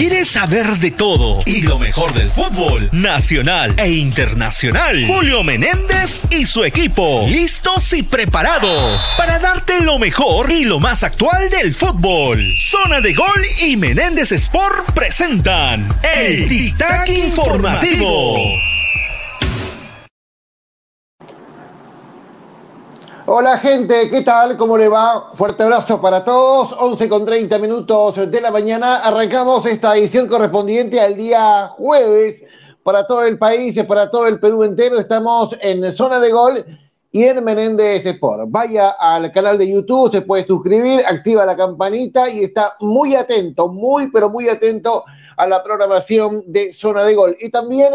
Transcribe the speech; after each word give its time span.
¿Quieres 0.00 0.30
saber 0.30 0.78
de 0.78 0.92
todo 0.92 1.42
y 1.44 1.60
lo 1.60 1.78
mejor 1.78 2.14
del 2.14 2.30
fútbol 2.30 2.88
nacional 2.90 3.74
e 3.76 3.90
internacional? 3.90 5.04
Julio 5.06 5.44
Menéndez 5.44 6.24
y 6.30 6.46
su 6.46 6.64
equipo, 6.64 7.26
listos 7.28 7.92
y 7.92 8.02
preparados 8.02 9.12
para 9.18 9.38
darte 9.38 9.82
lo 9.82 9.98
mejor 9.98 10.50
y 10.50 10.64
lo 10.64 10.80
más 10.80 11.04
actual 11.04 11.50
del 11.50 11.74
fútbol. 11.74 12.42
Zona 12.56 13.02
de 13.02 13.12
Gol 13.12 13.44
y 13.60 13.76
Menéndez 13.76 14.32
Sport 14.32 14.92
presentan 14.94 15.94
el 16.14 16.48
Tic 16.48 16.78
Tac 16.78 17.06
Informativo. 17.10 18.69
Hola 23.32 23.58
gente, 23.58 24.10
¿qué 24.10 24.22
tal? 24.22 24.56
¿Cómo 24.56 24.76
le 24.76 24.88
va? 24.88 25.30
Fuerte 25.34 25.62
abrazo 25.62 26.00
para 26.00 26.24
todos. 26.24 26.72
11 26.76 27.08
con 27.08 27.24
30 27.24 27.60
minutos 27.60 28.28
de 28.28 28.40
la 28.40 28.50
mañana. 28.50 29.04
Arrancamos 29.04 29.64
esta 29.66 29.96
edición 29.96 30.26
correspondiente 30.26 31.00
al 31.00 31.16
día 31.16 31.68
jueves 31.68 32.42
para 32.82 33.06
todo 33.06 33.22
el 33.22 33.38
país, 33.38 33.80
para 33.84 34.10
todo 34.10 34.26
el 34.26 34.40
Perú 34.40 34.64
entero. 34.64 34.98
Estamos 34.98 35.56
en 35.60 35.96
Zona 35.96 36.18
de 36.18 36.32
Gol 36.32 36.64
y 37.12 37.22
en 37.22 37.44
Menéndez 37.44 38.04
Sport. 38.04 38.46
Vaya 38.48 38.96
al 38.98 39.30
canal 39.30 39.58
de 39.58 39.70
YouTube, 39.70 40.10
se 40.10 40.22
puede 40.22 40.44
suscribir, 40.44 41.00
activa 41.06 41.46
la 41.46 41.54
campanita 41.54 42.28
y 42.28 42.42
está 42.42 42.74
muy 42.80 43.14
atento, 43.14 43.68
muy 43.68 44.10
pero 44.10 44.28
muy 44.28 44.48
atento 44.48 45.04
a 45.36 45.46
la 45.46 45.62
programación 45.62 46.42
de 46.48 46.74
Zona 46.74 47.04
de 47.04 47.14
Gol. 47.14 47.36
Y 47.38 47.48
también 47.50 47.92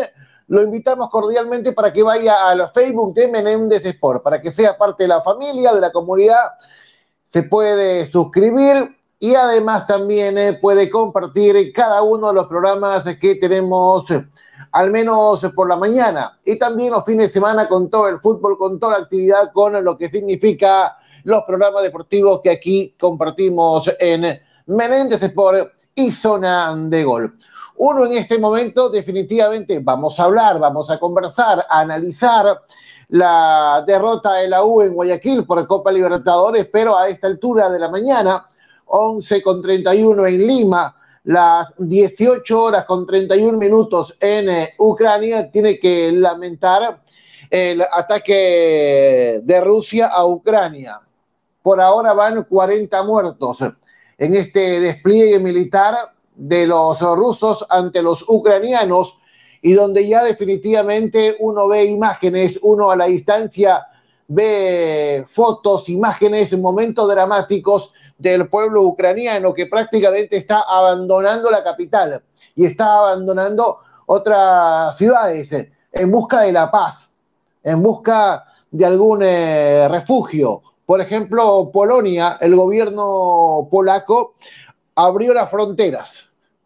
lo 0.48 0.64
invitamos 0.64 1.10
cordialmente 1.10 1.74
para 1.74 1.92
que 1.92 2.04
vaya 2.04 2.48
al 2.48 2.72
Facebook 2.72 3.14
de 3.16 3.28
Menéndez 3.28 3.86
Sport, 3.86 4.24
para 4.24 4.42
que 4.42 4.52
sea 4.52 4.78
parte 4.78 5.04
de 5.04 5.10
la 5.10 5.22
familia, 5.22 5.74
de 5.74 5.82
la 5.82 5.92
comunidad. 5.92 6.52
Se 7.26 7.44
puede 7.44 8.12
suscribir 8.12 8.96
y 9.20 9.34
además 9.34 9.88
también 9.88 10.38
eh, 10.38 10.54
puede 10.62 10.90
compartir 10.90 11.74
cada 11.74 12.02
uno 12.04 12.28
de 12.28 12.34
los 12.34 12.48
programas 12.48 13.06
que 13.20 13.36
tenemos, 13.36 14.06
al 14.72 14.92
menos 14.92 15.40
por 15.56 15.68
la 15.68 15.78
mañana, 15.78 16.38
y 16.46 16.60
también 16.60 16.92
los 16.92 17.06
fines 17.06 17.30
de 17.30 17.34
semana 17.34 17.68
con 17.68 17.90
todo 17.90 18.08
el 18.08 18.20
fútbol, 18.20 18.58
con 18.58 18.80
toda 18.80 19.00
la 19.00 19.04
actividad, 19.04 19.52
con 19.52 19.84
lo 19.84 19.98
que 19.98 20.10
significa 20.10 20.98
los 21.24 21.44
programas 21.46 21.82
deportivos 21.82 22.42
que 22.44 22.52
aquí 22.52 22.96
compartimos 23.00 23.90
en 24.00 24.40
Menéndez 24.68 25.24
Sport 25.24 25.72
y 25.96 26.12
Zona 26.12 26.76
de 26.76 27.04
Gol. 27.04 27.36
Uno 27.78 28.06
en 28.06 28.14
este 28.14 28.38
momento 28.38 28.90
definitivamente 28.90 29.80
vamos 29.80 30.18
a 30.20 30.24
hablar, 30.24 30.60
vamos 30.60 30.90
a 30.90 30.98
conversar, 30.98 31.66
a 31.70 31.82
analizar 31.82 32.62
la 33.10 33.84
derrota 33.86 34.34
de 34.34 34.48
la 34.48 34.64
U 34.64 34.82
en 34.82 34.94
Guayaquil 34.94 35.46
por 35.46 35.66
Copa 35.68 35.92
Libertadores, 35.92 36.68
pero 36.72 36.98
a 36.98 37.10
esta 37.10 37.28
altura 37.28 37.70
de 37.70 37.80
la 37.80 37.90
mañana, 37.90 38.46
11 38.86 39.42
con 39.42 39.62
31 39.62 40.26
en 40.26 40.48
Lima, 40.48 40.96
las 41.26 41.74
18 41.78 42.62
horas 42.62 42.86
con 42.86 43.06
31 43.06 43.58
minutos 43.58 44.16
en 44.20 44.50
eh, 44.50 44.74
Ucrania, 44.78 45.52
tiene 45.52 45.78
que 45.78 46.12
lamentar 46.12 47.02
el 47.50 47.82
ataque 47.82 49.42
de 49.44 49.62
Rusia 49.62 50.08
a 50.08 50.26
Ucrania. 50.26 51.02
Por 51.62 51.82
ahora 51.82 52.14
van 52.14 52.44
40 52.44 53.04
muertos 53.04 53.58
en 54.18 54.34
este 54.36 54.80
despliegue 54.80 55.40
militar 55.40 56.15
de 56.36 56.68
los 56.68 57.00
rusos 57.00 57.66
ante 57.70 58.02
los 58.02 58.24
ucranianos 58.28 59.16
y 59.62 59.74
donde 59.74 60.08
ya 60.08 60.24
definitivamente 60.24 61.36
uno 61.40 61.68
ve 61.68 61.86
imágenes, 61.86 62.60
uno 62.62 62.92
a 62.92 62.96
la 62.96 63.06
distancia 63.06 63.88
ve 64.28 65.26
fotos, 65.32 65.88
imágenes, 65.90 66.58
momentos 66.58 67.08
dramáticos 67.08 67.92
del 68.18 68.48
pueblo 68.48 68.84
ucraniano 68.84 69.54
que 69.54 69.68
prácticamente 69.68 70.38
está 70.38 70.62
abandonando 70.62 71.52
la 71.52 71.64
capital 71.64 72.22
y 72.56 72.66
está 72.66 73.00
abandonando 73.00 73.80
otras 74.06 74.98
ciudades 74.98 75.50
en 75.92 76.12
busca 76.12 76.42
de 76.42 76.52
la 76.52 76.70
paz, 76.72 77.10
en 77.64 77.82
busca 77.82 78.46
de 78.72 78.86
algún 78.86 79.22
eh, 79.24 79.88
refugio. 79.90 80.62
Por 80.86 81.02
ejemplo, 81.02 81.72
Polonia, 81.74 82.38
el 82.40 82.56
gobierno 82.56 83.68
polaco 83.72 84.36
abrió 84.96 85.34
las 85.34 85.52
fronteras 85.52 86.10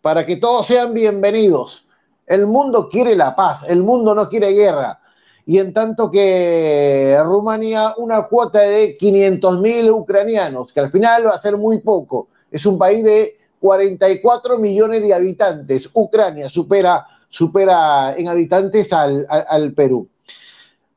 para 0.01 0.25
que 0.25 0.38
todos 0.38 0.67
sean 0.67 0.94
bienvenidos. 0.94 1.84
El 2.28 2.45
mundo 2.45 2.90
quiere 2.90 3.16
la 3.16 3.35
paz, 3.35 3.62
el 3.67 3.81
mundo 3.81 4.13
no 4.13 4.29
quiere 4.29 4.51
guerra. 4.51 5.00
Y 5.47 5.57
en 5.57 5.73
tanto 5.73 6.12
que 6.12 7.18
Rumanía, 7.23 7.95
una 7.97 8.28
cuota 8.28 8.59
de 8.59 8.97
500.000 9.00 9.91
ucranianos, 9.91 10.72
que 10.72 10.79
al 10.79 10.91
final 10.91 11.25
va 11.25 11.31
a 11.31 11.41
ser 11.41 11.57
muy 11.57 11.79
poco, 11.79 12.28
es 12.51 12.66
un 12.68 12.78
país 12.78 13.03
de 13.03 13.35
44 13.59 14.59
millones 14.59 15.01
de 15.01 15.13
habitantes. 15.13 15.89
Ucrania 15.94 16.50
supera, 16.50 17.06
supera 17.29 18.13
en 18.16 18.28
habitantes 18.28 18.94
al, 18.94 19.73
Perú. 19.75 20.07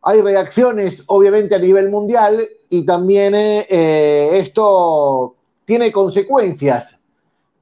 Hay 0.03 0.21
reacciones, 0.21 1.03
obviamente, 1.07 1.55
a 1.55 1.59
nivel 1.59 1.89
mundial 1.89 2.47
y 2.69 2.85
también 2.85 3.35
eh, 3.35 4.31
esto 4.35 5.35
tiene 5.65 5.91
consecuencias 5.91 6.97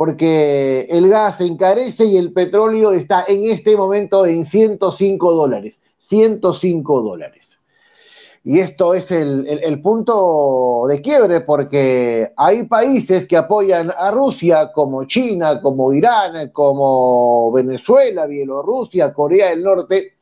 porque 0.00 0.86
el 0.88 1.10
gas 1.10 1.36
se 1.36 1.44
encarece 1.44 2.06
y 2.06 2.16
el 2.16 2.32
petróleo 2.32 2.92
está 2.92 3.26
en 3.28 3.50
este 3.50 3.76
momento 3.76 4.24
en 4.24 4.46
105 4.46 5.30
dólares. 5.30 5.78
105 6.08 7.02
dólares. 7.02 7.58
Y 8.42 8.60
esto 8.60 8.94
es 8.94 9.10
el, 9.10 9.82
punto 9.82 10.86
de 10.88 11.02
quiebre 11.02 11.42
porque 11.42 12.32
hay 12.34 12.62
países 12.62 13.28
que 13.28 13.36
apoyan 13.36 13.92
a 13.94 14.10
Rusia 14.10 14.72
como 14.72 15.04
China, 15.04 15.60
como 15.60 15.92
Irán, 15.92 16.48
como 16.48 17.52
Venezuela, 17.52 18.24
Bielorrusia, 18.24 19.12
Corea 19.12 19.50
del 19.50 19.62
Norte 19.62 20.14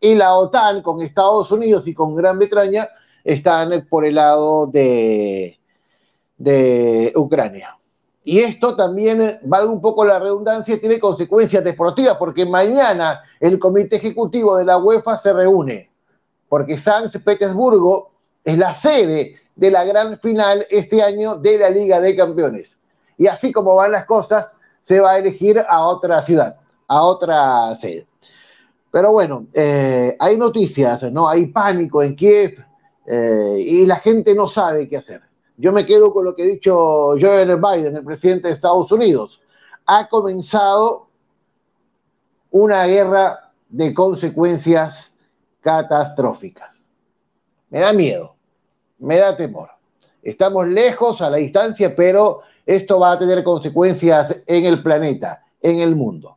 y 0.00 0.14
la 0.14 0.34
OTAN 0.34 0.80
con 0.80 1.02
Estados 1.02 1.52
Unidos 1.52 1.86
y 1.86 1.92
con 1.92 2.16
Gran 2.16 2.38
Bretaña 2.38 2.88
están 3.22 3.86
por 3.90 4.06
el 4.06 4.14
lado 4.14 4.66
de, 4.66 5.58
de 6.38 7.12
Ucrania. 7.14 7.75
Y 8.28 8.40
esto 8.40 8.74
también, 8.74 9.38
valga 9.44 9.70
un 9.70 9.80
poco 9.80 10.04
la 10.04 10.18
redundancia, 10.18 10.80
tiene 10.80 10.98
consecuencias 10.98 11.62
deportivas, 11.62 12.16
porque 12.18 12.44
mañana 12.44 13.22
el 13.38 13.56
comité 13.60 13.98
ejecutivo 13.98 14.56
de 14.56 14.64
la 14.64 14.78
UEFA 14.78 15.18
se 15.18 15.32
reúne, 15.32 15.92
porque 16.48 16.76
San 16.76 17.08
Petersburgo 17.24 18.10
es 18.42 18.58
la 18.58 18.74
sede 18.74 19.36
de 19.54 19.70
la 19.70 19.84
gran 19.84 20.18
final 20.18 20.66
este 20.70 21.04
año 21.04 21.36
de 21.36 21.56
la 21.56 21.70
Liga 21.70 22.00
de 22.00 22.16
Campeones. 22.16 22.76
Y 23.16 23.28
así 23.28 23.52
como 23.52 23.76
van 23.76 23.92
las 23.92 24.06
cosas, 24.06 24.48
se 24.82 24.98
va 24.98 25.12
a 25.12 25.18
elegir 25.18 25.60
a 25.60 25.86
otra 25.86 26.20
ciudad, 26.22 26.56
a 26.88 27.02
otra 27.02 27.76
sede. 27.76 28.08
Pero 28.90 29.12
bueno, 29.12 29.46
eh, 29.54 30.16
hay 30.18 30.36
noticias, 30.36 31.00
¿no? 31.12 31.28
Hay 31.28 31.46
pánico 31.46 32.02
en 32.02 32.16
Kiev 32.16 32.58
eh, 33.06 33.56
y 33.64 33.86
la 33.86 34.00
gente 34.00 34.34
no 34.34 34.48
sabe 34.48 34.88
qué 34.88 34.96
hacer. 34.96 35.25
Yo 35.58 35.72
me 35.72 35.86
quedo 35.86 36.12
con 36.12 36.24
lo 36.24 36.34
que 36.34 36.42
ha 36.42 36.46
dicho 36.46 37.14
Joe 37.18 37.44
Biden, 37.44 37.96
el 37.96 38.04
presidente 38.04 38.48
de 38.48 38.54
Estados 38.54 38.92
Unidos. 38.92 39.40
Ha 39.86 40.08
comenzado 40.08 41.08
una 42.50 42.84
guerra 42.84 43.52
de 43.68 43.94
consecuencias 43.94 45.12
catastróficas. 45.62 46.74
Me 47.70 47.80
da 47.80 47.92
miedo, 47.92 48.34
me 48.98 49.16
da 49.16 49.36
temor. 49.36 49.70
Estamos 50.22 50.68
lejos 50.68 51.22
a 51.22 51.30
la 51.30 51.38
distancia, 51.38 51.94
pero 51.96 52.42
esto 52.66 53.00
va 53.00 53.12
a 53.12 53.18
tener 53.18 53.42
consecuencias 53.42 54.42
en 54.46 54.64
el 54.66 54.82
planeta, 54.82 55.42
en 55.62 55.78
el 55.78 55.96
mundo. 55.96 56.36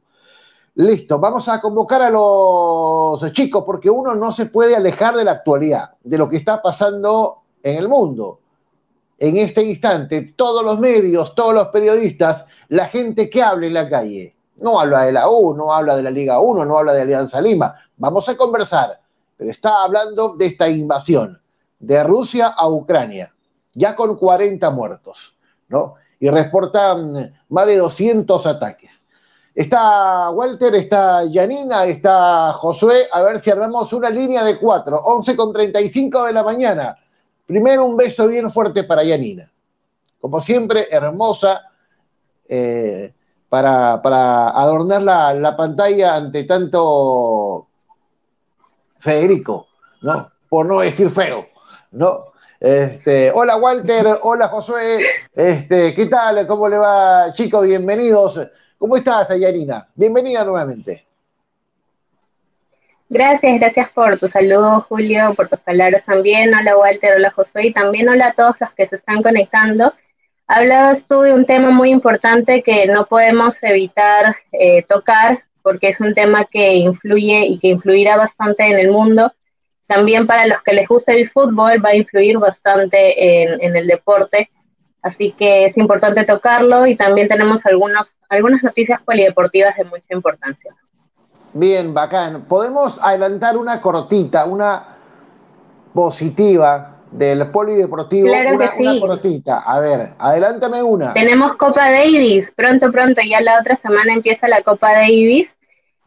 Listo, 0.75 1.19
vamos 1.19 1.49
a 1.49 1.59
convocar 1.59 2.01
a 2.03 2.09
los 2.09 3.33
chicos 3.33 3.65
porque 3.65 3.89
uno 3.89 4.15
no 4.15 4.31
se 4.31 4.45
puede 4.45 4.77
alejar 4.77 5.15
de 5.15 5.25
la 5.25 5.31
actualidad, 5.31 5.91
de 6.01 6.17
lo 6.17 6.29
que 6.29 6.37
está 6.37 6.61
pasando 6.61 7.39
en 7.61 7.75
el 7.75 7.89
mundo 7.89 8.39
en 9.19 9.37
este 9.37 9.61
instante 9.63 10.33
todos 10.35 10.63
los 10.63 10.79
medios, 10.79 11.35
todos 11.35 11.53
los 11.53 11.67
periodistas, 11.67 12.45
la 12.69 12.87
gente 12.87 13.29
que 13.29 13.43
habla 13.43 13.67
en 13.67 13.73
la 13.73 13.89
calle. 13.89 14.35
No 14.55 14.79
habla 14.79 15.03
de 15.03 15.11
la 15.11 15.29
U, 15.29 15.53
no 15.53 15.73
habla 15.73 15.95
de 15.95 16.03
la 16.03 16.11
Liga 16.11 16.39
1, 16.39 16.65
no 16.65 16.77
habla 16.77 16.93
de 16.93 17.01
Alianza 17.01 17.39
Lima. 17.41 17.75
Vamos 17.97 18.27
a 18.27 18.35
conversar, 18.35 18.99
pero 19.37 19.51
está 19.51 19.83
hablando 19.83 20.35
de 20.35 20.47
esta 20.47 20.69
invasión 20.69 21.39
de 21.79 22.03
Rusia 22.03 22.47
a 22.47 22.67
Ucrania, 22.69 23.33
ya 23.73 23.95
con 23.95 24.17
40 24.17 24.69
muertos, 24.71 25.17
¿no? 25.69 25.95
Y 26.19 26.29
reportan 26.29 27.33
más 27.47 27.67
de 27.67 27.77
200 27.77 28.45
ataques. 28.45 28.91
Está 29.55 30.29
Walter, 30.29 30.75
está 30.75 31.25
Yanina, 31.25 31.85
está 31.85 32.53
Josué, 32.53 33.07
a 33.11 33.21
ver 33.23 33.41
si 33.41 33.49
armamos 33.49 33.91
una 33.93 34.09
línea 34.09 34.43
de 34.43 34.57
cuatro, 34.57 34.97
11 35.01 35.35
con 35.35 35.51
35 35.51 36.25
de 36.25 36.33
la 36.33 36.43
mañana. 36.43 36.97
Primero 37.49 37.83
un 37.83 37.97
beso 37.97 38.27
bien 38.27 38.51
fuerte 38.51 38.83
para 38.83 39.03
Yanina. 39.03 39.51
Como 40.21 40.39
siempre, 40.43 40.87
hermosa, 40.91 41.63
eh, 42.47 43.11
para, 43.49 43.95
adornar 44.49 45.01
la, 45.01 45.57
pantalla 45.57 46.13
ante 46.13 46.43
tanto 46.43 47.65
Federico, 48.99 49.65
¿no? 50.03 50.29
Por 50.47 50.67
no 50.67 50.81
decir 50.81 51.09
feo, 51.09 51.47
¿no? 51.93 52.25
Este, 52.59 53.31
hola 53.31 53.57
Walter, 53.57 54.19
hola 54.21 54.49
Josué, 54.49 55.03
este, 55.33 55.95
¿qué 55.95 56.05
tal? 56.05 56.45
¿Cómo 56.45 56.69
le 56.69 56.77
va, 56.77 57.33
chicos? 57.33 57.65
Bienvenidos. 57.65 58.39
¿Cómo 58.77 58.95
estás, 58.95 59.31
Ayarina? 59.31 59.87
Bienvenida 59.95 60.43
nuevamente. 60.43 61.08
Gracias, 63.11 63.59
gracias 63.59 63.89
por 63.89 64.19
tu 64.19 64.27
saludo, 64.27 64.85
Julio, 64.87 65.33
por 65.33 65.49
tus 65.49 65.59
palabras 65.61 66.05
también. 66.05 66.53
Hola, 66.53 66.77
Walter, 66.77 67.15
hola, 67.15 67.31
Josué, 67.31 67.65
y 67.65 67.73
también 67.73 68.07
hola 68.07 68.27
a 68.27 68.33
todos 68.33 68.55
los 68.59 68.71
que 68.73 68.85
se 68.85 68.97
están 68.97 69.23
conectando. 69.23 69.95
Hablabas 70.45 71.05
tú 71.05 71.21
de 71.21 71.33
un 71.33 71.43
tema 71.43 71.71
muy 71.71 71.89
importante 71.89 72.61
que 72.61 72.85
no 72.85 73.07
podemos 73.07 73.63
evitar 73.63 74.35
eh, 74.51 74.83
tocar 74.83 75.43
porque 75.63 75.87
es 75.87 75.99
un 75.99 76.13
tema 76.13 76.45
que 76.45 76.75
influye 76.75 77.47
y 77.47 77.57
que 77.57 77.69
influirá 77.69 78.15
bastante 78.15 78.67
en 78.67 78.77
el 78.77 78.91
mundo. 78.91 79.33
También 79.87 80.27
para 80.27 80.45
los 80.45 80.61
que 80.61 80.73
les 80.73 80.87
gusta 80.87 81.11
el 81.11 81.31
fútbol 81.31 81.83
va 81.83 81.89
a 81.89 81.95
influir 81.95 82.37
bastante 82.37 83.41
en, 83.43 83.75
el 83.75 83.87
deporte. 83.87 84.51
Así 85.01 85.31
que 85.31 85.65
es 85.65 85.75
importante 85.77 86.25
tocarlo 86.25 86.85
y 86.85 86.95
también 86.95 87.27
tenemos 87.27 87.65
algunos, 87.65 88.19
algunas 88.29 88.61
noticias 88.61 89.01
polideportivas 89.01 89.75
de 89.77 89.85
mucha 89.85 90.13
importancia. 90.13 90.75
Bien, 91.53 91.93
bacán. 91.93 92.45
Podemos 92.45 92.97
adelantar 93.01 93.57
una 93.57 93.81
cortita, 93.81 94.45
una 94.45 94.97
positiva 95.93 96.97
del 97.11 97.49
polideportivo. 97.49 98.27
Claro 98.27 98.55
una, 98.55 98.71
que 98.71 98.83
sí. 98.83 98.99
cortita. 98.99 99.59
A 99.59 99.79
ver, 99.79 100.13
adelántame 100.19 100.83
una. 100.83 101.13
Tenemos 101.13 101.55
Copa 101.57 101.89
Davis, 101.89 102.51
pronto, 102.55 102.91
pronto, 102.91 103.21
ya 103.27 103.41
la 103.41 103.59
otra 103.59 103.75
semana 103.75 104.13
empieza 104.13 104.47
la 104.47 104.61
Copa 104.61 104.91
Davis 104.93 105.55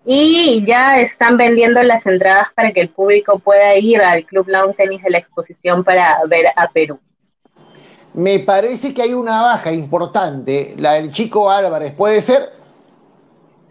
y 0.04 0.64
ya 0.64 1.00
están 1.00 1.36
vendiendo 1.36 1.82
las 1.82 2.04
entradas 2.06 2.48
para 2.54 2.72
que 2.72 2.80
el 2.80 2.88
público 2.88 3.38
pueda 3.38 3.76
ir 3.76 4.00
al 4.00 4.24
Club 4.24 4.48
Lawn 4.48 4.74
Tennis 4.74 5.02
de 5.02 5.10
la 5.10 5.18
exposición 5.18 5.84
para 5.84 6.18
ver 6.28 6.46
a 6.56 6.68
Perú. 6.68 6.98
Me 8.14 8.40
parece 8.40 8.92
que 8.92 9.02
hay 9.02 9.14
una 9.14 9.40
baja 9.40 9.72
importante, 9.72 10.74
la 10.76 10.94
del 10.94 11.12
chico 11.12 11.50
Álvarez, 11.50 11.94
¿puede 11.94 12.20
ser? 12.20 12.61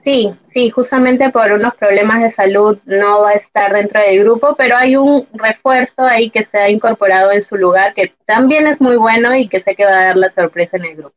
Sí, 0.03 0.35
sí, 0.53 0.69
justamente 0.71 1.29
por 1.29 1.51
unos 1.51 1.75
problemas 1.75 2.21
de 2.21 2.31
salud 2.31 2.79
no 2.85 3.21
va 3.21 3.29
a 3.31 3.33
estar 3.33 3.71
dentro 3.71 4.01
del 4.01 4.19
grupo, 4.19 4.55
pero 4.57 4.75
hay 4.75 4.95
un 4.95 5.27
refuerzo 5.33 6.03
ahí 6.03 6.29
que 6.29 6.43
se 6.43 6.57
ha 6.57 6.69
incorporado 6.69 7.31
en 7.31 7.41
su 7.41 7.55
lugar 7.55 7.93
que 7.93 8.13
también 8.25 8.67
es 8.67 8.81
muy 8.81 8.95
bueno 8.97 9.35
y 9.35 9.47
que 9.47 9.59
sé 9.59 9.75
que 9.75 9.85
va 9.85 9.91
a 9.91 10.05
dar 10.05 10.17
la 10.17 10.29
sorpresa 10.29 10.77
en 10.77 10.85
el 10.85 10.95
grupo. 10.97 11.15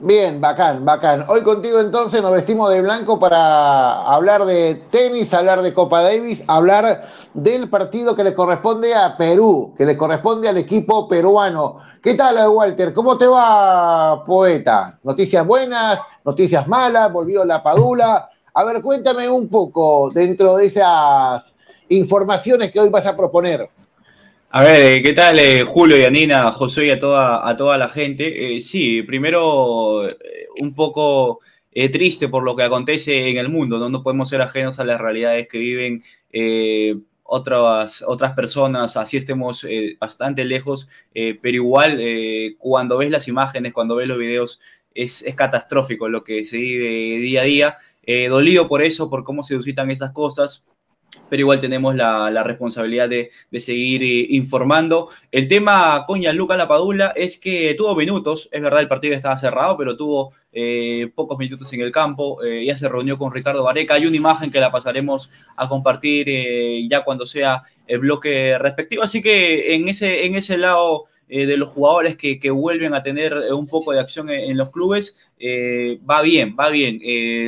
Bien, 0.00 0.40
bacán, 0.40 0.84
bacán. 0.84 1.24
Hoy 1.28 1.42
contigo 1.42 1.80
entonces 1.80 2.22
nos 2.22 2.30
vestimos 2.30 2.70
de 2.70 2.82
blanco 2.82 3.18
para 3.18 4.02
hablar 4.02 4.44
de 4.44 4.84
tenis, 4.92 5.34
hablar 5.34 5.60
de 5.60 5.74
Copa 5.74 6.02
Davis, 6.02 6.40
hablar 6.46 7.08
del 7.34 7.68
partido 7.68 8.14
que 8.14 8.22
le 8.22 8.32
corresponde 8.32 8.94
a 8.94 9.16
Perú, 9.16 9.74
que 9.76 9.84
le 9.84 9.96
corresponde 9.96 10.48
al 10.48 10.56
equipo 10.56 11.08
peruano. 11.08 11.78
¿Qué 12.00 12.14
tal, 12.14 12.48
Walter? 12.48 12.94
¿Cómo 12.94 13.18
te 13.18 13.26
va, 13.26 14.22
poeta? 14.24 15.00
¿Noticias 15.02 15.44
buenas? 15.44 15.98
¿Noticias 16.24 16.68
malas? 16.68 17.12
¿Volvió 17.12 17.44
la 17.44 17.60
Padula? 17.60 18.28
A 18.54 18.64
ver, 18.64 18.80
cuéntame 18.82 19.28
un 19.28 19.48
poco 19.48 20.10
dentro 20.14 20.58
de 20.58 20.66
esas 20.66 21.52
informaciones 21.88 22.70
que 22.70 22.78
hoy 22.78 22.88
vas 22.88 23.04
a 23.04 23.16
proponer. 23.16 23.68
A 24.50 24.62
ver, 24.62 24.80
eh, 24.80 25.02
¿qué 25.02 25.12
tal 25.12 25.38
eh, 25.38 25.62
Julio 25.62 25.98
y 25.98 26.04
Anina, 26.04 26.50
José 26.52 26.86
y 26.86 26.90
a 26.90 26.98
toda, 26.98 27.46
a 27.46 27.54
toda 27.54 27.76
la 27.76 27.90
gente? 27.90 28.56
Eh, 28.56 28.62
sí, 28.62 29.02
primero 29.02 30.04
un 30.60 30.74
poco 30.74 31.40
triste 31.70 32.28
por 32.28 32.42
lo 32.42 32.56
que 32.56 32.62
acontece 32.62 33.28
en 33.28 33.36
el 33.36 33.50
mundo, 33.50 33.78
¿no? 33.78 33.90
No 33.90 34.02
podemos 34.02 34.30
ser 34.30 34.40
ajenos 34.40 34.80
a 34.80 34.84
las 34.84 34.98
realidades 35.00 35.48
que 35.48 35.58
viven 35.58 36.02
otras, 37.24 38.02
otras 38.06 38.32
personas, 38.32 38.96
así 38.96 39.18
estemos 39.18 39.66
bastante 40.00 40.44
lejos, 40.44 40.88
pero 41.12 41.54
igual 41.54 42.00
cuando 42.58 42.98
ves 42.98 43.10
las 43.10 43.28
imágenes, 43.28 43.72
cuando 43.72 43.96
ves 43.96 44.08
los 44.08 44.18
videos, 44.18 44.60
es, 44.94 45.22
es 45.22 45.34
catastrófico 45.36 46.08
lo 46.08 46.24
que 46.24 46.44
se 46.44 46.56
vive 46.56 47.20
día 47.20 47.42
a 47.42 47.44
día. 47.44 47.76
dolido 48.28 48.66
por 48.66 48.82
eso, 48.82 49.08
por 49.10 49.22
cómo 49.22 49.42
se 49.44 49.54
suscitan 49.54 49.90
esas 49.90 50.10
cosas, 50.12 50.64
pero 51.28 51.40
igual 51.40 51.60
tenemos 51.60 51.94
la, 51.94 52.42
responsabilidad 52.42 53.08
de, 53.08 53.30
seguir 53.60 54.02
eh, 54.02 54.26
informando. 54.30 55.10
El 55.30 55.48
tema 55.48 56.04
con 56.06 56.20
Gianluca 56.20 56.56
Lapadula 56.56 57.12
es 57.16 57.38
que 57.38 57.74
tuvo 57.74 57.94
minutos, 57.94 58.48
es 58.52 58.62
verdad, 58.62 58.80
el 58.80 58.88
partido 58.88 59.14
estaba 59.14 59.36
cerrado, 59.36 59.76
pero 59.76 59.96
tuvo 59.96 60.32
eh, 60.52 61.10
pocos 61.14 61.38
minutos 61.38 61.72
en 61.72 61.80
el 61.80 61.92
campo, 61.92 62.42
eh, 62.42 62.64
ya 62.64 62.76
se 62.76 62.88
reunió 62.88 63.18
con 63.18 63.32
Ricardo 63.32 63.62
Vareca, 63.62 63.94
hay 63.94 64.06
una 64.06 64.16
imagen 64.16 64.50
que 64.50 64.60
la 64.60 64.70
pasaremos 64.70 65.30
a 65.56 65.68
compartir 65.68 66.28
ya 66.88 67.04
cuando 67.04 67.26
sea 67.26 67.62
el 67.86 67.98
bloque 68.00 68.58
respectivo, 68.58 69.02
así 69.02 69.22
que 69.22 69.74
en 69.74 69.88
ese, 69.88 70.26
en 70.26 70.34
ese 70.36 70.56
lado... 70.56 71.06
de 71.28 71.58
los 71.58 71.68
jugadores 71.68 72.16
que, 72.16 72.50
vuelven 72.50 72.94
a 72.94 73.02
tener 73.02 73.34
un 73.52 73.66
poco 73.66 73.92
de 73.92 74.00
acción 74.00 74.30
en, 74.30 74.56
los 74.56 74.70
clubes, 74.70 75.14
va 76.08 76.22
bien, 76.22 76.56
va 76.58 76.70
bien. 76.70 76.98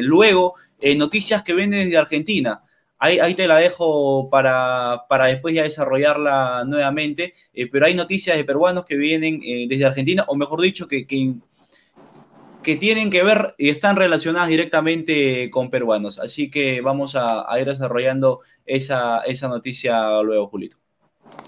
luego, 0.02 0.52
noticias 0.96 1.42
que 1.42 1.54
vienen 1.54 1.86
desde 1.86 1.96
Argentina. 1.96 2.60
Ahí, 3.02 3.34
te 3.34 3.48
la 3.48 3.56
dejo 3.56 4.28
para, 4.28 5.06
después 5.26 5.54
ya 5.54 5.62
desarrollarla 5.62 6.64
nuevamente, 6.66 7.32
eh, 7.54 7.66
pero 7.66 7.86
hay 7.86 7.94
noticias 7.94 8.36
de 8.36 8.44
peruanos 8.44 8.84
que 8.84 8.96
vienen 8.96 9.40
eh, 9.42 9.64
desde 9.66 9.86
Argentina, 9.86 10.26
o 10.28 10.36
mejor 10.36 10.60
dicho, 10.60 10.86
que, 10.86 11.06
que, 11.06 12.76
tienen 12.76 13.10
que 13.10 13.22
ver 13.24 13.54
y 13.56 13.70
están 13.70 13.96
relacionadas 13.96 14.48
directamente 14.48 15.48
con 15.50 15.70
peruanos. 15.70 16.18
Así 16.18 16.50
que 16.50 16.82
vamos 16.82 17.16
a, 17.16 17.46
ir 17.58 17.66
desarrollando 17.66 18.40
esa, 18.66 19.20
esa 19.20 19.48
noticia 19.48 20.20
luego, 20.20 20.46
Julito. 20.48 20.76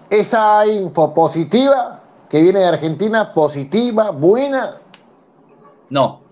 Esa 0.09 0.67
info 0.67 1.13
positiva 1.13 2.03
que 2.31 2.41
viene 2.41 2.61
de 2.61 2.67
Argentina, 2.67 3.35
positiva, 3.35 4.11
buena. 4.11 4.81
No. 5.91 6.23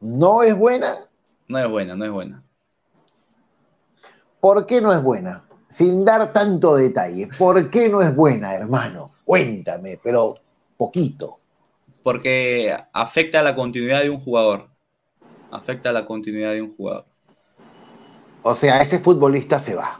¿No 0.00 0.42
es 0.42 0.58
buena? 0.58 1.09
No 1.50 1.58
es 1.58 1.68
buena, 1.68 1.96
no 1.96 2.04
es 2.04 2.12
buena. 2.12 2.44
¿Por 4.38 4.66
qué 4.66 4.80
no 4.80 4.92
es 4.92 5.02
buena? 5.02 5.42
Sin 5.68 6.04
dar 6.04 6.32
tanto 6.32 6.76
detalle. 6.76 7.28
¿Por 7.36 7.70
qué 7.72 7.88
no 7.88 8.02
es 8.02 8.14
buena, 8.14 8.54
hermano? 8.54 9.14
Cuéntame, 9.24 9.98
pero 10.00 10.36
poquito. 10.76 11.38
Porque 12.04 12.72
afecta 12.92 13.40
a 13.40 13.42
la 13.42 13.56
continuidad 13.56 14.02
de 14.02 14.10
un 14.10 14.20
jugador. 14.20 14.68
Afecta 15.50 15.90
a 15.90 15.92
la 15.92 16.06
continuidad 16.06 16.52
de 16.52 16.62
un 16.62 16.76
jugador. 16.76 17.06
O 18.44 18.54
sea, 18.54 18.80
ese 18.82 19.00
futbolista 19.00 19.58
se 19.58 19.74
va. 19.74 19.98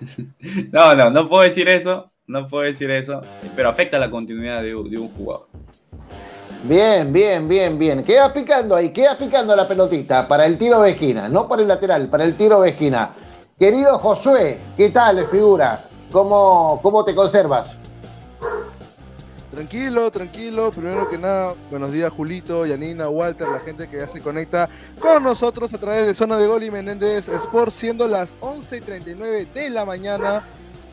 no, 0.72 0.94
no, 0.94 1.10
no 1.10 1.28
puedo 1.28 1.42
decir 1.42 1.68
eso. 1.68 2.10
No 2.26 2.48
puedo 2.48 2.64
decir 2.64 2.90
eso. 2.90 3.20
Pero 3.54 3.68
afecta 3.68 3.98
a 3.98 4.00
la 4.00 4.10
continuidad 4.10 4.62
de 4.62 4.74
un 4.74 5.08
jugador. 5.08 5.48
Bien, 6.64 7.12
bien, 7.12 7.48
bien, 7.48 7.76
bien. 7.76 8.04
Queda 8.04 8.32
picando 8.32 8.76
ahí, 8.76 8.90
queda 8.90 9.16
picando 9.16 9.56
la 9.56 9.66
pelotita 9.66 10.28
para 10.28 10.46
el 10.46 10.56
tiro 10.56 10.80
de 10.80 10.92
esquina, 10.92 11.28
no 11.28 11.48
para 11.48 11.62
el 11.62 11.68
lateral, 11.68 12.08
para 12.08 12.22
el 12.22 12.36
tiro 12.36 12.60
de 12.60 12.70
esquina. 12.70 13.10
Querido 13.58 13.98
Josué, 13.98 14.60
¿qué 14.76 14.90
tal, 14.90 15.26
figura? 15.26 15.80
¿Cómo, 16.12 16.78
cómo 16.80 17.04
te 17.04 17.16
conservas? 17.16 17.76
Tranquilo, 19.50 20.08
tranquilo. 20.12 20.70
Primero 20.70 21.10
que 21.10 21.18
nada, 21.18 21.54
buenos 21.68 21.90
días 21.90 22.12
Julito, 22.12 22.64
Yanina, 22.64 23.08
Walter, 23.08 23.48
la 23.48 23.60
gente 23.60 23.88
que 23.88 23.96
ya 23.96 24.06
se 24.06 24.20
conecta 24.20 24.68
con 25.00 25.24
nosotros 25.24 25.74
a 25.74 25.78
través 25.78 26.06
de 26.06 26.14
Zona 26.14 26.36
de 26.38 26.46
Gol 26.46 26.62
y 26.62 26.70
Menéndez 26.70 27.28
Sport, 27.28 27.72
siendo 27.72 28.06
las 28.06 28.38
11.39 28.40 29.52
de 29.52 29.68
la 29.68 29.84
mañana. 29.84 30.44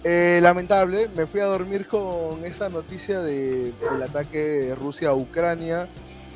Eh, 0.04 0.40
lamentable, 0.42 1.10
me 1.16 1.28
fui 1.28 1.42
a 1.42 1.46
dormir 1.46 1.86
con 1.88 2.46
esa 2.46 2.70
noticia 2.70 3.20
de, 3.20 3.74
del 3.92 4.04
ataque 4.04 4.38
de 4.38 4.76
Rusia 4.76 5.10
a 5.10 5.14
Ucrania. 5.14 5.88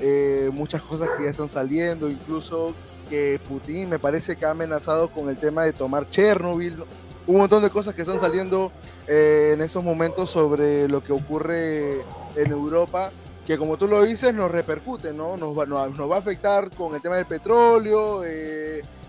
Eh, 0.01 0.49
muchas 0.51 0.81
cosas 0.81 1.09
que 1.17 1.23
ya 1.23 1.29
están 1.29 1.49
saliendo, 1.49 2.09
incluso 2.09 2.73
que 3.09 3.39
Putin 3.47 3.89
me 3.89 3.99
parece 3.99 4.35
que 4.35 4.45
ha 4.45 4.49
amenazado 4.49 5.09
con 5.09 5.29
el 5.29 5.37
tema 5.37 5.63
de 5.63 5.71
tomar 5.71 6.09
Chernobyl. 6.09 6.83
Un 7.25 7.37
montón 7.37 7.63
de 7.63 7.69
cosas 7.69 7.95
que 7.95 8.01
están 8.01 8.19
saliendo 8.19 8.71
eh, 9.07 9.51
en 9.53 9.61
estos 9.61 9.81
momentos 9.81 10.29
sobre 10.29 10.89
lo 10.89 11.01
que 11.01 11.13
ocurre 11.13 12.01
en 12.35 12.51
Europa, 12.51 13.11
que 13.47 13.57
como 13.57 13.77
tú 13.77 13.87
lo 13.87 14.03
dices, 14.03 14.33
nos 14.33 14.51
repercute, 14.51 15.13
¿no? 15.13 15.37
Nos 15.37 15.57
va, 15.57 15.65
nos, 15.65 16.11
va 16.11 16.15
a 16.15 16.19
afectar 16.19 16.69
con 16.71 16.95
el 16.95 17.01
tema 17.01 17.15
del 17.15 17.25
petróleo 17.25 18.25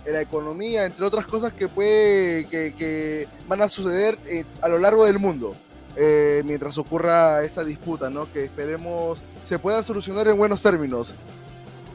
en 0.04 0.12
la 0.12 0.20
economía, 0.20 0.84
entre 0.84 1.04
otras 1.04 1.26
cosas 1.26 1.52
que, 1.52 1.68
puede, 1.68 2.46
que, 2.46 3.28
van 3.48 3.62
a 3.62 3.68
suceder 3.68 4.18
eh, 4.26 4.44
a 4.60 4.68
lo 4.68 4.78
largo 4.78 5.04
del 5.04 5.18
mundo. 5.18 5.54
Eh, 5.96 6.42
mientras 6.44 6.76
ocurra 6.76 7.44
esa 7.44 7.62
disputa, 7.62 8.10
¿no? 8.10 8.30
Que 8.32 8.44
esperemos 8.44 9.22
se 9.44 9.60
pueda 9.60 9.82
solucionar 9.82 10.26
en 10.26 10.36
buenos 10.36 10.60
términos, 10.60 11.14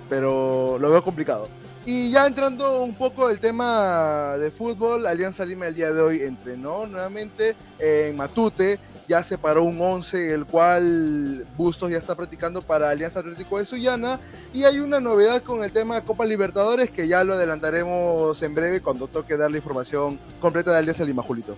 pero 0.10 0.78
lo 0.80 0.90
veo 0.90 1.04
complicado. 1.04 1.50
Y 1.86 2.12
ya 2.12 2.28
entrando 2.28 2.82
un 2.84 2.94
poco 2.94 3.30
el 3.30 3.40
tema 3.40 4.36
de 4.38 4.52
fútbol, 4.52 5.08
Alianza 5.08 5.46
Lima 5.46 5.68
el 5.68 5.76
día 5.76 5.92
de 5.92 6.02
hoy 6.02 6.22
entrenó 6.22 6.86
nuevamente 6.86 7.56
en 7.80 8.18
Matute, 8.18 8.78
ya 9.08 9.24
se 9.24 9.38
paró 9.38 9.64
un 9.64 9.82
11, 9.82 10.34
el 10.34 10.46
cual 10.46 11.48
Bustos 11.58 11.90
ya 11.90 11.98
está 11.98 12.16
practicando 12.16 12.62
para 12.62 12.90
Alianza 12.90 13.22
Atlético 13.22 13.58
de 13.58 13.66
Sullana. 13.66 14.20
Y 14.54 14.66
hay 14.66 14.80
una 14.80 15.00
novedad 15.00 15.42
con 15.42 15.64
el 15.64 15.72
tema 15.72 16.02
Copa 16.02 16.26
Libertadores 16.26 16.92
que 16.92 17.08
ya 17.08 17.24
lo 17.24 17.34
adelantaremos 17.34 18.40
en 18.44 18.54
breve 18.54 18.82
cuando 18.82 19.08
toque 19.08 19.36
dar 19.36 19.50
la 19.50 19.58
información 19.58 20.20
completa 20.40 20.72
de 20.72 20.78
Alianza 20.78 21.06
Lima, 21.06 21.24
Julito. 21.24 21.56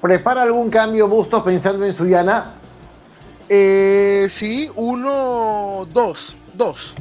¿Prepara 0.00 0.42
algún 0.42 0.70
cambio 0.70 1.08
Bustos 1.08 1.42
pensando 1.42 1.84
en 1.84 1.96
Sullana? 1.96 2.54
Eh, 3.48 4.28
sí, 4.30 4.70
uno, 4.76 5.86
dos, 5.92 6.36
dos. 6.54 6.94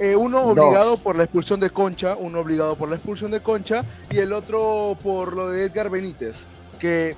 Eh, 0.00 0.14
uno 0.14 0.42
obligado 0.42 0.96
por 0.96 1.16
la 1.16 1.24
expulsión 1.24 1.58
de 1.58 1.70
Concha, 1.70 2.16
uno 2.18 2.38
obligado 2.38 2.76
por 2.76 2.88
la 2.88 2.94
expulsión 2.94 3.32
de 3.32 3.40
Concha 3.40 3.84
y 4.10 4.18
el 4.18 4.32
otro 4.32 4.96
por 5.02 5.32
lo 5.32 5.48
de 5.48 5.64
Edgar 5.64 5.90
Benítez, 5.90 6.44
que 6.78 7.16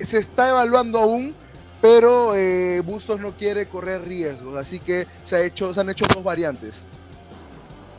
se 0.00 0.18
está 0.18 0.48
evaluando 0.48 0.98
aún, 0.98 1.34
pero 1.80 2.34
eh, 2.34 2.82
Bustos 2.84 3.20
no 3.20 3.32
quiere 3.36 3.66
correr 3.66 4.02
riesgos, 4.06 4.56
así 4.56 4.80
que 4.80 5.06
se, 5.22 5.36
ha 5.36 5.40
hecho, 5.40 5.72
se 5.72 5.80
han 5.80 5.90
hecho 5.90 6.04
dos 6.12 6.24
variantes. 6.24 6.74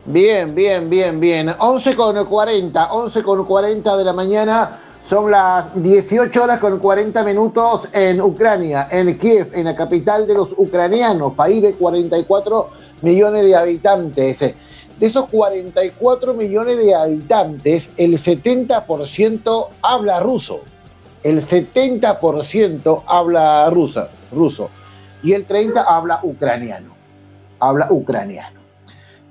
Bien, 0.05 0.53
bien, 0.53 0.89
bien, 0.89 1.19
bien. 1.19 1.55
11 1.57 1.95
con 1.95 2.25
40, 2.25 2.91
11 2.91 3.23
con 3.23 3.45
40 3.45 3.97
de 3.97 4.03
la 4.03 4.13
mañana. 4.13 4.79
Son 5.07 5.29
las 5.29 5.65
18 5.81 6.43
horas 6.43 6.59
con 6.59 6.79
40 6.79 7.23
minutos 7.23 7.87
en 7.91 8.21
Ucrania, 8.21 8.87
en 8.89 9.17
Kiev, 9.17 9.51
en 9.53 9.65
la 9.65 9.75
capital 9.75 10.25
de 10.25 10.35
los 10.35 10.49
ucranianos, 10.55 11.33
país 11.33 11.61
de 11.61 11.73
44 11.73 12.69
millones 13.01 13.45
de 13.45 13.55
habitantes. 13.55 14.39
De 14.39 15.07
esos 15.07 15.29
44 15.29 16.33
millones 16.33 16.77
de 16.77 16.93
habitantes, 16.93 17.89
el 17.97 18.21
70% 18.21 19.67
habla 19.81 20.19
ruso. 20.19 20.61
El 21.23 21.47
70% 21.47 23.03
habla 23.07 23.69
rusa, 23.69 24.09
ruso. 24.31 24.69
Y 25.23 25.33
el 25.33 25.47
30% 25.47 25.83
habla 25.87 26.19
ucraniano. 26.23 26.93
Habla 27.59 27.87
ucraniano. 27.91 28.59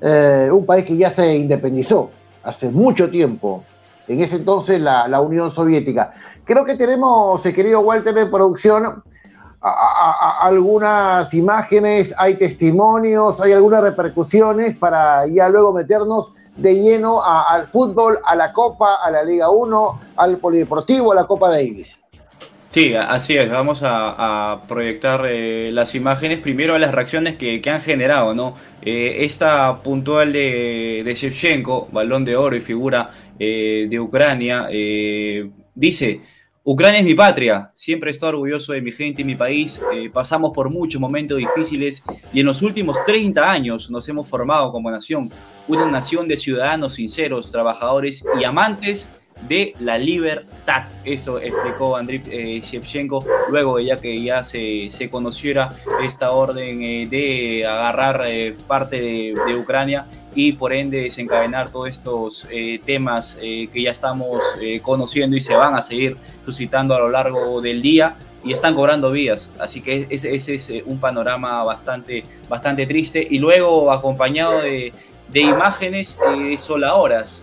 Eh, 0.01 0.49
un 0.51 0.65
país 0.65 0.85
que 0.87 0.97
ya 0.97 1.15
se 1.15 1.37
independizó 1.37 2.11
hace 2.43 2.71
mucho 2.71 3.11
tiempo, 3.11 3.65
en 4.09 4.21
ese 4.21 4.37
entonces 4.37 4.81
la, 4.81 5.21
Unión 5.21 5.53
Soviética. 5.53 6.13
Creo 6.45 6.65
que 6.65 6.75
tenemos, 6.75 7.45
eh, 7.45 7.53
querido 7.53 7.81
Walter, 7.81 8.15
de 8.15 8.27
producción, 8.27 9.03
algunas 9.61 11.33
imágenes, 11.35 12.15
hay 12.17 12.37
testimonios, 12.37 13.41
hay 13.41 13.53
algunas 13.53 13.83
repercusiones 13.83 14.77
para 14.77 15.27
ya 15.27 15.49
luego 15.49 15.73
meternos 15.73 16.33
de 16.57 16.75
lleno 16.75 17.23
al 17.23 17.69
fútbol, 17.69 18.19
a 18.25 18.35
la 18.35 18.53
Copa, 18.53 18.97
a 19.03 19.11
la 19.11 19.23
Liga 19.23 19.51
1, 19.51 20.01
al 20.17 20.37
Polideportivo, 20.39 21.13
a 21.13 21.15
la 21.15 21.27
Copa 21.27 21.51
Davis. 21.51 22.01
Sí, 22.71 22.95
así 22.95 23.37
es. 23.37 23.51
Vamos 23.51 23.81
a, 23.83 24.61
proyectar 24.69 25.27
eh, 25.27 25.71
las 25.73 25.97
imágenes 25.97 26.39
primero 26.39 26.77
a 26.77 26.79
las 26.79 26.95
reacciones 26.95 27.37
que, 27.37 27.61
han 27.69 27.83
generado, 27.83 28.33
¿no? 28.33 28.57
Eh, 28.83 29.25
esta 29.25 29.83
puntual 29.83 30.33
de, 30.33 31.13
Shevchenko, 31.17 31.89
balón 31.91 32.25
de 32.25 32.37
oro 32.37 32.55
y 32.55 32.61
figura 32.61 33.11
eh, 33.39 33.89
de 33.91 33.99
Ucrania, 33.99 34.69
dice, 35.75 36.21
Ucrania 36.63 37.01
es 37.01 37.07
mi 37.07 37.15
patria, 37.15 37.71
siempre 37.75 38.11
estoy 38.11 38.29
orgulloso 38.29 38.75
de 38.75 38.83
mi 38.83 38.93
gente 38.93 39.23
y 39.23 39.25
mi 39.25 39.35
país, 39.35 39.81
pasamos 40.13 40.53
por 40.55 40.69
muchos 40.69 41.01
momentos 41.01 41.39
difíciles 41.39 42.03
y 42.35 42.41
en 42.41 42.47
los 42.47 42.61
últimos 42.61 42.99
30 43.07 43.51
años 43.51 43.91
nos 43.91 44.07
hemos 44.11 44.29
formado 44.29 44.71
como 44.71 44.91
nación, 44.91 45.31
una 45.69 45.87
nación 45.87 46.29
de 46.29 46.37
ciudadanos 46.37 46.95
sinceros, 46.95 47.51
trabajadores 47.51 48.23
y 48.39 48.45
amantes 48.45 49.09
de 49.49 49.75
la 49.81 49.99
libertad. 49.99 50.85
Eso 51.05 51.39
explicó 51.41 51.97
Andriy 51.97 52.23
eh, 52.31 52.61
Shevchenko 52.63 53.25
luego 53.51 53.79
de 53.79 53.87
ya 53.87 53.97
que 53.97 54.23
ya 54.23 54.45
se, 54.45 54.91
conociera 55.11 55.71
esta 56.03 56.33
orden 56.33 56.83
eh, 56.83 57.07
de 57.09 57.67
agarrar 57.67 58.25
eh, 58.27 58.57
parte 58.67 59.01
de, 59.01 59.57
Ucrania 59.57 60.07
y 60.35 60.53
por 60.53 60.73
ende 60.73 61.03
desencadenar 61.03 61.71
todos 61.71 61.91
estos 61.91 62.47
temas 62.87 63.37
que 63.41 63.83
ya 63.83 63.91
estamos 63.91 64.43
conociendo 64.81 65.37
y 65.37 65.41
se 65.41 65.55
van 65.57 65.75
a 65.75 65.83
seguir 65.83 66.17
suscitando 66.45 66.95
a 66.95 67.01
lo 67.01 67.11
largo 67.11 67.61
del 67.61 67.83
día 67.83 68.15
y 68.45 68.53
están 68.53 68.75
cobrando 68.75 69.11
vías. 69.11 69.51
Así 69.59 69.81
que 69.83 70.07
ese, 70.09 70.35
es 70.35 70.73
un 70.87 71.01
panorama 71.01 71.65
bastante, 71.65 72.23
bastante 72.49 72.87
triste 72.87 73.27
y 73.29 73.39
luego 73.39 73.91
acompañado 73.91 74.61
de, 74.61 74.93
de 75.29 75.41
imágenes 75.41 76.17
desoladoras. 76.39 77.43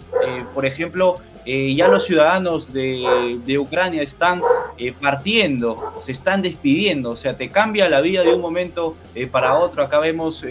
por 0.54 0.66
ejemplo, 0.66 1.20
eh, 1.50 1.74
ya 1.76 1.88
los 1.88 2.04
ciudadanos 2.04 2.74
de, 2.74 3.58
Ucrania 3.58 4.02
están 4.02 4.42
eh, 4.78 4.92
partiendo, 4.92 5.94
se 5.98 6.12
están 6.12 6.42
despidiendo, 6.42 7.12
o 7.12 7.16
sea, 7.16 7.38
te 7.38 7.48
cambia 7.48 7.88
la 7.88 8.02
vida 8.02 8.22
de 8.22 8.34
un 8.34 8.42
momento 8.42 8.98
eh, 9.16 9.28
para 9.28 9.58
otro. 9.58 9.82
Acá 9.82 10.00
vemos 10.00 10.46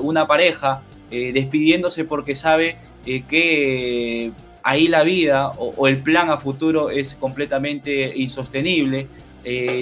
una 0.00 0.28
pareja 0.28 0.82
despidiéndose 1.10 2.04
porque 2.04 2.36
sabe 2.36 2.76
que 3.04 4.30
ahí 4.62 4.86
la 4.86 5.02
vida 5.02 5.50
o, 5.58 5.88
el 5.88 5.98
plan 5.98 6.30
a 6.30 6.38
futuro 6.38 6.90
es 6.90 7.16
completamente 7.16 8.12
insostenible. 8.16 9.08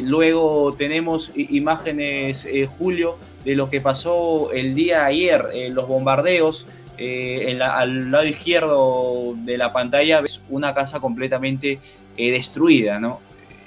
luego 0.03 0.75
tenemos 0.79 1.31
imágenes, 1.35 2.49
Julio, 2.79 3.19
de 3.45 3.55
lo 3.55 3.69
que 3.69 3.83
pasó 3.83 4.51
el 4.51 4.75
día 4.75 5.05
ayer, 5.05 5.45
los 5.73 5.87
bombardeos 5.87 6.67
eh, 6.97 7.59
al 7.61 8.11
lado 8.11 8.25
izquierdo 8.25 9.35
de 9.37 9.59
la 9.59 9.73
pantalla 9.73 10.21
ves 10.21 10.41
una 10.49 10.75
casa 10.75 11.01
completamente 11.01 11.81
eh, 12.17 12.31
destruida, 12.31 13.01
¿no? 13.01 13.21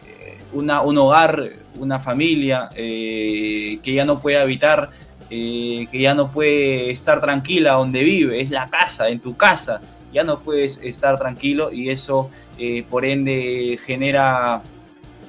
Eh, 0.07 0.37
una, 0.53 0.81
un 0.81 0.97
hogar, 0.97 1.49
una 1.77 1.99
familia 1.99 2.69
que 2.73 3.79
ya 3.83 4.05
no 4.05 4.19
puede 4.19 4.37
habitar, 4.37 4.89
que 5.29 5.87
ya 5.91 6.15
no 6.15 6.31
puede 6.31 6.89
estar 6.89 7.19
tranquila 7.19 7.73
donde 7.73 8.03
vive, 8.03 8.41
es 8.41 8.49
la 8.49 8.69
casa, 8.69 9.09
en 9.09 9.19
tu 9.19 9.35
casa, 9.37 9.81
ya 10.11 10.23
no 10.23 10.39
puedes 10.39 10.79
estar 10.81 11.19
tranquilo 11.19 11.71
y 11.71 11.89
eso 11.89 12.31
por 12.89 13.05
ende 13.05 13.77
genera 13.85 14.63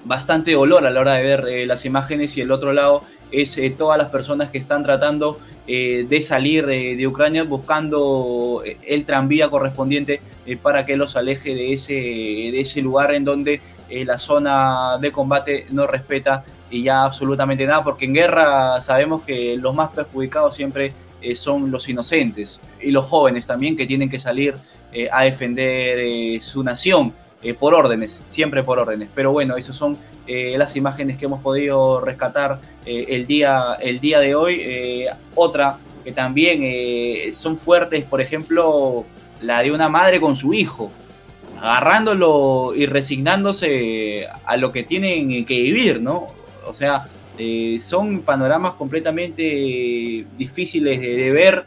bastante 0.05 0.53
dolor 0.53 0.87
a 0.87 0.91
la 0.91 1.01
hora 1.01 1.15
de 1.15 1.23
ver 1.23 1.67
las 1.67 1.85
imágenes 1.85 2.35
y 2.39 2.41
el 2.41 2.51
otro 2.51 2.73
lado 2.73 3.03
es 3.31 3.59
todas 3.77 3.99
las 3.99 4.09
personas 4.09 4.51
que 4.51 4.59
están 4.59 4.83
tratando 4.83 5.39
eh, 5.71 6.07
de 6.09 6.23
salir 6.23 6.65
de, 6.65 7.07
Ucrania 7.07 7.45
buscando 7.45 8.63
eh, 8.65 8.79
el 8.87 9.05
tranvía 9.05 9.51
correspondiente 9.51 10.23
eh, 10.47 10.57
para 10.57 10.87
que 10.87 10.97
los 10.97 11.15
aleje 11.15 11.55
de 11.55 11.75
ese, 11.75 11.93
de 11.93 12.59
ese 12.59 12.81
lugar 12.81 13.13
en 13.15 13.23
donde 13.23 13.61
la 13.91 14.17
zona 14.17 14.97
de 14.99 15.13
combate 15.13 15.67
no 15.71 15.87
respeta 15.87 16.43
y 16.71 16.85
ya 16.85 17.05
absolutamente 17.05 17.67
nada, 17.67 17.83
porque 17.83 18.07
en 18.07 18.15
guerra 18.15 18.81
sabemos 18.81 19.23
que 19.25 19.57
los 19.59 19.75
más 19.75 19.91
perjudicados 19.91 20.55
siempre 20.55 20.93
son 21.35 21.71
los 21.71 21.89
inocentes 21.89 22.61
y 22.83 22.91
los 22.91 23.07
jóvenes 23.07 23.47
también 23.47 23.77
que 23.77 23.87
tienen 23.87 24.11
que 24.11 24.19
salir 24.19 24.55
a 25.11 25.25
defender 25.25 26.41
su 26.43 26.63
nación. 26.63 27.15
Por 27.59 27.75
órdenes, 27.75 28.23
siempre 28.29 28.63
por 28.63 28.79
órdenes. 28.79 29.09
Pero 29.15 29.33
bueno, 29.33 29.57
esas 29.57 29.77
son 29.77 29.97
las 30.27 30.77
imágenes 30.77 31.17
que 31.17 31.27
hemos 31.27 31.41
podido 31.41 32.01
rescatar 32.01 32.61
el, 32.85 33.27
día, 33.27 33.75
el 33.81 34.01
día 34.01 34.21
de 34.21 34.35
hoy 34.35 35.07
otra 35.35 35.79
que 36.09 36.13
también 36.13 36.61
eh, 36.63 37.31
son 37.33 37.57
fuertes, 37.57 38.05
por 38.05 38.21
ejemplo, 38.21 39.05
la 39.43 39.63
de 39.63 39.73
una 39.73 39.89
madre 39.89 40.21
con 40.21 40.37
su 40.37 40.55
hijo, 40.55 40.91
agarrándolo 41.61 42.73
y 42.75 42.87
resignándose 42.87 44.27
a 44.47 44.57
lo 44.57 44.73
que 44.73 44.85
tienen 44.85 45.45
que 45.45 45.61
vivir, 45.61 46.01
¿no? 46.01 46.29
O 46.67 46.73
sea, 46.73 47.07
eh, 47.37 47.79
son 47.83 48.23
panoramas 48.23 48.75
completamente 48.75 50.27
difíciles 50.37 51.01
de 51.01 51.31
ver 51.31 51.67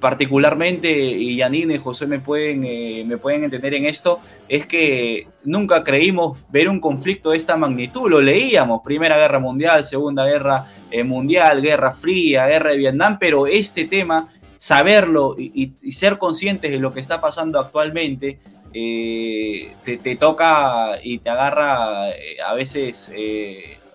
particularmente, 0.00 0.90
y 0.90 1.38
Janine 1.38 1.74
y 1.74 1.78
José 1.78 2.06
me 2.06 2.20
pueden, 2.20 2.64
eh, 2.64 3.04
me 3.06 3.16
pueden 3.16 3.44
entender 3.44 3.74
en 3.74 3.86
esto, 3.86 4.20
es 4.48 4.66
que 4.66 5.26
nunca 5.44 5.82
creímos 5.82 6.38
ver 6.50 6.68
un 6.68 6.80
conflicto 6.80 7.30
de 7.30 7.38
esta 7.38 7.56
magnitud. 7.56 8.10
Lo 8.10 8.20
leíamos, 8.20 8.82
Primera 8.84 9.16
Guerra 9.16 9.38
Mundial, 9.38 9.82
Segunda 9.84 10.26
Guerra 10.26 10.66
eh, 10.90 11.04
Mundial, 11.04 11.62
Guerra 11.62 11.92
Fría, 11.92 12.46
Guerra 12.46 12.70
de 12.70 12.78
Vietnam, 12.78 13.16
pero 13.18 13.46
este 13.46 13.86
tema, 13.86 14.28
saberlo 14.58 15.36
y, 15.38 15.72
ser 15.92 16.18
conscientes 16.18 16.70
de 16.70 16.78
lo 16.78 16.92
que 16.92 17.00
está 17.00 17.20
pasando 17.20 17.58
actualmente, 17.58 18.38
eh, 18.72 19.72
te, 19.84 20.16
toca 20.16 20.98
y 21.02 21.18
te 21.18 21.30
agarra 21.30 22.08
a 22.46 22.54
veces 22.54 23.10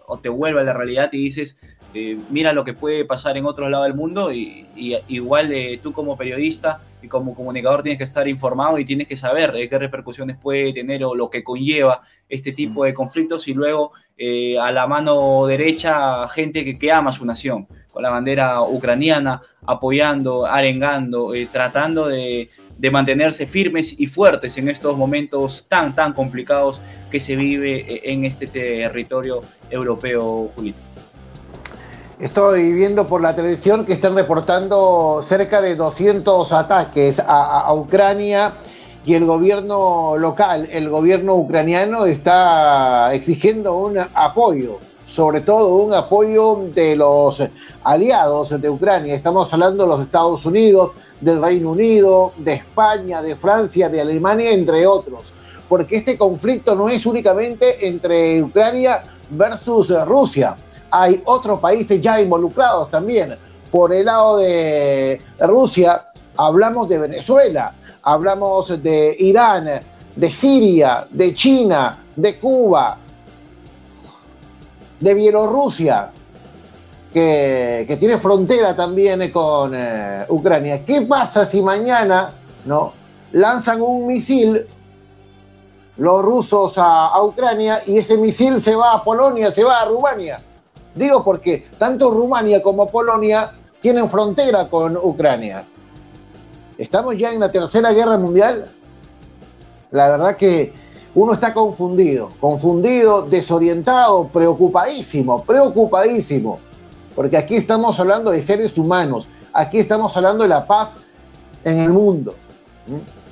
o 0.08 0.18
te 0.18 0.29
vuelve 0.29 0.62
a 0.62 0.63
la 0.63 0.74
realidad 0.74 1.10
y 1.12 1.18
dices, 1.18 1.78
eh, 1.93 2.19
mira 2.29 2.53
lo 2.53 2.63
que 2.63 2.74
puede 2.74 3.03
pasar 3.03 3.36
en 3.38 3.46
otro 3.46 3.67
lado 3.67 3.84
del 3.84 3.96
mundo 3.96 4.31
y, 4.31 4.65
igual 5.08 5.51
eh, 5.51 5.79
tú 5.81 5.91
como 5.91 6.15
periodista 6.15 6.81
y 7.01 7.08
como 7.08 7.34
comunicador 7.34 7.81
tienes 7.81 7.98
que 7.98 8.03
estar 8.03 8.27
informado 8.27 8.77
y 8.77 8.86
tienes 8.86 9.08
que 9.08 9.17
saber 9.17 9.55
eh, 9.55 9.67
qué 9.67 9.79
repercusiones 9.79 10.38
puede 10.38 10.72
tener 10.72 11.03
o 11.03 11.15
lo 11.15 11.29
que 11.29 11.43
conlleva 11.43 12.01
este 12.27 12.51
tipo 12.51 12.84
de 12.84 12.93
conflictos 12.93 13.48
y 13.48 13.53
luego 13.53 13.91
a 14.62 14.72
la 14.72 14.86
mano 14.86 15.48
derecha 15.48 16.27
gente 16.27 16.65
que, 16.65 16.77
que, 16.77 16.91
ama 16.91 17.13
su 17.13 17.25
nación 17.25 17.67
con 17.91 18.03
la 18.03 18.10
bandera 18.10 18.62
ucraniana 18.62 19.41
apoyando, 19.65 20.46
arengando, 20.46 21.31
tratando 21.51 22.08
de, 22.08 22.50
de 22.77 22.91
mantenerse 22.91 23.48
firmes 23.48 23.98
y 23.98 24.08
fuertes 24.08 24.58
en 24.58 24.67
estos 24.67 24.98
momentos 24.98 25.65
tan 25.69 25.96
tan 25.96 26.12
complicados 26.12 26.81
que 27.10 27.22
se 27.22 27.38
vive 27.38 28.12
en 28.12 28.25
este 28.25 28.48
territorio 28.48 29.41
europeo, 29.72 30.51
Julito. 30.53 30.88
Estoy 32.19 32.73
viendo 32.73 33.07
por 33.07 33.21
la 33.21 33.33
televisión 33.33 33.85
que 33.85 33.93
están 33.93 34.13
reportando 34.13 35.23
cerca 35.29 35.61
de 35.61 35.77
200 35.77 36.51
ataques 36.51 37.17
a, 37.17 37.73
Ucrania 37.73 38.55
y 39.05 39.13
el 39.13 39.23
gobierno 39.23 40.17
local, 40.17 40.67
el 40.69 40.89
gobierno 40.89 41.35
ucraniano 41.35 42.05
está 42.05 43.13
exigiendo 43.13 43.77
un 43.77 43.99
apoyo 44.13 44.79
sobre 45.15 45.39
todo 45.41 45.77
un 45.77 45.93
apoyo 45.93 46.67
de 46.73 46.97
los 46.97 47.41
aliados 47.83 48.61
de 48.61 48.69
Ucrania. 48.69 49.15
Estamos 49.15 49.51
hablando 49.53 49.83
de 49.83 49.89
los 49.89 50.01
Estados 50.01 50.45
Unidos, 50.45 50.91
del 51.19 51.41
Reino 51.41 51.71
Unido, 51.71 52.33
de 52.38 52.53
España, 52.53 53.21
de 53.21 53.35
Francia, 53.35 53.89
de 53.89 54.01
Alemania, 54.01 54.51
entre 54.51 54.85
otros. 54.85 55.23
Porque 55.67 55.97
este 55.97 56.17
conflicto 56.17 56.75
no 56.75 56.89
es 56.89 57.05
únicamente 57.05 57.88
entre 57.88 58.43
Ucrania 58.43 59.03
versus 59.31 59.89
Rusia. 60.05 60.55
Hay 60.91 61.22
otros 61.25 61.60
países 61.60 62.01
ya 62.01 62.19
involucrados 62.19 62.89
también. 62.89 63.36
Por 63.72 63.93
el 63.93 64.05
lado 64.05 64.38
de 64.38 65.22
Rusia, 65.39 66.08
hablamos 66.36 66.89
de 66.89 66.98
Venezuela, 66.98 67.74
hablamos 68.03 68.81
de 68.81 69.15
Irán, 69.19 69.69
de 70.15 70.31
Siria, 70.31 71.05
de 71.10 71.36
China, 71.36 72.03
de 72.15 72.39
Cuba, 72.39 72.98
de 75.00 75.13
Bielorrusia, 75.13 76.12
que, 77.13 77.98
tiene 78.00 78.19
frontera 78.19 78.75
también 78.75 79.31
con 79.31 79.74
eh, 79.74 80.25
Ucrania. 80.29 80.84
¿Qué 80.86 81.01
pasa 81.03 81.46
si 81.46 81.62
mañana 81.62 82.31
no, 82.65 82.93
lanzan 83.31 83.81
un 83.81 84.08
misil 84.08 84.65
los 85.98 86.24
rusos 86.24 86.74
a, 86.77 87.22
Ucrania 87.22 87.81
y 87.86 87.98
ese 87.98 88.17
misil 88.17 88.62
se 88.62 88.75
va 88.75 88.93
a 88.93 89.03
Polonia, 89.03 89.51
se 89.51 89.63
va 89.63 89.81
a 89.81 89.86
Rumania? 89.86 90.41
Digo 91.00 91.24
porque 91.24 91.70
tanto 91.77 92.12
Rumania 92.12 92.62
como 92.62 92.86
Polonia 92.88 93.53
tienen 93.79 94.10
frontera 94.10 94.68
con 94.68 94.98
Ucrania. 94.98 95.63
¿Estamos 96.77 97.18
ya 97.18 97.32
en 97.32 97.39
la 97.39 97.50
tercera 97.50 97.94
guerra 97.94 98.18
mundial? 98.18 98.65
La 99.91 100.10
verdad 100.10 100.36
que 100.36 100.74
uno 101.15 101.34
está 101.34 101.53
confundido, 101.53 102.32
confundido, 102.41 103.22
desorientado, 103.22 104.27
preocupadísimo, 104.27 105.41
preocupadísimo. 105.46 106.60
Porque 107.15 107.38
aquí 107.38 107.56
estamos 107.56 107.98
hablando 107.98 108.32
de 108.32 108.46
seres 108.46 108.77
humanos, 108.77 109.25
aquí 109.53 109.79
estamos 109.79 110.15
hablando 110.18 110.44
de 110.44 110.50
la 110.50 110.68
paz 110.68 110.89
en 111.63 111.79
el 111.79 111.91
mundo. 111.91 112.36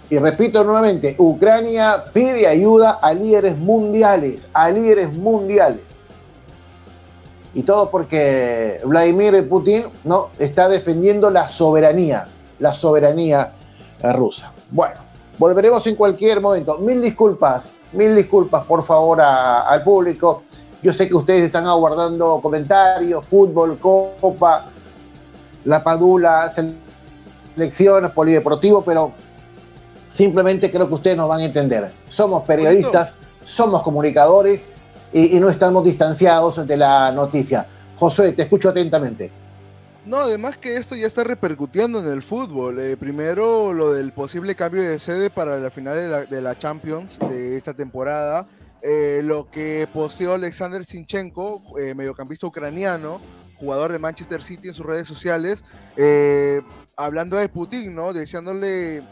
Y 0.10 0.18
repito 0.18 0.64
nuevamente, 0.64 1.16
Ucrania 1.18 2.06
pide 2.14 2.48
ayuda 2.48 3.00
a 3.02 3.14
líderes 3.14 3.58
mundiales, 3.58 4.48
a 4.54 4.70
líderes 4.70 5.14
mundiales. 5.14 5.82
Y 7.58 7.64
todo 7.64 7.90
porque 7.90 8.80
Vladimir 8.86 9.50
Putin 9.50 9.86
no 10.04 10.30
está 10.38 10.70
defendiendo 10.70 11.30
la 11.30 11.50
soberanía, 11.50 12.28
la 12.60 12.74
soberanía 12.74 13.52
rusa. 14.04 14.52
Bueno, 14.70 15.08
Volveremos 15.38 15.86
en 15.86 15.96
cualquier 15.96 16.42
momento. 16.42 16.80
Mil 16.80 17.02
disculpas, 17.02 17.66
mil 17.94 18.16
disculpas 18.16 18.66
por 18.66 18.84
favor 18.84 19.22
al 19.22 19.84
público. 19.84 20.44
Yo 20.82 20.94
sé 20.94 21.08
que 21.08 21.16
ustedes 21.16 21.44
están 21.44 21.68
aguardando 21.68 22.40
comentarios, 22.42 23.26
fútbol, 23.26 23.78
copa, 23.78 24.66
la 25.66 25.84
padula, 25.84 26.54
selecciones, 27.56 28.12
polideportivo, 28.12 28.82
pero 28.82 29.12
simplemente 30.16 30.72
creo 30.72 30.88
que 30.88 30.94
ustedes 30.96 31.18
nos 31.18 31.30
van 31.30 31.42
a 31.42 31.46
entender. 31.46 31.92
Somos 32.10 32.44
periodistas, 32.44 33.14
somos 33.46 33.84
comunicadores 33.84 34.62
y, 35.14 35.40
no 35.40 35.50
estamos 35.50 35.84
distanciados 35.84 36.66
de 36.68 36.78
la 36.78 37.12
noticia. 37.12 37.66
José, 37.98 38.34
te 38.34 38.44
escucho 38.44 38.70
atentamente. 38.70 39.32
No, 40.06 40.20
además 40.20 40.58
que 40.58 40.78
esto 40.78 40.96
ya 40.96 41.06
está 41.06 41.24
repercutiendo 41.24 42.00
en 42.00 42.08
el 42.08 42.22
fútbol. 42.22 42.80
Eh, 42.80 42.96
primero, 42.96 43.74
lo 43.74 43.92
del 43.92 44.14
posible 44.14 44.56
cambio 44.56 44.82
de 44.82 45.00
sede 45.00 45.30
para 45.30 45.58
la 45.58 45.70
final 45.70 46.28
de 46.30 46.42
la, 46.42 46.58
Champions 46.58 47.20
de 47.20 47.58
esta 47.58 47.74
temporada. 47.74 48.48
Eh, 48.82 49.22
lo 49.24 49.50
que 49.50 49.88
posteó 49.92 50.36
Alexander 50.36 50.86
Sinchenko, 50.86 51.78
eh, 51.78 51.94
mediocampista 51.94 52.48
ucraniano, 52.48 53.20
jugador 53.58 53.92
de 53.92 54.00
Manchester 54.00 54.42
City 54.42 54.70
en 54.70 54.74
sus 54.74 54.86
redes 54.86 55.08
sociales, 55.08 55.64
hablando 56.96 57.36
de 57.36 57.50
Putin, 57.50 57.94
¿no? 57.94 58.14
Deseándole 58.14 59.04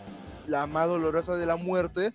la 0.47 0.67
más 0.67 0.88
dolorosa 0.88 1.36
de 1.36 1.45
la 1.45 1.55
muerte. 1.58 2.13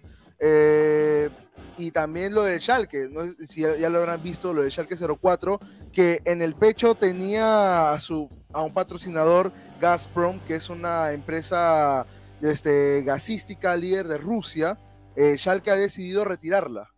Y 1.77 1.91
también 1.91 2.35
lo 2.35 2.43
de 2.43 2.59
Schalke, 2.59 3.09
no 3.11 3.23
sé 3.23 3.47
si 3.47 3.61
ya, 3.63 3.91
lo 3.91 3.99
habrán 3.99 4.23
visto, 4.23 4.53
lo 4.53 4.63
de 4.63 4.71
Schalke 4.71 4.97
04, 4.97 5.59
que 5.93 6.21
en 6.25 6.43
el 6.43 6.55
pecho 6.55 6.95
tenía 6.95 7.93
a 7.93 8.01
su 8.01 8.29
a 8.53 8.63
un 8.63 8.73
patrocinador 8.73 9.53
Gazprom, 9.81 10.41
que 10.41 10.57
es 10.57 10.69
una 10.71 11.13
empresa 11.13 12.07
este, 12.43 13.03
gasística 13.05 13.77
líder 13.77 14.09
de 14.09 14.19
Rusia, 14.19 14.79
eh, 15.17 15.37
Schalke 15.37 15.71
ha 15.71 15.77
decidido 15.77 16.25
retirarla. 16.25 16.91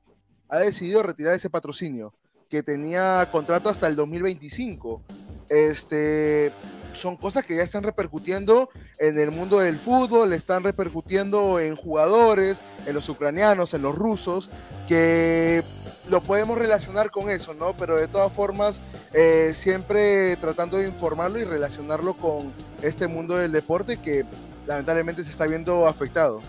Ha 0.49 0.59
decidido 0.59 1.03
retirar 1.03 1.35
ese 1.35 1.51
patrocinio, 1.51 2.15
que 2.49 2.63
tenía 2.63 3.29
contrato 3.33 3.69
hasta 3.69 3.87
el 3.87 3.97
2025. 3.97 5.03
Este, 5.49 6.53
son 6.95 7.17
cosas 7.17 7.45
que 7.45 7.57
ya 7.57 7.63
están 7.63 7.83
repercutiendo 7.83 8.69
en 8.99 9.19
el 9.19 9.31
mundo 9.31 9.59
del 9.59 9.77
fútbol, 9.77 10.33
están 10.33 10.63
repercutiendo 10.63 11.61
en 11.61 11.77
jugadores, 11.77 12.61
en 12.87 12.95
los 12.95 13.09
ucranianos, 13.09 13.75
en 13.75 13.83
los 13.83 13.95
rusos, 13.95 14.51
que 14.89 15.63
lo 16.11 16.21
podemos 16.21 16.59
relacionar 16.59 17.11
con 17.11 17.31
eso, 17.31 17.55
¿no? 17.55 17.75
Pero 17.77 17.97
de 17.97 18.09
todas 18.09 18.33
formas, 18.33 18.81
eh, 19.13 19.53
siempre 19.55 20.37
tratando 20.37 20.79
de 20.79 20.87
informarlo 20.87 21.39
y 21.39 21.45
relacionarlo 21.45 22.15
con 22.15 22.53
este 22.83 23.07
mundo 23.07 23.37
del 23.37 23.53
deporte 23.53 23.99
que 23.99 24.25
lamentablemente 24.67 25.25
se 25.25 25.31
está 25.31 25.47
viendo 25.47 25.87
afectado. 25.87 26.41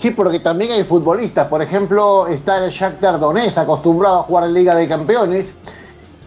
Sí, 0.00 0.12
porque 0.12 0.40
también 0.40 0.72
hay 0.72 0.84
futbolistas, 0.84 1.48
por 1.48 1.60
ejemplo, 1.60 2.26
está 2.26 2.64
el 2.64 2.70
Shakhtar 2.70 3.20
Donetsk 3.20 3.58
acostumbrado 3.58 4.20
a 4.20 4.22
jugar 4.22 4.44
en 4.44 4.54
Liga 4.54 4.74
de 4.74 4.88
Campeones 4.88 5.46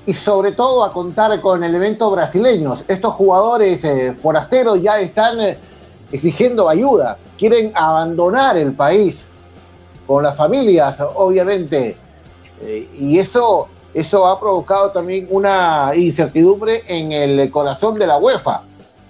y 0.06 0.14
sobre 0.14 0.52
todo 0.52 0.84
a 0.84 0.92
contar 0.92 1.40
con 1.42 1.64
elementos 1.64 2.12
brasileños. 2.12 2.84
Estos 2.88 3.14
jugadores 3.14 3.84
eh, 3.84 4.16
forasteros 4.22 4.82
ya 4.82 5.00
están 5.00 5.40
eh, 5.40 5.58
exigiendo 6.12 6.68
ayuda, 6.68 7.18
quieren 7.38 7.72
abandonar 7.76 8.58
el 8.58 8.74
país 8.74 9.24
con 10.06 10.24
las 10.24 10.36
familias, 10.36 10.98
obviamente. 11.16 11.96
Eh, 12.62 12.90
y 12.94 13.18
eso, 13.18 13.68
eso 13.94 14.28
ha 14.28 14.40
provocado 14.40 14.92
también 14.92 15.28
una 15.32 15.92
incertidumbre 15.96 16.84
en 16.88 17.12
el 17.12 17.50
corazón 17.50 17.98
de 17.98 18.08
la 18.08 18.18
UEFA. 18.18 18.62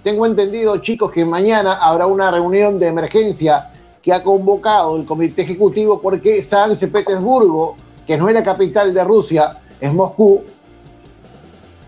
Tengo 0.04 0.26
entendido, 0.26 0.76
chicos, 0.78 1.10
que 1.10 1.24
mañana 1.24 1.74
habrá 1.74 2.06
una 2.06 2.30
reunión 2.30 2.78
de 2.78 2.88
emergencia 2.88 3.70
que 4.02 4.12
ha 4.12 4.22
convocado 4.22 4.96
el 4.96 5.06
Comité 5.06 5.42
Ejecutivo 5.42 6.00
porque 6.00 6.44
San 6.44 6.76
Petersburgo, 6.76 7.74
que 8.06 8.16
no 8.18 8.28
es 8.28 8.34
la 8.34 8.44
capital 8.44 8.92
de 8.92 9.02
Rusia, 9.02 9.58
es 9.80 9.92
Moscú, 9.92 10.42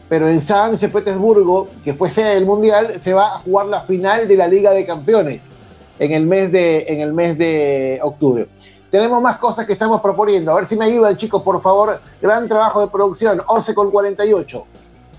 pero 0.09 0.29
en 0.29 0.41
San 0.41 0.79
Petersburgo, 0.79 1.69
que 1.85 1.95
fue 1.95 2.11
sede 2.11 2.35
del 2.35 2.47
Mundial, 2.47 3.01
se 3.03 3.13
va 3.13 3.37
a 3.37 3.39
jugar 3.41 3.67
la 3.67 3.81
final 3.83 4.29
de 4.29 4.37
la 4.37 4.47
Liga 4.47 4.71
de 4.71 4.87
Campeones 4.87 5.41
en 5.99 6.13
el 6.13 6.27
mes 6.27 6.53
de, 6.53 6.85
en 6.89 7.01
el 7.01 7.13
mes 7.13 7.37
de 7.39 7.99
octubre. 8.03 8.47
Tenemos 8.91 9.21
más 9.21 9.39
cosas 9.39 9.67
que 9.67 9.73
estamos 9.73 10.01
proponiendo. 10.01 10.53
A 10.53 10.57
ver 10.57 10.69
si 10.69 10.77
me 10.77 10.85
ayudan, 10.85 11.17
chicos, 11.17 11.43
por 11.43 11.61
favor. 11.61 12.01
Gran 12.23 12.47
trabajo 12.49 12.81
de 12.81 12.89
producción, 12.89 13.43
11 13.47 13.75
con 13.75 13.91
48. 13.91 14.65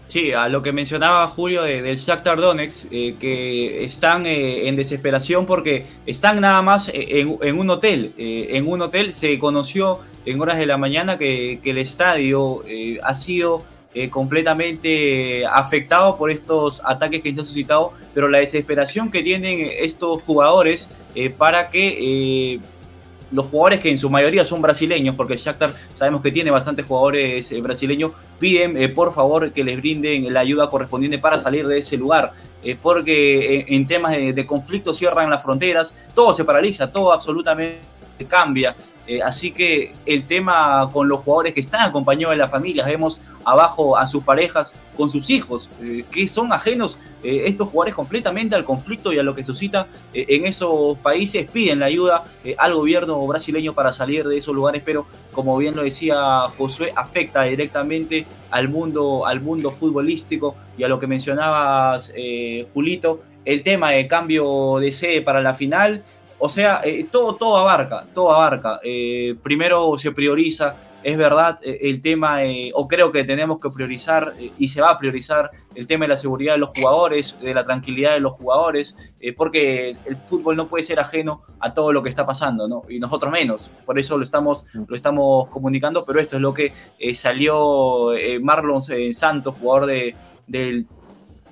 Sí, 0.08 0.32
a 0.32 0.48
lo 0.48 0.62
que 0.62 0.72
mencionaba 0.72 1.28
Julio 1.28 1.64
del 1.64 1.98
Shakhtar 1.98 2.40
Donetsk, 2.40 2.88
eh, 2.92 3.18
que 3.20 3.84
están 3.84 4.26
eh, 4.26 4.70
en 4.70 4.78
desesperación 4.78 5.46
porque 5.46 5.86
están 6.06 6.40
nada 6.40 6.62
más 6.62 6.90
en, 6.94 7.60
un 7.60 7.70
hotel. 7.70 8.14
Eh, 8.18 8.48
en 8.52 8.68
un 8.68 8.82
hotel 8.82 9.12
se 9.12 9.38
conoció 9.38 10.00
en 10.26 10.40
horas 10.40 10.58
de 10.58 10.66
la 10.66 10.78
mañana 10.78 11.18
que 11.18 11.60
el 11.62 11.78
estadio 11.78 12.64
ha 13.04 13.14
sido 13.14 13.64
completamente 14.12 15.44
afectado 15.46 16.18
por 16.18 16.30
estos 16.30 16.82
ataques 16.86 17.24
que 17.24 17.34
se 17.34 17.40
han 17.40 17.46
suscitado, 17.46 17.94
pero 18.14 18.28
la 18.28 18.38
desesperación 18.38 19.10
que 19.10 19.24
tienen 19.24 19.72
estos 19.80 20.22
jugadores 20.22 20.88
para 21.38 21.70
que 21.72 22.62
los 23.32 23.46
jugadores 23.48 23.80
que 23.80 23.90
en 23.90 23.98
su 23.98 24.10
mayoría 24.10 24.46
son 24.46 24.62
brasileños, 24.62 25.16
porque 25.16 25.38
Shakhtar 25.38 25.74
sabemos 25.96 26.22
que 26.22 26.32
tiene 26.32 26.52
bastantes 26.52 26.86
jugadores 26.86 27.52
eh, 27.52 27.62
brasileños, 27.62 28.12
piden 28.40 28.78
eh, 28.78 28.90
por 28.90 29.14
favor 29.14 29.52
que 29.52 29.64
les 29.64 29.78
brinden 29.78 30.32
la 30.34 30.42
ayuda 30.42 30.70
correspondiente 30.70 31.18
para 31.20 31.40
salir 31.40 31.68
de 31.68 31.80
ese 31.80 31.98
lugar, 31.98 32.32
eh, 32.64 32.78
porque 32.82 33.66
en 33.68 33.88
temas 33.88 34.14
de, 34.14 34.34
de, 34.34 34.46
conflicto 34.46 34.94
cierran 34.94 35.30
las 35.30 35.44
fronteras, 35.44 35.94
todo 36.14 36.34
se 36.34 36.46
paraliza, 36.46 36.92
todo 36.92 37.12
absolutamente 37.12 37.80
cambia. 38.28 38.76
Así 39.24 39.52
que 39.52 39.94
el 40.06 40.26
tema 40.28 40.90
con 40.92 41.08
los 41.08 41.22
jugadores 41.22 41.54
que 41.54 41.60
están 41.60 41.82
acompañados 41.82 42.34
de 42.34 42.38
las 42.38 42.52
familias, 42.52 42.88
vemos 42.88 43.20
abajo 43.46 43.98
a 43.98 44.06
sus 44.08 44.24
parejas 44.24 44.74
con 44.96 45.10
sus 45.10 45.30
hijos, 45.30 45.70
que 46.12 46.28
son 46.28 46.52
ajenos 46.52 47.00
estos 47.24 47.70
jugadores 47.70 47.94
completamente 47.96 48.56
al 48.56 48.66
conflicto 48.66 49.14
y 49.14 49.20
a 49.20 49.24
lo 49.24 49.34
que 49.34 49.44
suscita 49.44 49.88
en 50.14 50.46
esos 50.46 50.98
países, 50.98 51.50
piden 51.50 51.80
la 51.80 51.86
ayuda 51.86 52.26
al 52.58 52.76
gobierno 52.76 53.26
brasileño 53.26 53.74
para 53.74 53.94
salir 53.94 54.28
de 54.28 54.38
esos 54.38 54.54
lugares, 54.54 54.82
pero 54.84 55.06
como 55.32 55.58
bien 55.58 55.76
lo 55.76 55.84
decía 55.84 56.48
Josué, 56.58 56.92
afecta 56.96 57.44
directamente 57.44 58.26
al 58.52 58.70
mundo, 58.70 59.26
al 59.26 59.40
mundo 59.40 59.72
futbolístico 59.72 60.56
y 60.78 60.84
a 60.84 60.88
lo 60.88 61.00
que 61.00 61.08
mencionabas, 61.08 62.12
Julito, 62.74 63.22
el 63.46 63.64
tema 63.64 63.92
de 63.92 64.08
cambio 64.08 64.78
de 64.80 64.92
sede 64.92 65.22
para 65.22 65.42
la 65.42 65.54
final 65.54 66.04
o 66.40 66.50
sea, 66.50 66.82
eh, 66.84 67.08
todo, 67.12 67.36
todo 67.36 67.58
abarca, 67.58 68.06
todo 68.14 68.32
abarca. 68.32 68.80
Eh, 68.84 69.36
primero 69.42 69.98
se 69.98 70.12
prioriza 70.12 70.76
es 71.04 71.18
verdad 71.18 71.60
eh, 71.62 71.78
el 71.84 72.02
tema, 72.02 72.44
eh, 72.44 72.72
o 72.74 72.86
creo 72.88 73.14
que 73.14 73.24
tenemos 73.24 73.60
que 73.60 73.70
priorizar, 73.70 74.34
y 74.58 74.68
se 74.68 74.82
va 74.82 74.92
a 74.92 74.98
priorizar, 74.98 75.52
el 75.76 75.88
tema 75.88 76.04
de 76.04 76.10
la 76.10 76.18
seguridad 76.18 76.54
de 76.54 76.60
los 76.60 76.72
jugadores, 76.72 77.40
de 77.40 77.54
la 77.54 77.64
tranquilidad 77.64 78.14
de 78.14 78.20
los 78.20 78.34
jugadores, 78.34 78.96
porque 79.38 79.96
el 80.06 80.18
fútbol 80.18 80.58
no 80.58 80.68
puede 80.68 80.84
ser 80.84 81.00
ajeno 81.00 81.44
a 81.60 81.74
todo 81.74 81.94
lo 81.94 82.02
que 82.02 82.10
está 82.10 82.26
pasando, 82.26 82.68
¿no? 82.68 82.82
Y 82.90 83.00
nosotros 83.00 83.32
menos. 83.32 83.70
Por 83.86 84.00
eso 84.00 84.18
lo 84.18 84.24
estamos, 84.24 84.66
lo 84.74 84.96
estamos 84.96 85.48
comunicando, 85.50 86.04
pero 86.04 86.20
esto 86.20 86.38
es 86.38 86.42
lo 86.42 86.54
que 86.54 86.74
salió 87.14 88.12
Marlon 88.42 88.82
Santos, 89.14 89.56
jugador 89.60 89.86
de, 89.86 90.16
del 90.48 90.88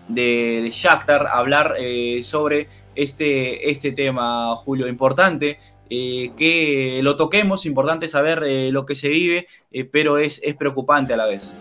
de, 0.07 0.69
Shakhtar, 0.73 1.27
hablar 1.27 1.75
sobre 2.23 2.67
este, 2.95 3.69
este 3.69 3.91
tema, 3.91 4.55
Julio, 4.55 4.87
importante. 4.87 5.57
Eh, 5.87 6.31
que 6.35 6.99
lo 7.03 7.15
toquemos, 7.15 7.67
importante 7.67 8.07
saber 8.07 8.43
eh, 8.43 8.71
lo 8.71 8.87
que 8.87 8.95
se 8.95 9.07
vive, 9.07 9.45
eh, 9.71 9.85
pero 9.85 10.17
es, 10.17 10.41
es 10.43 10.55
preocupante 10.55 11.13
a 11.13 11.17
la 11.17 11.27
vez. 11.27 11.53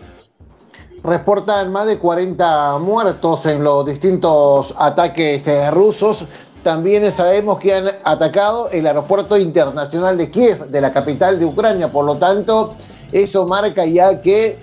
Reportan 1.03 1.71
más 1.71 1.85
de 1.85 1.99
40 1.99 2.79
muertos 2.79 3.45
en 3.45 3.63
los 3.63 3.85
distintos 3.85 4.73
ataques 4.79 5.43
rusos. 5.71 6.25
También 6.63 7.13
sabemos 7.13 7.59
que 7.59 7.75
han 7.75 7.91
atacado 8.03 8.71
el 8.71 8.87
aeropuerto 8.87 9.37
internacional 9.37 10.17
de 10.17 10.31
Kiev, 10.31 10.65
de 10.69 10.81
la 10.81 10.91
capital 10.91 11.37
de 11.37 11.45
Ucrania. 11.45 11.89
Por 11.89 12.05
lo 12.05 12.15
tanto, 12.15 12.73
eso 13.11 13.45
marca 13.45 13.85
ya 13.85 14.19
que 14.19 14.57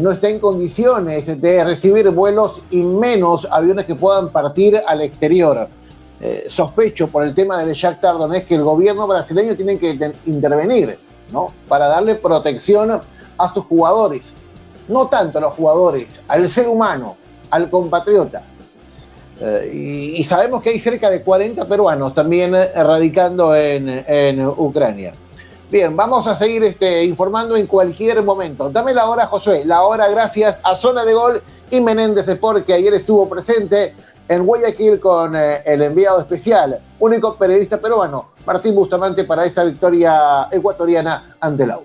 no 0.00 0.12
está 0.12 0.28
en 0.28 0.38
condiciones 0.38 1.26
de 1.40 1.64
recibir 1.64 2.08
vuelos 2.10 2.62
y 2.70 2.82
menos 2.82 3.48
aviones 3.50 3.86
que 3.86 3.96
puedan 3.96 4.30
partir 4.30 4.80
al 4.86 5.00
exterior. 5.00 5.68
Eh, 6.20 6.46
sospecho 6.48 7.06
por 7.06 7.22
el 7.22 7.32
tema 7.32 7.58
del 7.58 7.74
Shakhtar 7.74 8.16
es 8.34 8.44
que 8.44 8.56
el 8.56 8.62
gobierno 8.62 9.06
brasileño 9.06 9.54
tiene 9.54 9.78
que 9.78 9.96
intervenir, 10.26 10.98
¿no? 11.32 11.52
Para 11.68 11.86
darle 11.86 12.16
protección 12.16 13.00
a 13.38 13.54
sus 13.54 13.64
jugadores. 13.66 14.32
No 14.88 15.06
tanto 15.08 15.38
a 15.38 15.42
los 15.42 15.54
jugadores, 15.54 16.08
al 16.26 16.48
ser 16.50 16.68
humano, 16.68 17.16
al 17.50 17.70
compatriota. 17.70 18.42
Eh, 19.40 20.14
y, 20.16 20.24
sabemos 20.24 20.60
que 20.62 20.70
hay 20.70 20.80
cerca 20.80 21.08
de 21.08 21.22
40 21.22 21.64
peruanos 21.66 22.12
también 22.12 22.52
eh, 22.54 22.72
radicando 22.74 23.54
en, 23.54 24.44
Ucrania. 24.44 25.12
Bien, 25.70 25.94
vamos 25.94 26.26
a 26.26 26.34
seguir 26.34 26.64
este, 26.64 27.04
informando 27.04 27.54
en 27.54 27.66
cualquier 27.68 28.22
momento. 28.24 28.70
Dame 28.70 28.92
la 28.92 29.08
hora, 29.08 29.26
Josué. 29.26 29.64
La 29.64 29.82
hora 29.82 30.08
gracias 30.08 30.58
a 30.64 30.74
Zona 30.74 31.04
de 31.04 31.14
Gol 31.14 31.42
y 31.70 31.80
Menéndez 31.80 32.26
Sport, 32.26 32.64
que 32.64 32.72
ayer 32.72 32.94
estuvo 32.94 33.28
presente 33.28 33.94
en 34.28 34.44
Guayaquil 34.44 35.00
con 35.00 35.34
eh, 35.34 35.62
el 35.64 35.82
enviado 35.82 36.20
especial, 36.20 36.78
único 36.98 37.36
periodista 37.36 37.80
peruano, 37.80 38.30
Martín 38.46 38.74
Bustamante, 38.74 39.24
para 39.24 39.46
esa 39.46 39.64
victoria 39.64 40.48
ecuatoriana 40.50 41.36
ante 41.40 41.66
la 41.66 41.78
U. 41.78 41.84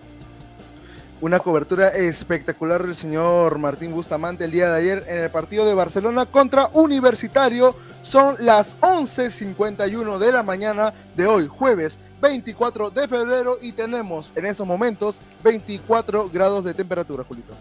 Una 1.22 1.40
cobertura 1.40 1.88
espectacular 1.88 2.86
del 2.86 2.96
señor 2.96 3.58
Martín 3.58 3.94
Bustamante 3.94 4.44
el 4.44 4.52
día 4.52 4.70
de 4.70 4.78
ayer 4.78 5.06
en 5.08 5.24
el 5.24 5.30
partido 5.30 5.66
de 5.66 5.74
Barcelona 5.74 6.26
contra 6.26 6.70
Universitario. 6.74 7.76
Son 8.02 8.36
las 8.40 8.76
11.51 8.82 10.18
de 10.18 10.32
la 10.34 10.44
mañana 10.44 10.94
de 11.16 11.26
hoy, 11.26 11.48
jueves 11.48 11.98
24 12.22 12.90
de 12.90 13.08
febrero, 13.08 13.58
y 13.62 13.72
tenemos 13.72 14.34
en 14.36 14.46
estos 14.46 14.68
momentos 14.68 15.16
24 15.44 16.30
grados 16.30 16.66
de 16.66 16.74
temperatura, 16.74 17.24
Julito. 17.24 17.54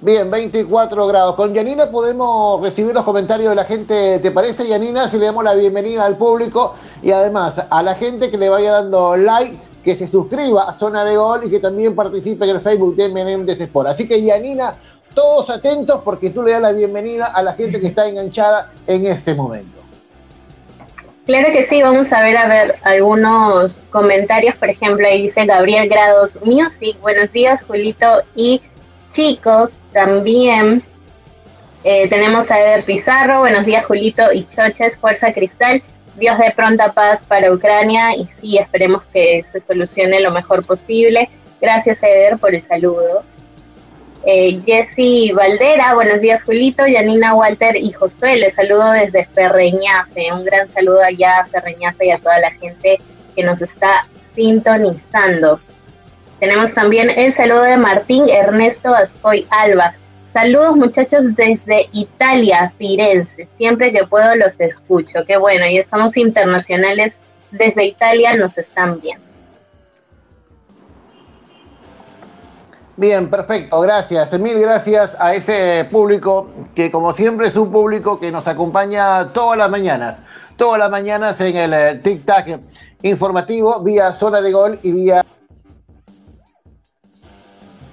Bien, 0.00 0.30
24 0.30 1.08
grados. 1.08 1.34
Con 1.34 1.52
Yanina 1.52 1.90
podemos 1.90 2.60
recibir 2.62 2.94
los 2.94 3.04
comentarios 3.04 3.50
de 3.50 3.56
la 3.56 3.64
gente, 3.64 4.20
¿te 4.20 4.30
parece, 4.30 4.68
Yanina? 4.68 5.08
Si 5.08 5.18
le 5.18 5.26
damos 5.26 5.42
la 5.42 5.54
bienvenida 5.54 6.04
al 6.04 6.16
público 6.16 6.76
y 7.02 7.10
además 7.10 7.54
a 7.68 7.82
la 7.82 7.96
gente 7.96 8.30
que 8.30 8.38
le 8.38 8.48
vaya 8.48 8.70
dando 8.70 9.16
like, 9.16 9.58
que 9.82 9.96
se 9.96 10.06
suscriba 10.06 10.68
a 10.68 10.74
Zona 10.74 11.04
de 11.04 11.16
Gol 11.16 11.46
y 11.46 11.50
que 11.50 11.58
también 11.58 11.96
participe 11.96 12.44
en 12.44 12.50
el 12.50 12.60
Facebook 12.60 12.94
de 12.94 13.08
Menéndez 13.08 13.60
Sport. 13.60 13.88
Así 13.88 14.06
que, 14.06 14.22
Yanina, 14.22 14.76
todos 15.14 15.50
atentos 15.50 16.00
porque 16.04 16.30
tú 16.30 16.44
le 16.44 16.52
das 16.52 16.62
la 16.62 16.70
bienvenida 16.70 17.26
a 17.26 17.42
la 17.42 17.54
gente 17.54 17.80
que 17.80 17.88
está 17.88 18.06
enganchada 18.06 18.70
en 18.86 19.04
este 19.04 19.34
momento. 19.34 19.80
Claro 21.26 21.50
que 21.52 21.64
sí, 21.64 21.82
vamos 21.82 22.10
a 22.12 22.22
ver 22.22 22.36
a 22.36 22.46
ver 22.46 22.76
algunos 22.84 23.76
comentarios. 23.90 24.56
Por 24.58 24.70
ejemplo, 24.70 25.04
ahí 25.08 25.22
dice 25.22 25.44
Gabriel 25.44 25.88
Grados 25.88 26.36
Music. 26.44 26.96
Buenos 27.00 27.32
días, 27.32 27.60
Julito 27.66 28.22
y 28.36 28.62
chicos, 29.10 29.78
también 29.92 30.82
eh, 31.84 32.08
tenemos 32.08 32.50
a 32.50 32.60
Eder 32.60 32.84
Pizarro, 32.84 33.40
buenos 33.40 33.64
días 33.64 33.84
Julito 33.86 34.32
y 34.32 34.44
Choches, 34.46 34.96
Fuerza 34.96 35.32
Cristal, 35.32 35.82
Dios 36.16 36.38
de 36.38 36.52
pronta 36.54 36.92
paz 36.92 37.22
para 37.26 37.52
Ucrania 37.52 38.16
y 38.16 38.28
sí, 38.40 38.58
esperemos 38.58 39.02
que 39.12 39.44
se 39.52 39.60
solucione 39.60 40.20
lo 40.20 40.32
mejor 40.32 40.64
posible. 40.66 41.28
Gracias 41.60 42.02
Eder 42.02 42.38
por 42.38 42.54
el 42.54 42.66
saludo. 42.66 43.22
Eh, 44.26 44.60
Jessy 44.66 45.30
Valdera, 45.32 45.94
buenos 45.94 46.20
días 46.20 46.42
Julito, 46.42 46.86
Yanina 46.86 47.34
Walter 47.34 47.76
y 47.76 47.92
Josué, 47.92 48.36
les 48.36 48.54
saludo 48.54 48.90
desde 48.90 49.26
Ferreñafe, 49.26 50.32
un 50.32 50.44
gran 50.44 50.66
saludo 50.68 51.02
allá 51.02 51.40
a 51.40 51.46
Ferreñafe 51.46 52.06
y 52.06 52.10
a 52.10 52.18
toda 52.18 52.40
la 52.40 52.50
gente 52.50 52.98
que 53.36 53.44
nos 53.44 53.62
está 53.62 54.06
sintonizando. 54.34 55.60
Tenemos 56.40 56.72
también 56.72 57.10
el 57.10 57.34
saludo 57.34 57.62
de 57.62 57.76
Martín 57.76 58.28
Ernesto 58.28 58.94
Ascoy 58.94 59.44
Alba. 59.50 59.94
Saludos 60.32 60.76
muchachos 60.76 61.24
desde 61.34 61.88
Italia, 61.90 62.72
Firenze. 62.78 63.48
Siempre 63.56 63.90
que 63.90 64.06
puedo 64.06 64.36
los 64.36 64.52
escucho. 64.60 65.24
Qué 65.26 65.36
bueno, 65.36 65.66
y 65.66 65.78
estamos 65.78 66.16
internacionales 66.16 67.16
desde 67.50 67.86
Italia, 67.86 68.34
nos 68.34 68.56
están 68.56 69.00
viendo. 69.00 69.28
Bien, 72.96 73.30
perfecto, 73.30 73.80
gracias. 73.80 74.32
Mil 74.38 74.60
gracias 74.60 75.10
a 75.18 75.34
ese 75.34 75.88
público 75.90 76.50
que 76.74 76.90
como 76.90 77.14
siempre 77.14 77.48
es 77.48 77.56
un 77.56 77.72
público 77.72 78.20
que 78.20 78.30
nos 78.30 78.46
acompaña 78.46 79.32
todas 79.32 79.58
las 79.58 79.70
mañanas. 79.70 80.18
Todas 80.56 80.78
las 80.78 80.90
mañanas 80.90 81.40
en 81.40 81.56
el 81.56 81.72
eh, 81.72 82.00
tic-tac 82.02 82.60
informativo 83.02 83.80
vía 83.82 84.12
zona 84.12 84.40
de 84.40 84.50
gol 84.52 84.80
y 84.82 84.90
vía 84.92 85.24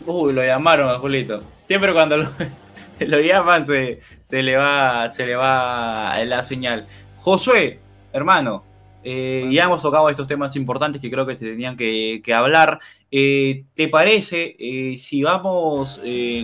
Uy, 0.06 0.34
lo 0.34 0.44
llamaron 0.44 0.90
a 0.90 1.00
Julito. 1.00 1.42
Siempre 1.68 1.94
cuando 1.94 2.18
lo, 2.18 2.30
llaman 3.00 3.66
se, 3.66 4.00
le 4.30 4.56
va, 4.56 5.10
se 5.10 5.26
le 5.26 5.36
va 5.36 6.24
la 6.26 6.44
señal. 6.44 6.86
Josué, 7.18 7.80
hermano, 8.14 8.64
eh, 9.04 9.48
ya 9.52 9.66
hemos 9.66 9.84
tocado 9.84 10.10
estos 10.10 10.28
temas 10.28 10.56
importantes 10.56 11.00
que 11.00 11.12
creo 11.12 11.28
que 11.28 11.38
se 11.38 11.46
tenían 11.46 11.78
que, 11.78 12.22
hablar. 12.34 12.80
Eh, 13.12 13.64
¿Te 13.76 13.88
parece 13.88 14.56
eh, 14.58 14.98
si 14.98 15.24
vamos 15.24 16.02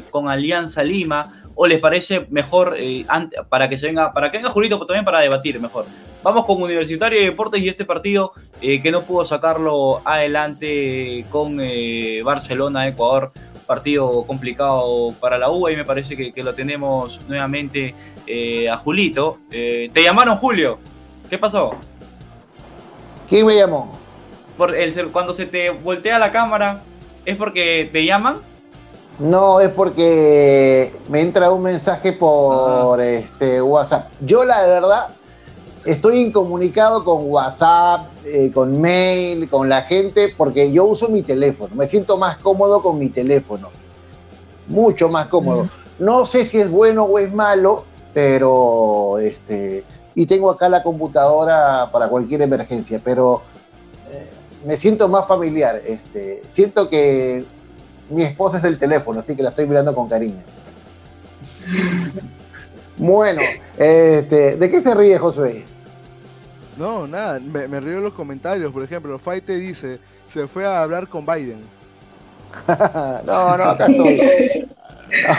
con 0.10 0.30
Alianza 0.30 0.84
Lima 0.84 1.24
o 1.56 1.67
les 1.67 1.80
parece 1.80 2.28
mejor 2.30 2.78
para 3.50 3.67
que 3.67 3.78
se 3.78 3.88
venga, 3.88 4.13
para 4.13 4.30
que 4.32 4.38
venga 4.38 4.50
Julito 4.50 4.84
también 4.86 5.06
para 5.06 5.21
debatir 5.21 5.60
mejor? 5.60 5.86
Vamos 6.24 6.45
con 6.45 6.62
Universitario 6.62 7.19
de 7.19 7.26
Deportes 7.26 7.62
y 7.62 7.67
este 7.67 7.84
partido 7.84 8.34
que 8.62 8.91
no 8.91 9.02
pudo 9.02 9.26
sacarlo 9.26 10.02
adelante 10.06 11.26
con 11.32 11.60
Barcelona, 12.24 12.88
Ecuador 12.88 13.32
partido 13.71 14.25
complicado 14.27 15.13
para 15.21 15.38
la 15.38 15.49
U 15.49 15.69
y 15.69 15.77
me 15.77 15.86
parece 15.86 16.17
que, 16.17 16.43
lo 16.43 16.53
tenemos 16.53 17.21
nuevamente 17.29 17.95
eh, 18.27 18.69
a 18.69 18.75
Julito. 18.75 19.38
Eh, 19.49 19.89
¿Te 19.93 20.03
llamaron, 20.03 20.36
Julio? 20.36 20.77
¿Qué 21.29 21.38
pasó? 21.38 21.71
¿Quién 23.29 23.45
me 23.45 23.55
llamó? 23.55 23.97
Por 24.57 24.75
el, 24.75 24.93
cuando 25.13 25.31
se 25.31 25.45
te 25.45 25.69
voltea 25.69 26.19
la 26.19 26.34
cámara, 26.34 26.81
¿es 27.23 27.38
porque 27.38 27.89
te 27.93 28.03
llaman? 28.03 28.41
No, 29.19 29.62
es 29.62 29.71
porque 29.71 30.93
me 31.07 31.21
entra 31.21 31.49
un 31.49 31.63
mensaje 31.63 32.12
por 32.12 32.99
este, 32.99 33.62
WhatsApp. 33.62 34.12
Yo 34.19 34.43
la 34.43 34.67
verdad 34.67 35.07
estoy 35.86 36.22
incomunicado 36.22 37.04
con 37.04 37.30
WhatsApp, 37.30 38.08
eh, 38.26 38.52
con 38.54 38.80
mail, 38.80 39.50
con 39.50 39.70
la 39.70 39.84
gente, 39.84 40.34
porque 40.36 40.72
yo 40.72 40.86
uso 40.86 41.10
mi 41.10 41.24
teléfono. 41.24 41.76
Me 41.76 41.88
siento 41.88 42.17
más 42.17 42.38
cómodo 42.38 42.82
con 42.82 43.00
mi 43.00 43.10
teléfono. 43.10 43.70
Mucho 44.67 45.10
más 45.10 45.28
cómodo. 45.28 45.70
No 46.00 46.26
sé 46.26 46.46
si 46.46 46.60
es 46.60 46.70
bueno 46.70 47.04
o 47.04 47.20
es 47.20 47.34
malo, 47.34 47.86
pero 48.13 49.17
este. 49.20 49.84
Y 50.13 50.26
tengo 50.26 50.52
acá 50.52 50.67
la 50.67 50.84
computadora 50.84 51.89
para 51.91 52.10
cualquier 52.10 52.41
emergencia, 52.41 53.00
pero 53.04 53.41
eh, 54.12 54.30
me 54.65 54.78
siento 54.78 55.08
más 55.08 55.28
familiar. 55.28 55.82
Este, 55.86 56.41
siento 56.54 56.89
que 56.89 57.46
mi 58.10 58.24
esposa 58.24 58.58
es 58.58 58.63
el 58.65 58.78
teléfono, 58.78 59.22
así 59.22 59.36
que 59.36 59.44
la 59.44 59.50
estoy 59.50 59.67
mirando 59.67 59.96
con 59.96 60.08
cariño. 60.08 60.41
Bueno, 62.98 63.41
este, 63.80 64.58
¿de 64.58 64.70
qué 64.70 64.84
se 64.84 64.94
ríe 64.94 65.17
Josué? 65.17 65.65
No, 66.77 67.07
nada, 67.07 67.39
me, 67.39 67.79
río 67.79 67.95
de 67.95 68.01
los 68.01 68.13
comentarios. 68.13 68.71
Por 68.71 68.84
ejemplo, 68.84 69.17
Faite 69.19 69.57
dice, 69.57 69.99
se 70.27 70.47
fue 70.47 70.65
a 70.65 70.81
hablar 70.81 71.07
con 71.07 71.25
Biden. 71.25 71.62
no, 73.25 73.57
no, 73.57 73.63
acá 73.63 73.86
estoy. 73.88 74.69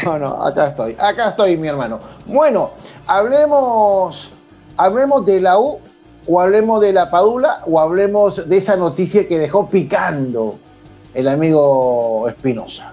No, 0.05 0.19
no, 0.19 0.45
acá 0.45 0.69
estoy. 0.69 0.97
Acá 0.99 1.29
estoy, 1.31 1.57
mi 1.57 1.69
hermano. 1.69 2.01
Bueno, 2.27 2.73
hablemos, 3.07 4.31
hablemos 4.77 5.25
de 5.25 5.41
la 5.41 5.59
U, 5.59 5.81
o 6.27 6.41
hablemos 6.41 6.81
de 6.81 6.93
la 6.93 7.11
Padula, 7.11 7.63
o 7.67 7.81
hablemos 7.81 8.49
de 8.49 8.57
esa 8.59 8.77
noticia 8.77 9.27
que 9.27 9.39
dejó 9.39 9.69
picando 9.69 10.57
el 11.15 11.29
amigo 11.29 12.29
Espinosa. 12.29 12.93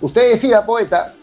Usted 0.00 0.32
decía, 0.32 0.64
poeta. 0.64 1.14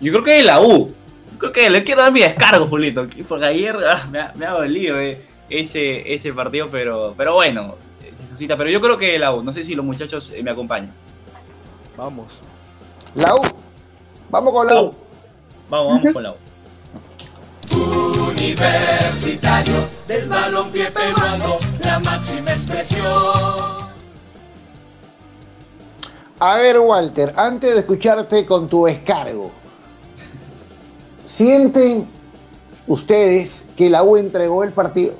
Yo 0.00 0.12
creo 0.12 0.24
que 0.24 0.40
es 0.40 0.44
la 0.46 0.60
U. 0.60 0.92
Creo 1.40 1.52
que 1.52 1.70
le 1.70 1.82
quiero 1.82 2.02
dar 2.02 2.12
mi 2.12 2.20
descargo, 2.20 2.68
Julito, 2.68 3.08
porque 3.26 3.46
ayer 3.46 3.76
ah, 3.84 4.06
me, 4.36 4.46
ha, 4.46 4.52
dolido 4.52 5.00
eh, 5.00 5.20
ese, 5.48 6.14
ese 6.14 6.32
partido, 6.32 6.68
pero, 6.70 7.14
pero 7.16 7.34
bueno, 7.34 7.76
pero 8.48 8.70
yo 8.70 8.80
creo 8.80 8.96
que 8.96 9.18
la 9.18 9.34
U. 9.34 9.42
No 9.42 9.52
sé 9.52 9.62
si 9.62 9.74
los 9.74 9.84
muchachos 9.84 10.30
eh, 10.34 10.42
me 10.42 10.50
acompañan. 10.50 10.92
Vamos. 11.96 12.32
La 13.14 13.34
U. 13.34 13.40
Vamos 14.30 14.52
con 14.52 14.66
la 14.66 14.82
U. 14.82 14.94
Vamos, 15.68 15.94
vamos 15.94 16.12
con 16.12 16.22
la 16.22 16.32
U. 16.32 16.36
Universitario 18.30 19.86
del 20.08 20.28
balompié 20.28 20.86
peruano, 20.90 21.58
la 21.84 22.00
máxima 22.00 22.50
expresión. 22.50 23.04
A 26.38 26.56
ver, 26.56 26.78
Walter, 26.78 27.34
antes 27.36 27.74
de 27.74 27.80
escucharte 27.80 28.46
con 28.46 28.68
tu 28.68 28.86
descargo, 28.86 29.52
¿sienten 31.40 32.06
ustedes 32.86 33.50
que 33.74 33.88
la 33.88 34.02
U 34.02 34.18
entregó 34.18 34.62
el 34.62 34.72
partido? 34.72 35.14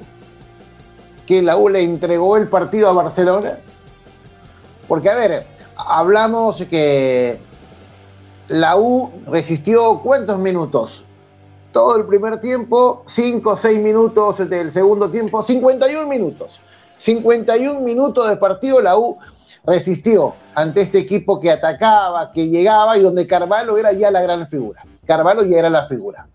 ¿Que 1.27 1.41
la 1.41 1.57
U 1.57 1.71
le 1.71 1.81
entregó 1.81 2.37
el 2.37 2.47
partido 2.49 2.91
a 2.91 2.93
Barcelona? 2.93 3.61
Porque, 4.87 5.09
a 5.09 5.17
ver, 5.17 5.47
hablamos 5.77 6.63
que 6.69 7.39
la 8.49 8.77
U 8.77 9.11
resistió 9.29 10.01
cuántos 10.01 10.39
minutos? 10.39 11.07
todo 11.73 11.97
el 11.97 12.05
primer 12.05 12.41
tiempo, 12.41 13.05
5 13.15 13.49
o 13.49 13.57
6 13.57 13.81
minutos 13.81 14.51
del 14.51 14.73
segundo 14.73 15.09
tiempo, 15.09 15.41
51 15.41 16.09
minutos. 16.09 16.59
51 16.99 17.81
minutos 17.81 18.29
de 18.29 18.37
partido 18.39 18.81
la 18.81 18.99
U 18.99 19.19
resistió 19.65 20.35
ante 20.53 20.83
este 20.83 20.99
equipo 20.99 21.41
que 21.41 21.49
atacaba, 21.49 22.33
que 22.33 22.49
llegaba 22.49 22.99
y 22.99 23.03
donde 23.03 23.25
Carvalho 23.25 23.79
era 23.79 23.93
ya 23.93 24.11
la 24.11 24.21
gran 24.21 24.49
figura. 24.49 24.83
Carvalho 25.11 25.43
ya 25.43 25.59
era 25.59 25.69
la 25.69 25.89
figura. 25.89 26.29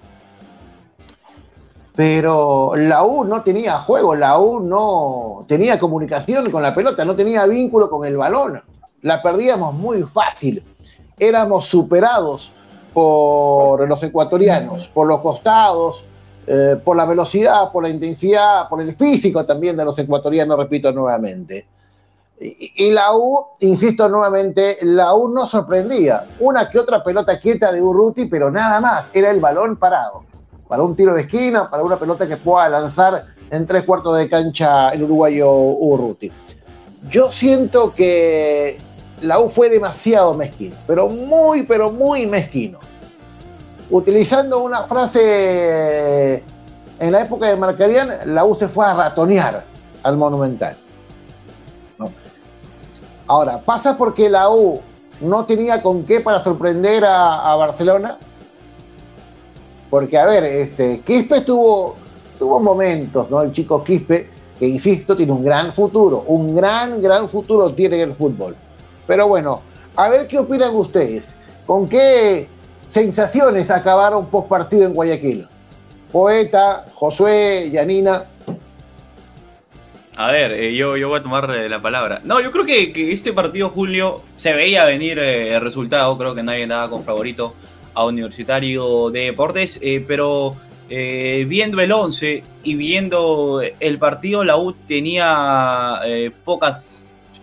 Pero 1.95 2.73
la 2.75 3.05
U 3.05 3.23
no 3.23 3.41
tenía 3.41 3.79
juego, 3.79 4.15
la 4.15 4.37
U 4.37 4.59
no 4.59 5.45
tenía 5.47 5.79
comunicación 5.79 6.51
con 6.51 6.61
la 6.61 6.75
pelota, 6.75 7.05
no 7.05 7.15
tenía 7.15 7.45
vínculo 7.45 7.89
con 7.89 8.05
el 8.05 8.17
balón. 8.17 8.61
La 9.01 9.21
perdíamos 9.21 9.73
muy 9.75 10.03
fácil. 10.03 10.61
Éramos 11.17 11.67
superados 11.67 12.51
por 12.93 13.87
los 13.87 14.03
ecuatorianos, 14.03 14.87
por 14.87 15.07
los 15.07 15.21
costados, 15.21 16.03
eh, 16.45 16.75
por 16.83 16.97
la 16.97 17.05
velocidad, 17.05 17.71
por 17.71 17.83
la 17.83 17.89
intensidad, 17.89 18.67
por 18.67 18.81
el 18.81 18.93
físico 18.97 19.45
también 19.45 19.77
de 19.77 19.85
los 19.85 19.97
ecuatorianos, 19.97 20.57
repito 20.57 20.91
nuevamente. 20.91 21.65
Y, 22.37 22.91
la 22.91 23.15
U, 23.15 23.45
insisto 23.59 24.09
nuevamente, 24.09 24.77
la 24.81 25.13
U 25.13 25.29
no 25.29 25.47
sorprendía. 25.47 26.25
Una 26.39 26.69
que 26.69 26.79
otra 26.79 27.03
pelota 27.03 27.39
quieta 27.39 27.71
de 27.71 27.81
Urruti, 27.81 28.25
pero 28.25 28.51
nada 28.51 28.79
más, 28.81 29.05
era 29.13 29.31
el 29.31 29.39
balón 29.39 29.77
parado. 29.77 30.23
Para 30.67 30.83
un 30.83 30.95
tiro 30.95 31.13
de 31.13 31.21
esquina, 31.21 31.69
para 31.69 31.83
una 31.83 31.97
pelota 31.97 32.27
que 32.27 32.37
pueda 32.37 32.67
lanzar 32.67 33.27
en 33.49 33.65
tres 33.65 33.85
cuartos 33.85 34.17
de 34.17 34.29
cancha 34.29 34.89
el 34.89 35.03
uruguayo 35.03 35.49
Urruti. 35.49 36.29
Yo 37.09 37.31
siento 37.31 37.93
que 37.93 38.77
la 39.21 39.39
U 39.39 39.49
fue 39.49 39.69
demasiado 39.69 40.33
mezquino, 40.33 40.75
pero 40.85 41.07
muy, 41.07 41.63
pero 41.63 41.91
muy 41.91 42.25
mezquino. 42.27 42.79
Utilizando 43.89 44.61
una 44.61 44.83
frase 44.83 46.43
en 46.99 47.11
la 47.11 47.21
época 47.21 47.47
de 47.47 47.55
Marcarian, 47.55 48.09
la 48.25 48.43
U 48.43 48.55
se 48.55 48.67
fue 48.67 48.85
a 48.85 48.93
ratonear 48.93 49.63
al 50.03 50.17
Monumental. 50.17 50.75
Ahora, 53.27 53.59
¿pasa 53.59 53.97
porque 53.97 54.29
la 54.29 54.49
U 54.49 54.81
no 55.21 55.45
tenía 55.45 55.81
con 55.81 56.05
qué 56.05 56.19
para 56.19 56.43
sorprender 56.43 57.03
a, 57.05 57.55
Barcelona? 57.55 58.17
Porque, 59.89 60.17
a 60.17 60.25
ver, 60.25 60.43
este, 60.43 61.01
Quispe 61.01 61.41
tuvo, 61.41 61.95
tuvo 62.37 62.59
momentos, 62.59 63.29
¿no? 63.31 63.41
El 63.41 63.51
chico 63.51 63.83
Quispe, 63.83 64.29
que 64.59 64.67
insisto, 64.67 65.15
tiene 65.15 65.31
un 65.31 65.43
gran 65.43 65.73
futuro, 65.73 66.23
un 66.27 66.55
gran, 66.55 67.01
gran 67.01 67.29
futuro 67.29 67.71
tiene 67.71 68.01
en 68.01 68.09
el 68.09 68.15
fútbol. 68.15 68.55
Pero 69.07 69.27
bueno, 69.27 69.61
a 69.95 70.09
ver 70.09 70.27
qué 70.27 70.39
opinan 70.39 70.75
ustedes. 70.75 71.25
¿Con 71.65 71.87
qué 71.87 72.47
sensaciones 72.93 73.71
acabaron 73.71 74.27
post 74.27 74.47
partido 74.47 74.85
en 74.85 74.93
Guayaquil? 74.93 75.47
Poeta, 76.11 76.85
Josué, 76.93 77.69
Yanina. 77.71 78.25
A 80.17 80.31
ver, 80.31 80.53
eh, 80.53 80.73
yo, 80.73 80.95
yo 80.95 81.09
voy 81.09 81.19
a 81.19 81.23
tomar 81.23 81.49
eh, 81.51 81.67
la 81.67 81.81
palabra. 81.81 82.21
No, 82.23 82.39
yo 82.39 82.49
creo 82.51 82.65
que, 82.65 83.11
este 83.11 83.33
partido, 83.33 83.69
Julio, 83.69 84.21
se 84.37 84.53
veía 84.53 84.85
venir 84.85 85.19
eh, 85.19 85.53
el 85.53 85.61
resultado. 85.61 86.17
Creo 86.17 86.33
que 86.33 86.41
nadie 86.41 86.65
daba 86.67 86.89
con 86.89 87.03
favorito 87.03 87.53
a 87.93 88.05
Universitario 88.05 89.09
de 89.09 89.25
Deportes. 89.25 89.79
pero 90.07 90.55
viendo 90.87 91.81
el 91.81 91.91
11 91.91 92.43
y 92.63 92.75
viendo 92.75 93.61
el 93.79 93.97
partido, 93.97 94.43
la 94.43 94.57
U 94.57 94.73
tenía 94.73 96.01
pocas 96.43 96.87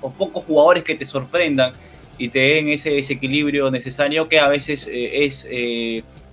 o 0.01 0.11
pocos 0.11 0.45
jugadores 0.45 0.85
que 0.85 0.95
te 0.95 1.05
sorprendan 1.05 1.73
y 2.19 2.29
te 2.29 2.39
den 2.39 2.69
ese 2.69 2.91
desequilibrio 2.91 3.71
necesario 3.71 4.29
que 4.29 4.39
a 4.39 4.49
veces 4.49 4.89
es 4.91 5.49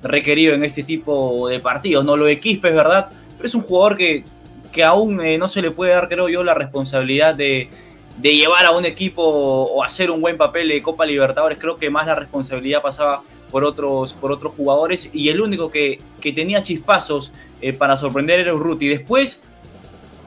requerido 0.04 0.54
en 0.54 0.66
este 0.66 0.84
tipo 0.84 1.48
de 1.48 1.60
partidos. 1.60 2.06
No 2.06 2.18
lo 2.18 2.26
de 2.26 2.40
Quispe 2.40 2.70
es 2.70 2.76
verdad, 2.76 3.10
pero 3.38 3.48
es 3.48 3.56
un 3.56 3.62
jugador 3.62 3.96
que, 3.98 4.24
que 4.72 4.84
aún 4.84 5.22
eh, 5.22 5.38
no 5.38 5.48
se 5.48 5.62
le 5.62 5.72
puede 5.72 5.94
dar, 5.94 6.10
creo 6.10 6.30
yo, 6.30 6.44
la 6.44 6.54
responsabilidad 6.54 7.36
de, 7.36 7.70
de, 8.18 8.36
llevar 8.36 8.66
a 8.66 8.72
un 8.72 8.86
equipo 8.86 9.24
o 9.24 9.84
hacer 9.84 10.12
un 10.12 10.22
buen 10.22 10.38
papel 10.38 10.70
de 10.70 10.82
Copa 10.82 11.06
Libertadores. 11.06 11.58
Creo 11.58 11.78
que 11.78 11.90
más 11.90 12.08
la 12.08 12.16
responsabilidad 12.16 12.82
pasaba 12.82 13.22
por 13.52 13.64
otros, 13.64 14.14
por 14.14 14.32
otros 14.32 14.54
jugadores 14.56 15.10
y 15.14 15.30
el 15.30 15.42
único 15.42 15.70
que, 15.70 16.00
tenía 16.22 16.64
chispazos 16.64 17.32
para 17.78 17.98
sorprender 17.98 18.40
era 18.40 18.54
Urruti. 18.54 18.88
Después 18.88 19.42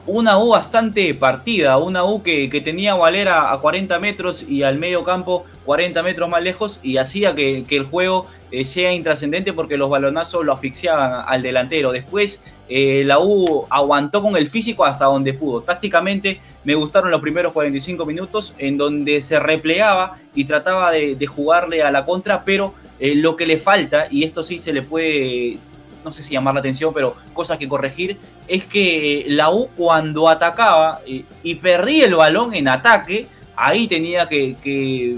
una 0.05 0.37
U 0.37 0.49
bastante 0.49 1.13
partida, 1.13 1.77
una 1.77 2.03
U 2.03 2.23
que, 2.23 2.49
tenía 2.63 2.95
Valera 2.95 3.51
a 3.51 3.59
40 3.59 3.99
metros 3.99 4.43
y 4.47 4.63
al 4.63 4.77
medio 4.77 5.03
campo 5.03 5.45
40 5.65 6.03
metros 6.03 6.29
más 6.29 6.43
lejos 6.43 6.79
y 6.83 6.97
hacía 6.97 7.33
que, 7.35 7.65
el 7.69 7.83
juego 7.85 8.27
eh, 8.51 8.65
sea 8.65 8.91
intrascendente 8.91 9.53
porque 9.53 9.77
los 9.77 9.89
balonazos 9.89 10.45
lo 10.45 10.51
asfixiaban 10.51 11.23
al 11.25 11.41
delantero. 11.41 11.91
Después 11.91 12.41
eh, 12.67 13.03
la 13.05 13.19
U 13.19 13.65
aguantó 13.69 14.21
con 14.21 14.35
el 14.35 14.47
físico 14.47 14.83
hasta 14.83 15.05
donde 15.05 15.33
pudo. 15.33 15.61
Tácticamente 15.61 16.41
me 16.65 16.75
gustaron 16.75 17.09
los 17.09 17.21
primeros 17.21 17.53
45 17.53 18.05
minutos 18.05 18.53
en 18.57 18.77
donde 18.77 19.21
se 19.21 19.39
replegaba 19.39 20.17
y 20.35 20.45
trataba 20.45 20.91
de, 20.91 21.27
jugarle 21.27 21.81
a 21.81 21.91
la 21.91 22.05
contra, 22.05 22.43
pero 22.43 22.73
eh, 22.99 23.15
lo 23.15 23.35
que 23.37 23.45
le 23.45 23.57
falta, 23.57 24.07
y 24.11 24.23
esto 24.23 24.43
sí 24.43 24.59
se 24.59 24.73
le 24.73 24.81
puede 24.81 25.57
no 26.03 26.11
sé 26.11 26.23
si 26.23 26.33
llamar 26.33 26.53
la 26.53 26.59
atención, 26.59 26.93
pero 26.93 27.15
cosas 27.33 27.57
que 27.57 27.67
corregir, 27.67 28.17
es 28.47 28.65
que 28.65 29.25
la 29.27 29.51
U 29.51 29.69
cuando 29.75 30.29
atacaba 30.29 31.01
eh, 31.05 31.23
y 31.43 31.55
perdía 31.55 32.05
el 32.05 32.15
balón 32.15 32.53
en 32.53 32.67
ataque, 32.67 33.27
ahí 33.55 33.87
tenía 33.87 34.27
que, 34.27 35.17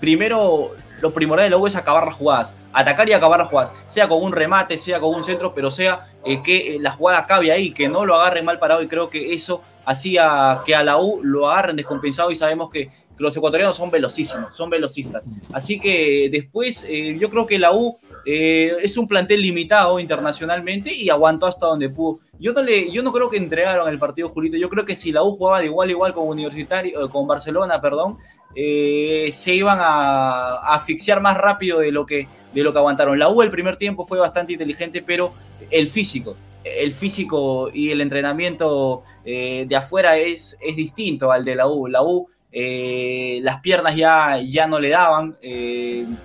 primero 0.00 0.70
lo 1.00 1.10
primordial 1.12 1.46
de 1.46 1.50
la 1.50 1.58
U 1.58 1.66
es 1.66 1.76
acabar 1.76 2.06
las 2.06 2.14
jugadas, 2.14 2.54
atacar 2.72 3.08
y 3.08 3.12
acabar 3.12 3.40
las 3.40 3.48
jugadas, 3.48 3.72
sea 3.86 4.08
con 4.08 4.22
un 4.22 4.32
remate, 4.32 4.78
sea 4.78 5.00
con 5.00 5.14
un 5.14 5.24
centro, 5.24 5.52
pero 5.54 5.70
sea 5.70 6.00
eh, 6.24 6.42
que 6.42 6.76
eh, 6.76 6.78
la 6.80 6.92
jugada 6.92 7.18
acabe 7.18 7.50
ahí, 7.50 7.72
que 7.72 7.88
no 7.88 8.06
lo 8.06 8.14
agarre 8.14 8.42
mal 8.42 8.58
parado 8.58 8.82
y 8.82 8.88
creo 8.88 9.10
que 9.10 9.34
eso 9.34 9.62
hacía 9.84 10.60
que 10.64 10.74
a 10.74 10.84
la 10.84 10.98
U 10.98 11.20
lo 11.22 11.50
agarren 11.50 11.76
descompensado 11.76 12.30
y 12.30 12.36
sabemos 12.36 12.70
que, 12.70 12.90
los 13.18 13.36
ecuatorianos 13.36 13.76
son 13.76 13.88
velocísimos, 13.88 14.52
son 14.52 14.68
velocistas. 14.68 15.24
Así 15.52 15.78
que 15.78 16.28
después 16.32 16.84
yo 17.20 17.30
creo 17.30 17.46
que 17.46 17.56
la 17.56 17.70
U 17.72 17.96
eh, 18.24 18.76
es 18.82 18.96
un 18.96 19.08
plantel 19.08 19.42
limitado 19.42 19.98
internacionalmente 19.98 20.94
y 20.94 21.10
aguantó 21.10 21.46
hasta 21.46 21.66
donde 21.66 21.88
pudo. 21.88 22.20
Yo 22.38 22.52
no, 22.52 22.62
yo 22.68 23.02
no 23.02 23.12
creo 23.12 23.28
que 23.28 23.36
entregaron 23.36 23.88
el 23.88 23.98
partido, 23.98 24.28
Julito. 24.28 24.56
Yo 24.56 24.68
creo 24.68 24.84
que 24.84 24.96
si 24.96 25.12
la 25.12 25.22
U 25.22 25.32
jugaba 25.32 25.60
de 25.60 25.66
igual 25.66 25.88
a 25.88 25.92
igual 25.92 26.14
con 26.14 26.28
Universitario, 26.28 27.04
eh, 27.04 27.08
con 27.10 27.26
Barcelona, 27.26 27.80
perdón, 27.80 28.18
eh, 28.54 29.30
se 29.32 29.54
iban 29.54 29.78
a, 29.80 30.74
asfixiar 30.74 31.20
más 31.20 31.36
rápido 31.36 31.80
de 31.80 31.90
lo, 31.90 32.06
que, 32.06 32.28
de 32.52 32.62
lo 32.62 32.72
que 32.72 32.78
aguantaron. 32.78 33.18
La 33.18 33.28
U 33.28 33.42
el 33.42 33.50
primer 33.50 33.76
tiempo 33.76 34.04
fue 34.04 34.18
bastante 34.18 34.52
inteligente, 34.52 35.02
pero 35.04 35.32
el 35.70 35.88
físico, 35.88 36.36
el 36.64 36.92
físico 36.92 37.70
y 37.72 37.90
el 37.90 38.00
entrenamiento 38.00 39.02
de 39.24 39.76
afuera 39.76 40.16
es, 40.16 40.56
es 40.60 40.76
distinto 40.76 41.32
al 41.32 41.44
de 41.44 41.56
la 41.56 41.66
U. 41.66 41.88
La 41.88 42.02
U 42.02 42.28
las 42.52 43.60
piernas 43.60 43.96
ya, 43.96 44.38
ya 44.38 44.66
no 44.66 44.78
le 44.78 44.90
daban, 44.90 45.36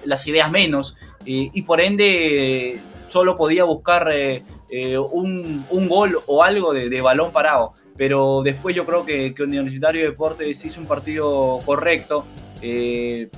las 0.03 0.27
ideas 0.27 0.51
menos, 0.51 0.95
y 1.29 1.61
por 1.63 1.81
ende 1.81 2.79
solo 3.07 3.35
podía 3.35 3.63
buscar 3.63 4.09
eh, 4.11 4.43
eh, 4.69 4.97
un, 4.97 5.65
gol 5.87 6.19
o 6.27 6.43
algo 6.43 6.73
de, 6.73 7.01
balón 7.01 7.31
parado. 7.31 7.73
Pero 7.95 8.41
después 8.43 8.75
yo 8.75 8.85
creo 8.85 9.05
que, 9.05 9.33
Universitario 9.39 10.01
de 10.01 10.09
Deportes 10.09 10.63
hizo 10.63 10.79
un 10.79 10.87
partido 10.87 11.59
correcto. 11.65 12.25
Eh, 12.61 13.29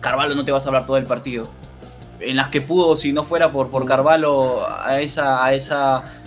Carvalho 0.00 0.34
no 0.34 0.44
te 0.44 0.52
vas 0.52 0.66
a 0.66 0.68
hablar 0.68 0.86
todo 0.86 0.98
el 0.98 1.06
partido. 1.06 1.48
En 2.20 2.36
las 2.36 2.48
que 2.48 2.60
pudo, 2.60 2.96
si 2.96 3.12
no 3.12 3.24
fuera 3.24 3.50
por, 3.52 3.70
por 3.70 3.86
Carvalho, 3.86 4.66
a 4.68 5.00
esa, 5.00 5.44
a 5.44 5.54
esa 5.54 6.22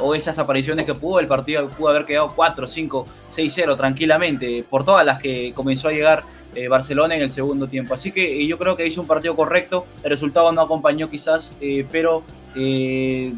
o 0.00 0.14
esas 0.14 0.38
apariciones 0.38 0.86
que 0.86 0.94
pudo, 0.94 1.20
el 1.20 1.26
partido 1.26 1.68
pudo 1.68 1.90
haber 1.90 2.06
quedado 2.06 2.32
4, 2.34 2.66
5, 2.66 3.04
6, 3.32 3.52
0 3.54 3.76
tranquilamente, 3.76 4.64
por 4.68 4.82
todas 4.82 5.04
las 5.04 5.18
que 5.18 5.52
comenzó 5.54 5.88
a 5.88 5.92
llegar 5.92 6.22
eh, 6.54 6.68
Barcelona 6.68 7.14
en 7.14 7.22
el 7.22 7.30
segundo 7.30 7.66
tiempo. 7.66 7.94
Así 7.94 8.12
que 8.12 8.46
yo 8.46 8.58
creo 8.58 8.76
que 8.76 8.86
hizo 8.86 9.00
un 9.00 9.06
partido 9.06 9.34
correcto, 9.36 9.86
el 10.02 10.10
resultado 10.10 10.52
no 10.52 10.60
acompañó 10.60 11.08
quizás, 11.10 11.52
pero 11.90 12.22
me, 12.54 13.32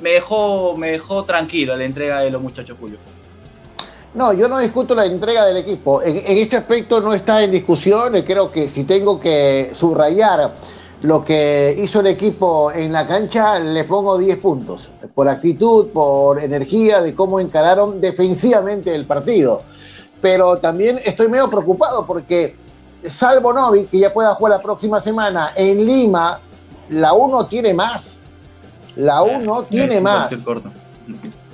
dejó, 0.00 0.76
me 0.76 0.92
dejó 0.92 1.24
tranquilo 1.24 1.76
la 1.76 1.84
entrega 1.84 2.20
de 2.20 2.30
los 2.30 2.40
muchachos 2.40 2.76
Julio. 2.78 2.98
No, 4.12 4.32
yo 4.32 4.48
no 4.48 4.58
discuto 4.58 4.94
la 4.94 5.06
entrega 5.06 5.46
del 5.46 5.58
equipo. 5.58 6.02
En, 6.02 6.16
este 6.16 6.56
aspecto 6.56 7.00
no 7.00 7.14
está 7.14 7.42
en 7.44 7.52
discusión. 7.52 8.12
Creo 8.22 8.50
que 8.50 8.70
si 8.70 8.82
tengo 8.82 9.20
que 9.20 9.70
subrayar 9.74 10.50
lo 11.02 11.24
que 11.24 11.76
hizo 11.78 12.00
el 12.00 12.08
equipo 12.08 12.72
en 12.72 12.92
la 12.92 13.06
cancha, 13.06 13.60
le 13.60 13.84
pongo 13.84 14.18
10 14.18 14.38
puntos. 14.38 14.88
Por 15.14 15.28
actitud, 15.28 15.88
por 15.88 16.42
energía, 16.42 17.00
de 17.00 17.14
cómo 17.14 17.38
encararon 17.38 18.00
defensivamente 18.00 18.92
el 18.92 19.06
partido. 19.06 19.62
Pero 20.20 20.58
también 20.58 21.00
estoy 21.04 21.28
medio 21.28 21.48
preocupado 21.48 22.06
porque, 22.06 22.56
salvo 23.08 23.52
Novi, 23.52 23.86
que 23.86 23.98
ya 23.98 24.12
pueda 24.12 24.34
jugar 24.34 24.52
la 24.52 24.62
próxima 24.62 25.00
semana 25.02 25.52
en 25.56 25.86
Lima, 25.86 26.40
la 26.90 27.12
1 27.12 27.46
tiene 27.46 27.74
más. 27.74 28.04
La 28.96 29.22
1 29.22 29.62
tiene 29.64 30.00
más 30.00 30.32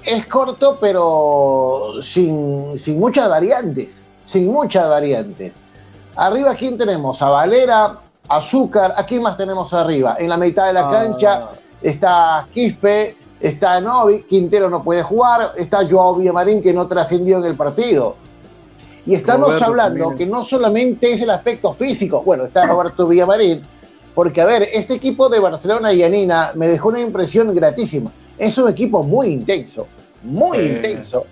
es 0.07 0.27
corto, 0.27 0.79
pero 0.81 1.95
sin, 2.15 2.79
muchas 2.99 3.29
variantes. 3.29 3.89
Sin 4.25 4.51
muchas 4.53 4.89
variantes. 4.89 5.53
Arriba, 6.15 6.55
¿quién 6.55 6.79
tenemos? 6.79 7.21
A 7.21 7.29
Valera, 7.29 7.99
Azúcar. 8.29 8.93
¿A 8.97 9.05
quién 9.05 9.23
más 9.23 9.37
tenemos 9.37 9.73
arriba? 9.73 10.17
En 10.19 10.29
la 10.29 10.37
mitad 10.37 10.69
de 10.69 10.73
la 10.73 10.89
ah. 10.89 10.91
cancha 10.91 11.49
está 11.83 12.47
Quispe, 12.53 13.17
está 13.41 13.81
Novi, 13.81 14.23
Quintero 14.23 14.71
no 14.71 14.83
puede 14.83 15.03
jugar, 15.03 15.53
está 15.57 15.87
Joao 15.89 16.15
Villamarín 16.15 16.63
que 16.63 16.73
no 16.73 16.87
trascendió 16.87 17.39
en 17.39 17.45
el 17.45 17.57
partido. 17.57 18.17
Y 19.07 19.15
estamos 19.15 19.63
hablando 19.63 20.17
que 20.17 20.27
no 20.27 20.45
solamente 20.45 21.13
es 21.13 21.23
el 21.23 21.31
aspecto 21.31 21.75
físico, 21.75 22.23
bueno, 22.23 22.45
está 22.45 22.67
Roberto 22.67 23.07
Villamarín, 23.07 23.63
porque 24.15 24.41
a 24.41 24.47
ver, 24.47 24.69
este 24.73 24.95
equipo 24.95 25.29
de 25.29 25.39
Barcelona 25.39 25.93
y 25.93 26.03
Anina 26.03 26.51
me 26.55 26.67
dejó 26.67 26.89
una 26.89 27.01
impresión 27.01 27.55
gratísima. 27.55 28.11
Es 28.37 28.59
un 28.59 28.69
equipo 28.69 29.05
muy 29.05 29.29
intenso, 29.29 29.87
muy 30.23 30.59
intenso, 30.59 31.25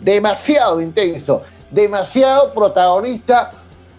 demasiado 0.00 0.80
intenso, 0.80 1.42
demasiado 1.70 2.52
protagonista 2.52 3.52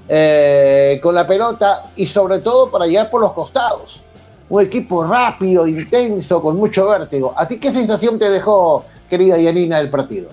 eh, 0.10 1.00
con 1.02 1.16
la 1.16 1.26
pelota 1.26 1.84
y 1.96 2.08
sobre 2.08 2.40
todo 2.40 2.70
para 2.70 2.88
llegar 2.88 3.10
por 3.10 3.22
los 3.22 3.32
costados. 3.32 4.02
Un 4.50 4.64
equipo 4.64 5.06
rápido, 5.06 5.66
intenso, 5.66 6.42
con 6.42 6.58
mucho 6.58 6.90
vértigo. 6.90 7.34
¿A 7.38 7.48
ti 7.48 7.58
qué 7.58 7.72
sensación 7.72 8.20
te 8.20 8.30
dejó, 8.30 8.84
querida 9.10 9.38
Yanina, 9.38 9.80
el 9.80 9.90
partido? 9.90 10.30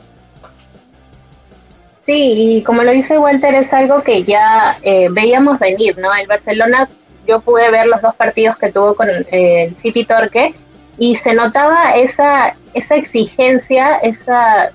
Sí, 2.11 2.57
y 2.57 2.63
como 2.65 2.83
lo 2.83 2.91
dice 2.91 3.21
Walter, 3.21 3.55
es 3.55 3.73
algo 3.73 4.03
que 4.03 4.25
ya 4.25 4.77
eh, 4.83 5.07
veíamos 5.13 5.61
venir, 5.61 5.97
¿no? 5.97 6.13
El 6.13 6.27
Barcelona, 6.27 6.89
yo 7.25 7.41
pude 7.41 7.71
ver 7.71 7.87
los 7.87 8.03
dos 8.03 8.17
partidos 8.17 8.59
que 8.59 8.73
tuvo 8.73 8.97
con 8.97 9.09
eh, 9.09 9.67
el 9.69 9.77
City 9.77 10.05
Torque 10.05 10.53
y 10.99 11.15
se 11.15 11.35
notaba 11.35 11.93
esa, 11.93 12.57
esa 12.75 12.97
exigencia, 12.97 13.99
esa, 13.99 14.73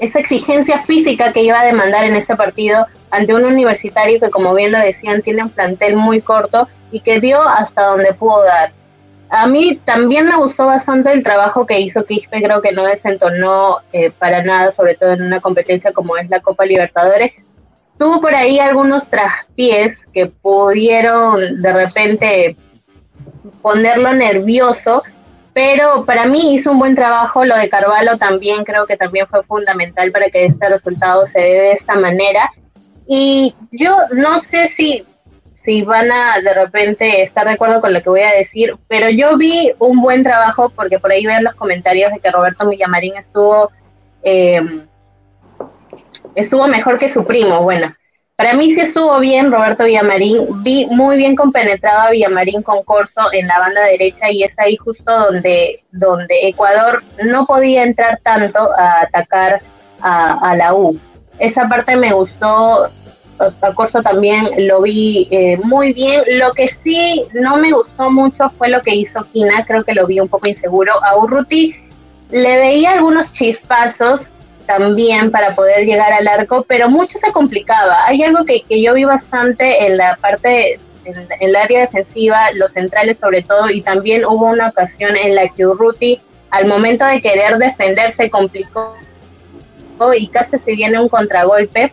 esa 0.00 0.18
exigencia 0.18 0.82
física 0.82 1.32
que 1.32 1.44
iba 1.44 1.60
a 1.60 1.64
demandar 1.64 2.02
en 2.02 2.16
este 2.16 2.34
partido 2.34 2.88
ante 3.12 3.36
un 3.36 3.44
universitario 3.44 4.18
que, 4.18 4.28
como 4.28 4.52
bien 4.52 4.72
lo 4.72 4.80
decían, 4.80 5.22
tiene 5.22 5.44
un 5.44 5.50
plantel 5.50 5.94
muy 5.94 6.22
corto 6.22 6.66
y 6.90 6.98
que 6.98 7.20
dio 7.20 7.40
hasta 7.40 7.82
donde 7.82 8.14
pudo 8.14 8.42
dar. 8.42 8.72
A 9.34 9.46
mí 9.46 9.80
también 9.86 10.26
me 10.26 10.36
gustó 10.36 10.66
bastante 10.66 11.10
el 11.10 11.22
trabajo 11.22 11.64
que 11.64 11.80
hizo 11.80 12.04
Quispe, 12.04 12.42
creo 12.42 12.60
que 12.60 12.72
no 12.72 12.84
desentonó 12.84 13.78
eh, 13.90 14.10
para 14.10 14.44
nada, 14.44 14.72
sobre 14.72 14.94
todo 14.94 15.14
en 15.14 15.22
una 15.22 15.40
competencia 15.40 15.90
como 15.90 16.18
es 16.18 16.28
la 16.28 16.40
Copa 16.40 16.66
Libertadores. 16.66 17.32
Tuvo 17.96 18.20
por 18.20 18.34
ahí 18.34 18.58
algunos 18.58 19.08
traspiés 19.08 19.98
que 20.12 20.26
pudieron 20.26 21.62
de 21.62 21.72
repente 21.72 22.56
ponerlo 23.62 24.12
nervioso, 24.12 25.02
pero 25.54 26.04
para 26.04 26.26
mí 26.26 26.52
hizo 26.52 26.70
un 26.70 26.80
buen 26.80 26.94
trabajo, 26.94 27.46
lo 27.46 27.56
de 27.56 27.70
Carvalho 27.70 28.18
también 28.18 28.64
creo 28.64 28.84
que 28.84 28.98
también 28.98 29.26
fue 29.28 29.42
fundamental 29.44 30.12
para 30.12 30.28
que 30.28 30.44
este 30.44 30.68
resultado 30.68 31.26
se 31.28 31.40
dé 31.40 31.54
de 31.54 31.72
esta 31.72 31.94
manera. 31.94 32.50
Y 33.06 33.54
yo 33.70 33.96
no 34.12 34.40
sé 34.40 34.66
si, 34.66 35.06
si 35.64 35.82
van 35.82 36.10
a 36.10 36.40
de 36.40 36.54
repente 36.54 37.22
estar 37.22 37.46
de 37.46 37.52
acuerdo 37.52 37.80
con 37.80 37.92
lo 37.92 38.02
que 38.02 38.08
voy 38.08 38.22
a 38.22 38.34
decir, 38.34 38.76
pero 38.88 39.08
yo 39.10 39.36
vi 39.36 39.72
un 39.78 40.00
buen 40.00 40.22
trabajo 40.22 40.70
porque 40.70 40.98
por 40.98 41.12
ahí 41.12 41.24
ven 41.24 41.44
los 41.44 41.54
comentarios 41.54 42.12
de 42.12 42.20
que 42.20 42.30
Roberto 42.30 42.68
Villamarín 42.68 43.16
estuvo, 43.16 43.70
eh, 44.22 44.60
estuvo 46.34 46.66
mejor 46.66 46.98
que 46.98 47.08
su 47.08 47.24
primo. 47.24 47.62
Bueno, 47.62 47.94
para 48.36 48.54
mí 48.54 48.74
sí 48.74 48.80
estuvo 48.80 49.20
bien 49.20 49.52
Roberto 49.52 49.84
Villamarín, 49.84 50.62
vi 50.62 50.86
muy 50.86 51.16
bien 51.16 51.36
compenetrado 51.36 52.00
a 52.00 52.10
Villamarín 52.10 52.62
con 52.62 52.82
Corso 52.82 53.20
en 53.32 53.46
la 53.46 53.58
banda 53.60 53.82
derecha 53.82 54.30
y 54.30 54.42
es 54.42 54.58
ahí 54.58 54.76
justo 54.76 55.16
donde, 55.16 55.80
donde 55.92 56.48
Ecuador 56.48 57.04
no 57.24 57.46
podía 57.46 57.84
entrar 57.84 58.18
tanto 58.24 58.70
a 58.76 59.02
atacar 59.02 59.60
a, 60.00 60.56
la 60.56 60.74
U. 60.74 60.98
Esa 61.38 61.68
parte 61.68 61.94
me 61.94 62.12
gustó, 62.12 62.84
a 62.84 62.88
Corso 63.74 64.00
también 64.00 64.50
lo 64.68 64.82
vi 64.82 65.28
eh, 65.30 65.58
muy 65.62 65.92
bien. 65.92 66.22
Lo 66.38 66.52
que 66.52 66.68
sí 66.68 67.24
no 67.34 67.56
me 67.56 67.72
gustó 67.72 68.10
mucho 68.10 68.48
fue 68.50 68.68
lo 68.68 68.80
que 68.82 68.94
hizo 68.94 69.20
Kina, 69.32 69.64
creo 69.66 69.84
que 69.84 69.94
lo 69.94 70.06
vi 70.06 70.20
un 70.20 70.28
poco 70.28 70.48
inseguro. 70.48 70.92
A 71.04 71.16
Urruti 71.18 71.74
le 72.30 72.56
veía 72.56 72.92
algunos 72.92 73.30
chispazos 73.30 74.28
también 74.66 75.30
para 75.30 75.54
poder 75.54 75.84
llegar 75.84 76.12
al 76.12 76.28
arco, 76.28 76.64
pero 76.66 76.88
mucho 76.88 77.18
se 77.18 77.32
complicaba. 77.32 78.06
Hay 78.06 78.22
algo 78.22 78.44
que, 78.44 78.62
que 78.62 78.82
yo 78.82 78.94
vi 78.94 79.04
bastante 79.04 79.86
en 79.86 79.96
la 79.96 80.16
parte, 80.16 80.78
en, 81.04 81.28
el 81.40 81.56
área 81.56 81.80
defensiva, 81.80 82.52
los 82.54 82.70
centrales 82.70 83.18
sobre 83.18 83.42
todo, 83.42 83.70
y 83.70 83.82
también 83.82 84.24
hubo 84.24 84.46
una 84.46 84.68
ocasión 84.68 85.16
en 85.16 85.34
la 85.34 85.48
que 85.48 85.66
Urruti, 85.66 86.20
al 86.50 86.66
momento 86.66 87.04
de 87.04 87.20
querer 87.20 87.58
defender, 87.58 88.12
se 88.14 88.30
complicó 88.30 88.96
y 90.16 90.26
casi 90.28 90.58
se 90.58 90.72
viene 90.72 91.00
un 91.00 91.08
contragolpe 91.08 91.92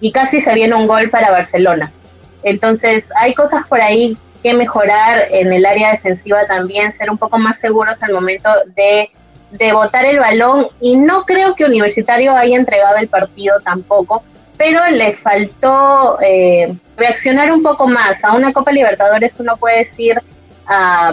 y 0.00 0.12
casi 0.12 0.40
se 0.40 0.54
viene 0.54 0.74
un 0.74 0.86
gol 0.86 1.10
para 1.10 1.30
Barcelona. 1.30 1.92
Entonces, 2.42 3.08
hay 3.16 3.34
cosas 3.34 3.66
por 3.66 3.80
ahí 3.80 4.16
que 4.42 4.54
mejorar 4.54 5.26
en 5.30 5.52
el 5.52 5.64
área 5.66 5.92
defensiva 5.92 6.44
también, 6.46 6.92
ser 6.92 7.10
un 7.10 7.18
poco 7.18 7.38
más 7.38 7.58
seguros 7.58 7.96
al 8.02 8.12
momento 8.12 8.48
de 8.76 9.10
de 9.50 9.72
botar 9.72 10.04
el 10.04 10.18
balón 10.18 10.68
y 10.80 10.96
no 10.96 11.24
creo 11.24 11.54
que 11.54 11.64
Universitario 11.64 12.34
haya 12.36 12.56
entregado 12.56 12.96
el 12.96 13.08
partido 13.08 13.56
tampoco, 13.64 14.22
pero 14.56 14.84
le 14.90 15.12
faltó 15.14 16.18
eh, 16.20 16.74
reaccionar 16.96 17.52
un 17.52 17.62
poco 17.62 17.86
más. 17.86 18.22
A 18.24 18.32
una 18.32 18.52
Copa 18.52 18.72
Libertadores 18.72 19.34
uno 19.38 19.56
puede 19.56 19.78
decir 19.78 20.20
a, 20.66 21.12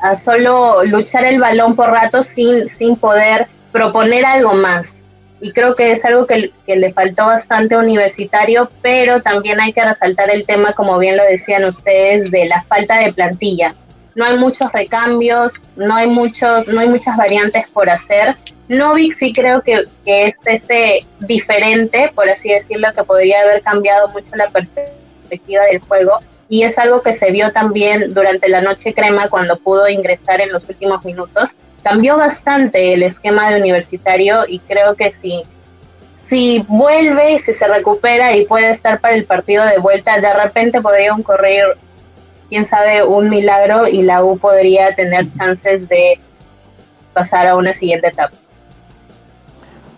a 0.00 0.16
solo 0.16 0.84
luchar 0.84 1.24
el 1.24 1.38
balón 1.38 1.76
por 1.76 1.90
rato 1.90 2.22
sin, 2.22 2.68
sin 2.68 2.96
poder 2.96 3.46
proponer 3.72 4.24
algo 4.24 4.54
más. 4.54 4.86
Y 5.40 5.52
creo 5.52 5.74
que 5.74 5.92
es 5.92 6.04
algo 6.04 6.26
que, 6.26 6.52
que 6.66 6.76
le 6.76 6.92
faltó 6.92 7.26
bastante 7.26 7.76
Universitario, 7.76 8.68
pero 8.82 9.20
también 9.20 9.60
hay 9.60 9.72
que 9.72 9.84
resaltar 9.84 10.30
el 10.30 10.44
tema, 10.44 10.72
como 10.72 10.98
bien 10.98 11.16
lo 11.16 11.24
decían 11.24 11.64
ustedes, 11.64 12.30
de 12.30 12.46
la 12.46 12.62
falta 12.62 12.98
de 12.98 13.12
plantilla 13.12 13.72
no 14.18 14.24
hay 14.24 14.36
muchos 14.36 14.70
recambios, 14.72 15.52
no 15.76 15.94
hay 15.94 16.08
muchos, 16.08 16.66
no 16.66 16.80
hay 16.80 16.88
muchas 16.88 17.16
variantes 17.16 17.68
por 17.68 17.88
hacer. 17.88 18.34
Novik 18.68 19.12
sí 19.12 19.32
creo 19.32 19.62
que, 19.62 19.84
que 20.04 20.26
es 20.26 20.36
ese 20.44 21.06
diferente, 21.20 22.10
por 22.16 22.28
así 22.28 22.48
decirlo, 22.48 22.88
que 22.94 23.04
podría 23.04 23.42
haber 23.42 23.62
cambiado 23.62 24.08
mucho 24.08 24.28
la 24.34 24.48
perspectiva 24.48 25.64
del 25.66 25.78
juego 25.78 26.18
y 26.48 26.64
es 26.64 26.76
algo 26.78 27.00
que 27.00 27.12
se 27.12 27.30
vio 27.30 27.52
también 27.52 28.12
durante 28.12 28.48
la 28.48 28.60
noche 28.60 28.92
crema 28.92 29.28
cuando 29.28 29.56
pudo 29.56 29.88
ingresar 29.88 30.40
en 30.40 30.50
los 30.50 30.68
últimos 30.68 31.04
minutos. 31.04 31.50
Cambió 31.82 32.16
bastante 32.16 32.92
el 32.92 33.02
esquema 33.02 33.50
de 33.50 33.60
universitario 33.60 34.44
y 34.46 34.58
creo 34.60 34.94
que 34.94 35.10
si, 35.10 35.42
si 36.28 36.64
vuelve 36.68 37.38
si 37.40 37.52
se 37.52 37.66
recupera 37.66 38.36
y 38.36 38.44
puede 38.46 38.70
estar 38.70 39.00
para 39.00 39.14
el 39.14 39.24
partido 39.24 39.64
de 39.64 39.78
vuelta, 39.78 40.20
de 40.20 40.32
repente 40.32 40.80
podría 40.80 41.14
ocurrir 41.14 41.64
quién 42.48 42.68
sabe, 42.68 43.04
un 43.04 43.28
milagro 43.28 43.86
y 43.86 44.02
la 44.02 44.24
U 44.24 44.38
podría 44.38 44.94
tener 44.94 45.30
chances 45.36 45.88
de 45.88 46.18
pasar 47.12 47.46
a 47.46 47.56
una 47.56 47.72
siguiente 47.72 48.08
etapa. 48.08 48.34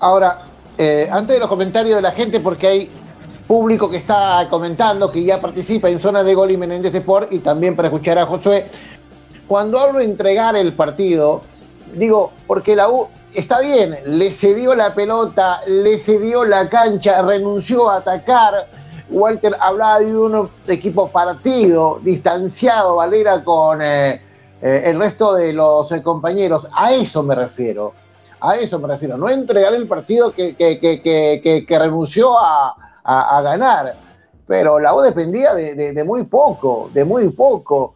Ahora, 0.00 0.42
eh, 0.78 1.08
antes 1.10 1.34
de 1.34 1.40
los 1.40 1.48
comentarios 1.48 1.96
de 1.96 2.02
la 2.02 2.12
gente, 2.12 2.40
porque 2.40 2.66
hay 2.66 2.90
público 3.46 3.90
que 3.90 3.98
está 3.98 4.46
comentando, 4.48 5.10
que 5.10 5.22
ya 5.22 5.40
participa 5.40 5.88
en 5.90 5.98
zona 6.00 6.22
de 6.22 6.34
gol 6.34 6.50
y 6.50 6.56
Menéndez 6.56 6.94
Sport, 6.94 7.32
y 7.32 7.40
también 7.40 7.76
para 7.76 7.88
escuchar 7.88 8.18
a 8.18 8.26
Josué, 8.26 8.66
cuando 9.46 9.78
hablo 9.78 9.98
de 9.98 10.04
entregar 10.04 10.56
el 10.56 10.72
partido, 10.72 11.42
digo, 11.94 12.32
porque 12.46 12.76
la 12.76 12.88
U 12.88 13.08
está 13.34 13.60
bien, 13.60 13.96
le 14.04 14.32
cedió 14.32 14.74
la 14.74 14.94
pelota, 14.94 15.60
le 15.66 15.98
cedió 16.00 16.44
la 16.44 16.68
cancha, 16.68 17.22
renunció 17.22 17.88
a 17.88 17.96
atacar, 17.96 18.66
Walter 19.10 19.56
hablaba 19.60 20.00
de 20.00 20.16
un 20.16 20.48
equipo 20.68 21.08
partido, 21.08 21.98
distanciado, 22.02 22.96
Valera, 22.96 23.42
con 23.42 23.82
eh, 23.82 24.22
eh, 24.62 24.82
el 24.84 24.98
resto 24.98 25.34
de 25.34 25.52
los 25.52 25.90
eh, 25.92 26.02
compañeros. 26.02 26.68
A 26.72 26.92
eso 26.92 27.22
me 27.22 27.34
refiero. 27.34 27.92
A 28.40 28.54
eso 28.54 28.78
me 28.78 28.88
refiero. 28.88 29.18
No 29.18 29.28
entregar 29.28 29.74
el 29.74 29.86
partido 29.86 30.32
que, 30.32 30.54
que, 30.54 31.78
renunció 31.78 32.38
a, 32.38 32.76
ganar. 33.42 33.96
pero 34.46 34.78
la 34.78 34.94
U 34.94 35.00
dependía 35.00 35.54
de, 35.54 36.04
muy 36.04 36.24
poco, 36.24 36.88
de 36.94 37.04
muy 37.04 37.28
poco. 37.30 37.94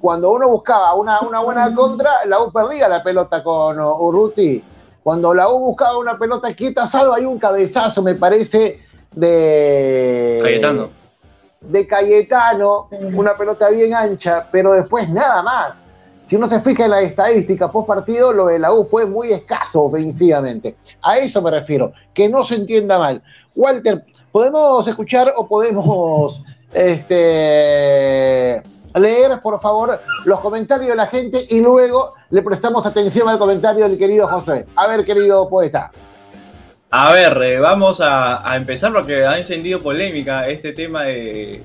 Cuando 0.00 0.32
uno 0.32 0.48
buscaba 0.48 0.94
una, 0.94 1.20
una 1.20 1.40
buena 1.40 1.74
contra, 1.74 2.24
la 2.26 2.40
U 2.40 2.52
perdía 2.52 2.88
la 2.88 3.02
pelota 3.02 3.42
con 3.42 3.78
Urruti. 3.78 4.62
Cuando 5.02 5.34
la 5.34 5.48
U 5.48 5.58
buscaba 5.58 5.98
una 5.98 6.16
pelota 6.16 6.54
quieta, 6.54 6.86
salvo 6.86 7.14
hay 7.14 7.24
un 7.24 7.38
cabezazo, 7.38 8.02
me 8.02 8.14
parece, 8.14 8.80
de 9.10 10.40
Cayetano. 10.42 10.88
De 11.60 11.86
Cayetano, 11.86 12.88
una 13.14 13.34
pelota 13.34 13.68
bien 13.70 13.94
ancha, 13.94 14.46
pero 14.52 14.72
después 14.72 15.08
nada 15.08 15.42
más. 15.42 15.74
Si 16.28 16.36
uno 16.36 16.48
se 16.48 16.60
fija 16.60 16.84
en 16.84 16.92
la 16.92 17.00
estadística 17.02 17.70
post 17.70 17.88
partido, 17.88 18.32
lo 18.32 18.46
de 18.46 18.58
la 18.58 18.72
U 18.72 18.86
fue 18.86 19.04
muy 19.04 19.32
escaso 19.32 19.82
ofensivamente. 19.82 20.76
A 21.02 21.18
eso 21.18 21.42
me 21.42 21.50
refiero, 21.50 21.92
que 22.14 22.28
no 22.28 22.44
se 22.46 22.54
entienda 22.54 22.98
mal. 22.98 23.20
Walter, 23.54 24.04
¿podemos 24.30 24.86
escuchar 24.86 25.32
o 25.36 25.46
podemos 25.46 26.40
este, 26.72 28.62
leer, 28.98 29.40
por 29.40 29.60
favor, 29.60 30.00
los 30.24 30.40
comentarios 30.40 30.90
de 30.90 30.96
la 30.96 31.06
gente 31.06 31.46
y 31.48 31.60
luego 31.60 32.14
le 32.30 32.42
prestamos 32.42 32.84
atención 32.86 33.28
al 33.28 33.38
comentario 33.38 33.88
del 33.88 33.98
querido 33.98 34.26
José? 34.28 34.66
A 34.76 34.86
ver, 34.86 35.04
querido 35.04 35.48
poeta. 35.48 35.90
A 36.90 37.10
ver, 37.12 37.42
eh, 37.42 37.58
vamos 37.58 38.00
a, 38.02 38.42
empezar 38.54 38.92
porque 38.92 39.24
ha 39.24 39.38
encendido 39.38 39.80
polémica 39.80 40.46
este 40.48 40.72
tema 40.72 41.04
de, 41.04 41.62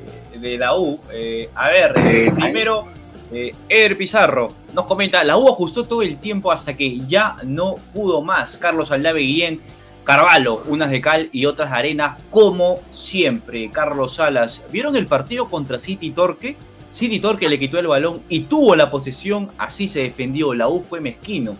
la 0.58 0.78
U. 0.78 1.00
Eh, 1.12 1.50
a 1.54 1.70
ver, 1.70 1.94
eh, 1.98 2.32
primero 2.34 2.88
eh, 3.32 3.52
Eder 3.68 3.98
Pizarro 3.98 4.48
nos 4.74 4.86
comenta, 4.86 5.24
la 5.24 5.38
U 5.38 5.50
ajustó 5.50 5.84
todo 5.84 6.02
el 6.02 6.18
tiempo 6.18 6.52
hasta 6.52 6.76
que 6.76 7.00
ya 7.08 7.36
no 7.44 7.76
pudo 7.94 8.22
más. 8.22 8.58
Carlos 8.58 8.92
Aldave 8.92 9.22
Guillén, 9.22 9.62
Carvalho, 10.04 10.64
unas 10.68 10.90
de 10.90 11.02
cal 11.02 11.30
y 11.34 11.46
otras 11.46 11.72
de 11.72 11.78
arena, 11.78 12.18
como 12.30 12.80
siempre. 12.92 13.70
Carlos 13.70 14.16
Salas, 14.16 14.62
¿vieron 14.72 14.96
el 14.96 15.08
partido 15.08 15.48
contra 15.48 15.78
City 15.78 16.12
Torque? 16.12 16.56
City 16.98 17.20
Torque 17.20 17.48
le 17.48 17.60
quitó 17.60 17.78
el 17.78 17.86
balón 17.86 18.24
y 18.28 18.40
tuvo 18.40 18.76
la 18.76 18.90
posesión, 18.90 19.52
así 19.60 19.88
se 19.88 20.00
defendió. 20.00 20.56
La 20.56 20.68
U 20.68 20.82
fue 20.82 21.00
mezquino. 21.00 21.56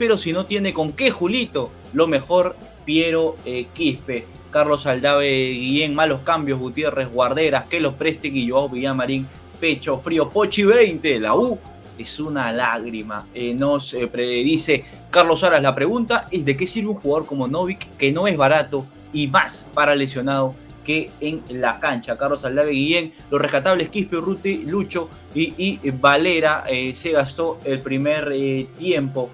Pero 0.00 0.18
si 0.18 0.32
no 0.32 0.46
tiene 0.46 0.74
con 0.74 0.90
qué, 0.90 1.12
Julito, 1.12 1.70
lo 1.92 2.08
mejor, 2.08 2.56
Piero 2.84 3.36
eh, 3.44 3.68
Quispe. 3.72 4.26
Carlos 4.50 4.86
Aldave 4.86 5.50
Guillén, 5.52 5.94
malos 5.94 6.22
cambios, 6.22 6.58
Gutiérrez, 6.58 7.08
Guarderas, 7.08 7.66
que 7.66 7.78
los 7.78 7.94
preste 7.94 8.26
y 8.26 8.50
Joao 8.50 8.68
Villamarín 8.68 9.28
pecho 9.60 9.96
frío. 9.96 10.28
Pochi 10.28 10.64
20, 10.64 11.20
la 11.20 11.36
U 11.36 11.56
es 11.96 12.18
una 12.18 12.50
lágrima. 12.50 13.28
Eh, 13.32 13.54
nos 13.54 13.94
eh, 13.94 14.08
predice 14.08 14.84
Carlos 15.08 15.44
Aras. 15.44 15.62
La 15.62 15.72
pregunta 15.72 16.26
es: 16.32 16.44
¿de 16.44 16.56
qué 16.56 16.66
sirve 16.66 16.88
un 16.88 16.96
jugador 16.96 17.26
como 17.26 17.46
Novik 17.46 17.96
que 17.96 18.10
no 18.10 18.26
es 18.26 18.36
barato 18.36 18.84
y 19.12 19.28
más 19.28 19.64
para 19.72 19.94
lesionado 19.94 20.56
que 20.84 21.10
en 21.20 21.42
la 21.50 21.78
cancha? 21.78 22.16
Carlos 22.16 22.44
Aldave 22.44 22.72
Guillén, 22.72 23.12
los 23.30 23.40
rescatables 23.40 23.88
Quispe, 23.88 24.16
Ruti, 24.16 24.64
Lucho 24.64 25.08
y, 25.34 25.78
Valera 25.90 26.64
eh, 26.66 26.94
se 26.94 27.12
gastó 27.12 27.60
el 27.64 27.80
primer 27.80 28.32
tiempo. 28.78 29.30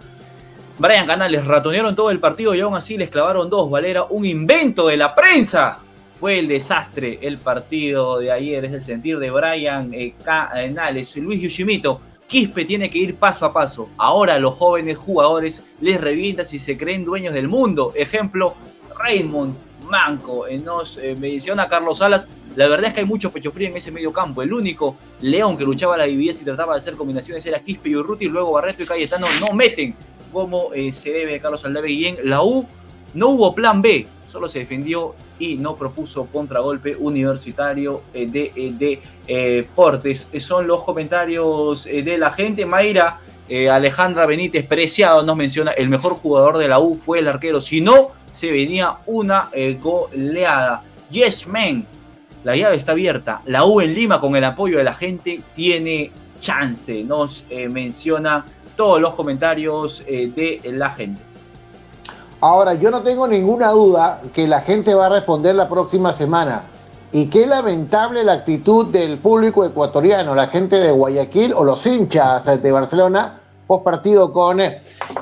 Brian 0.78 1.06
Canales 1.06 1.44
ratonearon 1.44 1.96
todo 1.96 2.10
el 2.10 2.20
partido 2.20 2.54
y 2.54 2.60
aún 2.60 2.74
así 2.74 2.98
les 2.98 3.08
clavaron 3.08 3.48
dos. 3.48 3.70
Valera, 3.70 4.04
un 4.04 4.26
invento 4.26 4.88
de 4.88 4.96
la 4.98 5.14
prensa 5.14 5.80
fue 6.18 6.38
el 6.38 6.48
desastre 6.48 7.18
el 7.22 7.38
partido 7.38 8.18
de 8.18 8.32
ayer, 8.32 8.64
es 8.64 8.72
el 8.72 8.82
sentir 8.82 9.18
de 9.18 9.30
Brian 9.30 9.92
eh, 9.92 10.14
Canales, 10.22 11.16
Luis 11.16 11.40
Yoshimito. 11.40 12.00
Quispe 12.26 12.64
tiene 12.64 12.90
que 12.90 12.98
ir 12.98 13.16
paso 13.16 13.44
a 13.44 13.52
paso. 13.52 13.88
Ahora 13.96 14.38
los 14.38 14.54
jóvenes 14.54 14.98
jugadores 14.98 15.62
les 15.80 16.00
revientan 16.00 16.46
si 16.46 16.58
se 16.58 16.76
creen 16.76 17.04
dueños 17.04 17.32
del 17.32 17.48
mundo. 17.48 17.92
Ejemplo, 17.94 18.54
Raymond 18.98 19.54
Manco. 19.88 20.46
Eh, 20.46 20.58
nos 20.58 20.98
eh, 20.98 21.16
menciona 21.18 21.68
Carlos 21.68 21.98
Salas. 21.98 22.28
La 22.54 22.68
verdad 22.68 22.88
es 22.88 22.94
que 22.94 23.00
hay 23.00 23.06
mucho 23.06 23.30
pecho 23.30 23.52
frío 23.52 23.68
en 23.68 23.76
ese 23.76 23.90
medio 23.90 24.12
campo. 24.12 24.42
El 24.42 24.52
único 24.52 24.96
León 25.20 25.56
que 25.56 25.64
luchaba 25.64 25.96
la 25.96 26.04
dividida 26.04 26.34
y 26.40 26.44
trataba 26.44 26.74
de 26.74 26.80
hacer 26.80 26.96
combinaciones 26.96 27.44
era 27.46 27.60
Quispe 27.60 27.88
y 27.88 27.96
Urruti. 27.96 28.26
Luego 28.26 28.52
Barreto 28.52 28.82
y 28.82 28.86
Cayetano 28.86 29.26
no 29.40 29.52
meten 29.52 29.94
como 30.32 30.70
se 30.92 31.12
debe 31.12 31.40
Carlos 31.40 31.64
Aldave 31.64 31.88
Guillén. 31.88 32.16
La 32.24 32.42
U 32.42 32.66
no 33.14 33.28
hubo 33.28 33.54
plan 33.54 33.80
B 33.80 34.06
solo 34.36 34.48
se 34.48 34.58
defendió 34.58 35.14
y 35.38 35.56
no 35.56 35.76
propuso 35.76 36.26
contragolpe 36.26 36.94
universitario 36.94 38.02
eh, 38.12 38.26
de, 38.26 38.52
eh, 38.54 38.72
de 38.76 39.00
eh, 39.26 39.66
Portes. 39.74 40.28
Son 40.40 40.66
los 40.66 40.82
comentarios 40.82 41.84
de 41.84 42.18
la 42.18 42.30
gente. 42.30 42.66
Mayra 42.66 43.20
Alejandra 43.70 44.26
Benítez 44.26 44.66
Preciado 44.66 45.22
nos 45.22 45.36
menciona 45.36 45.70
el 45.70 45.88
mejor 45.88 46.14
jugador 46.14 46.58
de 46.58 46.68
la 46.68 46.80
U 46.80 46.96
fue 46.96 47.20
el 47.20 47.28
arquero. 47.28 47.60
Si 47.60 47.80
no, 47.80 48.10
se 48.36 48.50
venía 48.50 48.98
una 49.06 49.48
goleada. 49.80 50.82
Yes, 51.10 51.46
man. 51.48 51.86
La 52.44 52.54
llave 52.54 52.76
está 52.76 52.92
abierta. 52.92 53.40
La 53.46 53.64
U 53.64 53.80
en 53.80 53.94
Lima, 53.94 54.20
con 54.20 54.36
el 54.36 54.44
apoyo 54.44 54.76
de 54.76 54.84
la 54.84 54.92
gente, 54.92 55.40
tiene 55.54 56.12
chance. 56.40 57.02
Nos 57.02 57.46
menciona 57.70 58.44
todos 58.76 59.00
los 59.00 59.14
comentarios 59.14 60.04
de 60.06 60.60
la 60.64 60.90
gente. 60.90 61.22
Ahora, 62.42 62.74
yo 62.74 62.90
no 62.90 63.02
tengo 63.02 63.26
ninguna 63.26 63.70
duda 63.70 64.20
que 64.34 64.46
la 64.46 64.60
gente 64.60 64.94
va 64.94 65.06
a 65.06 65.08
responder 65.08 65.54
la 65.54 65.68
próxima 65.68 66.12
semana. 66.12 66.64
Y 67.10 67.28
qué 67.30 67.46
lamentable 67.46 68.22
la 68.22 68.34
actitud 68.34 68.86
del 68.88 69.16
público 69.16 69.64
ecuatoriano, 69.64 70.34
la 70.34 70.48
gente 70.48 70.76
de 70.76 70.92
Guayaquil 70.92 71.54
o 71.54 71.64
los 71.64 71.86
hinchas 71.86 72.44
de 72.44 72.70
Barcelona, 72.70 73.40
post 73.66 73.84
partido 73.84 74.32
con 74.32 74.60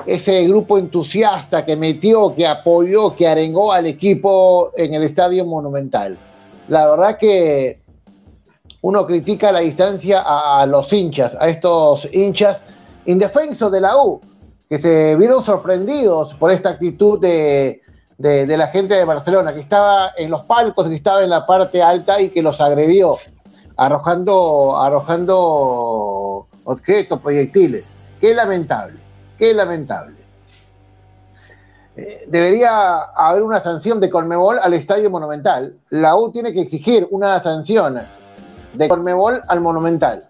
ese 0.05 0.43
grupo 0.47 0.77
entusiasta 0.77 1.65
que 1.65 1.75
metió, 1.75 2.33
que 2.35 2.45
apoyó, 2.45 3.15
que 3.15 3.27
arengó 3.27 3.71
al 3.71 3.87
equipo 3.87 4.71
en 4.75 4.93
el 4.93 5.03
estadio 5.03 5.45
monumental. 5.45 6.17
La 6.67 6.89
verdad 6.89 7.17
que 7.17 7.79
uno 8.81 9.05
critica 9.05 9.51
la 9.51 9.59
distancia 9.59 10.21
a 10.21 10.65
los 10.65 10.91
hinchas, 10.93 11.35
a 11.39 11.49
estos 11.49 12.07
hinchas 12.11 12.59
indefensos 13.05 13.71
de 13.71 13.81
la 13.81 13.97
U, 13.97 14.21
que 14.69 14.79
se 14.79 15.15
vieron 15.15 15.43
sorprendidos 15.45 16.33
por 16.35 16.51
esta 16.51 16.69
actitud 16.69 17.19
de, 17.19 17.81
la 18.19 18.67
gente 18.67 18.95
de 18.95 19.03
Barcelona, 19.05 19.53
que 19.53 19.59
estaba 19.59 20.11
en 20.17 20.29
los 20.29 20.43
palcos, 20.45 20.87
que 20.87 20.95
estaba 20.95 21.23
en 21.23 21.29
la 21.29 21.45
parte 21.45 21.81
alta 21.81 22.19
y 22.21 22.29
que 22.29 22.41
los 22.41 22.59
agredió, 22.61 23.17
arrojando, 23.77 24.77
arrojando 24.77 26.47
objetos, 26.63 27.19
proyectiles. 27.21 27.94
Qué 28.19 28.33
lamentable, 28.33 28.99
qué 29.37 29.53
lamentable. 29.53 30.15
Eh, 31.97 32.25
debería 32.27 33.03
haber 33.15 33.41
una 33.43 33.61
sanción 33.61 34.01
de 34.01 34.09
Conmebol 34.09 34.59
al 34.59 34.73
Estadio 34.73 35.09
Monumental. 35.09 35.75
La 35.89 36.17
U 36.17 36.31
tiene 36.31 36.53
que 36.53 36.61
exigir 36.61 37.07
una 37.09 37.41
sanción 37.41 38.01
de 38.73 38.87
Conmebol 38.89 39.41
al 39.47 39.61
Monumental. 39.61 40.25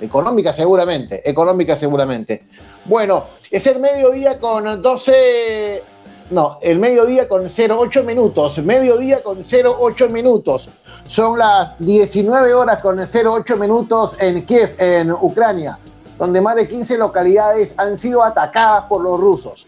Económica 0.00 0.52
seguramente, 0.52 1.28
económica 1.28 1.78
seguramente. 1.78 2.44
Bueno, 2.86 3.24
es 3.50 3.66
el 3.66 3.78
mediodía 3.78 4.38
con 4.38 4.82
12, 4.82 5.82
no, 6.30 6.58
el 6.62 6.78
mediodía 6.78 7.28
con 7.28 7.48
08 7.48 8.02
minutos, 8.04 8.58
mediodía 8.58 9.22
con 9.22 9.44
08 9.44 10.08
minutos. 10.08 10.66
Son 11.08 11.38
las 11.38 11.78
19 11.80 12.54
horas 12.54 12.80
con 12.80 12.98
08 12.98 13.56
minutos 13.56 14.12
en 14.18 14.46
Kiev, 14.46 14.74
en 14.78 15.12
Ucrania, 15.12 15.78
donde 16.20 16.42
más 16.42 16.54
de 16.54 16.68
15 16.68 16.98
localidades 16.98 17.72
han 17.78 17.98
sido 17.98 18.22
atacadas 18.22 18.84
por 18.84 19.00
los 19.00 19.18
rusos. 19.18 19.66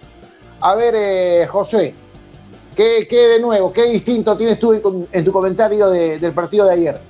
A 0.61 0.75
ver, 0.75 0.95
eh, 0.95 1.47
José, 1.47 1.95
¿qué, 2.77 3.07
de 3.11 3.41
nuevo, 3.41 3.73
qué 3.73 3.85
distinto 3.85 4.37
tienes 4.37 4.61
tú 4.61 5.09
en, 5.11 5.25
tu 5.25 5.33
comentario 5.33 5.89
del 5.89 6.33
partido 6.35 6.67
de 6.67 6.73
ayer? 6.75 7.01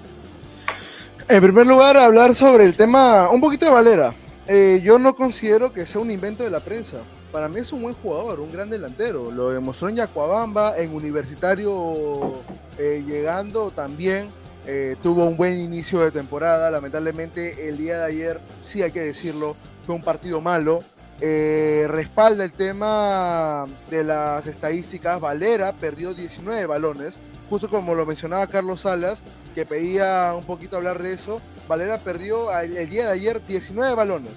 En 1.28 1.42
primer 1.42 1.66
lugar, 1.66 1.96
hablar 1.96 2.36
sobre 2.36 2.64
el 2.64 2.76
tema, 2.76 3.30
un 3.30 3.40
poquito 3.40 3.66
de 3.66 3.72
Valera. 3.72 4.14
Eh, 4.46 4.80
yo 4.84 5.00
no 5.00 5.16
considero 5.16 5.72
que 5.72 5.86
sea 5.86 6.00
un 6.00 6.12
invento 6.12 6.44
de 6.44 6.50
la 6.50 6.60
prensa. 6.60 6.98
Para 7.32 7.48
mí 7.48 7.58
es 7.58 7.72
un 7.72 7.82
buen 7.82 7.96
jugador, 7.96 8.38
un 8.38 8.52
gran 8.52 8.70
delantero. 8.70 9.32
Lo 9.32 9.50
demostró 9.50 9.88
en 9.88 9.96
Yacuabamba, 9.96 10.78
en 10.78 10.94
Universitario 10.94 12.34
eh, 12.78 13.02
llegando 13.04 13.72
también. 13.72 14.30
Eh, 14.66 14.96
tuvo 15.02 15.24
un 15.24 15.36
buen 15.36 15.58
inicio 15.58 16.00
de 16.00 16.10
temporada. 16.10 16.70
Lamentablemente 16.70 17.68
el 17.68 17.78
día 17.78 17.98
de 17.98 18.04
ayer, 18.04 18.40
sí 18.64 18.82
hay 18.82 18.92
que 18.92 19.00
decirlo, 19.00 19.56
fue 19.86 19.94
un 19.94 20.02
partido 20.02 20.40
malo. 20.40 20.82
respalda 21.20 22.44
el 22.44 22.52
tema 22.52 23.66
de 23.90 24.04
las 24.04 24.46
estadísticas. 24.46 25.20
Valera 25.20 25.72
perdió 25.72 26.14
19 26.14 26.66
balones, 26.66 27.14
justo 27.48 27.68
como 27.68 27.94
lo 27.94 28.06
mencionaba 28.06 28.46
Carlos 28.48 28.80
Salas, 28.82 29.18
que 29.54 29.66
pedía 29.66 30.34
un 30.36 30.44
poquito 30.44 30.76
hablar 30.76 31.02
de 31.02 31.12
eso. 31.12 31.40
Valera 31.68 31.98
perdió 31.98 32.56
el, 32.58 32.88
día 32.88 33.06
de 33.06 33.12
ayer 33.12 33.46
19 33.46 33.94
balones. 33.94 34.32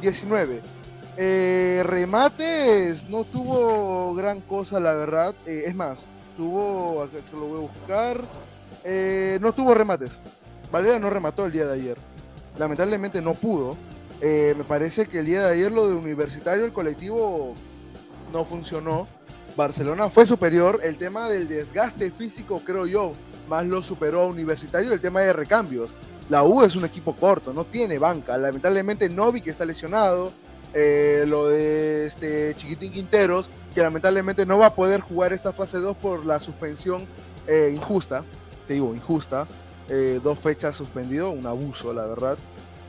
19. 0.00 0.60
Eh, 1.18 1.82
remates 1.86 3.08
no 3.08 3.24
tuvo 3.24 4.14
gran 4.14 4.40
cosa, 4.40 4.80
la 4.80 4.92
verdad. 4.94 5.34
Eh, 5.46 5.64
es 5.66 5.74
más, 5.74 6.00
tuvo, 6.36 7.08
lo 7.32 7.46
voy 7.46 7.58
a 7.58 7.60
buscar, 7.60 8.20
eh, 8.86 9.38
no 9.40 9.52
tuvo 9.52 9.74
remates. 9.74 10.12
Valera 10.70 10.98
no 10.98 11.10
remató 11.10 11.46
el 11.46 11.52
día 11.52 11.66
de 11.66 11.74
ayer. 11.74 11.98
Lamentablemente 12.58 13.20
no 13.20 13.34
pudo. 13.34 13.76
me 14.20 14.64
parece 14.66 15.06
que 15.06 15.18
el 15.18 15.26
día 15.26 15.46
de 15.46 15.54
ayer 15.54 15.72
lo 15.72 15.88
de 15.88 15.94
universitario, 15.94 16.64
el 16.64 16.72
colectivo, 16.72 17.54
no 18.32 18.44
funcionó. 18.44 19.08
Barcelona 19.56 20.08
fue 20.10 20.26
superior. 20.26 20.80
El 20.82 20.96
tema 20.96 21.28
del 21.28 21.48
desgaste 21.48 22.10
físico, 22.10 22.62
creo 22.64 22.86
yo, 22.86 23.12
más 23.48 23.66
lo 23.66 23.82
superó 23.82 24.22
a 24.22 24.26
Universitario 24.26 24.92
el 24.92 25.00
tema 25.00 25.20
de 25.22 25.32
recambios. 25.32 25.94
La 26.28 26.42
U 26.42 26.62
es 26.62 26.74
un 26.74 26.84
equipo 26.84 27.14
corto, 27.14 27.52
no 27.52 27.64
tiene 27.64 27.98
banca. 27.98 28.36
Lamentablemente 28.36 29.08
Novi 29.08 29.40
que 29.40 29.50
está 29.50 29.64
lesionado, 29.64 30.32
eh, 30.74 31.24
lo 31.26 31.46
de 31.46 32.06
este 32.06 32.54
Chiquitín 32.56 32.92
Quinteros, 32.92 33.48
que 33.74 33.80
lamentablemente 33.80 34.44
no 34.44 34.58
va 34.58 34.66
a 34.66 34.74
poder 34.74 35.00
jugar 35.00 35.32
esta 35.32 35.52
fase 35.52 35.78
2 35.78 35.96
por 35.96 36.26
la 36.26 36.40
suspensión 36.40 37.06
eh, 37.46 37.72
injusta, 37.74 38.24
te 38.66 38.74
digo, 38.74 38.94
injusta. 38.94 39.46
Eh, 39.88 40.20
dos 40.22 40.38
fechas 40.38 40.76
suspendido, 40.76 41.30
un 41.30 41.46
abuso, 41.46 41.92
la 41.92 42.06
verdad. 42.06 42.38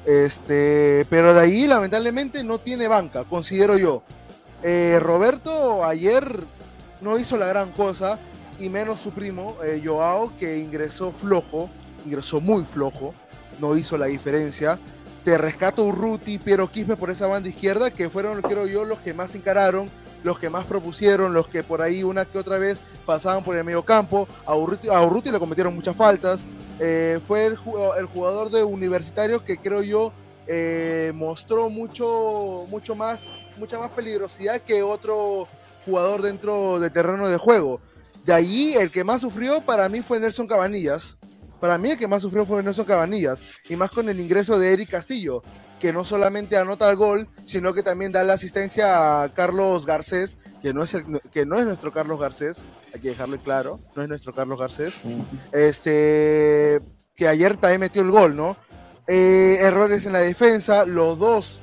Este, 0.05 1.05
pero 1.09 1.33
de 1.33 1.41
ahí, 1.41 1.67
lamentablemente, 1.67 2.43
no 2.43 2.57
tiene 2.57 2.87
banca, 2.87 3.23
considero 3.23 3.77
yo. 3.77 4.03
Roberto 4.99 5.85
ayer 5.85 6.43
no 7.01 7.19
hizo 7.19 7.37
la 7.37 7.45
gran 7.47 7.71
cosa, 7.71 8.17
y 8.57 8.69
menos 8.69 8.99
su 8.99 9.11
primo, 9.11 9.55
Joao, 9.83 10.33
que 10.39 10.57
ingresó 10.57 11.11
flojo, 11.11 11.69
ingresó 12.05 12.41
muy 12.41 12.63
flojo 12.63 13.13
no 13.59 13.75
hizo 13.77 13.97
la 13.97 14.07
diferencia. 14.07 14.79
Te 15.23 15.37
rescato 15.37 15.83
Urruti, 15.83 16.37
Piero 16.37 16.69
Quispe 16.69 16.95
por 16.95 17.09
esa 17.09 17.27
banda 17.27 17.49
izquierda, 17.49 17.91
que 17.91 18.09
fueron, 18.09 18.41
creo 18.41 18.65
yo, 18.65 18.85
los 18.85 18.99
que 18.99 19.13
más 19.13 19.35
encararon, 19.35 19.89
los 20.27 20.37
que 20.37 20.49
más 20.49 20.65
propusieron, 20.65 21.33
los 21.33 21.47
que 21.47 21.63
por 21.63 21.81
ahí 21.81 22.03
una 22.03 22.25
que 22.25 22.37
otra 22.37 22.59
vez 22.59 22.79
pasaban 23.05 23.43
por 23.43 23.57
el 23.57 23.63
medio 23.63 23.81
campo. 23.81 24.27
A 24.45 24.55
Urruti, 24.55 25.31
le 25.31 25.39
cometieron 25.39 25.73
muchas 25.73 25.95
faltas. 25.95 26.41
Eh, 26.79 27.19
fue 27.25 27.45
el, 27.47 27.55
jugador 27.55 28.51
de 28.51 28.63
Universitario 28.63 29.43
que 29.43 29.57
creo 29.57 29.81
yo 29.81 30.13
eh, 30.45 31.11
mostró 31.15 31.69
mucho, 31.69 32.65
mucho 32.69 32.93
más, 32.93 33.25
mucha 33.57 33.79
más 33.79 33.89
peligrosidad 33.91 34.61
que 34.61 34.83
otro 34.83 35.47
jugador 35.85 36.21
dentro 36.21 36.79
del 36.79 36.91
terreno 36.91 37.27
de 37.27 37.37
juego. 37.37 37.79
De 38.25 38.33
ahí 38.33 38.75
el 38.75 38.91
que 38.91 39.03
más 39.03 39.21
sufrió 39.21 39.61
para 39.61 39.89
mí 39.89 40.01
fue 40.01 40.19
Nelson 40.19 40.47
Cabanillas. 40.47 41.17
Para 41.59 41.77
mí 41.77 41.91
el 41.91 41.97
que 41.97 42.07
más 42.07 42.21
sufrió 42.21 42.45
fue 42.45 42.61
Nelson 42.63 42.85
Cabanillas, 42.85 43.41
y 43.69 43.75
más 43.75 43.91
con 43.91 44.09
el 44.09 44.19
ingreso 44.19 44.59
de 44.59 44.73
Eric 44.73 44.91
Castillo, 44.91 45.41
que 45.79 45.93
no 45.93 46.05
solamente 46.05 46.57
anota 46.57 46.89
el 46.89 46.95
gol, 46.95 47.27
sino 47.45 47.73
que 47.73 47.83
también 47.83 48.11
da 48.11 48.23
la 48.23 48.33
asistencia 48.33 49.23
a 49.23 49.33
Carlos 49.33 49.85
Garcés, 49.85 50.37
que 50.61 50.73
no 50.73 50.83
es, 50.83 50.95
que 51.31 51.45
no 51.45 51.57
es 51.57 51.65
nuestro 51.65 51.91
Carlos 51.91 52.19
Garcés, 52.19 52.63
hay 52.93 53.01
que 53.01 53.09
dejarlo 53.09 53.37
claro, 53.37 53.79
no 53.95 54.01
es 54.01 54.09
nuestro 54.09 54.33
Carlos 54.33 54.59
Garcés, 54.59 54.93
este, 55.51 56.81
que 57.15 57.27
ayer 57.27 57.57
también 57.57 57.81
metió 57.81 58.01
el 58.01 58.11
gol, 58.11 58.35
¿no? 58.35 58.57
Eh, 59.07 59.57
errores 59.61 60.05
en 60.05 60.13
la 60.13 60.19
defensa, 60.19 60.85
los 60.85 61.17
dos, 61.17 61.59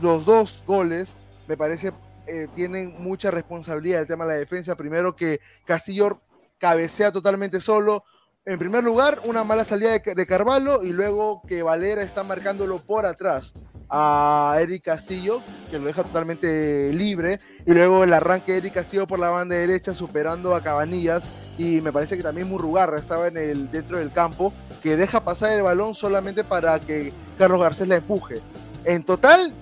los 0.00 0.24
dos 0.24 0.62
goles, 0.66 1.16
me 1.48 1.56
parece, 1.56 1.92
eh, 2.26 2.48
tienen 2.54 2.94
mucha 2.98 3.30
responsabilidad 3.30 4.00
el 4.00 4.06
tema 4.06 4.24
de 4.24 4.34
la 4.34 4.38
defensa. 4.38 4.76
Primero 4.76 5.16
que 5.16 5.40
Castillo 5.64 6.20
cabecea 6.58 7.12
totalmente 7.12 7.60
solo, 7.60 8.04
en 8.46 8.60
primer 8.60 8.84
lugar, 8.84 9.20
una 9.24 9.42
mala 9.42 9.64
salida 9.64 9.98
de, 9.98 10.26
Carvalho 10.26 10.84
y 10.84 10.92
luego 10.92 11.42
que 11.48 11.64
Valera 11.64 12.02
está 12.02 12.22
marcándolo 12.22 12.78
por 12.78 13.04
atrás 13.04 13.52
a 13.90 14.56
Eric 14.60 14.84
Castillo, 14.84 15.42
que 15.68 15.80
lo 15.80 15.86
deja 15.86 16.04
totalmente 16.04 16.92
libre, 16.92 17.40
y 17.66 17.72
luego 17.72 18.04
el 18.04 18.12
arranque 18.12 18.52
de 18.52 18.58
Eric 18.58 18.74
Castillo 18.74 19.06
por 19.08 19.18
la 19.18 19.30
banda 19.30 19.56
derecha 19.56 19.94
superando 19.94 20.54
a 20.54 20.62
Cabanillas, 20.62 21.56
y 21.58 21.80
me 21.80 21.90
parece 21.90 22.16
que 22.16 22.22
también 22.22 22.48
Murrugarra 22.48 23.00
estaba 23.00 23.26
en 23.26 23.36
el, 23.36 23.70
dentro 23.70 23.98
del 23.98 24.12
campo, 24.12 24.52
que 24.80 24.96
deja 24.96 25.24
pasar 25.24 25.50
el 25.52 25.62
balón 25.62 25.94
solamente 25.94 26.44
para 26.44 26.78
que 26.78 27.12
Carlos 27.38 27.60
Garcés 27.60 27.88
la 27.88 27.96
empuje. 27.96 28.42
En 28.84 29.02
total, 29.02 29.52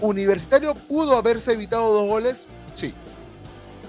Universitario 0.00 0.74
pudo 0.74 1.16
haberse 1.16 1.52
evitado 1.52 1.90
dos 1.90 2.06
goles, 2.06 2.46
sí. 2.74 2.94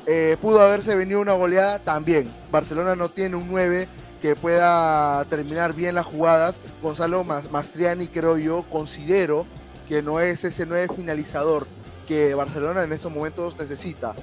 Eh, 0.05 0.37
pudo 0.41 0.61
haberse 0.61 0.95
venido 0.95 1.19
una 1.19 1.33
goleada 1.33 1.79
también. 1.79 2.29
Barcelona 2.49 2.95
no 2.95 3.09
tiene 3.09 3.35
un 3.35 3.49
9 3.49 3.89
que 4.21 4.35
pueda 4.35 5.23
terminar 5.25 5.73
bien 5.73 5.95
las 5.95 6.05
jugadas. 6.05 6.59
Gonzalo 6.81 7.23
Mastriani, 7.23 8.07
creo 8.07 8.37
yo, 8.37 8.65
considero 8.69 9.45
que 9.87 10.01
no 10.01 10.19
es 10.19 10.43
ese 10.43 10.65
nueve 10.65 10.93
finalizador 10.93 11.67
que 12.07 12.33
Barcelona 12.33 12.83
en 12.83 12.93
estos 12.93 13.11
momentos 13.11 13.57
necesita. 13.57 14.15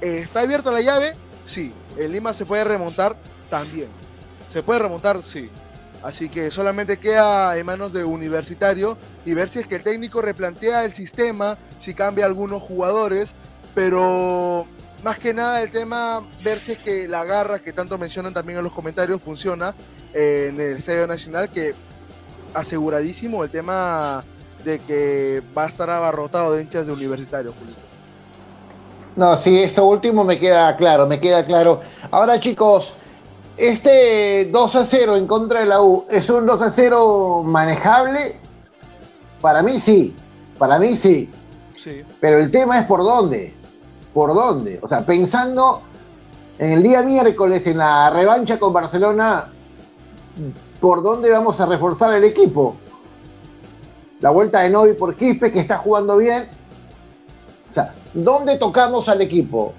¿Está 0.00 0.40
abierta 0.40 0.70
la 0.70 0.80
llave? 0.80 1.14
Sí. 1.44 1.72
¿En 1.96 2.12
Lima 2.12 2.32
se 2.32 2.46
puede 2.46 2.64
remontar? 2.64 3.16
También. 3.48 3.88
¿Se 4.48 4.62
puede 4.62 4.80
remontar? 4.80 5.22
Sí. 5.22 5.50
Así 6.02 6.28
que 6.28 6.50
solamente 6.50 6.98
queda 6.98 7.56
en 7.58 7.66
manos 7.66 7.92
de 7.92 8.04
Universitario 8.04 8.96
y 9.26 9.34
ver 9.34 9.48
si 9.48 9.58
es 9.58 9.66
que 9.66 9.76
el 9.76 9.82
técnico 9.82 10.22
replantea 10.22 10.84
el 10.84 10.92
sistema, 10.92 11.58
si 11.78 11.92
cambia 11.92 12.24
algunos 12.24 12.62
jugadores, 12.62 13.34
pero 13.74 14.66
más 15.02 15.18
que 15.18 15.32
nada 15.32 15.62
el 15.62 15.70
tema, 15.70 16.22
ver 16.42 16.58
si 16.58 16.72
es 16.72 16.78
que 16.78 17.08
la 17.08 17.24
garra 17.24 17.58
que 17.58 17.72
tanto 17.72 17.98
mencionan 17.98 18.34
también 18.34 18.58
en 18.58 18.64
los 18.64 18.72
comentarios 18.72 19.22
funciona 19.22 19.74
eh, 20.12 20.48
en 20.50 20.60
el 20.60 20.76
Estadio 20.78 21.06
Nacional, 21.06 21.48
que 21.48 21.74
aseguradísimo 22.54 23.44
el 23.44 23.50
tema 23.50 24.24
de 24.64 24.78
que 24.80 25.42
va 25.56 25.64
a 25.64 25.68
estar 25.68 25.88
abarrotado 25.88 26.52
de 26.52 26.62
hinchas 26.62 26.86
de 26.86 26.92
universitario, 26.92 27.54
No, 29.16 29.42
sí, 29.42 29.58
eso 29.62 29.86
último 29.86 30.24
me 30.24 30.38
queda 30.38 30.76
claro, 30.76 31.06
me 31.06 31.20
queda 31.20 31.46
claro. 31.46 31.80
Ahora 32.10 32.40
chicos, 32.40 32.92
este 33.56 34.46
2 34.50 34.74
a 34.76 34.86
0 34.86 35.16
en 35.16 35.26
contra 35.26 35.60
de 35.60 35.66
la 35.66 35.80
U, 35.80 36.06
¿es 36.10 36.28
un 36.28 36.46
2 36.46 36.62
a 36.62 36.70
0 36.70 37.42
manejable? 37.44 38.36
Para 39.40 39.62
mí 39.62 39.80
sí, 39.80 40.14
para 40.58 40.78
mí 40.78 40.96
sí. 40.96 41.30
Sí. 41.78 42.02
Pero 42.20 42.38
el 42.38 42.50
tema 42.50 42.80
es 42.80 42.86
por 42.86 43.02
dónde 43.02 43.59
por 44.12 44.34
dónde. 44.34 44.78
O 44.82 44.88
sea, 44.88 45.04
pensando 45.04 45.82
en 46.58 46.72
el 46.72 46.82
día 46.82 47.02
miércoles, 47.02 47.66
en 47.66 47.78
la 47.78 48.10
revancha 48.10 48.58
con 48.58 48.72
Barcelona, 48.72 49.46
¿por 50.80 51.02
dónde 51.02 51.30
vamos 51.30 51.58
a 51.60 51.66
reforzar 51.66 52.12
el 52.14 52.24
equipo? 52.24 52.76
La 54.20 54.30
vuelta 54.30 54.60
de 54.60 54.70
Novi 54.70 54.92
por 54.92 55.14
Quispe, 55.14 55.52
que 55.52 55.60
está 55.60 55.78
jugando 55.78 56.16
bien. 56.18 56.48
O 57.70 57.74
sea, 57.74 57.94
¿dónde 58.12 58.58
tocamos 58.58 59.08
al 59.08 59.22
equipo? 59.22 59.72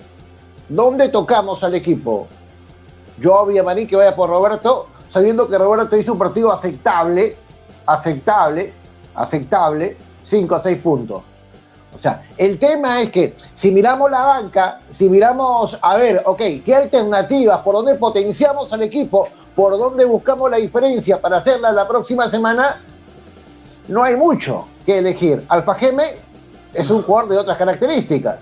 ¿Dónde 0.69 1.09
tocamos 1.09 1.63
al 1.63 1.75
equipo? 1.75 2.27
Yo 3.19 3.45
Villamarín 3.45 3.87
que 3.87 3.95
vaya 3.95 4.15
por 4.15 4.29
Roberto, 4.29 4.87
sabiendo 5.09 5.47
que 5.47 5.57
Roberto 5.57 5.95
hizo 5.97 6.13
un 6.13 6.17
partido 6.17 6.51
aceptable, 6.51 7.37
aceptable, 7.85 8.73
aceptable, 9.13 9.97
5 10.23 10.55
a 10.55 10.63
6 10.63 10.81
puntos. 10.81 11.23
O 11.95 11.99
sea, 11.99 12.23
el 12.37 12.57
tema 12.57 13.01
es 13.01 13.11
que 13.11 13.35
si 13.55 13.71
miramos 13.71 14.09
la 14.09 14.23
banca, 14.23 14.79
si 14.93 15.09
miramos, 15.09 15.77
a 15.81 15.97
ver, 15.97 16.21
ok, 16.25 16.41
¿qué 16.65 16.75
alternativas? 16.75 17.59
¿Por 17.59 17.75
dónde 17.75 17.95
potenciamos 17.95 18.71
al 18.71 18.83
equipo? 18.83 19.27
¿Por 19.55 19.77
dónde 19.77 20.05
buscamos 20.05 20.49
la 20.49 20.57
diferencia 20.57 21.19
para 21.19 21.37
hacerla 21.37 21.71
la 21.71 21.87
próxima 21.87 22.29
semana? 22.29 22.81
No 23.87 24.03
hay 24.03 24.15
mucho 24.15 24.65
que 24.85 24.99
elegir. 24.99 25.43
Alfa 25.49 25.75
Geme 25.75 26.15
es 26.73 26.89
un 26.89 27.03
jugador 27.03 27.29
de 27.29 27.37
otras 27.37 27.57
características. 27.57 28.39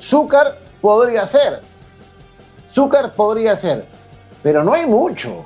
Zúcar 0.00 0.54
podría 0.80 1.26
ser. 1.26 1.60
Zúcar 2.72 3.12
podría 3.14 3.56
ser. 3.56 3.84
Pero 4.42 4.62
no 4.62 4.74
hay 4.74 4.86
mucho. 4.86 5.44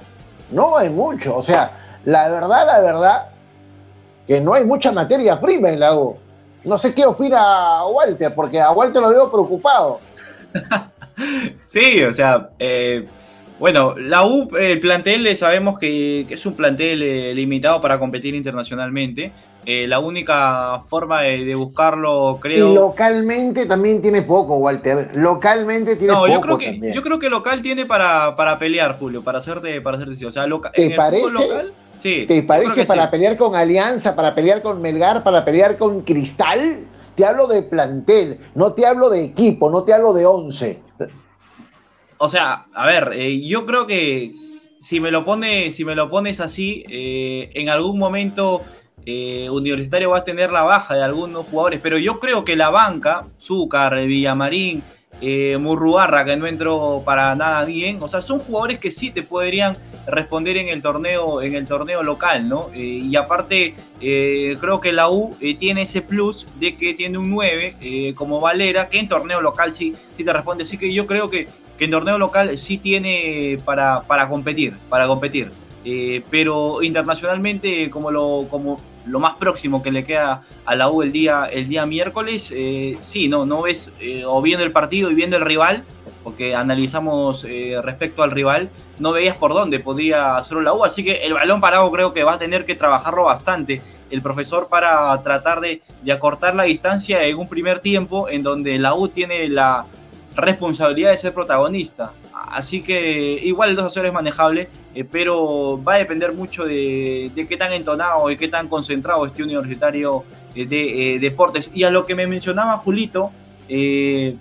No 0.51 0.77
hay 0.77 0.91
mucho. 0.91 1.37
O 1.37 1.43
sea, 1.43 1.99
la 2.05 2.29
verdad, 2.29 2.67
la 2.67 2.81
verdad, 2.81 3.27
que 4.27 4.41
no 4.41 4.55
hay 4.55 4.65
mucha 4.65 4.93
materia 4.93 5.41
prima 5.41 5.71
en 5.71 5.81
la 5.81 5.97
U. 5.97 6.17
No 6.65 6.79
sé 6.79 6.95
qué 6.95 7.05
opina 7.05 7.85
Walter, 7.87 8.35
porque 8.35 8.61
a 8.61 8.71
Walter 8.73 9.03
lo 9.03 9.11
veo 9.11 9.31
preocupado. 9.31 10.01
sí, 11.73 12.03
o 12.05 12.13
sea, 12.13 12.51
eh, 12.59 13.09
bueno, 13.63 13.95
la 13.97 14.27
U, 14.27 14.49
el 14.59 14.81
plantel 14.81 15.37
sabemos 15.37 15.79
que, 15.79 16.27
es 16.29 16.47
un 16.47 16.55
plantel 16.55 17.01
eh, 17.01 17.33
limitado 17.33 17.81
para 17.81 17.97
competir 17.97 18.35
internacionalmente. 18.35 19.31
Eh, 19.65 19.87
la 19.87 20.01
única 20.01 20.81
forma 20.89 21.21
de, 21.21 21.55
buscarlo, 21.55 22.41
creo. 22.43 22.73
Y 22.73 22.75
localmente 22.75 23.67
también 23.67 24.03
tiene 24.03 24.23
poco, 24.23 24.57
Walter. 24.57 25.13
Localmente 25.15 25.95
tiene 25.95 26.13
poco. 26.13 26.27
Yo 26.27 26.41
creo 26.41 26.59
que, 26.59 26.93
yo 26.93 27.03
creo 27.03 27.21
que 27.21 27.31
local 27.31 27.63
tiene 27.63 27.87
para, 27.87 28.35
para 28.35 28.59
pelear, 28.59 28.99
Julio, 28.99 29.23
para 29.23 29.39
hacerte, 29.39 29.81
para 29.81 29.97
hacerte. 29.97 30.27
O 30.27 30.33
sea, 30.33 30.45
¿Te 30.75 30.91
parece? 30.97 31.31
local, 31.31 31.73
¿Te 32.03 32.43
parece 32.43 32.85
para 32.85 33.13
pelear 33.13 33.37
con 33.37 33.55
Alianza, 33.55 34.17
para 34.17 34.35
pelear 34.35 34.61
con 34.61 34.83
Melgar, 34.83 35.23
para 35.23 35.45
pelear 35.45 35.79
con 35.79 36.01
Cristal? 36.01 36.81
Te 37.15 37.25
hablo 37.25 37.47
de 37.47 37.63
plantel, 37.63 38.41
no 38.57 38.73
te 38.73 38.87
hablo 38.87 39.09
de 39.09 39.23
equipo, 39.23 39.71
no 39.71 39.85
te 39.85 39.95
hablo 39.95 40.13
de 40.15 40.27
once. 40.27 40.81
O 42.25 42.29
sea, 42.29 42.67
a 42.73 42.87
ver, 42.87 43.11
eh, 43.15 43.45
yo 43.45 43.67
creo 43.67 43.85
que 43.85 44.33
si 44.79 45.01
me 45.01 45.11
lo, 45.11 45.25
pone, 45.25 45.73
si 45.73 45.85
me 45.85 45.97
lo 45.97 46.09
pones 46.09 46.39
así, 46.39 46.85
eh, 46.89 47.51
en 47.55 47.69
algún 47.69 47.99
momento 47.99 48.63
eh, 49.05 49.51
Universitario 49.51 50.11
va 50.11 50.19
a 50.19 50.25
tener 50.25 50.53
la 50.53 50.63
baja 50.63 50.95
de 50.95 51.03
algunos 51.03 51.47
jugadores, 51.47 51.81
pero 51.83 51.99
yo 51.99 52.21
creo 52.21 52.45
que 52.45 52.55
la 52.55 52.71
banca, 52.71 53.27
Zúcar, 53.41 54.07
Villamarín 54.07 54.85
eh, 55.21 55.59
que 56.25 56.37
no 56.37 56.47
entró 56.47 57.03
para 57.05 57.35
nada 57.35 57.65
bien. 57.65 57.99
O 58.01 58.09
sea, 58.09 58.21
son 58.21 58.39
jugadores 58.39 58.79
que 58.79 58.91
sí 58.91 59.11
te 59.11 59.23
podrían 59.23 59.77
responder 60.07 60.57
en 60.57 60.69
el 60.69 60.83
torneo, 60.83 61.43
en 61.43 61.55
el 61.55 61.67
torneo 61.67 62.03
local, 62.03 62.49
¿no? 62.49 62.71
Eh, 62.75 63.03
y 63.05 63.17
aparte, 63.17 63.75
creo 64.01 64.81
que 64.81 64.93
la 64.93 65.11
U 65.11 65.37
tiene 65.59 65.83
ese 65.83 66.03
plus 66.03 66.47
de 66.59 66.77
que 66.77 66.95
tiene 66.95 67.19
un 67.19 67.31
9 67.31 68.15
como 68.17 68.41
Valera, 68.41 68.89
que 68.89 68.99
en 68.99 69.09
torneo 69.09 69.41
local 69.41 69.73
sí, 69.73 69.95
sí 70.17 70.25
te 70.25 70.33
responde. 70.33 70.65
Así 70.65 70.77
que 70.77 70.93
yo 70.93 71.07
creo 71.07 71.29
que, 71.31 71.47
en 71.85 71.91
torneo 71.91 72.19
local 72.19 72.57
sí 72.59 72.79
tiene 72.79 73.59
para, 73.65 74.03
para 74.03 74.29
competir, 74.29 74.77
para 74.89 75.07
competir. 75.07 75.51
pero 76.31 76.83
internacionalmente, 76.83 77.91
como 77.91 78.11
lo, 78.11 78.47
como 78.51 78.81
lo 79.07 79.19
más 79.19 79.35
próximo 79.35 79.83
que 79.83 79.91
le 79.91 80.05
queda 80.05 80.43
a 80.65 80.75
la 80.75 80.89
U 80.89 81.03
el 81.03 81.13
día, 81.13 81.47
el 81.53 81.69
día 81.69 81.87
miércoles, 81.87 82.55
sí, 83.01 83.29
no, 83.29 83.45
no 83.47 83.63
ves, 83.63 83.91
o 84.27 84.41
viendo 84.43 84.65
el 84.65 84.73
partido 84.73 85.11
y 85.11 85.15
viendo 85.15 85.37
el 85.37 85.45
rival, 85.45 85.85
porque 86.23 86.55
analizamos 86.55 87.45
respecto 87.83 88.23
al 88.23 88.31
rival, 88.31 88.71
no 89.01 89.11
veías 89.11 89.37
por 89.37 89.55
dónde 89.55 89.81
podía 89.81 90.37
hacerlo 90.37 90.63
la 90.63 90.73
U, 90.73 90.85
así 90.85 91.03
que 91.03 91.25
el 91.27 91.35
balón 91.35 91.61
parado 91.61 91.91
creo 91.91 92.13
que 92.13 92.23
va 92.23 92.35
a 92.35 92.39
tener 92.39 92.65
que 92.65 92.77
trabajarlo 92.77 93.25
bastante 93.25 93.83
el 94.13 94.23
profesor 94.23 94.69
para 94.69 95.21
tratar 95.23 95.61
de, 95.61 95.81
acortar 96.13 96.55
la 96.55 96.65
distancia 96.65 97.25
en 97.25 97.39
un 97.39 97.49
primer 97.49 97.79
tiempo 97.79 98.29
en 98.29 98.43
donde 98.43 98.79
la 98.79 98.95
U 98.95 99.09
tiene 99.09 99.49
la 99.49 99.87
responsabilidad 100.35 101.11
de 101.11 101.17
ser 101.17 101.35
protagonista. 101.35 102.13
Así 102.33 102.83
que 102.83 103.39
igual 103.43 103.71
el 103.71 103.77
2 103.77 103.87
a 103.87 103.91
0 103.91 104.09
es 104.09 104.15
manejable, 104.15 104.69
eh, 104.95 105.05
pero 105.05 105.83
va 105.83 105.95
a 105.95 105.99
depender 105.99 106.33
mucho 106.33 106.65
de, 106.65 107.31
qué 107.49 107.57
tan 107.57 107.73
entonado 107.73 108.31
y 108.31 108.37
qué 108.37 108.49
tan 108.49 108.69
concentrado 108.69 109.25
este 109.27 109.43
universitario 109.43 110.25
eh, 110.55 110.67
de 110.67 111.15
eh, 111.15 111.19
deportes. 111.19 111.71
Y 111.75 111.85
a 111.85 111.91
lo 111.91 112.05
que 112.07 112.15
me 112.15 112.27
mencionaba 112.27 112.77
Julito, 112.79 113.31
el 113.69 114.37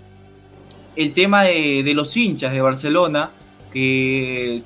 tema 1.13 1.43
de 1.43 1.91
los 1.95 2.17
hinchas 2.17 2.51
de 2.51 2.61
Barcelona, 2.61 3.31
que 3.71 4.61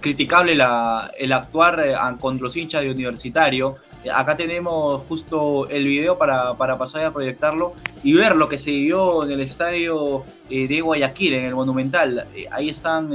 criticable 0.00 0.52
el 0.52 1.32
actuar 1.32 2.16
contra 2.20 2.44
los 2.44 2.56
hinchas 2.56 2.82
de 2.82 2.90
universitario. 2.90 3.76
Acá 4.14 4.36
tenemos 4.36 5.02
justo 5.08 5.68
el 5.68 5.84
video 5.84 6.18
para, 6.18 6.54
pasar 6.54 7.04
a 7.04 7.12
proyectarlo 7.12 7.74
y 8.02 8.12
ver 8.12 8.36
lo 8.36 8.48
que 8.48 8.58
se 8.58 8.70
vivió 8.70 9.24
en 9.24 9.32
el 9.32 9.40
estadio 9.40 10.24
eh, 10.50 10.68
de 10.68 10.80
Guayaquil, 10.80 11.34
en 11.34 11.44
el 11.44 11.54
Monumental. 11.54 12.26
Eh, 12.34 12.46
ahí 12.50 12.70
están 12.70 13.10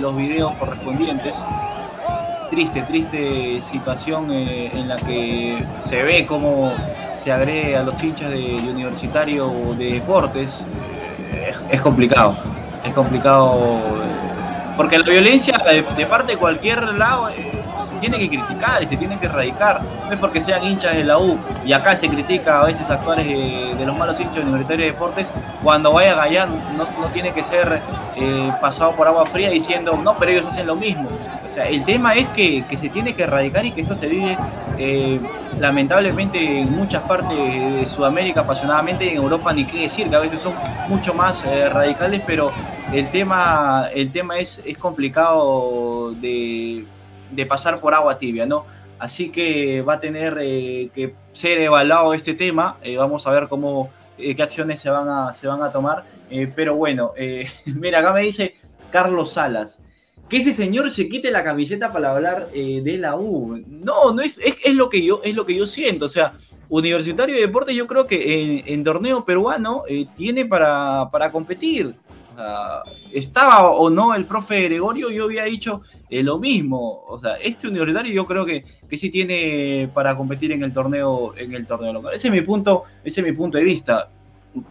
los 0.00 0.16
videos 0.16 0.52
correspondientes. 0.52 1.34
Triste, 2.50 2.82
triste 2.82 3.62
situación 3.62 4.30
en 4.30 4.88
la 4.88 4.96
que 4.96 5.64
se 5.86 6.02
ve 6.02 6.26
cómo 6.26 6.72
se 7.16 7.32
agrede 7.32 7.76
a 7.76 7.82
los 7.82 8.02
hinchas 8.02 8.30
de, 8.30 8.56
universitario 8.68 9.50
de 9.78 9.92
deportes. 9.94 10.64
es 11.70 11.80
complicado, 11.80 12.34
es 12.84 12.92
complicado 12.92 13.80
porque 14.76 14.98
la 14.98 15.04
violencia 15.04 15.58
de, 15.58 16.06
parte 16.06 16.32
de 16.32 16.38
cualquier 16.38 16.82
lado 16.94 17.28
eh, 17.28 17.61
tiene 18.02 18.18
que 18.18 18.28
criticar 18.28 18.82
y 18.82 18.86
se 18.88 18.96
tiene 18.96 19.18
que 19.18 19.26
erradicar. 19.26 19.80
No 20.06 20.12
es 20.12 20.18
porque 20.18 20.40
sean 20.40 20.64
hinchas 20.64 20.96
de 20.96 21.04
la 21.04 21.18
U 21.18 21.38
y 21.64 21.72
acá 21.72 21.94
se 21.94 22.08
critica 22.08 22.60
a 22.60 22.64
veces 22.64 22.90
actores 22.90 23.24
de, 23.24 23.86
los 23.86 23.96
malos 23.96 24.18
hinchas 24.18 24.44
universitarios 24.44 24.86
de 24.86 24.92
deportes. 24.92 25.30
Cuando 25.62 25.92
vaya 25.92 26.20
a 26.20 26.46
no, 26.46 26.84
no 26.84 27.06
tiene 27.12 27.32
que 27.32 27.44
ser 27.44 27.80
eh, 28.16 28.52
pasado 28.60 28.92
por 28.92 29.06
agua 29.06 29.24
fría 29.24 29.50
diciendo 29.50 29.98
no, 30.02 30.18
pero 30.18 30.32
ellos 30.32 30.46
hacen 30.46 30.66
lo 30.66 30.74
mismo. 30.74 31.08
O 31.46 31.48
sea, 31.48 31.68
el 31.68 31.84
tema 31.84 32.14
es 32.14 32.26
que, 32.28 32.64
se 32.76 32.88
tiene 32.88 33.14
que 33.14 33.22
erradicar 33.22 33.64
y 33.64 33.70
que 33.70 33.82
esto 33.82 33.94
se 33.94 34.08
vive 34.08 34.36
eh, 34.78 35.20
lamentablemente 35.60 36.60
en 36.60 36.74
muchas 36.74 37.02
partes 37.02 37.36
de 37.36 37.86
Sudamérica 37.86 38.40
apasionadamente 38.40 39.04
y 39.04 39.10
en 39.10 39.16
Europa 39.16 39.52
ni 39.52 39.64
qué 39.64 39.82
decir, 39.82 40.08
que 40.08 40.16
a 40.16 40.20
veces 40.20 40.40
son 40.40 40.54
mucho 40.88 41.14
más 41.14 41.44
radicales, 41.44 42.22
pero 42.26 42.50
el 42.92 43.08
tema, 43.10 43.88
el 43.94 44.10
tema 44.10 44.38
es, 44.38 44.60
es 44.64 44.76
complicado 44.76 46.12
de, 46.14 46.84
pasar 47.48 47.80
por 47.80 47.94
agua 47.94 48.18
tibia, 48.18 48.46
¿no? 48.46 48.64
Así 49.02 49.30
que 49.30 49.82
va 49.82 49.94
a 49.94 50.00
tener 50.00 50.38
eh, 50.40 50.88
que 50.94 51.12
ser 51.32 51.58
evaluado 51.58 52.14
este 52.14 52.34
tema. 52.34 52.78
Eh, 52.84 52.96
vamos 52.96 53.26
a 53.26 53.32
ver 53.32 53.48
cómo, 53.48 53.90
eh, 54.16 54.32
qué 54.36 54.44
acciones 54.44 54.78
se 54.78 54.90
van 54.90 55.08
a, 55.08 55.32
se 55.32 55.48
van 55.48 55.60
a 55.60 55.72
tomar. 55.72 56.04
pero 56.54 56.76
bueno, 56.76 57.12
mira, 57.66 57.98
acá 57.98 58.12
me 58.12 58.22
dice 58.22 58.54
Carlos 58.92 59.32
Salas. 59.32 59.80
Que 60.28 60.36
ese 60.36 60.52
señor 60.52 60.88
se 60.92 61.08
quite 61.08 61.32
la 61.32 61.42
camiseta 61.42 61.92
para 61.92 62.12
hablar 62.12 62.48
de 62.52 62.96
la 62.96 63.16
U. 63.16 63.60
No, 63.66 64.12
no 64.12 64.22
es, 64.22 64.38
es, 64.38 64.74
lo 64.74 64.88
que 64.88 65.04
yo, 65.04 65.20
es 65.24 65.34
lo 65.34 65.44
que 65.44 65.56
yo 65.56 65.66
siento. 65.66 66.04
O 66.04 66.08
sea, 66.08 66.34
Universitario 66.68 67.34
de 67.34 67.40
Deportes 67.40 67.74
yo 67.74 67.88
creo 67.88 68.06
que 68.06 68.62
en, 68.64 68.84
torneo 68.84 69.24
peruano 69.24 69.82
tiene 70.16 70.46
para, 70.46 71.10
para 71.10 71.32
competir 71.32 71.96
estaba 73.12 73.70
o 73.70 73.90
no 73.90 74.14
el 74.14 74.24
profe 74.24 74.62
Gregorio, 74.62 75.10
yo 75.10 75.24
había 75.24 75.44
dicho 75.44 75.82
eh, 76.08 76.22
lo 76.22 76.38
mismo. 76.38 77.04
O 77.06 77.18
sea, 77.18 77.34
este 77.36 77.68
universitario 77.68 78.12
yo 78.12 78.26
creo 78.26 78.44
que, 78.44 78.64
que 78.88 78.96
sí 78.96 79.10
tiene 79.10 79.90
para 79.92 80.16
competir 80.16 80.52
en 80.52 80.62
el 80.62 80.72
torneo, 80.72 81.34
en 81.36 81.54
el 81.54 81.66
torneo 81.66 81.92
local. 81.92 82.14
Ese 82.14 82.28
es 82.28 82.32
mi 82.32 82.40
punto, 82.40 82.84
ese 83.04 83.20
es 83.20 83.26
mi 83.26 83.32
punto 83.32 83.58
de 83.58 83.64
vista. 83.64 84.10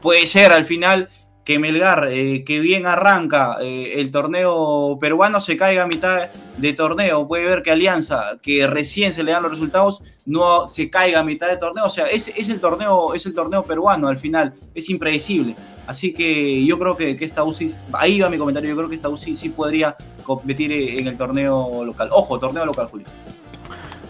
Puede 0.01 0.27
ser 0.27 0.51
al 0.51 0.65
final 0.65 1.09
que 1.43 1.57
Melgar, 1.57 2.07
eh, 2.11 2.43
que 2.43 2.59
bien 2.59 2.85
arranca 2.85 3.57
eh, 3.61 3.93
el 3.95 4.11
torneo 4.11 4.97
peruano, 4.99 5.39
se 5.39 5.57
caiga 5.57 5.83
a 5.83 5.87
mitad 5.87 6.29
de 6.57 6.73
torneo. 6.73 7.27
Puede 7.27 7.45
ver 7.45 7.63
que 7.63 7.71
Alianza, 7.71 8.37
que 8.41 8.67
recién 8.67 9.11
se 9.11 9.23
le 9.23 9.31
dan 9.31 9.43
los 9.43 9.51
resultados, 9.51 10.03
no 10.25 10.67
se 10.67 10.89
caiga 10.89 11.21
a 11.21 11.23
mitad 11.23 11.47
de 11.47 11.57
torneo. 11.57 11.85
O 11.85 11.89
sea, 11.89 12.05
es, 12.05 12.27
es 12.35 12.49
el, 12.49 12.59
torneo, 12.59 13.13
es 13.15 13.25
el 13.25 13.33
torneo 13.33 13.63
peruano 13.63 14.07
al 14.07 14.17
final, 14.17 14.53
es 14.75 14.89
impredecible. 14.89 15.55
Así 15.87 16.13
que 16.13 16.63
yo 16.63 16.77
creo 16.77 16.95
que, 16.95 17.17
esta 17.19 17.43
UCI, 17.43 17.75
ahí 17.93 18.19
va 18.19 18.29
mi 18.29 18.37
comentario, 18.37 18.69
yo 18.69 18.75
creo 18.75 18.89
que 18.89 18.95
esta 18.95 19.09
UCI 19.09 19.35
sí 19.35 19.49
podría 19.49 19.95
competir 20.23 20.71
en 20.71 21.07
el 21.07 21.17
torneo 21.17 21.83
local. 21.83 22.09
Ojo, 22.11 22.37
torneo 22.39 22.65
local, 22.65 22.87
Julio. 22.87 23.07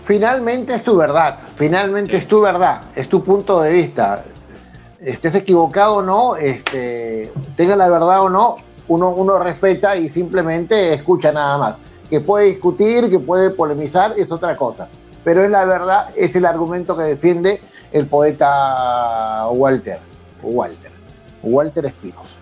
Finalmente 0.06 0.76
es 0.76 0.84
tu 0.84 0.98
verdad, 0.98 1.40
finalmente 1.56 2.18
es 2.18 2.28
tu 2.28 2.42
verdad, 2.42 2.82
es 2.96 3.08
tu 3.08 3.24
punto 3.24 3.62
de 3.62 3.72
vista 3.72 4.26
estés 5.04 5.34
equivocado 5.36 5.96
o 5.96 6.02
no, 6.02 6.36
este, 6.36 7.32
tenga 7.58 7.76
la 7.76 7.90
verdad 7.90 8.22
o 8.22 8.30
no, 8.30 8.58
uno, 8.88 9.10
uno 9.10 9.40
respeta 9.40 9.96
y 9.96 10.10
simplemente 10.10 10.94
escucha 10.94 11.32
nada 11.32 11.58
más. 11.58 11.76
Que 12.10 12.20
puede 12.20 12.48
discutir, 12.48 13.10
que 13.10 13.20
puede 13.20 13.52
polemizar, 13.52 14.14
es 14.18 14.32
otra 14.32 14.56
cosa. 14.56 14.88
Pero 15.24 15.44
es 15.44 15.52
la 15.52 15.66
verdad, 15.66 16.10
es 16.16 16.36
el 16.36 16.46
argumento 16.46 16.98
que 16.98 17.04
defiende 17.04 17.62
el 17.92 18.06
poeta 18.06 19.48
Walter. 19.50 20.00
Walter. 20.44 20.92
Walter 21.44 21.86
Espinosa. 21.86 22.42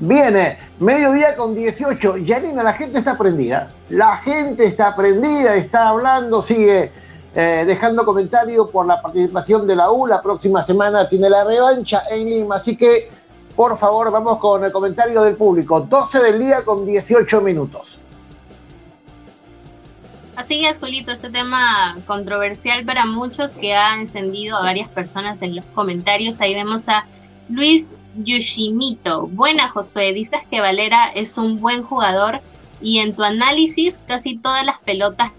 Viene, 0.00 0.58
mediodía 0.80 1.36
con 1.36 1.54
18. 1.54 2.18
Yanina, 2.18 2.62
la 2.62 2.72
gente 2.72 2.98
está 2.98 3.16
prendida. 3.16 3.68
La 3.88 4.16
gente 4.18 4.64
está 4.64 4.96
prendida, 4.96 5.54
está 5.54 5.88
hablando, 5.90 6.42
sigue 6.42 6.90
eh, 7.34 7.64
dejando 7.66 8.04
comentarios 8.04 8.70
por 8.70 8.86
la 8.86 9.02
participación 9.02 9.66
de 9.66 9.74
la 9.74 9.90
U. 9.90 10.06
La 10.06 10.22
próxima 10.22 10.64
semana 10.64 11.08
tiene 11.08 11.28
la 11.28 11.44
revancha 11.44 12.02
en 12.10 12.30
Lima. 12.30 12.56
Así 12.56 12.76
que, 12.76 13.10
por 13.56 13.76
favor, 13.76 14.10
vamos 14.12 14.38
con 14.38 14.64
el 14.64 14.70
comentario 14.70 15.22
del 15.22 15.36
público. 15.36 15.80
12 15.80 16.18
del 16.20 16.38
día 16.38 16.64
con 16.64 16.86
18 16.86 17.40
minutos. 17.40 17.98
Así 20.36 20.64
es, 20.64 20.78
Julito, 20.78 21.12
este 21.12 21.30
tema 21.30 21.96
controversial 22.06 22.84
para 22.84 23.06
muchos 23.06 23.52
que 23.54 23.74
ha 23.74 23.94
encendido 23.94 24.56
a 24.56 24.62
varias 24.62 24.88
personas 24.88 25.42
en 25.42 25.56
los 25.56 25.64
comentarios. 25.66 26.40
Ahí 26.40 26.54
vemos 26.54 26.88
a 26.88 27.04
Luis 27.48 27.94
Yoshimito. 28.16 29.26
Buena, 29.28 29.70
Josué. 29.70 30.12
Dices 30.12 30.40
que 30.50 30.60
Valera 30.60 31.08
es 31.14 31.36
un 31.36 31.60
buen 31.60 31.82
jugador 31.82 32.40
y 32.80 32.98
en 32.98 33.14
tu 33.14 33.22
análisis 33.22 34.00
casi 34.06 34.36
todas 34.36 34.64
las 34.64 34.78
pelotas 34.80 35.30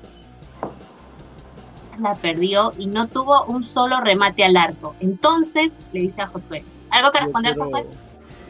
la 1.99 2.15
perdió 2.15 2.71
y 2.77 2.87
no 2.87 3.07
tuvo 3.07 3.45
un 3.45 3.63
solo 3.63 4.01
remate 4.01 4.43
al 4.43 4.57
arco. 4.57 4.95
Entonces, 4.99 5.83
le 5.93 6.01
dice 6.01 6.21
a 6.21 6.27
Josué, 6.27 6.63
¿algo 6.89 7.11
que 7.11 7.19
responder, 7.19 7.57
Josué? 7.57 7.85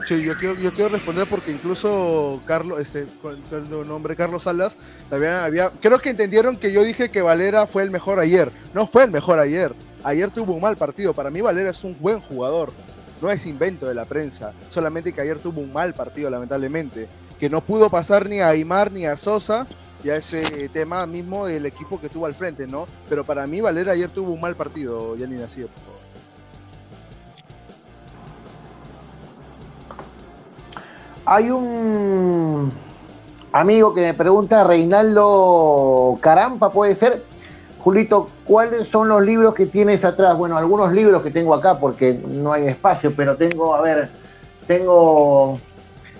Sí, 0.07 0.21
yo 0.21 0.37
quiero, 0.37 0.55
yo 0.55 0.71
quiero 0.71 0.89
responder 0.89 1.25
porque 1.27 1.51
incluso 1.51 2.39
Carlos, 2.45 2.79
este, 2.79 3.07
con 3.21 3.41
el 3.51 3.87
nombre 3.87 4.15
Carlos 4.15 4.43
Salas, 4.43 4.77
había, 5.09 5.45
había, 5.45 5.71
creo 5.81 5.99
que 5.99 6.11
entendieron 6.11 6.57
que 6.57 6.71
yo 6.71 6.83
dije 6.83 7.09
que 7.09 7.23
Valera 7.23 7.65
fue 7.65 7.81
el 7.83 7.91
mejor 7.91 8.19
ayer. 8.19 8.51
No 8.73 8.85
fue 8.85 9.05
el 9.05 9.11
mejor 9.11 9.39
ayer. 9.39 9.73
Ayer 10.03 10.29
tuvo 10.29 10.53
un 10.53 10.61
mal 10.61 10.77
partido. 10.77 11.13
Para 11.13 11.31
mí 11.31 11.41
Valera 11.41 11.71
es 11.71 11.83
un 11.83 11.97
buen 11.99 12.19
jugador. 12.19 12.71
No 13.21 13.31
es 13.31 13.45
invento 13.47 13.87
de 13.87 13.95
la 13.95 14.05
prensa. 14.05 14.53
Solamente 14.69 15.11
que 15.11 15.21
ayer 15.21 15.39
tuvo 15.39 15.61
un 15.61 15.73
mal 15.73 15.95
partido, 15.95 16.29
lamentablemente. 16.29 17.07
Que 17.39 17.49
no 17.49 17.61
pudo 17.61 17.89
pasar 17.89 18.29
ni 18.29 18.41
a 18.41 18.49
Aymar 18.49 18.91
ni 18.91 19.07
a 19.07 19.15
Sosa 19.15 19.65
ya 20.05 20.15
ese 20.15 20.69
tema 20.69 21.07
mismo 21.07 21.47
del 21.47 21.65
equipo 21.65 21.99
que 21.99 22.09
tuvo 22.09 22.27
al 22.27 22.35
frente, 22.35 22.67
¿no? 22.67 22.85
Pero 23.09 23.23
para 23.23 23.47
mí 23.47 23.59
Valera 23.59 23.93
ayer 23.93 24.09
tuvo 24.09 24.33
un 24.33 24.39
mal 24.39 24.55
partido, 24.55 25.15
ni 25.17 25.35
Nacido, 25.35 25.67
por 25.67 25.83
favor. 25.83 25.99
Hay 31.25 31.49
un 31.49 32.71
amigo 33.51 33.95
que 33.95 34.01
me 34.01 34.13
pregunta, 34.13 34.63
Reinaldo 34.63 36.19
Carampa, 36.21 36.71
puede 36.71 36.93
ser. 36.93 37.23
Julito, 37.79 38.29
¿cuáles 38.45 38.87
son 38.89 39.07
los 39.07 39.23
libros 39.23 39.55
que 39.55 39.65
tienes 39.65 40.05
atrás? 40.05 40.37
Bueno, 40.37 40.55
algunos 40.55 40.93
libros 40.93 41.23
que 41.23 41.31
tengo 41.31 41.55
acá 41.55 41.79
porque 41.79 42.13
no 42.13 42.53
hay 42.53 42.67
espacio, 42.67 43.11
pero 43.15 43.37
tengo, 43.37 43.73
a 43.73 43.81
ver, 43.81 44.09
tengo 44.67 45.57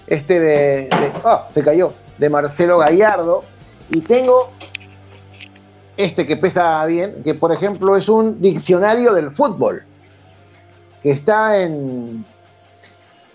este 0.07 0.39
de, 0.39 0.89
ah, 1.23 1.47
se 1.51 1.63
cayó, 1.63 1.93
de 2.17 2.29
Marcelo 2.29 2.79
Gallardo, 2.79 3.43
y 3.89 4.01
tengo 4.01 4.49
este 5.97 6.27
que 6.27 6.37
pesa 6.37 6.85
bien, 6.85 7.23
que 7.23 7.35
por 7.35 7.51
ejemplo 7.51 7.95
es 7.95 8.09
un 8.09 8.41
diccionario 8.41 9.13
del 9.13 9.31
fútbol, 9.31 9.83
que 11.01 11.11
está 11.11 11.61
en, 11.61 12.25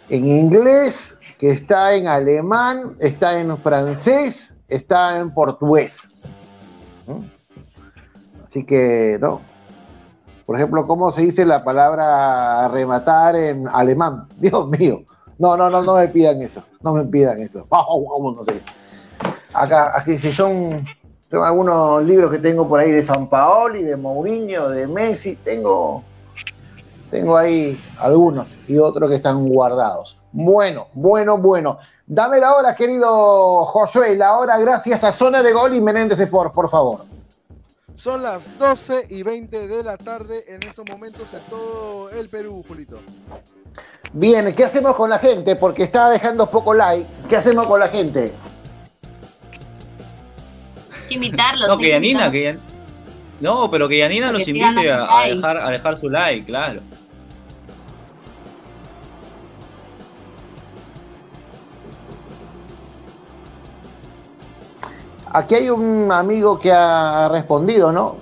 en 0.08 0.26
inglés, 0.26 1.14
que 1.38 1.52
está 1.52 1.94
en 1.94 2.06
alemán, 2.06 2.96
está 2.98 3.38
en 3.38 3.56
francés, 3.56 4.52
está 4.68 5.18
en 5.18 5.32
portugués. 5.32 5.92
Así 8.46 8.64
que, 8.64 9.16
no. 9.20 9.40
Por 10.44 10.56
ejemplo, 10.56 10.86
¿cómo 10.86 11.12
se 11.12 11.22
dice 11.22 11.46
la 11.46 11.62
palabra 11.62 12.68
rematar 12.68 13.36
en 13.36 13.68
alemán? 13.68 14.26
Dios 14.40 14.68
mío. 14.68 15.02
No, 15.38 15.56
no, 15.56 15.70
no, 15.70 15.82
no 15.82 15.94
me 15.94 16.08
pidan 16.08 16.42
eso. 16.42 16.60
No 16.82 16.92
me 16.92 17.04
pidan 17.04 17.38
eso. 17.38 17.66
Vamos, 17.70 18.36
no 18.36 18.44
sé. 18.44 18.60
Acá, 19.52 19.92
aquí 19.96 20.18
si 20.18 20.32
son, 20.32 20.84
tengo 21.28 21.44
algunos 21.44 22.02
libros 22.04 22.30
que 22.30 22.38
tengo 22.38 22.68
por 22.68 22.80
ahí 22.80 22.90
de 22.90 23.04
San 23.04 23.28
Paoli, 23.28 23.82
de 23.82 23.96
Mourinho, 23.96 24.68
de 24.68 24.86
Messi. 24.86 25.36
Tengo, 25.36 26.04
tengo 27.10 27.36
ahí 27.36 27.80
algunos 27.98 28.48
y 28.68 28.78
otros 28.78 29.10
que 29.10 29.16
están 29.16 29.48
guardados. 29.48 30.18
Bueno, 30.32 30.86
bueno, 30.94 31.38
bueno. 31.38 31.78
Dame 32.06 32.38
la 32.38 32.54
hora, 32.54 32.74
querido 32.74 33.64
Josué, 33.66 34.16
la 34.16 34.36
hora 34.38 34.58
gracias 34.58 35.04
a 35.04 35.12
Zona 35.12 35.42
de 35.42 35.52
Gol 35.52 35.74
y 35.74 35.80
Menéndez 35.80 36.28
por, 36.28 36.50
por 36.50 36.68
favor. 36.68 37.00
Son 37.94 38.22
las 38.22 38.58
12 38.58 39.08
y 39.10 39.22
20 39.22 39.68
de 39.68 39.84
la 39.84 39.98
tarde 39.98 40.44
en 40.48 40.62
estos 40.66 40.88
momentos 40.88 41.32
en 41.34 41.40
todo 41.50 42.08
el 42.10 42.28
Perú, 42.28 42.64
Julito. 42.66 42.98
Bien, 44.12 44.54
¿qué 44.54 44.64
hacemos 44.64 44.96
con 44.96 45.10
la 45.10 45.18
gente? 45.18 45.54
Porque 45.54 45.82
está 45.82 46.08
dejando 46.08 46.50
poco 46.50 46.72
like. 46.72 47.06
¿Qué 47.28 47.36
hacemos 47.36 47.66
con 47.66 47.78
la 47.78 47.88
gente? 47.88 48.32
Invitarlos. 51.10 51.68
No, 51.68 51.78
que 51.78 51.90
Yanina, 51.90 52.30
que 52.30 52.58
No, 53.40 53.70
pero 53.70 53.88
que 53.88 53.98
Yanina 53.98 54.32
los 54.32 54.46
invite 54.46 54.90
a, 54.90 55.26
dejar, 55.26 55.56
a 55.58 55.70
dejar 55.70 55.96
su 55.96 56.08
like, 56.08 56.46
claro. 56.46 56.80
Aquí 65.32 65.54
hay 65.54 65.70
un 65.70 66.10
amigo 66.10 66.58
que 66.58 66.72
ha 66.72 67.28
respondido, 67.28 67.92
¿no? 67.92 68.16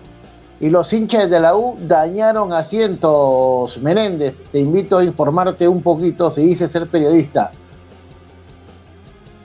Y 0.61 0.69
los 0.69 0.93
hinchas 0.93 1.31
de 1.31 1.41
la 1.41 1.57
U 1.57 1.77
dañaron 1.79 2.53
asientos. 2.53 3.79
Menéndez, 3.79 4.35
te 4.51 4.59
invito 4.59 4.99
a 4.99 5.05
informarte 5.05 5.67
un 5.67 5.83
poquito 5.83 6.31
si 6.31 6.43
dice 6.43 6.69
ser 6.69 6.87
periodista. 6.89 7.51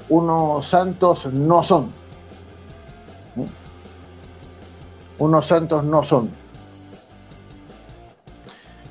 Unos 0.10 0.68
santos 0.68 1.26
no 1.28 1.64
son. 1.64 2.03
Unos 5.24 5.48
santos 5.48 5.84
no 5.84 6.04
son. 6.04 6.30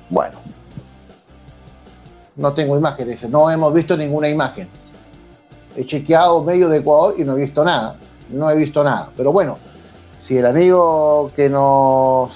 Bueno. 0.08 0.38
No 2.34 2.52
tengo 2.54 2.78
imágenes, 2.78 3.28
no 3.28 3.50
hemos 3.50 3.74
visto 3.74 3.96
ninguna 3.96 4.28
imagen. 4.28 4.68
He 5.76 5.84
chequeado 5.84 6.42
medio 6.42 6.68
de 6.68 6.78
Ecuador 6.78 7.14
y 7.18 7.24
no 7.24 7.36
he 7.36 7.42
visto 7.42 7.62
nada 7.62 7.96
no 8.32 8.50
he 8.50 8.56
visto 8.56 8.82
nada. 8.82 9.10
Pero 9.16 9.32
bueno, 9.32 9.58
si 10.18 10.36
el 10.38 10.46
amigo 10.46 11.30
que 11.36 11.48
nos 11.48 12.30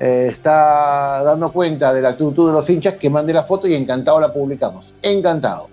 eh, 0.00 0.28
está 0.30 1.22
dando 1.22 1.52
cuenta 1.52 1.92
de 1.92 2.02
la 2.02 2.10
actitud 2.10 2.48
de 2.48 2.52
los 2.52 2.68
hinchas, 2.68 2.94
que 2.94 3.10
mande 3.10 3.32
la 3.32 3.44
foto 3.44 3.68
y 3.68 3.74
encantado 3.74 4.20
la 4.20 4.32
publicamos. 4.32 4.92
Encantado. 5.02 5.68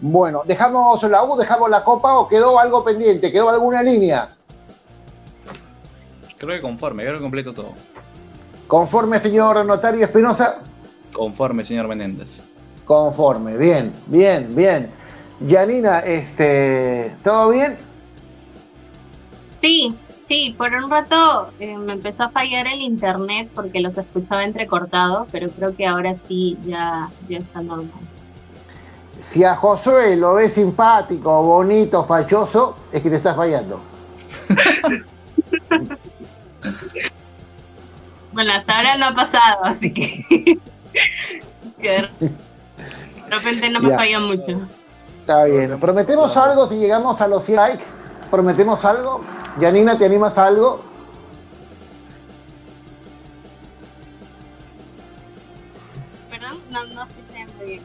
Bueno, 0.00 0.42
¿dejamos 0.44 1.02
la 1.04 1.24
U, 1.24 1.36
dejamos 1.36 1.70
la 1.70 1.82
copa 1.82 2.18
o 2.18 2.28
quedó 2.28 2.58
algo 2.58 2.84
pendiente? 2.84 3.32
¿Quedó 3.32 3.48
alguna 3.48 3.82
línea? 3.82 4.36
Creo 6.44 6.56
que 6.56 6.62
conforme, 6.62 7.04
creo 7.04 7.16
que 7.16 7.22
completo 7.22 7.54
todo. 7.54 7.72
¿Conforme, 8.66 9.18
señor 9.20 9.64
notario 9.64 10.04
Espinosa? 10.04 10.58
Conforme, 11.12 11.64
señor 11.64 11.88
Menéndez. 11.88 12.38
Conforme, 12.84 13.56
bien, 13.56 13.94
bien, 14.06 14.54
bien. 14.54 14.90
Yanina, 15.40 16.00
este, 16.00 17.14
¿todo 17.24 17.48
bien? 17.50 17.78
Sí, 19.58 19.96
sí, 20.24 20.54
por 20.58 20.72
un 20.74 20.90
rato 20.90 21.48
eh, 21.60 21.78
me 21.78 21.94
empezó 21.94 22.24
a 22.24 22.28
fallar 22.28 22.66
el 22.66 22.82
internet 22.82 23.48
porque 23.54 23.80
los 23.80 23.96
escuchaba 23.96 24.44
entrecortados, 24.44 25.26
pero 25.32 25.48
creo 25.48 25.74
que 25.74 25.86
ahora 25.86 26.14
sí 26.28 26.58
ya, 26.64 27.08
ya 27.26 27.38
está 27.38 27.62
normal. 27.62 27.88
Si 29.32 29.44
a 29.44 29.56
Josué 29.56 30.16
lo 30.16 30.34
ves 30.34 30.52
simpático, 30.52 31.42
bonito, 31.42 32.04
fachoso, 32.04 32.76
es 32.92 33.00
que 33.00 33.08
te 33.08 33.16
estás 33.16 33.34
fallando. 33.34 33.80
bueno, 38.32 38.52
hasta 38.52 38.76
ahora 38.76 38.96
no 38.96 39.06
ha 39.06 39.14
pasado, 39.14 39.64
así 39.64 39.92
que, 39.92 40.24
de 41.78 42.08
repente 43.30 43.70
no 43.70 43.80
me 43.80 43.94
falla 43.94 44.20
mucho. 44.20 44.60
Está 45.20 45.44
bien. 45.44 45.80
¿Prometemos 45.80 46.36
algo 46.36 46.68
si 46.68 46.76
llegamos 46.76 47.18
a 47.20 47.28
los 47.28 47.44
100 47.44 47.56
likes? 47.56 47.84
¿Prometemos 48.30 48.84
algo? 48.84 49.22
Yanina, 49.58 49.96
¿te 49.96 50.04
animas 50.04 50.36
a 50.36 50.46
algo? 50.46 50.82
Perdón, 56.30 56.58
no, 56.70 56.84
no 56.86 57.04
escuché 57.04 57.46
bien. 57.64 57.80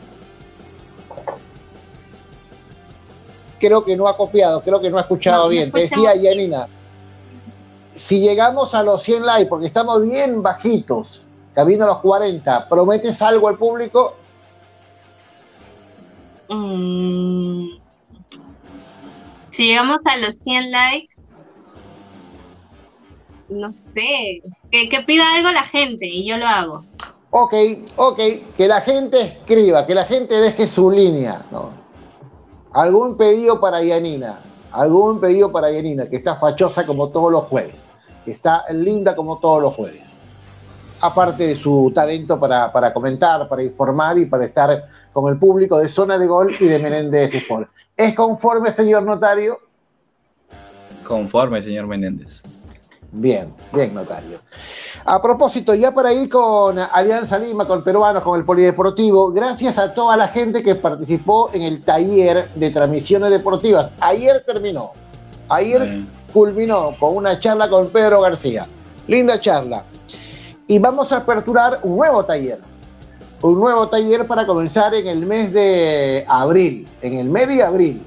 Creo 3.60 3.86
que 3.86 3.96
no 3.96 4.08
ha 4.08 4.18
copiado, 4.18 4.62
creo 4.62 4.82
que 4.82 4.90
no 4.90 4.98
ha 4.98 5.02
escuchado 5.02 5.50
bien. 5.50 5.72
Te 5.72 5.82
decía 5.82 6.16
Yanina, 6.16 6.68
si 8.08 8.20
llegamos 8.20 8.74
a 8.74 8.84
los 8.84 9.04
100 9.04 9.26
likes, 9.26 9.50
porque 9.50 9.68
estamos 9.68 10.02
bien 10.04 10.42
bajitos, 10.42 11.22
camino 11.54 11.84
a 11.86 11.88
los 11.88 11.98
40, 12.00 12.70
¿prometes 12.70 13.22
algo 13.22 13.48
al 13.48 13.58
público? 13.58 14.16
Mm. 16.50 17.68
Si 19.52 19.68
llegamos 19.68 20.06
a 20.06 20.18
los 20.18 20.38
100 20.38 20.72
likes, 20.72 21.16
no 23.50 23.74
sé, 23.74 24.42
que, 24.72 25.04
pida 25.06 25.36
algo 25.36 25.52
la 25.52 25.64
gente 25.64 26.06
y 26.08 26.26
yo 26.26 26.38
lo 26.38 26.48
hago. 26.48 26.84
Ok, 27.32 27.54
ok, 27.96 28.20
que 28.58 28.68
la 28.68 28.82
gente 28.82 29.22
escriba, 29.22 29.86
que 29.86 29.96
la 29.96 30.06
gente 30.06 30.36
deje 30.36 30.68
su 30.68 30.90
línea, 30.90 31.42
¿no? 31.52 31.72
Algún 32.74 33.18
pedido 33.18 33.60
para 33.60 33.84
Yanina, 33.84 34.40
algún 34.72 35.20
pedido 35.20 35.52
para 35.52 35.72
Yanina, 35.72 36.10
que 36.10 36.18
está 36.18 36.36
fachosa 36.36 36.86
como 36.86 37.10
todos 37.10 37.32
los 37.32 37.46
jueves, 37.46 37.76
que 38.30 38.36
está 38.36 38.64
linda 38.72 39.16
como 39.16 39.40
todos 39.40 39.60
los 39.60 39.74
jueves. 39.74 40.04
Aparte 41.02 41.48
de 41.48 41.56
su 41.56 41.92
talento 41.96 42.40
para, 42.40 42.72
para 42.72 42.94
comentar, 42.94 43.48
para 43.50 43.64
informar 43.64 44.20
y 44.20 44.28
para 44.28 44.46
estar 44.46 44.84
con 45.12 45.32
el 45.34 45.40
público 45.40 45.80
de 45.80 45.90
Zona 45.90 46.20
de 46.20 46.28
Gol 46.28 46.56
y 46.60 46.68
de 46.68 46.78
Menéndez 46.78 47.34
Sport. 47.34 47.72
¿Es 47.98 48.14
conforme, 48.14 48.72
señor 48.72 49.02
notario? 49.02 49.58
Conforme, 51.04 51.64
señor 51.64 51.88
Menéndez. 51.88 52.44
Bien, 53.12 53.52
bien, 53.74 53.96
notario. 53.96 54.38
A 55.06 55.20
propósito, 55.20 55.74
ya 55.74 55.90
para 55.90 56.14
ir 56.14 56.30
con 56.30 56.78
Alianza 56.78 57.40
Lima, 57.40 57.66
con 57.66 57.84
peruanos, 57.84 58.22
con 58.22 58.38
el 58.38 58.46
Polideportivo, 58.46 59.32
gracias 59.32 59.80
a 59.80 59.92
toda 59.92 60.16
la 60.16 60.28
gente 60.28 60.62
que 60.62 60.76
participó 60.76 61.50
en 61.52 61.64
el 61.64 61.82
taller 61.82 62.48
de 62.54 62.70
transmisiones 62.70 63.32
deportivas. 63.32 63.90
Ayer 64.00 64.44
terminó, 64.46 64.92
ayer 65.48 66.04
culminó 66.34 66.96
con 67.00 67.16
una 67.16 67.40
charla 67.40 67.70
con 67.70 67.90
Pedro 67.90 68.22
García. 68.22 68.68
Linda 69.08 69.40
charla. 69.40 69.84
Y 70.68 70.78
vamos 70.80 71.12
a 71.12 71.18
aperturar 71.18 71.80
un 71.84 71.98
nuevo 71.98 72.24
taller. 72.24 72.60
Un 73.42 73.60
nuevo 73.60 73.88
taller 73.88 74.28
para 74.28 74.46
comenzar 74.46 74.94
en 74.94 75.08
el 75.08 75.26
mes 75.26 75.54
de 75.54 76.26
abril, 76.28 76.88
en 77.02 77.20
el 77.20 77.30
mes 77.30 77.48
de 77.48 77.64
abril. 77.64 78.04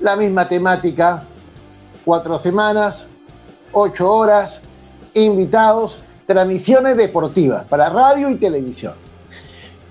La 0.00 0.16
misma 0.16 0.48
temática, 0.48 1.22
cuatro 2.04 2.38
semanas, 2.38 3.06
ocho 3.72 4.10
horas, 4.10 4.60
invitados, 5.14 5.98
transmisiones 6.26 6.96
deportivas 6.96 7.64
para 7.64 7.88
radio 7.88 8.30
y 8.30 8.36
televisión. 8.36 8.94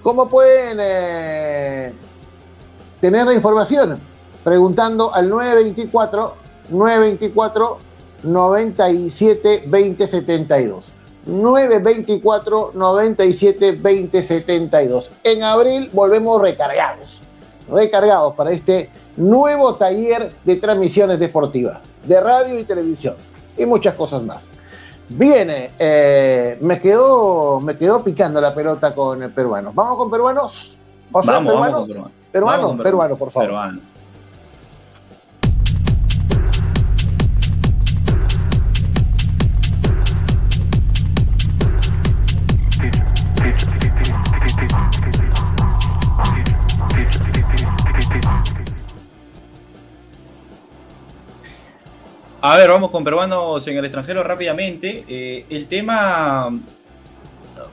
¿Cómo 0.01 0.29
pueden 0.29 0.77
eh, 0.79 1.93
tener 3.01 3.25
la 3.25 3.33
información? 3.33 3.99
Preguntando 4.43 5.13
al 5.13 5.27
924 5.27 6.44
924 6.69 7.77
97 8.23 9.63
2072. 9.65 10.85
924 11.25 12.71
97 12.73 13.75
2072. 13.77 15.11
En 15.23 15.43
abril 15.43 15.89
volvemos 15.93 16.41
recargados, 16.41 17.19
recargados 17.69 18.35
para 18.35 18.51
este 18.51 18.89
nuevo 19.17 19.73
taller 19.75 20.33
de 20.43 20.55
transmisiones 20.57 21.19
deportivas, 21.19 21.79
de 22.03 22.19
radio 22.21 22.59
y 22.59 22.63
televisión 22.63 23.15
y 23.57 23.65
muchas 23.65 23.95
cosas 23.95 24.21
más. 24.23 24.43
Viene, 25.07 25.71
eh, 25.77 26.57
me, 26.61 26.79
quedó, 26.79 27.59
me 27.59 27.77
quedó 27.77 28.03
picando 28.03 28.41
la 28.41 28.53
pelota 28.53 28.93
con 28.93 29.19
peruanos. 29.31 29.73
¿Vamos 29.75 29.97
con 29.97 30.09
peruanos? 30.09 30.75
O 31.11 31.23
sea, 31.23 31.33
vamos, 31.33 31.53
peruano, 31.53 31.71
vamos 31.73 31.87
peruano. 31.87 32.11
Peruano, 32.31 32.83
peruano, 32.83 33.15
por 33.15 33.31
favor. 33.31 33.47
Peruano. 33.47 33.94
A 52.47 52.57
ver, 52.57 52.69
vamos 52.69 52.91
con 52.91 53.03
peruanos 53.03 53.67
en 53.67 53.75
el 53.75 53.85
extranjero 53.85 54.21
rápidamente. 54.21 55.03
Eh, 55.07 55.45
el 55.49 55.65
tema 55.65 56.55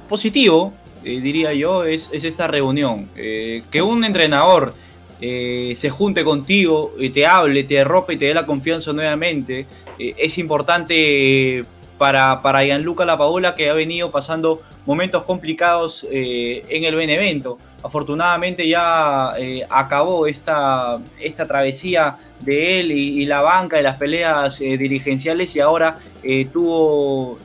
positivo, 0.08 0.72
eh, 1.04 1.20
diría 1.20 1.52
yo, 1.52 1.84
es, 1.84 2.08
esta 2.10 2.46
reunión. 2.46 3.10
Eh, 3.14 3.64
que 3.70 3.82
un 3.82 4.02
entrenador 4.02 4.72
se 5.20 5.90
junte 5.90 6.24
contigo, 6.24 6.94
y 6.98 7.10
te 7.10 7.26
hable, 7.26 7.64
te 7.64 7.80
arrope 7.80 8.14
y 8.14 8.16
te 8.16 8.24
dé 8.24 8.34
la 8.34 8.46
confianza 8.46 8.94
nuevamente, 8.94 9.66
es 9.98 10.38
importante 10.38 11.64
para, 11.96 12.40
para 12.42 12.64
Gianluca 12.64 13.04
Lapaola 13.04 13.54
que 13.54 13.70
ha 13.70 13.74
venido 13.74 14.10
pasando 14.10 14.62
momentos 14.84 15.22
complicados 15.22 16.04
en 16.10 16.84
el 16.84 16.96
Benevento. 16.96 17.58
Afortunadamente 17.82 18.68
ya 18.68 19.32
acabó 19.70 20.26
esta, 20.26 20.98
esta 21.18 21.46
travesía 21.46 22.16
de 22.44 22.80
él 22.80 22.92
y, 22.92 23.24
la 23.26 23.40
banca 23.40 23.76
de 23.76 23.82
las 23.82 23.96
peleas 23.96 24.60
eh, 24.60 24.76
dirigenciales 24.76 25.54
y 25.56 25.60
ahora 25.60 25.98
eh, 26.22 26.46
tuvo 26.52 27.38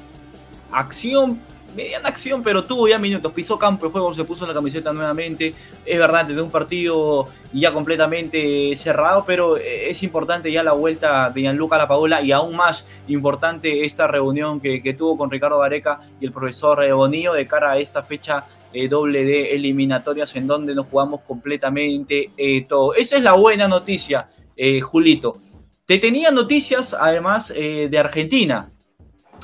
acción, 0.72 1.40
mediana 1.76 2.10
acción, 2.10 2.42
pero 2.42 2.64
tuvo 2.66 2.88
ya 2.88 2.98
minutos, 2.98 3.32
pisó 3.32 3.60
campo 3.60 3.86
de 3.86 3.92
juego, 3.92 4.14
se 4.14 4.24
puso 4.24 4.48
la 4.48 4.54
camiseta 4.54 4.92
nuevamente, 4.92 5.54
es 5.86 6.00
verdad, 6.00 6.26
de 6.26 6.42
un 6.42 6.50
partido 6.50 7.28
ya 7.54 7.72
completamente 7.72 8.76
cerrado, 8.76 9.24
pero 9.26 9.58
eh, 9.58 9.90
es 9.90 10.02
importante 10.02 10.52
ya 10.52 10.64
la 10.64 10.74
vuelta 10.74 11.30
de 11.30 11.42
Gianluca 11.42 11.78
Lapaola 11.78 12.22
y 12.22 12.32
aún 12.32 12.56
más 12.56 12.86
importante 13.08 13.86
esta 13.86 14.08
reunión 14.08 14.60
que, 14.60 14.96
tuvo 14.98 15.16
con 15.16 15.30
Ricardo 15.30 15.60
Vareca 15.60 16.00
y 16.20 16.26
el 16.26 16.32
profesor 16.32 16.92
Bonillo 16.94 17.34
de 17.34 17.46
cara 17.46 17.74
a 17.74 17.78
esta 17.78 18.02
fecha 18.02 18.46
doble 18.90 19.24
de 19.24 19.56
eliminatorias 19.56 20.36
en 20.36 20.48
donde 20.48 20.76
nos 20.76 20.88
jugamos 20.88 21.22
completamente 21.22 22.30
todo. 22.68 22.94
Esa 22.94 23.18
es 23.18 23.24
la 23.24 23.34
buena 23.34 23.68
noticia 23.68 24.28
eh, 24.58 24.82
Julito. 24.82 25.38
Te 25.86 26.00
tenía 26.00 26.32
noticias, 26.32 26.94
además, 26.94 27.54
eh, 27.56 27.88
de 27.90 28.00
Argentina. 28.00 28.72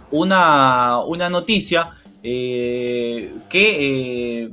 Una, 0.10 1.00
una 1.06 1.30
noticia 1.30 1.92
eh, 2.24 3.32
que 3.48 4.50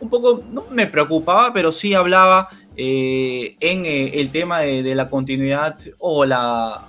un 0.00 0.08
poco 0.08 0.42
no 0.50 0.66
me 0.70 0.86
preocupaba, 0.86 1.52
pero 1.52 1.70
sí 1.70 1.94
hablaba 1.94 2.48
en 2.76 3.86
el 3.86 4.30
tema 4.30 4.60
de, 4.60 4.94
la 4.94 5.08
continuidad 5.08 5.78
o 5.98 6.24
la, 6.24 6.88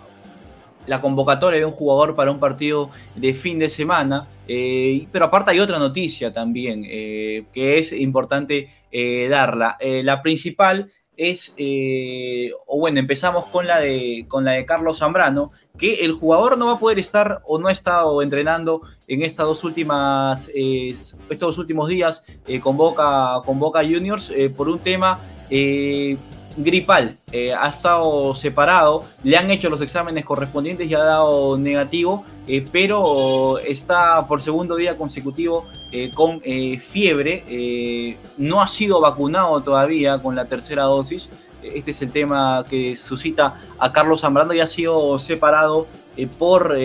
la 0.87 1.01
convocatoria 1.01 1.59
de 1.59 1.65
un 1.65 1.71
jugador 1.71 2.15
para 2.15 2.31
un 2.31 2.39
partido 2.39 2.89
de 3.15 3.33
fin 3.33 3.59
de 3.59 3.69
semana. 3.69 4.27
pero 4.47 5.25
aparte 5.25 5.51
hay 5.51 5.59
otra 5.59 5.79
noticia 5.79 6.31
también 6.31 6.83
que 6.83 7.77
es 7.77 7.91
importante 7.91 8.69
darla. 9.29 9.77
la 9.81 10.21
principal 10.21 10.91
es, 11.17 11.53
eh, 11.57 12.51
o 12.65 12.79
bueno, 12.79 12.99
empezamos 12.99 13.47
con 13.47 13.67
la, 13.67 13.79
de, 13.79 14.25
con 14.27 14.45
la 14.45 14.53
de 14.53 14.65
Carlos 14.65 14.99
Zambrano, 14.99 15.51
que 15.77 16.05
el 16.05 16.13
jugador 16.13 16.57
no 16.57 16.67
va 16.67 16.73
a 16.73 16.79
poder 16.79 16.99
estar 16.99 17.41
o 17.45 17.57
no 17.57 17.67
ha 17.67 17.71
estado 17.71 18.21
entrenando 18.21 18.81
en 19.07 19.23
estas 19.23 19.45
dos 19.45 19.63
últimas, 19.63 20.49
estos 20.53 21.57
últimos 21.57 21.89
días 21.89 22.23
eh, 22.47 22.59
con, 22.59 22.77
Boca, 22.77 23.41
Juniors 23.83 24.31
eh, 24.35 24.49
por 24.49 24.69
un 24.69 24.79
tema 24.79 25.19
gripal. 26.57 27.17
Eh, 27.31 27.53
ha 27.53 27.67
estado 27.67 28.33
separado, 28.35 29.03
le 29.23 29.37
han 29.37 29.51
hecho 29.51 29.69
los 29.69 29.81
exámenes 29.81 30.25
correspondientes 30.25 30.89
y 30.89 30.93
ha 30.93 30.99
dado 30.99 31.57
negativo, 31.57 32.25
eh, 32.47 32.65
pero 32.71 33.59
está 33.59 34.27
por 34.27 34.41
segundo 34.41 34.75
día 34.75 34.97
consecutivo 34.97 35.65
eh, 35.91 36.11
con 36.13 36.41
fiebre. 36.41 38.15
no 38.37 38.61
ha 38.61 38.67
sido 38.67 39.01
vacunado 39.01 39.61
todavía 39.61 40.17
con 40.19 40.35
la 40.35 40.45
tercera 40.45 40.83
dosis. 40.83 41.29
Este 41.61 41.91
es 41.91 42.01
el 42.03 42.11
tema 42.11 42.63
que 42.69 42.95
suscita 42.95 43.55
a 43.79 43.91
Carlos 43.91 44.21
Zambrano 44.21 44.53
y 44.53 44.59
ha 44.59 44.67
sido 44.67 45.17
separado 45.17 45.87
por 46.37 46.77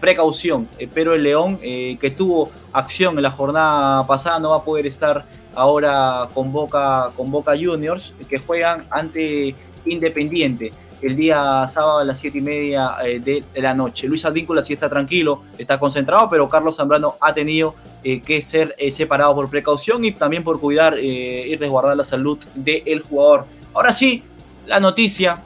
precaución. 0.00 0.68
pero 0.94 1.12
el 1.12 1.22
León, 1.22 1.58
que 1.58 2.14
tuvo 2.16 2.50
acción 2.72 3.16
en 3.18 3.22
la 3.24 3.30
jornada 3.30 4.06
pasada, 4.06 4.38
no 4.38 4.50
va 4.50 4.56
a 4.58 4.64
poder 4.64 4.86
estar 4.86 5.26
ahora 5.54 6.28
con 6.34 6.52
Boca, 6.52 7.12
Juniors, 7.60 8.14
que 8.28 8.38
juegan 8.38 8.86
ante 8.90 9.54
Independiente 9.84 10.72
el 11.02 11.16
día 11.16 11.66
sábado 11.68 11.98
a 11.98 12.04
las 12.04 12.20
7 12.20 12.38
y 12.38 12.40
media 12.40 12.94
eh, 13.04 13.18
de 13.18 13.44
la 13.60 13.74
noche. 13.74 14.06
Luis 14.06 14.24
Advíncula 14.24 14.62
sí 14.62 14.72
está 14.72 14.88
tranquilo, 14.88 15.42
está 15.58 15.78
concentrado, 15.78 16.28
pero 16.30 16.48
Carlos 16.48 16.76
Zambrano 16.76 17.16
ha 17.20 17.34
tenido 17.34 17.74
eh, 18.04 18.20
que 18.20 18.40
ser 18.40 18.74
eh, 18.78 18.90
separado 18.90 19.34
por 19.34 19.50
precaución 19.50 20.04
y 20.04 20.12
también 20.12 20.44
por 20.44 20.60
cuidar 20.60 20.98
y 20.98 21.56
resguardar 21.56 21.96
la 21.96 22.04
salud 22.04 22.38
del 22.54 23.00
jugador. 23.00 23.46
Ahora 23.74 23.92
sí, 23.92 24.22
la 24.66 24.78
noticia 24.78 25.42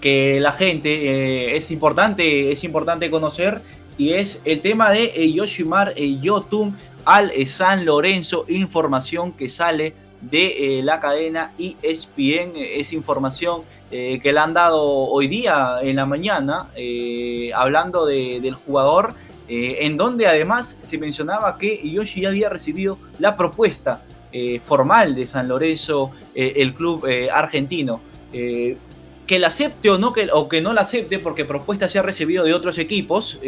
que 0.00 0.38
la 0.40 0.52
gente 0.52 1.56
es 1.56 1.70
importante, 1.72 2.52
es 2.52 2.62
importante 2.62 3.10
conocer 3.10 3.60
y 3.96 4.12
es 4.12 4.40
el 4.44 4.60
tema 4.60 4.92
de 4.92 5.32
Yoshimar 5.32 5.94
Yotun 5.96 6.76
al 7.08 7.32
San 7.46 7.86
Lorenzo, 7.86 8.44
información 8.48 9.32
que 9.32 9.48
sale 9.48 9.94
de 10.20 10.78
eh, 10.78 10.82
la 10.82 11.00
cadena 11.00 11.52
ESPN, 11.58 12.52
es 12.54 12.92
información 12.92 13.62
eh, 13.90 14.20
que 14.22 14.30
le 14.30 14.38
han 14.38 14.52
dado 14.52 14.82
hoy 14.82 15.26
día 15.26 15.78
en 15.80 15.96
la 15.96 16.04
mañana, 16.04 16.66
eh, 16.76 17.50
hablando 17.54 18.04
del 18.04 18.54
jugador, 18.54 19.14
en 19.48 19.96
donde 19.96 20.26
además 20.26 20.76
se 20.82 20.98
mencionaba 20.98 21.56
que 21.56 21.80
Yoshi 21.82 22.20
ya 22.20 22.28
había 22.28 22.50
recibido 22.50 22.98
la 23.18 23.34
propuesta 23.34 24.02
formal 24.62 25.14
de 25.14 25.26
San 25.26 25.48
Lorenzo, 25.48 26.10
el 26.34 26.74
club 26.74 27.06
argentino. 27.32 28.02
que 28.30 29.38
la 29.38 29.46
acepte 29.46 29.88
o 29.88 29.96
no, 29.96 30.12
que, 30.12 30.28
o 30.30 30.50
que 30.50 30.60
no 30.60 30.74
la 30.74 30.82
acepte, 30.82 31.18
porque 31.18 31.46
propuesta 31.46 31.88
se 31.88 31.98
ha 31.98 32.02
recibido 32.02 32.44
de 32.44 32.52
otros 32.52 32.76
equipos, 32.76 33.40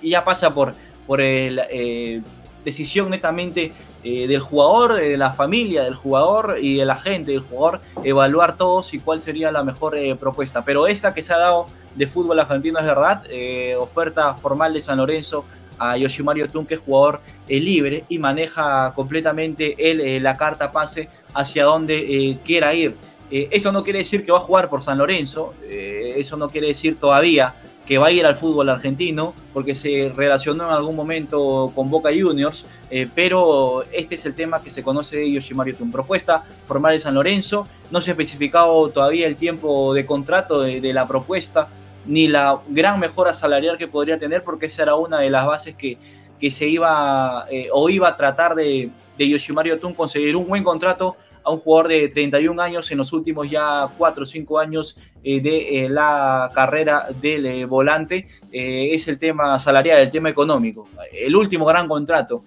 ya 0.00 0.24
pasa 0.24 0.54
por, 0.54 0.72
por 1.06 1.20
el 1.20 2.24
decisión 2.64 3.10
netamente 3.10 3.72
eh, 4.04 4.26
del 4.26 4.40
jugador, 4.40 4.94
de 4.94 5.16
la 5.16 5.32
familia 5.32 5.84
del 5.84 5.94
jugador 5.94 6.56
y 6.60 6.78
de 6.78 6.84
la 6.84 6.96
gente 6.96 7.32
del 7.32 7.40
jugador, 7.40 7.80
evaluar 8.02 8.56
todos 8.56 8.94
y 8.94 8.98
cuál 8.98 9.20
sería 9.20 9.50
la 9.52 9.62
mejor 9.62 9.96
eh, 9.96 10.14
propuesta. 10.16 10.64
Pero 10.64 10.86
esa 10.86 11.14
que 11.14 11.22
se 11.22 11.32
ha 11.32 11.38
dado 11.38 11.66
de 11.94 12.06
fútbol 12.06 12.40
argentino 12.40 12.78
es 12.78 12.86
verdad, 12.86 13.22
eh, 13.28 13.76
oferta 13.76 14.34
formal 14.34 14.72
de 14.72 14.80
San 14.80 14.98
Lorenzo 14.98 15.44
a 15.78 15.96
Yoshimaru 15.96 16.48
Tun, 16.48 16.66
que 16.66 16.74
es 16.74 16.80
jugador 16.80 17.20
libre 17.48 18.04
y 18.08 18.18
maneja 18.18 18.92
completamente 18.94 19.74
él 19.78 20.22
la 20.22 20.36
carta 20.36 20.70
pase 20.70 21.08
hacia 21.34 21.64
donde 21.64 22.38
quiera 22.44 22.72
ir. 22.72 22.94
Eso 23.30 23.72
no 23.72 23.82
quiere 23.82 23.98
decir 23.98 24.24
que 24.24 24.30
va 24.30 24.38
a 24.38 24.42
jugar 24.42 24.68
por 24.68 24.82
San 24.82 24.98
Lorenzo, 24.98 25.54
eso 25.68 26.36
no 26.36 26.48
quiere 26.48 26.68
decir 26.68 27.00
todavía 27.00 27.54
que 27.86 27.98
va 27.98 28.06
a 28.06 28.10
ir 28.12 28.24
al 28.24 28.36
fútbol 28.36 28.68
argentino, 28.68 29.34
porque 29.52 29.74
se 29.74 30.12
relacionó 30.14 30.64
en 30.66 30.70
algún 30.70 30.94
momento 30.94 31.72
con 31.74 31.90
Boca 31.90 32.10
Juniors, 32.10 32.64
eh, 32.90 33.08
pero 33.12 33.84
este 33.92 34.14
es 34.14 34.24
el 34.24 34.34
tema 34.34 34.62
que 34.62 34.70
se 34.70 34.82
conoce 34.82 35.16
de 35.16 35.32
Yoshimaru 35.32 35.74
Tun. 35.74 35.90
Propuesta 35.90 36.44
formal 36.64 36.92
de 36.92 37.00
San 37.00 37.14
Lorenzo, 37.14 37.66
no 37.90 38.00
se 38.00 38.10
ha 38.10 38.12
especificado 38.12 38.88
todavía 38.90 39.26
el 39.26 39.36
tiempo 39.36 39.94
de 39.94 40.06
contrato 40.06 40.60
de, 40.60 40.92
la 40.92 41.08
propuesta, 41.08 41.68
ni 42.06 42.28
la 42.28 42.60
gran 42.68 43.00
mejora 43.00 43.32
salarial 43.32 43.78
que 43.78 43.88
podría 43.88 44.16
tener, 44.16 44.44
porque 44.44 44.66
esa 44.66 44.82
era 44.82 44.94
una 44.94 45.18
de 45.18 45.30
las 45.30 45.46
bases 45.46 45.74
que, 45.74 45.98
que 46.38 46.50
se 46.50 46.68
iba 46.68 47.46
eh, 47.50 47.68
o 47.72 47.88
iba 47.88 48.08
a 48.08 48.16
tratar 48.16 48.54
de, 48.54 48.90
de 49.18 49.28
Yoshimaru 49.28 49.94
conseguir 49.94 50.36
un 50.36 50.46
buen 50.46 50.62
contrato 50.62 51.16
a 51.44 51.50
un 51.50 51.58
jugador 51.58 51.88
de 51.88 52.08
31 52.08 52.60
años 52.62 52.90
en 52.90 52.98
los 52.98 53.12
últimos 53.12 53.50
ya 53.50 53.88
4 53.96 54.22
o 54.22 54.26
5 54.26 54.58
años 54.58 54.98
eh, 55.24 55.40
de 55.40 55.84
eh, 55.84 55.88
la 55.88 56.50
carrera 56.54 57.08
del 57.20 57.46
eh, 57.46 57.64
volante. 57.64 58.26
es 58.50 59.08
el 59.08 59.18
tema 59.18 59.58
salarial, 59.58 60.00
el 60.00 60.10
tema 60.10 60.28
económico. 60.28 60.88
El 61.12 61.36
último 61.36 61.64
gran 61.64 61.88
contrato. 61.88 62.42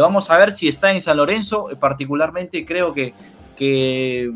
vamos 0.00 0.30
a 0.30 0.36
ver 0.36 0.52
si 0.52 0.68
está 0.68 0.92
en 0.92 1.00
San 1.00 1.16
Lorenzo. 1.16 1.68
Particularmente 1.78 2.64
creo 2.64 2.92
que, 2.92 3.14
que 3.56 4.32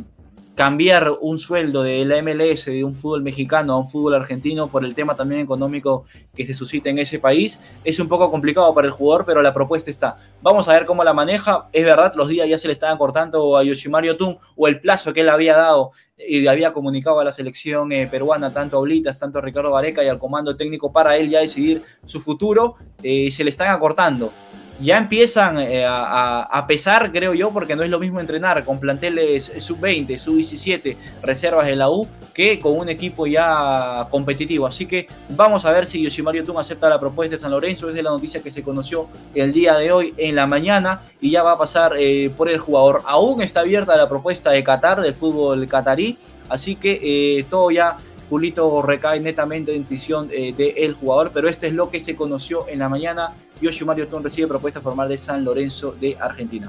cambiar 0.54 1.10
un 1.20 1.38
sueldo 1.38 1.82
de 1.82 2.04
la 2.04 2.22
MLS 2.22 2.66
de 2.66 2.84
un 2.84 2.94
fútbol 2.94 3.22
mexicano 3.22 3.74
a 3.74 3.78
un 3.78 3.88
fútbol 3.88 4.14
argentino 4.14 4.68
por 4.68 4.84
el 4.84 4.94
tema 4.94 5.16
también 5.16 5.40
económico 5.40 6.04
que 6.34 6.46
se 6.46 6.54
suscita 6.54 6.88
en 6.90 6.98
ese 6.98 7.18
país 7.18 7.60
es 7.84 7.98
un 7.98 8.08
poco 8.08 8.30
complicado 8.30 8.72
para 8.74 8.86
el 8.86 8.92
jugador, 8.92 9.24
pero 9.26 9.42
la 9.42 9.52
propuesta 9.52 9.90
está. 9.90 10.16
Vamos 10.42 10.68
a 10.68 10.72
ver 10.72 10.86
cómo 10.86 11.02
la 11.02 11.12
maneja. 11.12 11.68
Es 11.72 11.84
verdad, 11.84 12.14
los 12.14 12.28
días 12.28 12.48
ya 12.48 12.58
se 12.58 12.68
le 12.68 12.72
estaban 12.72 12.98
cortando 12.98 13.56
a 13.56 13.64
Yoshimaru 13.64 14.16
Tun 14.16 14.38
o 14.56 14.68
el 14.68 14.80
plazo 14.80 15.12
que 15.12 15.20
él 15.20 15.28
había 15.28 15.56
dado 15.56 15.92
y 16.16 16.46
había 16.46 16.72
comunicado 16.72 17.18
a 17.18 17.24
la 17.24 17.32
selección 17.32 17.90
eh, 17.92 18.06
peruana, 18.06 18.52
tanto 18.52 18.76
a 18.76 18.80
Oblitas, 18.80 19.18
tanto 19.18 19.38
a 19.38 19.42
Ricardo 19.42 19.72
Vareca 19.72 20.04
y 20.04 20.08
al 20.08 20.18
comando 20.18 20.56
técnico 20.56 20.92
para 20.92 21.16
él 21.16 21.28
ya 21.28 21.40
decidir 21.40 21.82
su 22.04 22.20
futuro, 22.20 22.76
eh, 23.02 23.30
se 23.30 23.42
le 23.42 23.50
están 23.50 23.68
acortando. 23.68 24.32
Ya 24.80 24.98
empiezan 24.98 25.58
eh, 25.58 25.84
a, 25.86 26.64
pesar, 26.66 27.12
creo 27.12 27.34
yo, 27.34 27.52
porque 27.52 27.76
no 27.76 27.82
es 27.82 27.90
lo 27.90 27.98
mismo 27.98 28.20
entrenar 28.20 28.64
con 28.64 28.78
planteles 28.80 29.52
sub-20, 29.58 30.18
sub-17, 30.18 30.96
reservas 31.22 31.66
de 31.66 31.76
la 31.76 31.90
U, 31.90 32.08
que 32.32 32.58
con 32.58 32.78
un 32.78 32.88
equipo 32.88 33.26
ya 33.26 34.06
competitivo. 34.10 34.66
Así 34.66 34.86
que 34.86 35.06
vamos 35.28 35.64
a 35.64 35.70
ver 35.70 35.86
si 35.86 36.02
Yoshimaru 36.02 36.42
Tun 36.44 36.58
acepta 36.58 36.88
la 36.88 36.98
propuesta 36.98 37.36
de 37.36 37.40
San 37.40 37.50
Lorenzo. 37.50 37.88
Esa 37.88 37.98
es 37.98 38.04
la 38.04 38.10
noticia 38.10 38.42
que 38.42 38.50
se 38.50 38.62
conoció 38.62 39.08
el 39.34 39.52
día 39.52 39.76
de 39.76 39.92
hoy 39.92 40.14
en 40.16 40.34
la 40.34 40.46
mañana 40.46 41.02
y 41.20 41.30
ya 41.30 41.42
va 41.42 41.52
a 41.52 41.58
pasar 41.58 41.94
eh, 41.96 42.30
por 42.36 42.48
el 42.48 42.58
jugador. 42.58 43.02
Aún 43.06 43.42
está 43.42 43.60
abierta 43.60 43.96
la 43.96 44.08
propuesta 44.08 44.50
de 44.50 44.64
Qatar, 44.64 45.00
del 45.00 45.14
fútbol 45.14 45.66
catarí, 45.68 46.18
así 46.48 46.74
que 46.76 47.00
eh, 47.38 47.44
todo 47.48 47.70
ya 47.70 47.96
Julito 48.34 48.82
recae 48.82 49.20
netamente 49.20 49.76
en 49.76 49.82
decisión 49.82 50.28
eh, 50.32 50.52
del 50.52 50.94
jugador, 50.94 51.30
pero 51.32 51.48
este 51.48 51.68
es 51.68 51.72
lo 51.72 51.88
que 51.88 52.00
se 52.00 52.16
conoció 52.16 52.66
en 52.66 52.80
la 52.80 52.88
mañana. 52.88 53.32
Yoshimaru 53.60 54.06
Tun 54.06 54.24
recibe 54.24 54.48
propuesta 54.48 54.80
formal 54.80 55.08
de 55.08 55.16
San 55.16 55.44
Lorenzo 55.44 55.92
de 55.92 56.16
Argentina. 56.18 56.68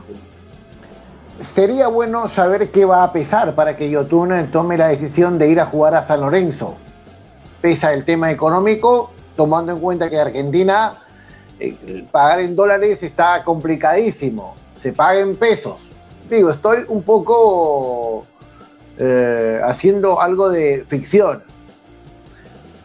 Sería 1.55 1.87
bueno 1.87 2.29
saber 2.29 2.69
qué 2.69 2.85
va 2.85 3.03
a 3.03 3.11
pesar 3.11 3.55
para 3.55 3.75
que 3.75 3.89
Yotun 3.89 4.51
tome 4.51 4.77
la 4.77 4.89
decisión 4.89 5.39
de 5.39 5.47
ir 5.49 5.59
a 5.59 5.65
jugar 5.65 5.95
a 5.95 6.05
San 6.05 6.21
Lorenzo. 6.21 6.75
Pesa 7.61 7.91
el 7.93 8.05
tema 8.05 8.31
económico, 8.31 9.09
tomando 9.35 9.71
en 9.71 9.79
cuenta 9.79 10.07
que 10.07 10.19
Argentina 10.19 10.93
eh, 11.59 12.05
pagar 12.11 12.41
en 12.41 12.55
dólares 12.55 12.99
está 13.01 13.43
complicadísimo. 13.43 14.53
Se 14.83 14.93
paga 14.93 15.19
en 15.19 15.35
pesos. 15.35 15.77
Digo, 16.29 16.51
estoy 16.51 16.85
un 16.87 17.01
poco 17.01 18.27
eh, 18.99 19.59
haciendo 19.63 20.21
algo 20.21 20.49
de 20.49 20.85
ficción. 20.87 21.54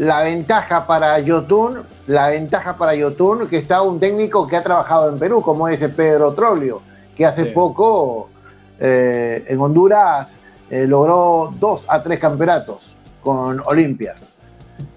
La 0.00 0.22
ventaja 0.22 0.86
para 0.86 1.18
Yotun, 1.18 1.82
la 2.06 2.28
ventaja 2.30 2.74
para 2.78 2.94
Yotun, 2.94 3.46
que 3.46 3.58
está 3.58 3.82
un 3.82 4.00
técnico 4.00 4.46
que 4.46 4.56
ha 4.56 4.62
trabajado 4.62 5.10
en 5.10 5.18
Perú, 5.18 5.42
como 5.42 5.68
es 5.68 5.78
Pedro 5.92 6.32
Trolio, 6.32 6.80
que 7.14 7.26
hace 7.26 7.44
poco 7.44 8.30
eh, 8.78 9.44
en 9.46 9.60
Honduras 9.60 10.28
eh, 10.70 10.86
logró 10.86 11.50
dos 11.52 11.82
a 11.86 12.00
tres 12.02 12.18
campeonatos 12.18 12.78
con 13.22 13.60
Olimpia. 13.66 14.14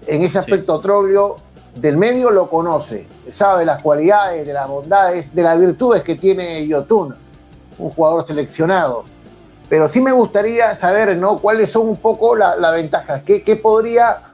En 0.06 0.22
ese 0.22 0.38
aspecto, 0.38 0.80
Trolio 0.80 1.36
del 1.74 1.98
medio 1.98 2.30
lo 2.30 2.48
conoce, 2.48 3.06
sabe 3.30 3.66
las 3.66 3.82
cualidades, 3.82 4.46
de 4.46 4.54
las 4.54 4.66
bondades, 4.66 5.34
de 5.34 5.42
las 5.42 5.60
virtudes 5.60 6.02
que 6.02 6.14
tiene 6.14 6.66
Yotun, 6.66 7.14
un 7.76 7.90
jugador 7.90 8.26
seleccionado 8.26 9.04
pero 9.68 9.88
sí 9.88 10.00
me 10.00 10.12
gustaría 10.12 10.78
saber, 10.78 11.16
¿no? 11.16 11.38
¿Cuáles 11.38 11.70
son 11.70 11.88
un 11.88 11.96
poco 11.96 12.36
las 12.36 12.72
ventajas? 12.72 13.22
¿Qué, 13.22 13.56
podría 13.56 14.33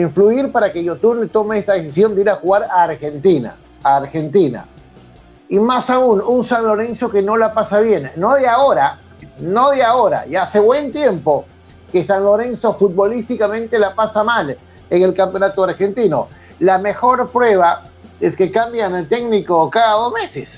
influir 0.00 0.52
para 0.52 0.72
que 0.72 0.82
Yotun 0.84 1.28
tome 1.28 1.58
esta 1.58 1.74
decisión 1.74 2.14
de 2.14 2.22
ir 2.22 2.30
a 2.30 2.36
jugar 2.36 2.64
a 2.64 2.84
Argentina? 2.84 3.56
A 3.82 3.96
Argentina. 3.96 4.66
Y 5.48 5.58
más 5.58 5.88
aún, 5.88 6.20
un 6.20 6.46
San 6.46 6.64
Lorenzo 6.64 7.10
que 7.10 7.22
no 7.22 7.36
la 7.36 7.54
pasa 7.54 7.80
bien. 7.80 8.10
No 8.16 8.34
de 8.34 8.46
ahora, 8.46 8.98
no 9.40 9.70
de 9.70 9.82
ahora, 9.82 10.26
ya 10.26 10.42
hace 10.42 10.60
buen 10.60 10.92
tiempo 10.92 11.46
que 11.90 12.04
San 12.04 12.24
Lorenzo 12.24 12.74
futbolísticamente 12.74 13.78
la 13.78 13.94
pasa 13.94 14.22
mal 14.22 14.56
en 14.90 15.02
el 15.02 15.14
campeonato 15.14 15.64
argentino. 15.64 16.28
La 16.60 16.78
mejor 16.78 17.30
prueba 17.30 17.84
es 18.20 18.36
que 18.36 18.50
cambian 18.50 18.94
el 18.94 19.08
técnico 19.08 19.70
cada 19.70 19.92
dos 19.92 20.12
meses, 20.12 20.48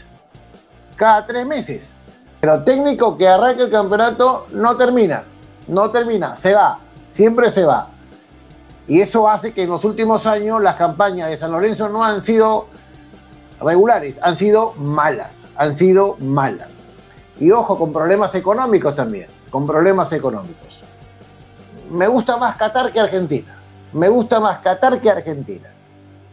cada 0.96 1.26
tres 1.26 1.46
meses. 1.46 1.82
Pero 2.40 2.62
técnico 2.64 3.16
que 3.16 3.28
arranca 3.28 3.62
el 3.62 3.70
campeonato 3.70 4.46
no 4.52 4.76
termina, 4.76 5.24
no 5.68 5.90
termina, 5.90 6.36
se 6.36 6.54
va, 6.54 6.78
siempre 7.12 7.50
se 7.50 7.64
va. 7.64 7.88
Y 8.90 9.02
eso 9.02 9.28
hace 9.28 9.52
que 9.52 9.62
en 9.62 9.70
los 9.70 9.84
últimos 9.84 10.26
años 10.26 10.60
las 10.60 10.74
campañas 10.74 11.30
de 11.30 11.38
San 11.38 11.52
Lorenzo 11.52 11.88
no 11.88 12.02
han 12.02 12.24
sido 12.26 12.66
regulares, 13.60 14.16
han 14.20 14.36
sido 14.36 14.72
malas, 14.72 15.30
han 15.54 15.78
sido 15.78 16.16
malas. 16.18 16.68
Y 17.38 17.52
ojo, 17.52 17.78
con 17.78 17.92
problemas 17.92 18.34
económicos 18.34 18.96
también, 18.96 19.28
con 19.48 19.64
problemas 19.64 20.12
económicos. 20.12 20.82
Me 21.88 22.08
gusta 22.08 22.36
más 22.36 22.56
Qatar 22.56 22.90
que 22.90 22.98
Argentina, 22.98 23.54
me 23.92 24.08
gusta 24.08 24.40
más 24.40 24.58
Qatar 24.58 25.00
que 25.00 25.08
Argentina. 25.08 25.68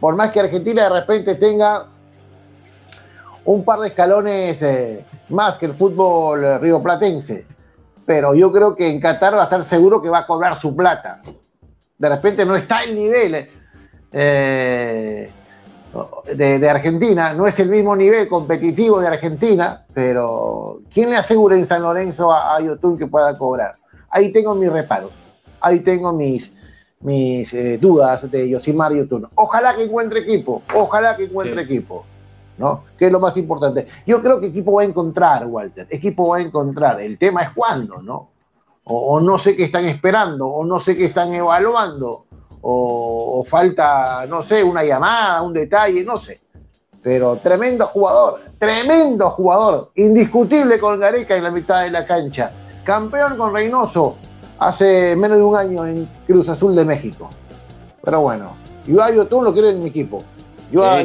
Por 0.00 0.16
más 0.16 0.32
que 0.32 0.40
Argentina 0.40 0.82
de 0.82 1.00
repente 1.00 1.36
tenga 1.36 1.86
un 3.44 3.64
par 3.64 3.78
de 3.78 3.88
escalones 3.90 4.60
eh, 4.62 5.04
más 5.28 5.58
que 5.58 5.66
el 5.66 5.74
fútbol 5.74 6.44
eh, 6.44 6.58
rioplatense. 6.58 7.46
Pero 8.04 8.34
yo 8.34 8.50
creo 8.50 8.74
que 8.74 8.90
en 8.90 9.00
Qatar 9.00 9.36
va 9.36 9.42
a 9.42 9.44
estar 9.44 9.64
seguro 9.66 10.02
que 10.02 10.10
va 10.10 10.18
a 10.18 10.26
cobrar 10.26 10.60
su 10.60 10.74
plata. 10.74 11.22
De 11.98 12.08
repente 12.08 12.44
no 12.44 12.54
está 12.54 12.84
el 12.84 12.94
nivel 12.94 13.48
eh, 14.12 15.30
de, 16.34 16.70
Argentina, 16.70 17.32
no 17.34 17.46
es 17.46 17.58
el 17.58 17.68
mismo 17.68 17.96
nivel 17.96 18.28
competitivo 18.28 19.00
de 19.00 19.08
Argentina, 19.08 19.84
pero 19.92 20.80
¿quién 20.92 21.10
le 21.10 21.16
asegura 21.16 21.56
en 21.56 21.66
San 21.66 21.82
Lorenzo 21.82 22.32
a, 22.32 22.56
a 22.56 22.60
Yotun 22.60 22.96
que 22.96 23.06
pueda 23.06 23.36
cobrar? 23.36 23.74
Ahí 24.10 24.32
tengo 24.32 24.54
mis 24.54 24.70
reparos, 24.70 25.10
ahí 25.60 25.80
tengo 25.80 26.12
mis, 26.12 26.52
mis 27.00 27.50
dudas 27.80 28.30
de 28.30 28.48
Yosimar 28.48 28.92
Yotun. 28.92 29.28
Ojalá 29.34 29.74
que 29.74 29.84
encuentre 29.84 30.20
equipo, 30.20 30.62
ojalá 30.74 31.16
que 31.16 31.24
encuentre 31.24 31.62
equipo. 31.62 32.04
¿no? 32.58 32.84
Que 32.98 33.06
es 33.06 33.12
lo 33.12 33.20
más 33.20 33.36
importante. 33.36 33.86
Yo 34.06 34.20
creo 34.20 34.40
que 34.40 34.48
equipo 34.48 34.72
va 34.72 34.82
a 34.82 34.84
encontrar, 34.84 35.46
Walter, 35.46 35.86
equipo 35.90 36.28
va 36.28 36.38
a 36.38 36.42
encontrar. 36.42 37.00
El 37.00 37.16
tema 37.16 37.42
es 37.42 37.50
cuándo, 37.50 38.02
¿no? 38.02 38.30
O, 38.90 39.20
no 39.20 39.38
sé 39.38 39.54
qué 39.54 39.64
están 39.64 39.84
esperando, 39.84 40.46
o 40.46 40.64
no 40.64 40.80
sé 40.80 40.96
qué 40.96 41.06
están 41.06 41.34
evaluando, 41.34 42.24
o, 42.62 43.44
falta, 43.48 44.24
no 44.26 44.42
sé, 44.42 44.64
una 44.64 44.82
llamada, 44.82 45.42
un 45.42 45.52
detalle, 45.52 46.02
no 46.04 46.18
sé. 46.18 46.40
Pero 47.02 47.36
tremendo 47.36 47.86
jugador, 47.86 48.40
tremendo 48.58 49.30
jugador, 49.30 49.90
indiscutible 49.94 50.78
con 50.78 50.98
Gareca 50.98 51.36
en 51.36 51.44
la 51.44 51.50
mitad 51.50 51.82
de 51.82 51.90
la 51.90 52.06
cancha. 52.06 52.50
Campeón 52.82 53.36
con 53.36 53.52
Reynoso 53.52 54.16
hace 54.58 55.14
menos 55.16 55.36
de 55.36 55.44
un 55.44 55.56
año 55.56 55.86
en 55.86 56.08
Cruz 56.26 56.48
Azul 56.48 56.74
de 56.74 56.84
México. 56.84 57.28
Pero 58.02 58.22
bueno, 58.22 58.52
yo 58.86 59.02
a 59.02 59.28
tú 59.28 59.42
lo 59.42 59.52
quiero 59.52 59.68
en 59.68 59.82
mi 59.82 59.90
equipo. 59.90 60.22
Yo 60.72 60.84
a 60.84 61.02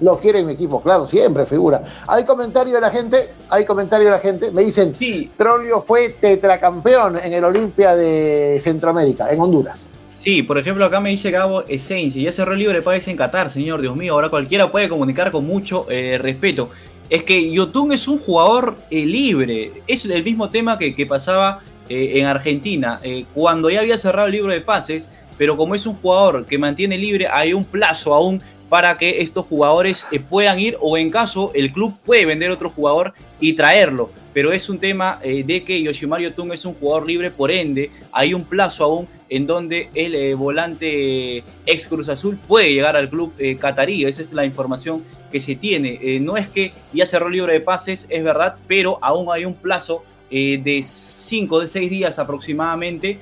lo 0.00 0.18
quiere 0.18 0.44
mi 0.44 0.52
equipo, 0.52 0.80
claro, 0.80 1.06
siempre 1.06 1.46
figura. 1.46 1.82
Hay 2.06 2.24
comentario 2.24 2.74
de 2.74 2.80
la 2.80 2.90
gente, 2.90 3.30
hay 3.48 3.64
comentario 3.64 4.06
de 4.06 4.12
la 4.12 4.20
gente, 4.20 4.50
me 4.50 4.62
dicen, 4.62 4.94
sí. 4.94 5.30
Trolio 5.36 5.82
fue 5.82 6.10
tetracampeón 6.20 7.18
en 7.18 7.32
el 7.32 7.44
Olimpia 7.44 7.96
de 7.96 8.60
Centroamérica, 8.62 9.30
en 9.30 9.40
Honduras. 9.40 9.86
Sí, 10.14 10.42
por 10.42 10.58
ejemplo, 10.58 10.84
acá 10.84 10.98
me 11.00 11.10
dice 11.10 11.30
Gabo 11.30 11.62
Esencia, 11.62 12.20
ya 12.20 12.32
cerró 12.32 12.52
el 12.52 12.58
libre 12.58 12.82
país 12.82 13.06
en 13.06 13.16
Qatar, 13.16 13.50
señor, 13.50 13.80
Dios 13.80 13.96
mío, 13.96 14.14
ahora 14.14 14.28
cualquiera 14.28 14.70
puede 14.70 14.88
comunicar 14.88 15.30
con 15.30 15.46
mucho 15.46 15.86
eh, 15.88 16.18
respeto. 16.18 16.70
Es 17.08 17.22
que 17.22 17.50
Yotun 17.50 17.92
es 17.92 18.08
un 18.08 18.18
jugador 18.18 18.76
eh, 18.90 19.06
libre, 19.06 19.82
es 19.86 20.04
el 20.04 20.24
mismo 20.24 20.50
tema 20.50 20.76
que, 20.76 21.06
pasaba 21.06 21.60
eh, 21.88 22.14
en 22.16 22.26
Argentina, 22.26 23.00
cuando 23.32 23.70
ya 23.70 23.80
había 23.80 23.96
cerrado 23.96 24.26
el 24.26 24.32
libro 24.32 24.52
de 24.52 24.60
pases, 24.60 25.08
pero 25.38 25.56
como 25.56 25.76
es 25.76 25.86
un 25.86 25.94
jugador 25.94 26.44
que 26.46 26.58
mantiene 26.58 26.98
libre, 26.98 27.28
hay 27.28 27.52
un 27.52 27.64
plazo 27.64 28.12
aún 28.12 28.42
para 28.68 28.98
que 28.98 29.22
estos 29.22 29.46
jugadores 29.46 30.06
eh, 30.12 30.20
puedan 30.20 30.58
ir 30.58 30.76
o 30.80 30.98
en 30.98 31.10
caso 31.10 31.50
el 31.54 31.72
club 31.72 31.94
puede 32.04 32.26
vender 32.26 32.50
otro 32.50 32.70
jugador 32.70 33.14
y 33.40 33.54
traerlo. 33.54 34.10
Pero 34.34 34.52
es 34.52 34.68
un 34.68 34.78
tema 34.78 35.18
eh, 35.22 35.42
de 35.42 35.64
que 35.64 35.82
Yoshimaru 35.82 36.30
Tung 36.32 36.52
es 36.52 36.64
un 36.64 36.74
jugador 36.74 37.06
libre, 37.06 37.30
por 37.30 37.50
ende 37.50 37.90
hay 38.12 38.34
un 38.34 38.44
plazo 38.44 38.84
aún 38.84 39.08
en 39.30 39.46
donde 39.46 39.90
el 39.94 40.14
eh, 40.14 40.34
volante 40.34 41.44
ex 41.66 41.86
Cruz 41.86 42.08
Azul 42.08 42.38
puede 42.46 42.72
llegar 42.72 42.96
al 42.96 43.08
club 43.08 43.32
catarí. 43.58 44.04
Esa 44.04 44.22
es 44.22 44.32
la 44.32 44.44
información 44.44 45.02
que 45.30 45.40
se 45.40 45.56
tiene. 45.56 46.20
no 46.20 46.36
es 46.36 46.48
que 46.48 46.72
ya 46.92 47.04
cerró 47.04 47.28
libre 47.28 47.52
de 47.52 47.60
pases, 47.60 48.06
es 48.08 48.24
verdad, 48.24 48.56
pero 48.66 48.98
aún 49.02 49.26
hay 49.30 49.44
un 49.44 49.54
plazo 49.54 50.02
de 50.30 50.80
5 50.82 51.60
de 51.60 51.68
6 51.68 51.90
días 51.90 52.18
aproximadamente 52.18 53.18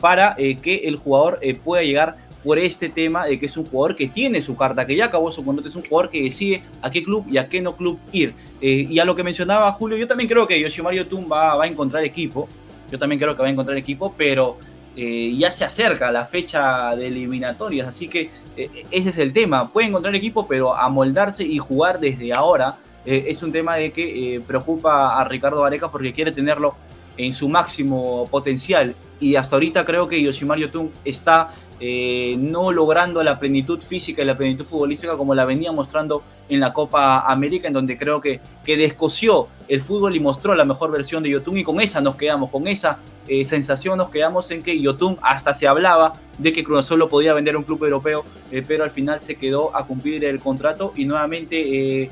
para 0.00 0.36
que 0.36 0.82
el 0.84 0.96
jugador 0.96 1.40
pueda 1.64 1.82
llegar 1.82 2.16
por 2.42 2.58
este 2.58 2.88
tema 2.88 3.26
de 3.26 3.38
que 3.38 3.46
es 3.46 3.56
un 3.56 3.66
jugador 3.66 3.96
que 3.96 4.08
tiene 4.08 4.40
su 4.40 4.56
carta, 4.56 4.86
que 4.86 4.96
ya 4.96 5.06
acabó 5.06 5.30
su 5.30 5.44
contrato, 5.44 5.68
es 5.68 5.76
un 5.76 5.84
jugador 5.84 6.10
que 6.10 6.22
decide 6.22 6.62
a 6.80 6.90
qué 6.90 7.02
club 7.02 7.26
y 7.28 7.38
a 7.38 7.48
qué 7.48 7.60
no 7.60 7.76
club 7.76 7.98
ir. 8.12 8.34
Eh, 8.60 8.86
y 8.88 8.98
a 8.98 9.04
lo 9.04 9.14
que 9.14 9.22
mencionaba 9.22 9.70
Julio, 9.72 9.96
yo 9.98 10.06
también 10.06 10.28
creo 10.28 10.46
que 10.46 10.58
Yoshimaru 10.60 11.04
Tum 11.04 11.30
va, 11.30 11.56
va, 11.56 11.64
a 11.64 11.66
encontrar 11.66 12.04
equipo, 12.04 12.48
yo 12.90 12.98
también 12.98 13.20
creo 13.20 13.36
que 13.36 13.42
va 13.42 13.48
a 13.48 13.50
encontrar 13.50 13.76
equipo, 13.76 14.14
pero 14.16 14.56
eh, 14.96 15.34
ya 15.36 15.50
se 15.50 15.64
acerca 15.64 16.10
la 16.10 16.24
fecha 16.24 16.96
de 16.96 17.08
eliminatorias, 17.08 17.88
así 17.88 18.08
que 18.08 18.30
eh, 18.56 18.86
ese 18.90 19.10
es 19.10 19.18
el 19.18 19.32
tema, 19.32 19.70
puede 19.70 19.88
encontrar 19.88 20.14
equipo, 20.14 20.46
pero 20.48 20.74
amoldarse 20.74 21.44
y 21.44 21.58
jugar 21.58 22.00
desde 22.00 22.32
ahora 22.32 22.76
es 23.06 23.42
un 23.42 23.50
tema 23.50 23.76
de 23.76 23.92
que 23.92 24.42
preocupa 24.46 25.18
a 25.18 25.24
Ricardo 25.24 25.62
Vareca 25.62 25.90
porque 25.90 26.12
quiere 26.12 26.32
tenerlo 26.32 26.74
en 27.16 27.32
su 27.32 27.48
máximo 27.48 28.28
potencial 28.30 28.94
y 29.20 29.36
hasta 29.36 29.56
ahorita 29.56 29.84
creo 29.84 30.08
que 30.08 30.20
Yoshimaru 30.20 30.68
Tung 30.68 30.88
está 31.04 31.50
eh, 31.82 32.36
no 32.38 32.72
logrando 32.72 33.22
la 33.22 33.38
plenitud 33.38 33.80
física 33.80 34.20
y 34.20 34.24
la 34.26 34.36
plenitud 34.36 34.64
futbolística 34.64 35.16
como 35.16 35.34
la 35.34 35.46
venía 35.46 35.72
mostrando 35.72 36.22
en 36.48 36.60
la 36.60 36.72
Copa 36.74 37.20
América, 37.20 37.68
en 37.68 37.74
donde 37.74 37.96
creo 37.96 38.20
que, 38.20 38.40
que 38.64 38.76
descoció 38.76 39.48
el 39.66 39.80
fútbol 39.80 40.14
y 40.14 40.20
mostró 40.20 40.54
la 40.54 40.64
mejor 40.64 40.90
versión 40.90 41.22
de 41.22 41.30
Yotun 41.30 41.58
y 41.58 41.64
con 41.64 41.80
esa 41.80 42.00
nos 42.00 42.16
quedamos, 42.16 42.50
con 42.50 42.66
esa 42.66 42.98
eh, 43.28 43.44
sensación 43.44 43.96
nos 43.96 44.10
quedamos 44.10 44.50
en 44.50 44.62
que 44.62 44.78
Yotun 44.78 45.16
hasta 45.22 45.54
se 45.54 45.66
hablaba 45.66 46.14
de 46.36 46.52
que 46.52 46.64
Cruz 46.64 46.80
Azul 46.80 46.98
lo 46.98 47.08
podía 47.08 47.32
vender 47.32 47.54
a 47.54 47.58
un 47.58 47.64
club 47.64 47.82
europeo, 47.84 48.24
eh, 48.50 48.62
pero 48.66 48.84
al 48.84 48.90
final 48.90 49.20
se 49.20 49.36
quedó 49.36 49.74
a 49.74 49.86
cumplir 49.86 50.24
el 50.24 50.38
contrato 50.40 50.92
y 50.96 51.04
nuevamente 51.04 52.10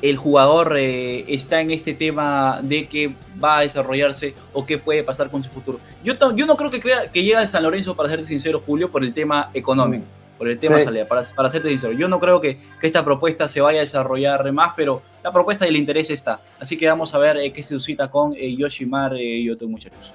el 0.00 0.16
jugador 0.16 0.76
eh, 0.76 1.24
está 1.28 1.60
en 1.60 1.70
este 1.70 1.94
tema 1.94 2.60
de 2.62 2.86
que 2.86 3.12
va 3.42 3.58
a 3.58 3.60
desarrollarse 3.62 4.34
o 4.52 4.64
qué 4.64 4.78
puede 4.78 5.02
pasar 5.02 5.30
con 5.30 5.42
su 5.42 5.50
futuro. 5.50 5.80
Yo, 6.04 6.14
yo 6.34 6.46
no 6.46 6.56
creo 6.56 6.70
que, 6.70 6.80
crea, 6.80 7.10
que 7.10 7.22
llega 7.22 7.40
a 7.40 7.46
San 7.46 7.62
Lorenzo, 7.62 7.96
para 7.96 8.08
ser 8.08 8.24
sincero, 8.24 8.62
Julio, 8.64 8.90
por 8.90 9.02
el 9.02 9.12
tema 9.12 9.50
económico, 9.54 10.04
por 10.36 10.48
el 10.48 10.58
tema 10.58 10.78
salida, 10.78 11.06
para, 11.06 11.22
para 11.34 11.48
serte 11.48 11.68
sincero. 11.68 11.92
Yo 11.92 12.08
no 12.08 12.20
creo 12.20 12.40
que, 12.40 12.58
que, 12.80 12.86
esta 12.86 13.04
propuesta 13.04 13.48
se 13.48 13.60
vaya 13.60 13.80
a 13.80 13.82
desarrollar 13.82 14.50
más, 14.52 14.72
pero 14.76 15.02
la 15.22 15.32
propuesta 15.32 15.66
y 15.66 15.70
el 15.70 15.76
interés 15.76 16.10
está. 16.10 16.38
Así 16.60 16.76
que 16.76 16.88
vamos 16.88 17.14
a 17.14 17.18
ver 17.18 17.36
eh, 17.38 17.52
qué 17.52 17.62
se 17.62 17.70
suscita 17.70 18.08
con 18.08 18.34
eh, 18.34 18.54
Yoshimar 18.56 19.16
y 19.16 19.50
otros 19.50 19.68
muchachos. 19.68 20.14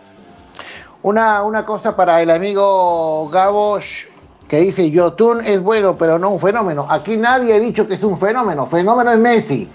Una, 1.01 1.43
una 1.43 1.65
cosa 1.65 1.97
para 1.97 2.21
el 2.21 2.29
amigo 2.29 3.27
Gabo 3.29 3.81
que 4.53 4.59
dice 4.59 4.91
Yotun 4.91 5.43
es 5.43 5.59
bueno, 5.63 5.95
pero 5.97 6.19
no 6.19 6.29
un 6.29 6.39
fenómeno. 6.39 6.85
Aquí 6.87 7.17
nadie 7.17 7.55
ha 7.55 7.59
dicho 7.59 7.87
que 7.87 7.95
es 7.95 8.03
un 8.03 8.19
fenómeno. 8.19 8.67
Fenómeno 8.67 9.11
es 9.11 9.17
Messi, 9.17 9.67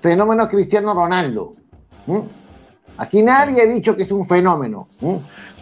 fenómeno 0.00 0.42
es 0.42 0.48
Cristiano 0.48 0.92
Ronaldo. 0.92 1.52
Aquí 2.98 3.22
nadie 3.22 3.62
ha 3.62 3.66
dicho 3.66 3.94
que 3.94 4.02
es 4.02 4.10
un 4.10 4.26
fenómeno. 4.26 4.88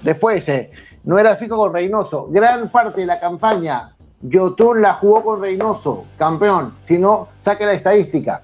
Después, 0.00 0.48
eh, 0.48 0.70
no 1.04 1.18
era 1.18 1.36
fijo 1.36 1.54
con 1.54 1.70
Reynoso. 1.70 2.28
Gran 2.30 2.70
parte 2.70 3.02
de 3.02 3.06
la 3.08 3.20
campaña, 3.20 3.94
Yotun 4.22 4.80
la 4.80 4.94
jugó 4.94 5.22
con 5.22 5.42
Reynoso, 5.42 6.06
campeón. 6.16 6.76
Si 6.88 6.96
no, 6.96 7.28
saque 7.42 7.66
la 7.66 7.74
estadística. 7.74 8.42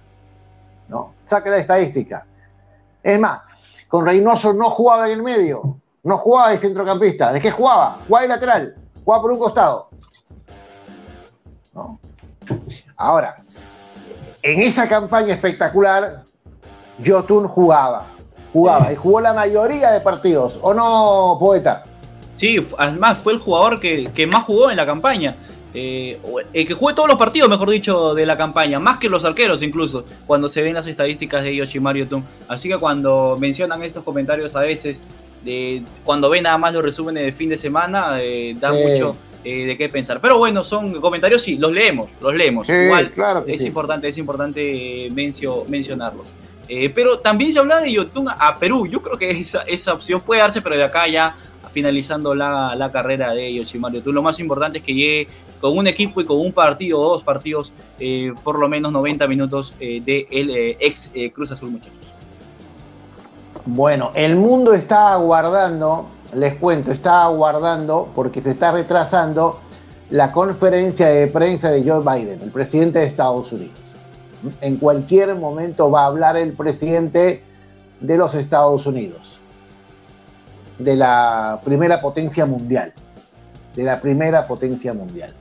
No, 0.89 1.15
saque 1.25 1.49
la 1.49 1.57
estadística. 1.57 2.27
Es 3.03 3.19
más, 3.19 3.41
con 3.89 4.05
Reynoso 4.05 4.53
no 4.53 4.69
jugaba 4.69 5.07
en 5.07 5.15
el 5.15 5.23
medio, 5.23 5.79
no 6.03 6.19
jugaba 6.19 6.51
de 6.51 6.59
centrocampista. 6.59 7.33
¿De 7.33 7.41
qué 7.41 7.51
jugaba? 7.51 8.01
Jugaba 8.07 8.23
de 8.25 8.29
lateral, 8.29 8.75
jugaba 9.03 9.23
por 9.23 9.33
un 9.33 9.39
costado. 9.39 9.89
Ahora, 12.97 13.37
en 14.43 14.63
esa 14.63 14.89
campaña 14.89 15.35
espectacular, 15.35 16.25
Jotun 17.05 17.49
jugaba, 17.49 18.07
jugaba 18.53 18.93
y 18.93 18.97
jugó 18.97 19.21
la 19.21 19.33
mayoría 19.33 19.91
de 19.91 20.01
partidos, 20.01 20.59
¿o 20.63 20.75
no, 20.75 21.37
poeta? 21.39 21.85
Sí, 22.35 22.65
además 22.77 23.19
fue 23.19 23.33
el 23.33 23.39
jugador 23.41 23.81
que, 23.81 24.27
más 24.27 24.45
jugó 24.45 24.71
en 24.71 24.77
la 24.77 24.87
campaña. 24.87 25.37
Eh, 25.75 26.19
el 26.53 26.67
que 26.67 26.73
jugó 26.73 26.95
todos 26.95 27.09
los 27.09 27.19
partidos, 27.19 27.49
mejor 27.49 27.69
dicho, 27.71 28.15
de 28.15 28.25
la 28.25 28.37
campaña, 28.37 28.79
más 28.79 28.99
que 28.99 29.09
los 29.09 29.25
arqueros 29.25 29.63
incluso, 29.63 30.05
cuando 30.27 30.49
se 30.49 30.63
ven 30.63 30.75
las 30.75 30.87
estadísticas 30.87 31.43
de 31.43 31.55
Yoshimar 31.55 31.97
Yotun. 31.97 32.25
Así 32.49 32.69
que 32.69 32.79
cuando 32.79 33.37
mencionan 33.39 33.83
estos 33.83 34.03
comentarios 34.03 34.57
a 34.57 34.61
veces, 34.61 35.01
de, 35.45 35.83
cuando 36.05 36.31
ven 36.31 36.45
nada 36.45 36.59
más 36.59 36.73
los 36.73 36.83
resúmenes 36.83 37.25
de 37.25 37.33
fin 37.33 37.49
de 37.49 37.57
semana, 37.57 38.21
eh, 38.21 38.57
da 38.59 38.73
mucho 38.73 39.17
eh, 39.51 39.65
de 39.65 39.79
qué 39.79 39.89
pensar. 39.89 40.21
Pero 40.21 40.37
bueno, 40.37 40.63
son 40.63 41.01
comentarios, 41.01 41.41
sí, 41.41 41.57
los 41.57 41.73
leemos, 41.73 42.11
los 42.21 42.35
leemos. 42.35 42.69
Igual 42.69 43.13
claro 43.13 43.45
es 43.47 43.63
importante, 43.63 44.07
es 44.07 44.19
importante 44.19 45.09
mencionarlos. 45.11 46.27
Eh, 46.69 46.91
pero 46.91 47.21
también 47.21 47.51
se 47.51 47.59
habla 47.59 47.81
de 47.81 47.91
Yotun 47.91 48.29
a 48.29 48.57
Perú. 48.59 48.87
Yo 48.87 49.01
creo 49.01 49.17
que 49.17 49.31
esa, 49.31 49.63
esa 49.63 49.95
opción 49.95 50.21
puede 50.21 50.43
darse, 50.43 50.61
pero 50.61 50.77
de 50.77 50.85
acá 50.85 51.09
ya 51.09 51.35
finalizando 51.73 52.35
la, 52.35 52.91
carrera 52.93 53.33
de 53.33 53.55
Yoshimar 53.55 53.91
Yotun. 53.91 54.15
Lo 54.15 54.21
más 54.23 54.39
importante 54.39 54.79
es 54.79 54.85
que 54.85 54.93
llegue 54.93 55.29
con 55.63 55.79
un 55.79 55.87
equipo 55.87 56.21
y 56.21 56.27
con 56.27 56.39
un 56.39 56.53
partido 56.53 57.01
o 57.01 57.09
dos 57.13 57.23
partidos, 57.23 57.73
eh, 57.99 58.35
por 58.45 58.59
lo 58.59 58.69
menos 58.69 58.93
90 58.93 59.27
minutos 59.29 59.73
de 59.79 60.29
el 60.31 60.77
ex 60.79 61.11
Cruz 61.33 61.53
Azul, 61.53 61.71
muchachos. 61.71 62.13
Bueno, 63.65 64.13
el 64.15 64.37
mundo 64.37 64.75
está 64.75 65.15
aguardando 65.15 66.11
les 66.35 66.57
cuento, 66.59 66.93
está 66.93 67.25
aguardando, 67.25 68.09
porque 68.15 68.43
se 68.43 68.51
está 68.51 68.73
retrasando, 68.73 69.61
la 70.11 70.33
conferencia 70.33 71.09
de 71.09 71.27
prensa 71.27 71.71
de 71.71 71.89
Joe 71.89 72.01
Biden, 72.01 72.41
el 72.43 72.51
presidente 72.51 73.01
de 73.01 73.07
Estados 73.07 73.53
Unidos. 73.53 73.79
En 74.61 74.77
cualquier 74.77 75.35
momento 75.35 75.91
va 75.91 76.03
a 76.03 76.07
hablar 76.07 76.37
el 76.37 76.53
presidente 76.53 77.43
de 78.01 78.17
los 78.17 78.35
Estados 78.35 78.87
Unidos, 78.87 79.41
de 80.79 80.97
la 80.97 81.61
primera 81.65 82.01
potencia 82.01 82.47
mundial, 82.47 82.93
de 83.75 83.83
la 83.83 84.01
primera 84.01 84.47
potencia 84.47 84.95
mundial. 84.95 85.35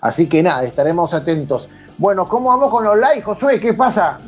Así 0.00 0.28
que 0.28 0.42
nada, 0.42 0.64
estaremos 0.64 1.12
atentos. 1.12 1.68
Bueno, 1.98 2.26
¿cómo 2.26 2.48
vamos 2.48 2.70
con 2.70 2.84
los 2.84 2.96
likes, 2.96 3.22
Josué? 3.22 3.60
¿Qué 3.60 3.74
pasa? 3.74 4.18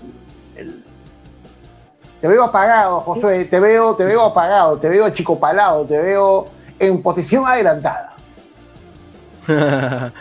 Te 2.21 2.29
veo 2.29 2.45
apagado, 2.45 3.01
Josué, 3.01 3.47
te 3.47 3.59
veo, 3.59 3.97
te 3.97 4.05
veo 4.05 4.23
apagado, 4.23 4.77
te 4.79 4.91
veo 4.91 5.09
chicopalado, 5.11 5.87
te 5.87 5.99
veo 5.99 6.47
en 6.79 7.03
posición 7.03 7.47
adelantada. 7.47 8.15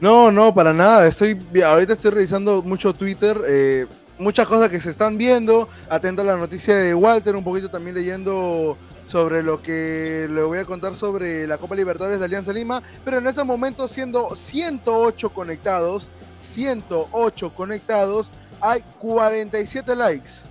no, 0.00 0.30
no, 0.30 0.54
para 0.54 0.72
nada. 0.72 1.06
Estoy, 1.08 1.36
ahorita 1.64 1.94
estoy 1.94 2.12
revisando 2.12 2.62
mucho 2.62 2.94
Twitter, 2.94 3.36
eh, 3.48 3.86
muchas 4.18 4.46
cosas 4.46 4.70
que 4.70 4.80
se 4.80 4.90
están 4.90 5.18
viendo. 5.18 5.68
Atento 5.90 6.22
a 6.22 6.26
la 6.26 6.36
noticia 6.36 6.76
de 6.76 6.94
Walter, 6.94 7.34
un 7.34 7.42
poquito 7.42 7.68
también 7.68 7.96
leyendo 7.96 8.76
sobre 9.08 9.42
lo 9.42 9.60
que 9.60 10.28
le 10.30 10.42
voy 10.44 10.58
a 10.58 10.64
contar 10.64 10.94
sobre 10.94 11.44
la 11.48 11.58
Copa 11.58 11.74
Libertadores 11.74 12.20
de 12.20 12.24
Alianza 12.24 12.52
Lima. 12.52 12.84
Pero 13.04 13.18
en 13.18 13.26
ese 13.26 13.42
momento, 13.42 13.88
siendo 13.88 14.36
108 14.36 15.30
conectados, 15.30 16.08
108 16.40 17.50
conectados, 17.50 18.30
hay 18.60 18.84
47 19.00 19.96
likes 19.96 20.47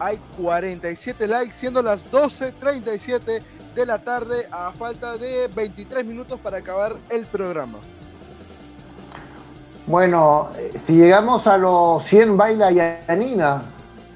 hay 0.00 0.18
47 0.38 1.28
likes, 1.28 1.54
siendo 1.54 1.82
las 1.82 2.04
12.37 2.10 3.42
de 3.74 3.86
la 3.86 3.98
tarde 3.98 4.48
a 4.50 4.72
falta 4.72 5.16
de 5.16 5.48
23 5.54 6.04
minutos 6.04 6.40
para 6.40 6.56
acabar 6.56 6.96
el 7.10 7.26
programa. 7.26 7.78
Bueno, 9.86 10.48
eh, 10.56 10.72
si 10.86 10.94
llegamos 10.94 11.46
a 11.46 11.58
los 11.58 12.04
100 12.06 12.36
baila 12.36 12.72
Yanina, 12.72 13.62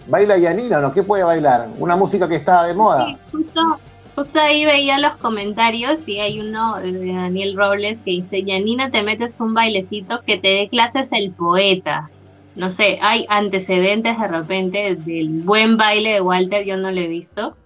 baila 0.08 0.38
Yanina, 0.38 0.80
¿no? 0.80 0.92
¿Qué 0.92 1.02
puede 1.02 1.22
bailar? 1.22 1.68
Una 1.78 1.96
música 1.96 2.28
que 2.28 2.36
está 2.36 2.64
de 2.64 2.74
moda. 2.74 3.06
Sí, 3.06 3.16
justo, 3.32 3.78
justo 4.14 4.40
ahí 4.40 4.64
veía 4.64 4.98
los 4.98 5.16
comentarios 5.16 6.08
y 6.08 6.20
hay 6.20 6.40
uno 6.40 6.76
de 6.76 7.12
Daniel 7.12 7.56
Robles 7.56 8.00
que 8.00 8.12
dice, 8.12 8.42
Yanina, 8.42 8.90
te 8.90 9.02
metes 9.02 9.38
un 9.38 9.52
bailecito 9.52 10.22
que 10.26 10.38
te 10.38 10.48
dé 10.48 10.68
clases 10.68 11.10
el 11.12 11.32
poeta 11.32 12.10
no 12.56 12.70
sé, 12.70 12.98
hay 13.02 13.26
antecedentes 13.28 14.18
de 14.18 14.28
repente 14.28 14.96
del 14.96 15.42
buen 15.42 15.76
baile 15.76 16.14
de 16.14 16.20
Walter, 16.20 16.64
yo 16.64 16.76
no 16.76 16.90
lo 16.90 17.00
he 17.00 17.08
visto, 17.08 17.56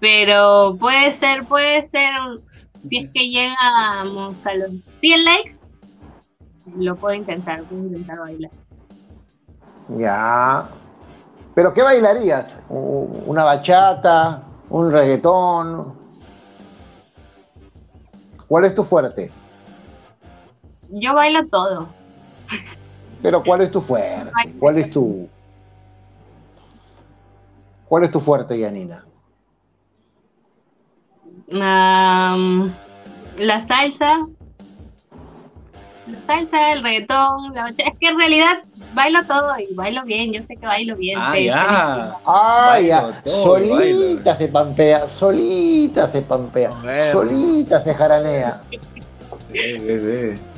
pero 0.00 0.76
puede 0.80 1.12
ser, 1.12 1.44
puede 1.44 1.82
ser, 1.82 2.14
si 2.88 2.98
es 2.98 3.10
que 3.12 3.28
llegamos 3.28 4.44
a 4.46 4.54
los 4.54 4.70
100 5.00 5.24
likes, 5.24 5.56
lo 6.76 6.96
puedo 6.96 7.14
intentar, 7.14 7.62
puedo 7.64 7.82
intentar 7.82 8.18
bailar. 8.18 8.50
Ya, 9.96 10.68
pero 11.54 11.74
¿qué 11.74 11.82
bailarías? 11.82 12.56
¿Una 12.68 13.44
bachata? 13.44 14.42
¿Un 14.70 14.90
reggaetón? 14.90 15.94
¿Cuál 18.48 18.64
es 18.64 18.74
tu 18.74 18.84
fuerte? 18.84 19.30
Yo 20.88 21.14
bailo 21.14 21.46
todo. 21.48 21.88
Pero 23.22 23.42
¿cuál 23.42 23.62
es 23.62 23.70
tu 23.70 23.80
fuerte? 23.80 24.30
¿Cuál 24.58 24.78
es 24.78 24.90
tu 24.90 25.28
¿Cuál 27.92 28.04
es 28.04 28.10
tu 28.10 28.20
fuerte, 28.20 28.58
Yanina? 28.58 29.04
la 31.48 32.38
salsa, 33.66 34.20
la 36.06 36.18
salsa, 36.26 36.72
el 36.72 36.82
reggaetón, 36.82 37.52
la... 37.52 37.68
es 37.68 37.98
que 38.00 38.08
en 38.08 38.18
realidad 38.18 38.62
bailo 38.94 39.22
todo 39.26 39.58
y 39.58 39.74
bailo 39.74 40.04
bien, 40.04 40.32
yo 40.32 40.42
sé 40.42 40.56
que 40.56 40.66
bailo 40.66 40.96
bien. 40.96 41.18
Ah, 41.20 41.38
ya. 41.38 42.16
Ah, 42.24 42.80
ya. 42.80 43.22
solita 43.24 44.38
se 44.38 44.48
pampea, 44.48 45.06
solita 45.06 46.10
se 46.10 46.22
pampea, 46.22 46.70
solita 47.12 47.82
se 47.82 47.94
jaranea. 47.94 48.62
Sí, 49.52 49.52
sí, 49.52 49.98
sí. 49.98 50.51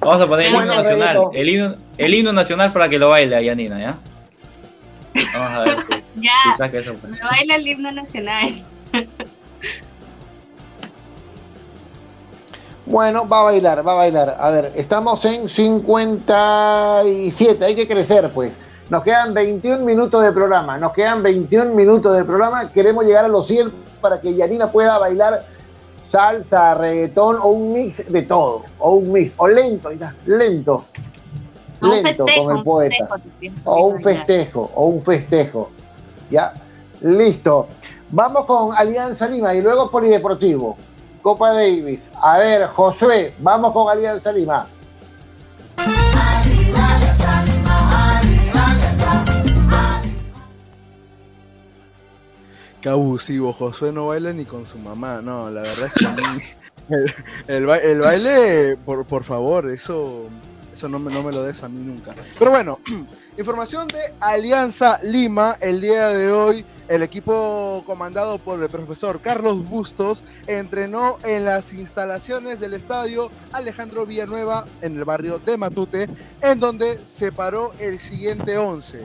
Vamos 0.00 0.20
a 0.20 0.26
poner 0.26 0.46
el 0.46 0.54
himno 0.54 0.66
nacional. 0.66 1.18
El 1.32 1.48
himno, 1.48 1.76
el 1.96 2.14
himno, 2.14 2.32
nacional 2.32 2.72
para 2.72 2.88
que 2.88 2.98
lo 2.98 3.08
baile 3.08 3.44
Yanina, 3.44 3.78
¿ya? 3.78 3.94
Vamos 5.34 5.52
a 5.52 5.60
ver 5.60 5.76
si, 5.82 6.02
ya, 6.20 6.32
saca 6.56 6.78
eso. 6.78 6.94
Pues. 6.94 7.20
baila 7.20 7.54
el 7.56 7.68
himno 7.68 7.92
nacional. 7.92 8.64
Bueno, 12.84 13.28
va 13.28 13.40
a 13.40 13.42
bailar, 13.44 13.86
va 13.86 13.92
a 13.92 13.94
bailar. 13.94 14.36
A 14.38 14.50
ver, 14.50 14.72
estamos 14.74 15.24
en 15.24 15.48
57, 15.48 17.64
hay 17.64 17.76
que 17.76 17.86
crecer 17.86 18.28
pues. 18.34 18.58
Nos 18.90 19.04
quedan 19.04 19.32
21 19.32 19.84
minutos 19.84 20.20
de 20.22 20.32
programa, 20.32 20.78
nos 20.78 20.92
quedan 20.92 21.22
21 21.22 21.74
minutos 21.74 22.16
de 22.16 22.24
programa. 22.24 22.72
Queremos 22.72 23.04
llegar 23.04 23.24
a 23.24 23.28
los 23.28 23.46
100 23.46 23.72
para 24.00 24.20
que 24.20 24.34
Yanina 24.34 24.66
pueda 24.70 24.98
bailar 24.98 25.44
salsa, 26.12 26.74
reggaetón 26.74 27.38
o 27.40 27.48
un 27.48 27.72
mix 27.72 28.06
de 28.12 28.22
todo, 28.22 28.64
o 28.78 28.96
un 28.96 29.10
mix, 29.12 29.32
o 29.38 29.48
lento, 29.48 29.90
lento, 30.26 30.84
lento 31.80 32.26
con 32.36 32.56
el 32.58 32.62
poeta, 32.62 33.08
o 33.64 33.86
un 33.86 34.02
festejo, 34.02 34.70
o 34.74 34.86
un 34.86 35.02
festejo, 35.02 35.70
ya, 36.30 36.52
listo. 37.00 37.66
Vamos 38.10 38.44
con 38.44 38.76
Alianza 38.76 39.26
Lima 39.26 39.54
y 39.54 39.62
luego 39.62 39.90
Polideportivo, 39.90 40.76
Copa 41.22 41.54
Davis. 41.54 42.06
A 42.20 42.36
ver, 42.38 42.66
Josué, 42.66 43.34
vamos 43.38 43.72
con 43.72 43.88
Alianza 43.88 44.30
Lima. 44.32 44.66
Qué 52.82 52.88
abusivo, 52.88 53.52
Josué 53.52 53.92
no 53.92 54.08
baila 54.08 54.32
ni 54.32 54.44
con 54.44 54.66
su 54.66 54.76
mamá. 54.76 55.20
No, 55.22 55.48
la 55.50 55.62
verdad 55.62 55.86
es 55.86 55.92
que 55.92 57.14
el, 57.46 57.64
baile, 57.64 58.76
por, 58.84 59.06
por 59.06 59.22
favor, 59.22 59.70
eso 59.70 60.28
eso 60.74 60.88
no 60.88 60.98
me, 60.98 61.12
no 61.12 61.22
me 61.22 61.32
lo 61.32 61.44
des 61.44 61.62
a 61.62 61.68
mí 61.68 61.80
nunca. 61.80 62.10
Pero 62.38 62.50
bueno, 62.50 62.80
información 63.38 63.86
de 63.88 64.00
Alianza 64.20 64.98
Lima. 65.02 65.56
El 65.60 65.80
día 65.80 66.08
de 66.08 66.32
hoy, 66.32 66.64
el 66.88 67.02
equipo 67.02 67.84
comandado 67.86 68.38
por 68.38 68.60
el 68.60 68.68
profesor 68.68 69.20
Carlos 69.20 69.68
Bustos 69.68 70.24
entrenó 70.46 71.18
en 71.24 71.44
las 71.44 71.72
instalaciones 71.72 72.58
del 72.58 72.74
estadio 72.74 73.30
Alejandro 73.52 74.06
Villanueva 74.06 74.66
en 74.80 74.96
el 74.96 75.04
barrio 75.04 75.38
de 75.38 75.56
Matute, 75.56 76.08
en 76.40 76.58
donde 76.58 76.98
se 76.98 77.30
paró 77.30 77.72
el 77.78 78.00
siguiente 78.00 78.58
11. 78.58 79.02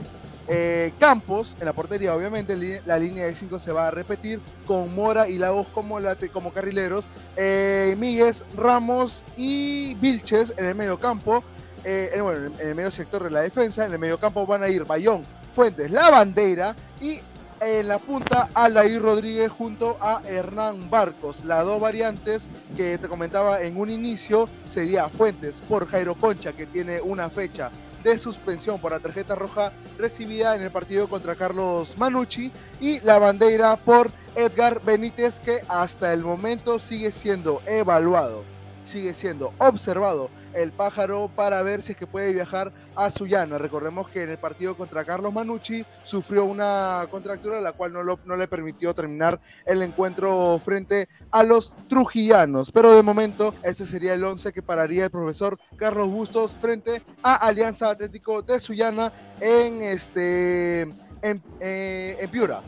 Eh, 0.50 0.92
Campos, 0.98 1.54
en 1.60 1.66
la 1.66 1.74
portería, 1.74 2.14
obviamente, 2.14 2.82
la 2.86 2.98
línea 2.98 3.26
de 3.26 3.34
5 3.34 3.58
se 3.58 3.70
va 3.70 3.88
a 3.88 3.90
repetir 3.90 4.40
con 4.66 4.94
Mora 4.94 5.28
y 5.28 5.36
Lagos 5.36 5.66
como, 5.68 5.98
como 6.32 6.52
carrileros, 6.54 7.04
eh, 7.36 7.94
Míguez, 7.98 8.44
Ramos 8.56 9.24
y 9.36 9.94
Vilches 9.96 10.54
en 10.56 10.64
el 10.64 10.74
medio 10.74 10.98
campo. 10.98 11.44
Eh, 11.84 12.10
en, 12.14 12.66
el 12.66 12.74
medio 12.74 12.90
sector 12.90 13.22
de 13.22 13.30
la 13.30 13.40
defensa, 13.40 13.84
en 13.84 13.92
el 13.92 13.98
medio 13.98 14.18
campo 14.18 14.46
van 14.46 14.62
a 14.62 14.68
ir 14.68 14.84
Bayón, 14.84 15.22
Fuentes, 15.54 15.90
La 15.90 16.10
Bandera 16.10 16.74
y 17.00 17.20
en 17.60 17.88
la 17.88 17.98
punta 17.98 18.48
Aldair 18.54 19.02
Rodríguez 19.02 19.50
junto 19.50 19.96
a 20.00 20.22
Hernán 20.26 20.90
Barcos. 20.90 21.44
Las 21.44 21.64
dos 21.64 21.80
variantes 21.80 22.46
que 22.76 22.98
te 22.98 23.08
comentaba 23.08 23.60
en 23.62 23.76
un 23.76 23.90
inicio 23.90 24.48
sería 24.70 25.08
Fuentes 25.08 25.56
por 25.68 25.88
Jairo 25.88 26.14
Concha, 26.14 26.52
que 26.52 26.66
tiene 26.66 27.00
una 27.00 27.28
fecha 27.28 27.70
de 28.02 28.18
suspensión 28.18 28.80
por 28.80 28.92
la 28.92 29.00
tarjeta 29.00 29.34
roja 29.34 29.72
recibida 29.98 30.54
en 30.54 30.62
el 30.62 30.70
partido 30.70 31.08
contra 31.08 31.34
Carlos 31.34 31.96
Manucci 31.96 32.52
y 32.80 33.00
la 33.00 33.18
bandera 33.18 33.76
por 33.76 34.10
Edgar 34.34 34.82
Benítez 34.84 35.40
que 35.40 35.62
hasta 35.68 36.12
el 36.12 36.22
momento 36.22 36.78
sigue 36.78 37.10
siendo 37.10 37.60
evaluado, 37.66 38.44
sigue 38.86 39.14
siendo 39.14 39.52
observado 39.58 40.30
el 40.54 40.72
pájaro 40.72 41.30
para 41.34 41.62
ver 41.62 41.82
si 41.82 41.92
es 41.92 41.98
que 41.98 42.06
puede 42.06 42.32
viajar 42.32 42.72
a 42.96 43.10
Sullana. 43.10 43.58
Recordemos 43.58 44.08
que 44.08 44.22
en 44.22 44.30
el 44.30 44.38
partido 44.38 44.76
contra 44.76 45.04
Carlos 45.04 45.32
Manucci 45.32 45.84
sufrió 46.04 46.44
una 46.44 47.06
contractura 47.10 47.60
la 47.60 47.72
cual 47.72 47.92
no, 47.92 48.36
le 48.36 48.48
permitió 48.48 48.94
terminar 48.94 49.40
el 49.66 49.82
encuentro 49.82 50.60
frente 50.64 51.08
a 51.30 51.42
los 51.42 51.72
trujillanos. 51.88 52.72
Pero 52.72 52.94
de 52.94 53.02
momento 53.02 53.54
este 53.62 53.86
sería 53.86 54.14
el 54.14 54.24
11 54.24 54.52
que 54.52 54.62
pararía 54.62 55.04
el 55.04 55.10
profesor 55.10 55.58
Carlos 55.76 56.08
Bustos 56.08 56.52
frente 56.60 57.02
a 57.22 57.34
Alianza 57.34 57.90
Atlético 57.90 58.42
de 58.42 58.60
Sullana 58.60 59.12
en, 59.40 59.82
este, 59.82 60.82
en, 61.22 61.42
eh, 61.60 62.16
en 62.20 62.30
Piura. 62.30 62.62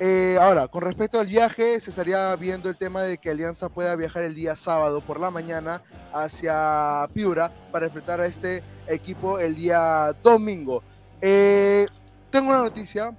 Eh, 0.00 0.36
ahora, 0.40 0.66
con 0.66 0.82
respecto 0.82 1.20
al 1.20 1.28
viaje, 1.28 1.78
se 1.78 1.90
estaría 1.90 2.34
viendo 2.34 2.68
el 2.68 2.76
tema 2.76 3.02
de 3.02 3.18
que 3.18 3.30
Alianza 3.30 3.68
pueda 3.68 3.94
viajar 3.94 4.24
el 4.24 4.34
día 4.34 4.56
sábado 4.56 5.00
por 5.00 5.20
la 5.20 5.30
mañana 5.30 5.82
hacia 6.12 7.08
Piura 7.12 7.52
para 7.70 7.86
enfrentar 7.86 8.20
a 8.20 8.26
este 8.26 8.62
equipo 8.88 9.38
el 9.38 9.54
día 9.54 10.14
domingo. 10.22 10.82
Eh, 11.20 11.86
tengo 12.30 12.50
una 12.50 12.62
noticia 12.62 13.16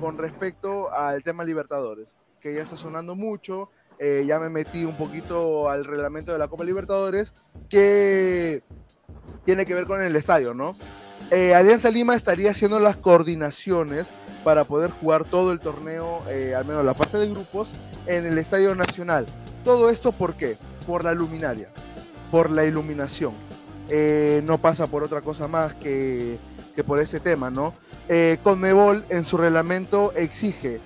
con 0.00 0.16
respecto 0.16 0.90
al 0.90 1.22
tema 1.22 1.44
Libertadores, 1.44 2.16
que 2.40 2.54
ya 2.54 2.62
está 2.62 2.76
sonando 2.76 3.14
mucho. 3.14 3.68
Eh, 3.98 4.24
ya 4.26 4.38
me 4.38 4.48
metí 4.48 4.84
un 4.84 4.96
poquito 4.96 5.68
al 5.68 5.84
reglamento 5.84 6.32
de 6.32 6.38
la 6.38 6.48
Copa 6.48 6.64
Libertadores, 6.64 7.34
que 7.68 8.62
tiene 9.44 9.66
que 9.66 9.74
ver 9.74 9.86
con 9.86 10.02
el 10.02 10.16
estadio, 10.16 10.54
¿no? 10.54 10.74
Alianza 11.30 11.90
Lima 11.90 12.14
estaría 12.14 12.52
haciendo 12.52 12.78
las 12.78 12.96
coordinaciones 12.96 14.06
para 14.44 14.64
poder 14.64 14.90
jugar 14.90 15.24
todo 15.24 15.50
el 15.50 15.58
torneo, 15.58 16.22
eh, 16.28 16.54
al 16.54 16.64
menos 16.66 16.84
la 16.84 16.94
fase 16.94 17.18
de 17.18 17.28
grupos, 17.28 17.70
en 18.06 18.26
el 18.26 18.38
Estadio 18.38 18.74
Nacional. 18.74 19.26
Todo 19.64 19.90
esto 19.90 20.12
¿por 20.12 20.34
qué? 20.34 20.56
Por 20.86 21.02
la 21.02 21.14
luminaria, 21.14 21.70
por 22.30 22.50
la 22.50 22.64
iluminación. 22.64 23.32
Eh, 23.88 24.42
no 24.44 24.58
pasa 24.58 24.86
por 24.86 25.02
otra 25.02 25.22
cosa 25.22 25.48
más 25.48 25.74
que, 25.74 26.38
que 26.76 26.84
por 26.84 27.00
ese 27.00 27.20
tema, 27.20 27.50
¿no? 27.50 27.72
Eh, 28.08 28.38
Conmebol 28.42 29.04
en 29.08 29.24
su 29.24 29.38
reglamento 29.38 30.12
exige 30.14 30.80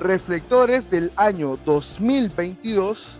reflectores 0.00 0.90
del 0.90 1.12
año 1.16 1.58
2022 1.64 3.18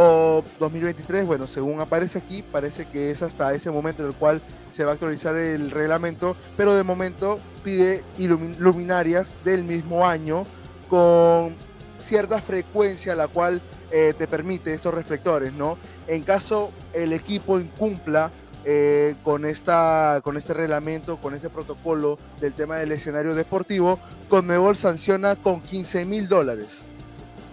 o 0.00 0.44
2023, 0.60 1.26
bueno, 1.26 1.48
según 1.48 1.80
aparece 1.80 2.18
aquí, 2.18 2.42
parece 2.42 2.86
que 2.86 3.10
es 3.10 3.20
hasta 3.20 3.52
ese 3.52 3.68
momento 3.68 4.04
en 4.04 4.10
el 4.10 4.14
cual 4.14 4.40
se 4.70 4.84
va 4.84 4.92
a 4.92 4.94
actualizar 4.94 5.34
el 5.34 5.72
reglamento, 5.72 6.36
pero 6.56 6.76
de 6.76 6.84
momento 6.84 7.40
pide 7.64 8.04
luminarias 8.16 9.32
del 9.44 9.64
mismo 9.64 10.06
año 10.06 10.44
con 10.88 11.56
cierta 11.98 12.40
frecuencia 12.40 13.16
la 13.16 13.26
cual 13.26 13.60
eh, 13.90 14.14
te 14.16 14.28
permite 14.28 14.72
estos 14.72 14.94
reflectores, 14.94 15.52
¿no? 15.52 15.76
En 16.06 16.22
caso 16.22 16.70
el 16.92 17.12
equipo 17.12 17.58
incumpla 17.58 18.30
eh, 18.64 19.16
con, 19.24 19.44
esta, 19.44 20.20
con 20.22 20.36
este 20.36 20.54
reglamento, 20.54 21.16
con 21.16 21.34
este 21.34 21.50
protocolo 21.50 22.20
del 22.40 22.52
tema 22.52 22.76
del 22.76 22.92
escenario 22.92 23.34
deportivo, 23.34 23.98
Conmebol 24.28 24.76
sanciona 24.76 25.34
con 25.34 25.60
15 25.60 26.04
mil 26.04 26.28
dólares. 26.28 26.68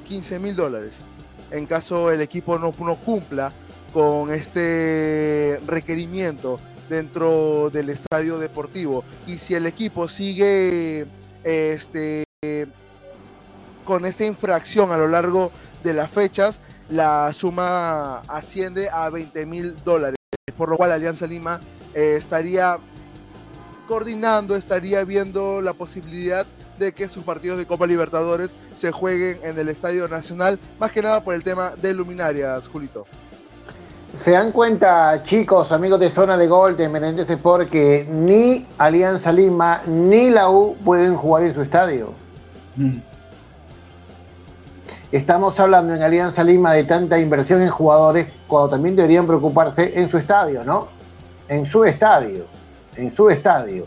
15 0.07 0.37
mil 0.37 0.55
dólares 0.55 0.97
en 1.51 1.65
caso 1.65 2.11
el 2.11 2.21
equipo 2.21 2.57
no, 2.59 2.71
cumpla 2.71 3.51
con 3.93 4.31
este 4.33 5.59
requerimiento 5.65 6.59
dentro 6.89 7.69
del 7.71 7.89
estadio 7.89 8.37
deportivo. 8.37 9.03
Y 9.27 9.37
si 9.37 9.55
el 9.55 9.65
equipo 9.65 10.07
sigue 10.07 11.05
este, 11.43 12.23
con 13.85 14.05
esta 14.05 14.25
infracción 14.25 14.91
a 14.91 14.97
lo 14.97 15.07
largo 15.07 15.51
de 15.83 15.93
las 15.93 16.11
fechas, 16.11 16.59
la 16.89 17.31
suma 17.33 18.19
asciende 18.27 18.89
a 18.89 19.09
20 19.09 19.45
mil 19.45 19.75
dólares, 19.83 20.17
por 20.57 20.69
lo 20.69 20.77
cual 20.77 20.91
Alianza 20.91 21.25
Lima 21.25 21.59
eh, 21.93 22.15
estaría 22.17 22.77
coordinando, 23.87 24.55
estaría 24.55 25.03
viendo 25.03 25.61
la 25.61 25.73
posibilidad 25.73 26.45
de 26.77 26.93
que 26.93 27.07
sus 27.07 27.23
partidos 27.23 27.57
de 27.57 27.65
Copa 27.65 27.87
Libertadores 27.87 28.55
se 28.75 28.91
jueguen 28.91 29.39
en 29.43 29.57
el 29.57 29.69
Estadio 29.69 30.07
Nacional, 30.07 30.59
más 30.79 30.91
que 30.91 31.01
nada 31.01 31.23
por 31.23 31.33
el 31.33 31.43
tema 31.43 31.73
de 31.81 31.93
luminarias, 31.93 32.67
Julito. 32.67 33.05
Se 34.23 34.31
dan 34.31 34.51
cuenta, 34.51 35.23
chicos, 35.23 35.71
amigos 35.71 35.99
de 35.99 36.09
Zona 36.09 36.37
de 36.37 36.47
Gol 36.47 36.77
de 36.77 36.87
Menéndez 36.87 37.29
Sport, 37.29 37.69
que 37.69 38.07
ni 38.09 38.65
Alianza 38.77 39.31
Lima 39.31 39.81
ni 39.85 40.29
la 40.29 40.49
U 40.49 40.75
pueden 40.85 41.15
jugar 41.15 41.43
en 41.43 41.53
su 41.53 41.61
estadio. 41.61 42.13
Mm. 42.75 42.97
Estamos 45.11 45.59
hablando 45.59 45.93
en 45.93 46.01
Alianza 46.01 46.43
Lima 46.43 46.73
de 46.73 46.85
tanta 46.85 47.19
inversión 47.19 47.61
en 47.61 47.69
jugadores 47.69 48.27
cuando 48.47 48.69
también 48.69 48.95
deberían 48.95 49.27
preocuparse 49.27 49.99
en 49.99 50.09
su 50.09 50.17
estadio, 50.17 50.63
¿no? 50.63 50.87
En 51.47 51.65
su 51.65 51.83
estadio, 51.83 52.45
en 52.95 53.13
su 53.13 53.29
estadio 53.29 53.85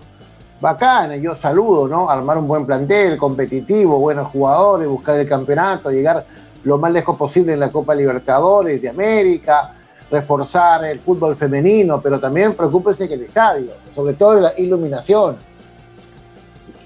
bacana, 0.61 1.17
yo 1.17 1.37
saludo, 1.37 1.89
¿no? 1.89 2.11
Armar 2.11 2.39
un 2.39 2.49
buen 2.49 2.67
plantel, 2.67 3.17
competitivo, 3.17 3.99
buenos 3.99 4.29
jugadores, 4.29 4.89
buscar 4.89 5.19
el 5.19 5.29
campeonato, 5.29 5.91
llegar 5.91 6.25
lo 6.65 6.79
más 6.79 6.93
lejos 6.93 7.17
posible 7.17 7.53
en 7.53 7.61
la 7.61 7.71
Copa 7.71 7.95
Libertadores 7.95 8.83
de 8.83 8.89
América, 8.89 9.75
reforzar 10.11 10.85
el 10.85 11.01
fútbol 11.01 11.37
femenino, 11.37 12.01
pero 12.01 12.19
también 12.19 12.55
preocúpese 12.55 13.09
que 13.09 13.15
el 13.15 13.23
estadio, 13.23 13.73
sobre 13.95 14.15
todo 14.15 14.41
la 14.41 14.53
iluminación. 14.57 15.37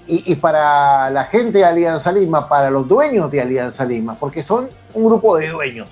Y, 0.05 0.33
y, 0.33 0.35
para 0.35 1.09
la 1.11 1.23
gente 1.25 1.59
de 1.59 1.65
Alianza 1.65 2.11
Lima, 2.11 2.49
para 2.49 2.69
los 2.69 2.85
dueños 2.85 3.31
de 3.31 3.39
Alianza 3.39 3.85
Lima, 3.85 4.15
porque 4.15 4.43
son 4.43 4.67
un 4.93 5.05
grupo 5.05 5.37
de 5.37 5.47
dueños, 5.47 5.87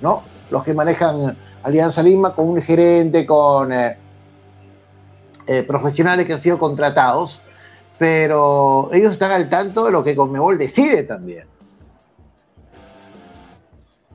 ¿no? 0.00 0.22
Los 0.50 0.62
que 0.62 0.72
manejan 0.72 1.36
Alianza 1.64 2.00
Lima 2.00 2.32
con 2.32 2.48
un 2.48 2.62
gerente, 2.62 3.26
con... 3.26 3.72
Eh, 3.72 3.98
eh, 5.46 5.62
profesionales 5.62 6.26
que 6.26 6.32
han 6.32 6.42
sido 6.42 6.58
contratados, 6.58 7.40
pero 7.98 8.90
ellos 8.92 9.12
están 9.12 9.30
al 9.30 9.48
tanto 9.48 9.84
de 9.84 9.92
lo 9.92 10.02
que 10.02 10.16
Conmebol 10.16 10.58
decide 10.58 11.04
también. 11.04 11.44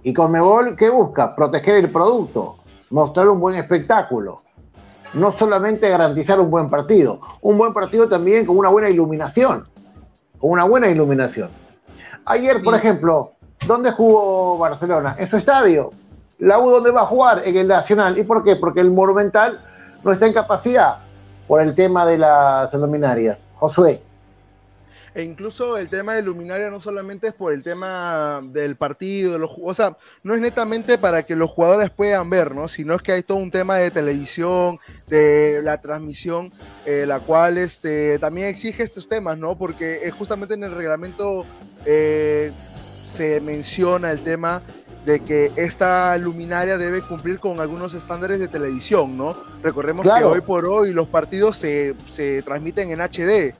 Y 0.03 0.13
Conmebol, 0.13 0.75
¿qué 0.75 0.89
busca? 0.89 1.33
Proteger 1.33 1.75
el 1.75 1.89
producto, 1.89 2.57
mostrar 2.89 3.29
un 3.29 3.39
buen 3.39 3.55
espectáculo. 3.55 4.41
No 5.13 5.31
solamente 5.31 5.89
garantizar 5.89 6.39
un 6.39 6.49
buen 6.49 6.69
partido, 6.69 7.21
un 7.41 7.57
buen 7.57 7.73
partido 7.73 8.09
también 8.09 8.45
con 8.45 8.57
una 8.57 8.69
buena 8.69 8.89
iluminación. 8.89 9.67
Con 10.37 10.51
una 10.51 10.65
buena 10.65 10.89
iluminación. 10.89 11.49
Ayer, 12.25 12.61
por 12.61 12.75
ejemplo, 12.75 13.33
¿dónde 13.65 13.91
jugó 13.91 14.57
Barcelona? 14.57 15.15
En 15.17 15.29
su 15.29 15.37
estadio. 15.37 15.91
¿La 16.39 16.59
U 16.59 16.69
dónde 16.71 16.91
va 16.91 17.01
a 17.01 17.05
jugar? 17.05 17.43
En 17.45 17.55
el 17.55 17.67
Nacional. 17.67 18.17
¿Y 18.17 18.23
por 18.23 18.43
qué? 18.43 18.55
Porque 18.57 18.79
el 18.81 18.91
Monumental 18.91 19.61
no 20.03 20.11
está 20.11 20.25
en 20.25 20.33
capacidad 20.33 20.97
por 21.51 21.61
el 21.61 21.75
tema 21.75 22.05
de 22.05 22.17
las 22.17 22.73
luminarias. 22.73 23.37
Josué. 23.55 24.01
E 25.13 25.21
incluso 25.21 25.77
el 25.77 25.89
tema 25.89 26.13
de 26.13 26.21
luminaria 26.21 26.69
no 26.69 26.79
solamente 26.79 27.27
es 27.27 27.33
por 27.33 27.51
el 27.51 27.61
tema 27.61 28.39
del 28.41 28.77
partido, 28.77 29.33
de 29.33 29.39
los, 29.39 29.51
o 29.61 29.73
sea, 29.73 29.97
no 30.23 30.33
es 30.33 30.39
netamente 30.39 30.97
para 30.97 31.23
que 31.23 31.35
los 31.35 31.49
jugadores 31.49 31.89
puedan 31.89 32.29
ver, 32.29 32.55
¿no? 32.55 32.69
Sino 32.69 32.95
es 32.95 33.01
que 33.01 33.11
hay 33.11 33.23
todo 33.23 33.37
un 33.37 33.51
tema 33.51 33.75
de 33.75 33.91
televisión, 33.91 34.79
de 35.07 35.59
la 35.61 35.81
transmisión, 35.81 36.53
eh, 36.85 37.03
la 37.05 37.19
cual 37.19 37.57
este, 37.57 38.17
también 38.19 38.47
exige 38.47 38.83
estos 38.83 39.09
temas, 39.09 39.37
¿no? 39.37 39.57
Porque 39.57 40.07
es 40.07 40.13
justamente 40.13 40.53
en 40.53 40.63
el 40.63 40.71
reglamento 40.71 41.45
eh, 41.85 42.53
se 43.13 43.41
menciona 43.41 44.11
el 44.11 44.23
tema 44.23 44.61
de 45.05 45.19
que 45.21 45.51
esta 45.55 46.17
luminaria 46.17 46.77
debe 46.77 47.01
cumplir 47.01 47.39
con 47.39 47.59
algunos 47.59 47.93
estándares 47.93 48.39
de 48.39 48.47
televisión, 48.47 49.17
¿no? 49.17 49.35
Recordemos 49.63 50.05
que 50.05 50.23
hoy 50.23 50.41
por 50.41 50.67
hoy 50.67 50.93
los 50.93 51.07
partidos 51.07 51.57
se, 51.57 51.95
se, 52.09 52.43
transmiten 52.43 52.91
en 52.91 53.01
HD 53.01 53.55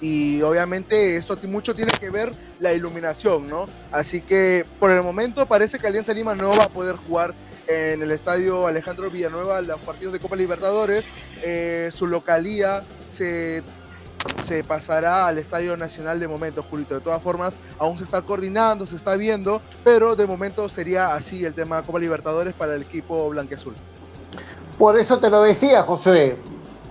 y 0.00 0.42
obviamente 0.42 1.16
esto 1.16 1.38
mucho 1.44 1.74
tiene 1.74 1.92
que 1.98 2.10
ver 2.10 2.32
la 2.60 2.72
iluminación, 2.74 3.46
¿no? 3.46 3.66
Así 3.90 4.20
que 4.20 4.66
por 4.78 4.90
el 4.90 5.02
momento 5.02 5.46
parece 5.46 5.78
que 5.78 5.86
Alianza 5.86 6.12
Lima 6.12 6.34
no 6.34 6.50
va 6.50 6.64
a 6.64 6.68
poder 6.68 6.96
jugar 6.96 7.34
en 7.68 8.02
el 8.02 8.10
estadio 8.10 8.66
Alejandro 8.66 9.10
Villanueva 9.10 9.60
los 9.62 9.80
partidos 9.80 10.12
de 10.12 10.18
Copa 10.18 10.36
Libertadores. 10.36 11.04
Eh, 11.42 11.90
su 11.94 12.06
localía 12.06 12.82
se 13.10 13.62
se 14.46 14.64
pasará 14.64 15.26
al 15.26 15.38
Estadio 15.38 15.76
Nacional 15.76 16.20
de 16.20 16.28
momento, 16.28 16.62
Julito. 16.62 16.94
De 16.94 17.00
todas 17.00 17.22
formas, 17.22 17.54
aún 17.78 17.96
se 17.98 18.04
está 18.04 18.22
coordinando, 18.22 18.86
se 18.86 18.96
está 18.96 19.16
viendo, 19.16 19.62
pero 19.84 20.16
de 20.16 20.26
momento 20.26 20.68
sería 20.68 21.14
así 21.14 21.44
el 21.44 21.54
tema 21.54 21.82
Copa 21.82 21.98
Libertadores 21.98 22.54
para 22.54 22.74
el 22.74 22.82
equipo 22.82 23.30
blanqueazul. 23.30 23.74
Por 24.78 24.98
eso 24.98 25.18
te 25.18 25.30
lo 25.30 25.42
decía, 25.42 25.82
José, 25.82 26.36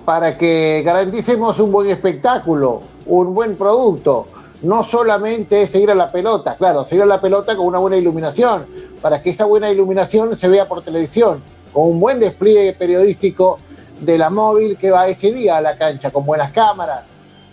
para 0.05 0.37
que 0.37 0.81
garanticemos 0.83 1.59
un 1.59 1.71
buen 1.71 1.89
espectáculo, 1.89 2.81
un 3.05 3.33
buen 3.33 3.55
producto. 3.55 4.27
No 4.61 4.83
solamente 4.83 5.67
seguir 5.67 5.89
a 5.89 5.95
la 5.95 6.11
pelota, 6.11 6.55
claro, 6.55 6.85
seguir 6.85 7.03
a 7.03 7.07
la 7.07 7.19
pelota 7.19 7.55
con 7.55 7.65
una 7.65 7.79
buena 7.79 7.97
iluminación, 7.97 8.67
para 9.01 9.21
que 9.21 9.31
esa 9.31 9.45
buena 9.45 9.71
iluminación 9.71 10.37
se 10.37 10.47
vea 10.47 10.67
por 10.67 10.83
televisión, 10.83 11.41
con 11.73 11.87
un 11.87 11.99
buen 11.99 12.19
despliegue 12.19 12.73
periodístico 12.73 13.57
de 13.99 14.17
la 14.17 14.29
móvil 14.29 14.77
que 14.77 14.91
va 14.91 15.07
ese 15.07 15.31
día 15.31 15.57
a 15.57 15.61
la 15.61 15.77
cancha, 15.77 16.11
con 16.11 16.25
buenas 16.25 16.51
cámaras, 16.51 17.10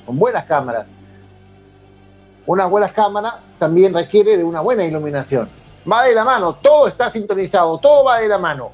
con 0.09 0.19
buenas 0.19 0.47
cámaras. 0.47 0.87
Unas 2.47 2.71
buenas 2.71 2.93
cámaras 2.93 3.35
también 3.59 3.93
requiere 3.93 4.39
de 4.39 4.43
una 4.43 4.63
buena 4.63 4.83
iluminación. 4.83 5.51
Va 5.91 6.05
de 6.05 6.15
la 6.15 6.25
mano, 6.25 6.55
todo 6.55 6.89
está 6.89 7.13
sintonizado, 7.13 7.77
todo 7.77 8.05
va 8.05 8.21
de 8.21 8.29
la 8.29 8.39
mano. 8.39 8.71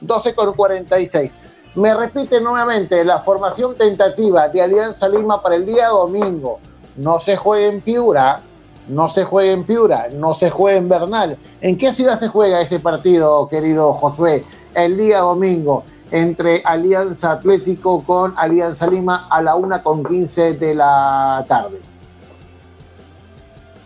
12 0.00 0.32
con 0.36 0.52
46. 0.52 1.32
Me 1.74 1.92
repite 1.92 2.40
nuevamente 2.40 3.04
la 3.04 3.18
formación 3.22 3.74
tentativa 3.74 4.48
de 4.48 4.62
Alianza 4.62 5.08
Lima 5.08 5.42
para 5.42 5.56
el 5.56 5.66
día 5.66 5.88
domingo. 5.88 6.60
No 6.94 7.18
se 7.18 7.36
juega 7.36 7.66
en 7.66 7.80
Piura, 7.80 8.38
no 8.86 9.12
se 9.12 9.24
juega 9.24 9.50
en 9.50 9.64
Piura, 9.64 10.06
no 10.12 10.36
se 10.36 10.50
juega 10.50 10.78
en 10.78 10.88
Bernal. 10.88 11.36
¿En 11.62 11.76
qué 11.76 11.94
ciudad 11.94 12.20
se 12.20 12.28
juega 12.28 12.60
ese 12.60 12.78
partido, 12.78 13.48
querido 13.48 13.92
Josué? 13.94 14.44
El 14.72 14.96
día 14.96 15.18
domingo 15.18 15.82
entre 16.10 16.62
Alianza 16.64 17.32
Atlético 17.32 18.02
con 18.04 18.34
Alianza 18.36 18.86
Lima 18.86 19.26
a 19.30 19.42
la 19.42 19.56
una 19.56 19.82
con 19.82 20.04
15 20.04 20.54
de 20.54 20.74
la 20.74 21.44
tarde. 21.48 21.80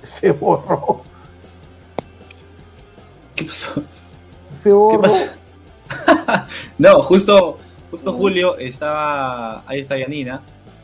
Se 0.03 0.33
borró. 0.33 1.03
¿Qué 3.35 3.45
pasó? 3.45 3.83
Se 4.63 4.73
borró. 4.73 5.01
¿Qué 5.01 5.09
pasó? 5.09 5.25
no, 6.79 7.03
justo, 7.03 7.59
justo 7.91 8.13
Julio 8.13 8.57
estaba. 8.59 9.63
Ahí 9.67 9.81
está 9.81 9.97
Yanina. 9.97 10.43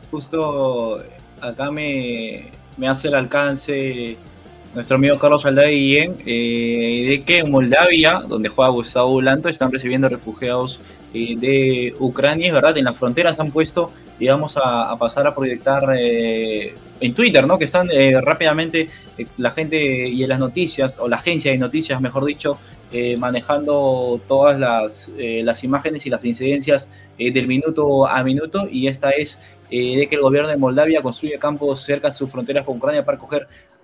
Justo 0.09 1.03
acá 1.41 1.71
me, 1.71 2.51
me 2.77 2.87
hace 2.87 3.09
el 3.09 3.15
alcance 3.15 4.17
nuestro 4.73 4.95
amigo 4.95 5.17
Carlos 5.17 5.43
Aldade 5.43 5.71
Guillén, 5.71 6.17
eh, 6.25 7.07
de 7.09 7.23
que 7.25 7.39
en 7.39 7.49
Moldavia, 7.49 8.21
donde 8.27 8.49
juega 8.49 8.69
Gustavo 8.69 9.09
Bulanto, 9.09 9.49
están 9.49 9.71
recibiendo 9.71 10.07
refugiados 10.07 10.79
eh, 11.13 11.35
de 11.37 11.95
Ucrania, 11.99 12.53
verdad, 12.53 12.77
en 12.77 12.85
las 12.85 12.97
fronteras 12.97 13.39
han 13.39 13.51
puesto, 13.51 13.91
y 14.19 14.27
vamos 14.27 14.57
a, 14.61 14.95
pasar 14.97 15.25
a 15.27 15.33
proyectar 15.33 15.95
eh, 15.97 16.75
en 16.99 17.13
Twitter, 17.13 17.47
¿no? 17.47 17.57
Que 17.57 17.65
están 17.65 17.89
eh, 17.91 18.19
rápidamente 18.19 18.89
la 19.37 19.51
gente 19.51 20.09
y 20.09 20.23
en 20.23 20.29
las 20.29 20.39
noticias, 20.39 20.97
o 20.99 21.07
la 21.07 21.17
agencia 21.17 21.51
de 21.51 21.57
noticias, 21.57 22.01
mejor 22.01 22.25
dicho, 22.25 22.57
manejando 23.17 24.21
todas 24.29 24.57
las, 24.57 25.11
las, 25.17 25.63
imágenes 25.65 26.05
y 26.05 26.09
las 26.09 26.23
incidencias 26.23 26.87
del 27.17 27.45
minuto 27.45 28.07
a 28.07 28.23
minuto, 28.23 28.65
y 28.71 28.87
esta 28.87 29.09
es 29.09 29.37
de 29.69 30.07
que 30.09 30.15
el 30.15 30.21
gobierno 30.21 30.49
de 30.49 30.55
Moldavia 30.55 31.01
construye 31.01 31.37
campos 31.37 31.81
cerca 31.81 32.07
de 32.07 32.13
sus 32.13 32.31
fronteras 32.31 32.63
con 32.63 32.77
Ucrania 32.77 33.03
para 33.03 33.19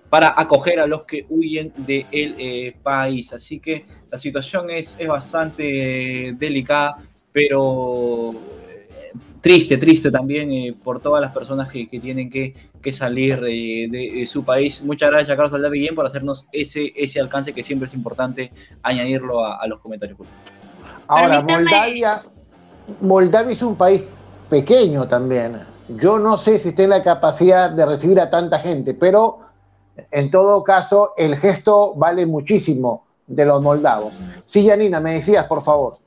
para 0.08 0.34
acoger 0.36 0.80
a 0.80 0.86
los 0.86 1.02
que 1.02 1.26
huyen 1.28 1.72
del 1.76 2.74
país. 2.82 3.32
Así 3.34 3.60
que 3.60 3.84
la 4.10 4.16
situación 4.16 4.70
es, 4.70 4.96
es 4.98 5.08
bastante 5.08 6.34
delicada 6.38 6.96
pero 7.34 8.30
eh, 8.30 9.12
triste, 9.40 9.76
triste 9.76 10.08
también 10.08 10.52
eh, 10.52 10.72
por 10.84 11.00
todas 11.00 11.20
las 11.20 11.32
personas 11.32 11.68
que, 11.68 11.86
tienen 11.86 12.30
que, 12.30 12.54
salir 12.92 13.42
eh, 13.48 13.88
de, 13.90 14.24
su 14.28 14.44
país. 14.44 14.80
Muchas 14.84 15.10
gracias, 15.10 15.36
Carlos 15.36 15.52
Aldaviguien, 15.52 15.96
por 15.96 16.06
hacernos 16.06 16.46
ese, 16.52 16.92
ese 16.94 17.18
alcance 17.18 17.52
que 17.52 17.64
siempre 17.64 17.88
es 17.88 17.94
importante 17.94 18.52
añadirlo 18.84 19.44
a, 19.44 19.66
los 19.66 19.80
comentarios. 19.80 20.16
Ahora, 21.08 21.40
Moldavia, 21.40 22.22
Moldavia 23.00 23.52
es 23.52 23.62
un 23.62 23.74
país 23.74 24.04
pequeño 24.48 25.08
también. 25.08 25.58
Yo 25.88 26.20
no 26.20 26.38
sé 26.38 26.60
si 26.60 26.72
tiene 26.72 26.98
la 26.98 27.02
capacidad 27.02 27.68
de 27.68 27.84
recibir 27.84 28.20
a 28.20 28.30
tanta 28.30 28.60
gente, 28.60 28.94
pero 28.94 29.40
en 30.12 30.30
todo 30.30 30.62
caso 30.62 31.14
el 31.16 31.36
gesto 31.38 31.94
vale 31.96 32.26
muchísimo 32.26 33.06
de 33.26 33.44
los 33.44 33.60
moldavos. 33.60 34.12
Sí, 34.46 34.66
Janina, 34.68 35.00
me 35.00 35.14
decías, 35.14 35.46
por 35.46 35.64
favor. 35.64 36.03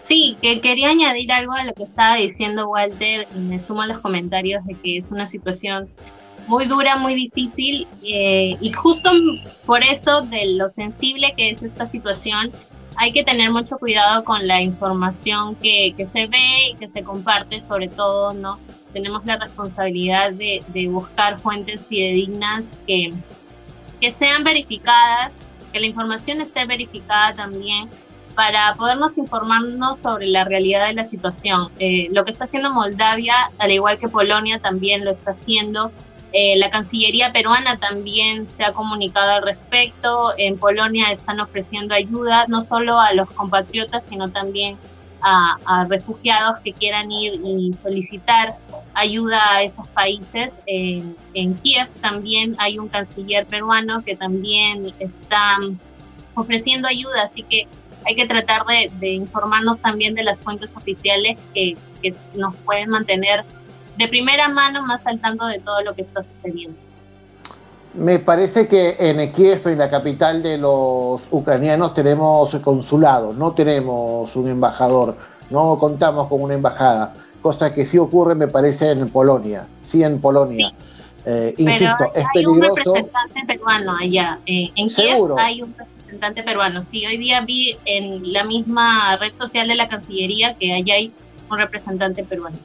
Sí, 0.00 0.36
que 0.40 0.60
quería 0.60 0.90
añadir 0.90 1.30
algo 1.32 1.52
a 1.52 1.64
lo 1.64 1.74
que 1.74 1.82
estaba 1.82 2.16
diciendo 2.16 2.68
Walter 2.68 3.26
y 3.36 3.38
me 3.40 3.60
sumo 3.60 3.82
a 3.82 3.86
los 3.86 3.98
comentarios 3.98 4.64
de 4.64 4.74
que 4.74 4.96
es 4.96 5.08
una 5.10 5.26
situación 5.26 5.88
muy 6.46 6.66
dura, 6.66 6.96
muy 6.96 7.14
difícil 7.14 7.86
eh, 8.02 8.56
y 8.60 8.72
justo 8.72 9.10
por 9.66 9.82
eso 9.82 10.22
de 10.22 10.54
lo 10.54 10.70
sensible 10.70 11.34
que 11.36 11.50
es 11.50 11.62
esta 11.62 11.86
situación 11.86 12.50
hay 12.96 13.12
que 13.12 13.22
tener 13.22 13.50
mucho 13.50 13.78
cuidado 13.78 14.24
con 14.24 14.46
la 14.46 14.60
información 14.60 15.54
que, 15.56 15.94
que 15.96 16.04
se 16.06 16.26
ve 16.26 16.70
y 16.72 16.74
que 16.76 16.88
se 16.88 17.04
comparte 17.04 17.60
sobre 17.60 17.88
todo, 17.88 18.32
¿no? 18.32 18.58
Tenemos 18.92 19.24
la 19.24 19.36
responsabilidad 19.36 20.32
de, 20.32 20.64
de 20.68 20.88
buscar 20.88 21.38
fuentes 21.38 21.86
fidedignas 21.86 22.76
que, 22.86 23.12
que 24.00 24.10
sean 24.10 24.42
verificadas, 24.42 25.36
que 25.72 25.78
la 25.78 25.86
información 25.86 26.40
esté 26.40 26.64
verificada 26.64 27.34
también 27.34 27.88
para 28.38 28.72
podernos 28.76 29.18
informarnos 29.18 29.98
sobre 29.98 30.28
la 30.28 30.44
realidad 30.44 30.86
de 30.86 30.94
la 30.94 31.02
situación. 31.02 31.72
Eh, 31.80 32.06
lo 32.12 32.24
que 32.24 32.30
está 32.30 32.44
haciendo 32.44 32.72
Moldavia, 32.72 33.34
al 33.58 33.72
igual 33.72 33.98
que 33.98 34.08
Polonia, 34.08 34.60
también 34.60 35.04
lo 35.04 35.10
está 35.10 35.32
haciendo. 35.32 35.90
Eh, 36.32 36.56
la 36.56 36.70
Cancillería 36.70 37.32
peruana 37.32 37.80
también 37.80 38.48
se 38.48 38.62
ha 38.62 38.70
comunicado 38.70 39.32
al 39.32 39.42
respecto. 39.42 40.30
En 40.38 40.56
Polonia 40.56 41.10
están 41.10 41.40
ofreciendo 41.40 41.96
ayuda 41.96 42.44
no 42.46 42.62
solo 42.62 43.00
a 43.00 43.12
los 43.12 43.28
compatriotas, 43.28 44.04
sino 44.08 44.28
también 44.28 44.76
a, 45.20 45.86
refugiados 45.88 46.58
que 46.62 46.72
quieran 46.72 47.10
ir 47.10 47.40
y 47.44 47.74
solicitar 47.82 48.54
ayuda 48.94 49.40
a 49.50 49.62
esos 49.64 49.88
países. 49.88 50.56
En, 50.66 51.16
en 51.34 51.54
Kiev 51.56 51.88
también 52.00 52.54
hay 52.60 52.78
un 52.78 52.86
canciller 52.86 53.46
peruano 53.46 54.04
que 54.04 54.14
también 54.14 54.94
está 55.00 55.58
ofreciendo 56.34 56.86
ayuda, 56.86 57.24
así 57.24 57.42
que 57.42 57.66
hay 58.06 58.14
que 58.14 58.26
tratar 58.26 58.64
de, 58.66 59.08
informarnos 59.12 59.80
también 59.80 60.14
de 60.14 60.24
las 60.24 60.38
fuentes 60.38 60.76
oficiales 60.76 61.36
que, 61.54 61.76
nos 62.34 62.54
pueden 62.58 62.90
mantener 62.90 63.44
de 63.96 64.08
primera 64.08 64.48
mano 64.48 64.86
más 64.86 65.06
al 65.06 65.18
tanto 65.20 65.46
de 65.46 65.58
todo 65.58 65.82
lo 65.82 65.94
que 65.94 66.02
está 66.02 66.22
sucediendo. 66.22 66.78
Me 67.94 68.20
parece 68.20 68.68
que 68.68 68.96
en 68.98 69.32
Kiev, 69.32 69.66
en 69.66 69.78
la 69.78 69.90
capital 69.90 70.42
de 70.42 70.58
los 70.58 71.22
ucranianos, 71.30 71.94
tenemos 71.94 72.54
consulado, 72.56 73.32
no 73.32 73.52
tenemos 73.52 74.34
un 74.36 74.48
embajador, 74.48 75.16
no 75.50 75.76
contamos 75.78 76.28
con 76.28 76.42
una 76.42 76.54
embajada, 76.54 77.14
cosa 77.42 77.72
que 77.72 77.84
sí 77.84 77.98
ocurre, 77.98 78.36
me 78.36 78.46
parece, 78.46 78.92
en 78.92 79.08
Polonia, 79.08 79.66
sí 79.82 80.04
en 80.04 80.20
Polonia. 80.20 80.72
Eh, 81.24 81.54
insisto, 81.58 82.06
es 82.14 82.24
peligroso. 82.32 82.34
Hay 82.36 82.46
un 82.46 82.76
representante 82.76 83.40
peruano 83.46 83.96
allá. 83.96 84.38
Eh, 84.46 84.70
en 84.76 84.88
Kiev 84.88 85.36
hay 85.36 85.62
un 85.62 85.74
representante 85.76 85.97
peruano. 86.44 86.82
Sí, 86.82 87.06
hoy 87.06 87.18
día 87.18 87.40
vi 87.42 87.78
en 87.84 88.32
la 88.32 88.44
misma 88.44 89.16
red 89.16 89.34
social 89.34 89.68
de 89.68 89.74
la 89.74 89.88
Cancillería 89.88 90.54
que 90.58 90.72
allá 90.74 90.94
hay 90.94 91.12
un 91.50 91.58
representante 91.58 92.24
peruano. 92.24 92.56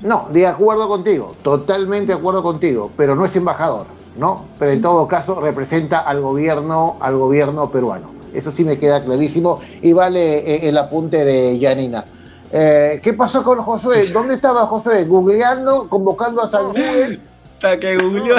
No, 0.00 0.28
de 0.32 0.46
acuerdo 0.46 0.88
contigo, 0.88 1.36
totalmente 1.42 2.12
de 2.12 2.18
acuerdo 2.18 2.42
contigo, 2.42 2.90
pero 2.96 3.14
no 3.14 3.24
es 3.24 3.36
embajador, 3.36 3.86
¿no? 4.16 4.46
Pero 4.58 4.72
en 4.72 4.82
todo 4.82 5.06
caso 5.06 5.40
representa 5.40 6.00
al 6.00 6.20
gobierno, 6.20 6.96
al 7.00 7.16
gobierno 7.16 7.70
peruano. 7.70 8.10
Eso 8.34 8.52
sí 8.52 8.64
me 8.64 8.78
queda 8.78 9.04
clarísimo 9.04 9.60
y 9.80 9.92
vale 9.92 10.38
eh, 10.38 10.68
el 10.68 10.78
apunte 10.78 11.24
de 11.24 11.58
Yanina. 11.58 12.04
Eh, 12.50 13.00
¿Qué 13.02 13.12
pasó 13.12 13.44
con 13.44 13.60
Josué? 13.60 14.06
¿Dónde 14.12 14.34
estaba 14.34 14.66
Josué? 14.66 15.04
Googleando, 15.04 15.88
convocando 15.88 16.42
a 16.42 16.50
San 16.50 16.66
Google 16.68 17.20
Hasta 17.54 17.78
que 17.78 17.96
googleó. 17.96 18.36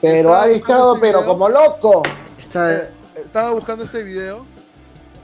pero 0.00 0.34
ha 0.34 0.46
estado, 0.48 0.98
pero 1.00 1.24
como 1.24 1.48
loco. 1.48 2.02
Eh, 2.54 2.90
estaba 3.24 3.50
buscando 3.52 3.84
este 3.84 4.02
video 4.02 4.46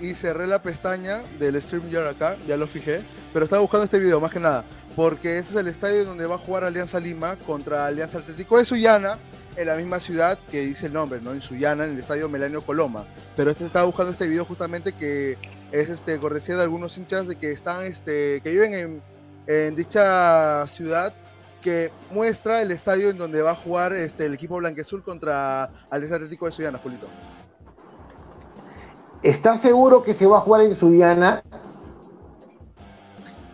y 0.00 0.14
cerré 0.14 0.46
la 0.46 0.62
pestaña 0.62 1.22
del 1.38 1.60
StreamYard 1.60 2.08
acá, 2.08 2.36
ya 2.46 2.56
lo 2.56 2.66
fijé, 2.66 3.02
pero 3.32 3.44
estaba 3.44 3.62
buscando 3.62 3.84
este 3.84 3.98
video 3.98 4.20
más 4.20 4.30
que 4.30 4.40
nada, 4.40 4.64
porque 4.94 5.38
ese 5.38 5.50
es 5.50 5.56
el 5.56 5.68
estadio 5.68 6.04
donde 6.04 6.26
va 6.26 6.34
a 6.34 6.38
jugar 6.38 6.64
Alianza 6.64 7.00
Lima 7.00 7.36
contra 7.46 7.86
Alianza 7.86 8.18
Atlético 8.18 8.58
de 8.58 8.64
Sullana, 8.64 9.18
en 9.56 9.66
la 9.66 9.76
misma 9.76 10.00
ciudad 10.00 10.38
que 10.50 10.60
dice 10.60 10.86
el 10.86 10.92
nombre, 10.92 11.20
¿no? 11.22 11.32
En 11.32 11.40
Sullana, 11.40 11.84
en 11.84 11.92
el 11.92 12.00
estadio 12.00 12.28
Melanio 12.28 12.60
Coloma. 12.60 13.06
Pero 13.36 13.50
este 13.50 13.64
estaba 13.64 13.86
buscando 13.86 14.12
este 14.12 14.26
video 14.26 14.44
justamente 14.44 14.92
que 14.92 15.38
es 15.72 15.88
este 15.88 16.18
corresponde 16.18 16.58
de 16.58 16.62
algunos 16.62 16.96
hinchas 16.98 17.26
de 17.26 17.36
que 17.36 17.52
están 17.52 17.82
este 17.84 18.42
que 18.42 18.50
viven 18.50 18.74
en, 18.74 19.02
en 19.46 19.74
dicha 19.74 20.66
ciudad 20.66 21.14
que 21.62 21.90
muestra 22.10 22.60
el 22.60 22.70
estadio 22.70 23.10
en 23.10 23.18
donde 23.18 23.42
va 23.42 23.52
a 23.52 23.56
jugar 23.56 23.92
este, 23.92 24.26
el 24.26 24.34
equipo 24.34 24.58
blanqueazul 24.58 25.02
contra 25.02 25.70
Alianza 25.90 26.16
Atlético 26.16 26.46
de 26.46 26.52
Sullana, 26.52 26.78
Julito. 26.78 27.08
¿Estás 29.26 29.60
seguro 29.60 30.04
que 30.04 30.14
se 30.14 30.24
va 30.24 30.38
a 30.38 30.40
jugar 30.40 30.60
en 30.60 30.76
Sudiana? 30.76 31.42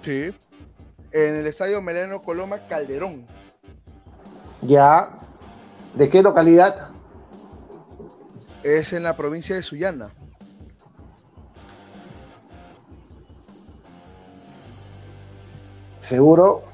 Sí. 0.05 0.35
En 1.11 1.37
el 1.37 1.47
estadio 1.47 1.81
Meleno 1.81 2.21
Coloma 2.21 2.59
Calderón. 2.69 3.27
Ya. 4.61 5.19
¿De 5.95 6.11
qué 6.11 6.23
localidad? 6.23 6.91
Es 8.63 8.93
en 8.93 9.03
la 9.03 9.17
provincia 9.17 9.57
de 9.57 9.63
Sullana. 9.63 10.11
¿Seguro? 16.07 16.65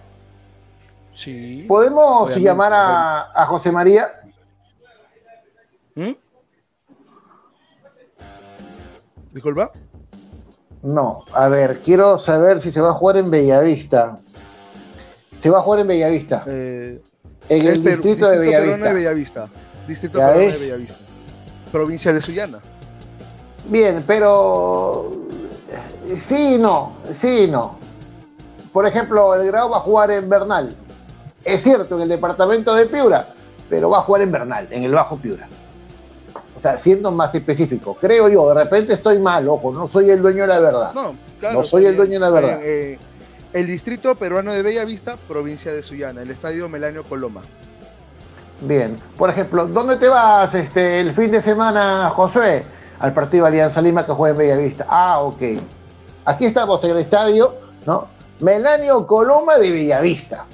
Sí. 1.15 1.67
¿Podemos 1.69 2.37
llamar 2.37 2.73
a, 2.75 3.47
José 3.47 3.71
María? 3.71 4.11
¿Mm? 5.95 6.15
Disculpa. 9.39 9.71
No, 10.83 11.25
a 11.33 11.47
ver, 11.47 11.79
quiero 11.79 12.19
saber 12.19 12.61
si 12.61 12.73
se 12.73 12.81
va 12.81 12.89
a 12.89 12.95
jugar 12.95 13.19
en 13.19 13.31
Bellavista. 13.31 14.19
Se 15.39 15.49
va 15.49 15.59
a 15.59 15.63
jugar 15.63 15.79
en 15.79 15.87
Bellavista. 15.87 16.43
Eh, 16.49 17.01
en 17.49 17.67
el 17.69 17.85
distrito, 17.85 18.29
de 18.29 18.37
Bellavista. 18.37 18.89
de 18.89 18.95
Bellavista. 18.95 19.49
Distrito 19.87 20.19
de 20.19 20.59
Bellavista. 20.59 20.95
Provincia 21.71 22.13
de 22.13 22.21
Sullana. 22.21 22.59
Bien, 23.69 24.03
pero 24.05 25.13
sí 26.29 26.59
no, 26.59 26.97
sí 27.21 27.47
no. 27.49 27.79
Por 28.73 28.87
ejemplo, 28.87 29.37
el 29.37 29.47
Grau 29.47 29.71
va 29.71 29.77
a 29.77 29.81
jugar 29.81 30.11
en 30.11 30.29
Bernal. 30.29 30.75
Es 31.45 31.63
cierto, 31.63 31.95
en 31.95 32.03
el 32.03 32.09
departamento 32.09 32.75
de 32.75 32.87
Piura, 32.87 33.25
pero 33.71 33.89
va 33.89 33.99
a 33.99 34.03
jugar 34.03 34.23
en 34.23 34.33
Bernal, 34.33 34.67
en 34.73 34.83
el 34.83 34.91
Bajo 34.91 35.17
Piura. 35.17 35.47
O 36.59 36.61
sea, 36.61 36.77
siendo 36.77 37.13
más 37.13 37.33
específico, 37.37 37.97
creo 38.01 38.29
yo, 38.29 38.49
de 38.49 38.65
repente 38.65 38.93
estoy 38.95 39.21
mal, 39.21 39.49
ojo, 39.49 39.73
no 39.73 39.89
soy 39.89 40.11
el 40.11 40.21
dueño 40.21 40.43
de 40.43 40.49
la 40.49 40.59
verdad. 40.59 40.93
No, 40.93 41.15
claro. 41.39 41.61
No 41.61 41.65
soy 41.65 41.87
el 41.87 41.97
dueño 41.97 42.15
de 42.15 42.19
la 42.19 42.31
verdad. 42.31 42.59
Eh, 42.65 42.99
el 43.53 43.69
distrito 43.69 44.17
peruano 44.17 44.53
de 44.53 44.63
Bellavista, 44.63 45.15
provincia 45.29 45.73
de 45.73 45.85
Sullana, 45.85 46.23
el 46.23 46.33
estadio 46.33 46.69
Melanio 46.69 47.05
Coloma. 47.05 47.43
Bien, 48.61 48.97
por 49.17 49.31
ejemplo, 49.31 49.69
¿dónde 49.69 49.99
te 49.99 50.09
vas 50.09 50.53
este, 50.53 50.99
el 50.99 51.15
fin 51.15 51.31
de 51.31 51.43
semana, 51.43 52.11
Josué? 52.11 52.65
Al 52.99 53.13
partido 53.13 53.47
Alianza 53.47 53.81
Lima 53.81 54.05
que 54.05 54.11
juega 54.11 54.33
en 54.33 54.39
Bellavista. 54.39 54.85
Ah, 54.89 55.21
ok. 55.21 55.41
Aquí 56.25 56.45
estamos 56.45 56.83
en 56.83 56.91
el 56.91 56.99
estadio, 56.99 57.55
¿no? 57.87 58.09
Melanio 58.41 59.07
Coloma 59.07 59.59
de 59.59 59.71
Bellavista. 59.71 60.45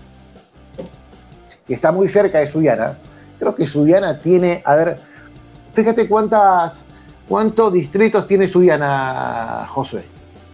Que 1.67 1.73
está 1.73 1.93
muy 1.93 2.11
cerca 2.11 2.41
de 2.41 2.53
Sullana. 2.53 2.99
Creo 3.39 3.55
que 3.55 3.67
Sullana 3.67 4.19
tiene, 4.19 4.63
a 4.67 4.77
ver, 4.77 5.14
Fíjate 5.75 6.09
cuántas, 6.09 6.73
cuántos 7.29 7.73
distritos 7.73 8.27
tiene 8.29 8.49
Sullana, 8.49 9.67
Josué. 9.69 10.05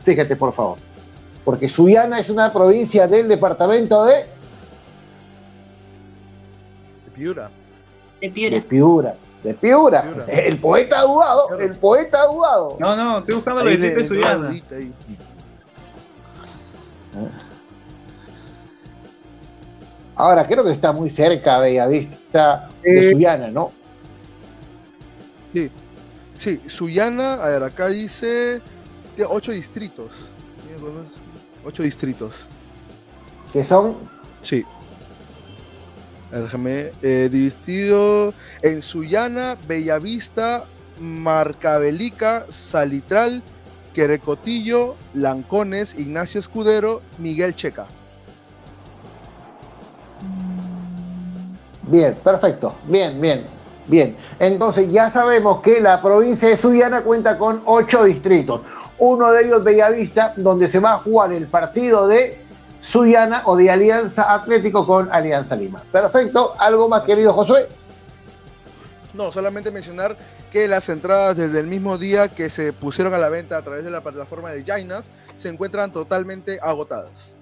Fíjate, 0.05 0.35
por 0.35 0.53
favor. 0.55 0.79
Porque 1.45 1.69
Sullana 1.69 2.21
es 2.21 2.31
una 2.31 2.53
provincia 2.53 3.07
del 3.07 3.29
departamento 3.29 4.05
de... 4.07 4.15
De 7.05 7.11
Piura. 7.15 7.51
De 8.21 8.31
Piura. 8.31 8.57
De 8.57 8.63
Piura. 8.63 9.15
De 9.43 9.55
Piura. 9.55 10.05
El 10.29 10.59
poeta 10.59 11.01
ha 11.01 11.03
dudado. 11.03 11.59
El 11.59 11.77
poeta 11.77 12.23
ha 12.23 12.27
dudado. 12.27 12.77
No, 12.79 12.97
no, 12.97 13.19
estoy 13.19 13.35
buscando 13.35 13.65
los 13.65 13.73
distritos 13.73 13.97
de 13.97 14.09
Sullana. 14.09 14.55
Ahora, 20.15 20.47
creo 20.47 20.65
que 20.65 20.73
está 20.73 20.93
muy 20.93 21.11
cerca 21.11 21.59
Bellavista 21.59 22.69
de 22.83 23.09
eh, 23.09 23.13
Sullana, 23.13 23.49
¿no? 23.49 23.73
Sí, 25.53 25.71
sí, 26.39 26.61
Sullana, 26.69 27.35
a 27.35 27.49
ver, 27.49 27.63
acá 27.65 27.89
dice 27.89 28.61
tiene 29.17 29.31
ocho 29.33 29.53
distritos. 29.53 30.11
Ocho 31.65 31.83
distritos. 31.83 32.35
¿Qué 33.53 33.65
son? 33.65 33.97
Sí. 34.43 34.65
Déjame, 36.31 36.93
eh, 37.03 37.29
dividido 37.31 38.33
en 38.63 38.83
Sullana, 38.83 39.57
Bellavista, 39.67 40.65
Marcabelica, 41.01 42.47
Salitral, 42.51 43.43
Querecotillo, 43.95 44.95
Lancones, 45.13 45.99
Ignacio 45.99 46.39
Escudero, 46.39 47.03
Miguel 47.19 47.55
Checa. 47.57 47.87
Bien, 51.83 52.15
perfecto. 52.23 52.77
Bien, 52.87 53.21
bien. 53.21 53.60
Bien, 53.87 54.17
entonces 54.39 54.91
ya 54.91 55.11
sabemos 55.11 55.63
que 55.63 55.81
la 55.81 56.01
provincia 56.01 56.49
de 56.49 56.57
Sudiana 56.59 57.03
cuenta 57.03 57.37
con 57.39 57.63
ocho 57.65 58.05
distritos. 58.05 58.61
Uno 58.99 59.33
de 59.33 59.47
ellos 59.47 59.65
Bellavista, 59.65 60.35
donde 60.37 60.71
se 60.71 60.79
va 60.79 60.95
a 60.95 60.99
jugar 60.99 61.33
el 61.33 61.47
partido 61.47 62.07
de 62.07 62.45
Sudiana 62.93 63.43
o 63.47 63.57
de 63.57 63.71
Alianza 63.71 64.33
Atlético 64.33 64.87
con 64.87 65.11
Alianza 65.13 65.57
Lima. 65.57 65.83
Perfecto, 65.91 66.55
¿algo 66.59 66.89
más 66.89 67.03
querido 67.03 67.33
Josué? 67.33 67.69
No, 69.15 69.33
solamente 69.33 69.71
mencionar 69.71 70.17
que 70.53 70.69
las 70.69 70.89
entradas 70.89 71.37
desde 71.37 71.61
el 71.61 71.67
mismo 71.67 71.99
día 71.99 72.29
que 72.29 72.51
se 72.51 72.73
pusieron 72.73 73.15
a 73.15 73.19
la 73.19 73.29
venta 73.29 73.57
a 73.57 73.63
través 73.63 73.85
de 73.85 73.91
la 73.91 74.01
plataforma 74.03 74.51
de 74.51 74.65
Jainas 74.65 75.11
se 75.37 75.49
encuentran 75.49 75.93
totalmente 75.93 76.59
agotadas. 76.63 77.35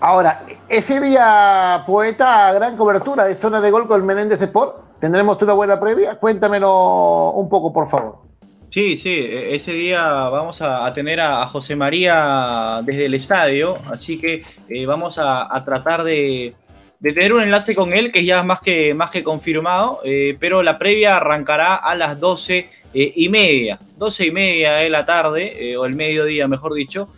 Ahora, 0.00 0.44
ese 0.68 1.00
día, 1.00 1.82
poeta, 1.86 2.52
gran 2.52 2.76
cobertura 2.76 3.24
de 3.24 3.34
zona 3.34 3.60
de 3.60 3.70
gol 3.70 3.86
con 3.86 4.04
Menéndez 4.06 4.40
Sport. 4.40 4.87
¿Tendremos 5.00 5.40
una 5.42 5.52
buena 5.52 5.78
previa? 5.78 6.16
Cuéntamelo 6.16 7.30
un 7.32 7.48
poco, 7.48 7.72
por 7.72 7.88
favor. 7.88 8.28
Sí, 8.70 8.96
sí, 8.96 9.10
e-, 9.10 9.54
ese 9.54 9.72
día 9.72 10.28
vamos 10.28 10.60
a, 10.60 10.92
tener 10.92 11.20
a, 11.20 11.46
José 11.46 11.76
María 11.76 12.80
desde 12.84 13.06
el 13.06 13.14
estadio, 13.14 13.78
así 13.90 14.18
que 14.18 14.44
eh, 14.68 14.86
vamos 14.86 15.18
a, 15.18 15.48
tratar 15.64 16.04
de, 16.04 16.54
tener 17.00 17.32
un 17.32 17.42
enlace 17.42 17.74
con 17.74 17.92
él, 17.92 18.12
que 18.12 18.24
ya 18.24 18.40
es 18.40 18.44
más 18.44 18.60
que, 18.60 18.92
más 18.92 19.10
que 19.10 19.22
confirmado, 19.22 20.00
eh, 20.04 20.36
pero 20.38 20.62
la 20.62 20.78
previa 20.78 21.16
arrancará 21.16 21.76
a 21.76 21.94
las 21.94 22.18
doce 22.18 22.68
eh, 22.92 23.12
y 23.14 23.28
media, 23.28 23.78
doce 23.96 24.26
y 24.26 24.30
media 24.32 24.74
de 24.74 24.90
la 24.90 25.06
tarde, 25.06 25.76
o 25.76 25.86
el 25.86 25.94
mediodía, 25.94 26.48
mejor 26.48 26.74
dicho, 26.74 27.08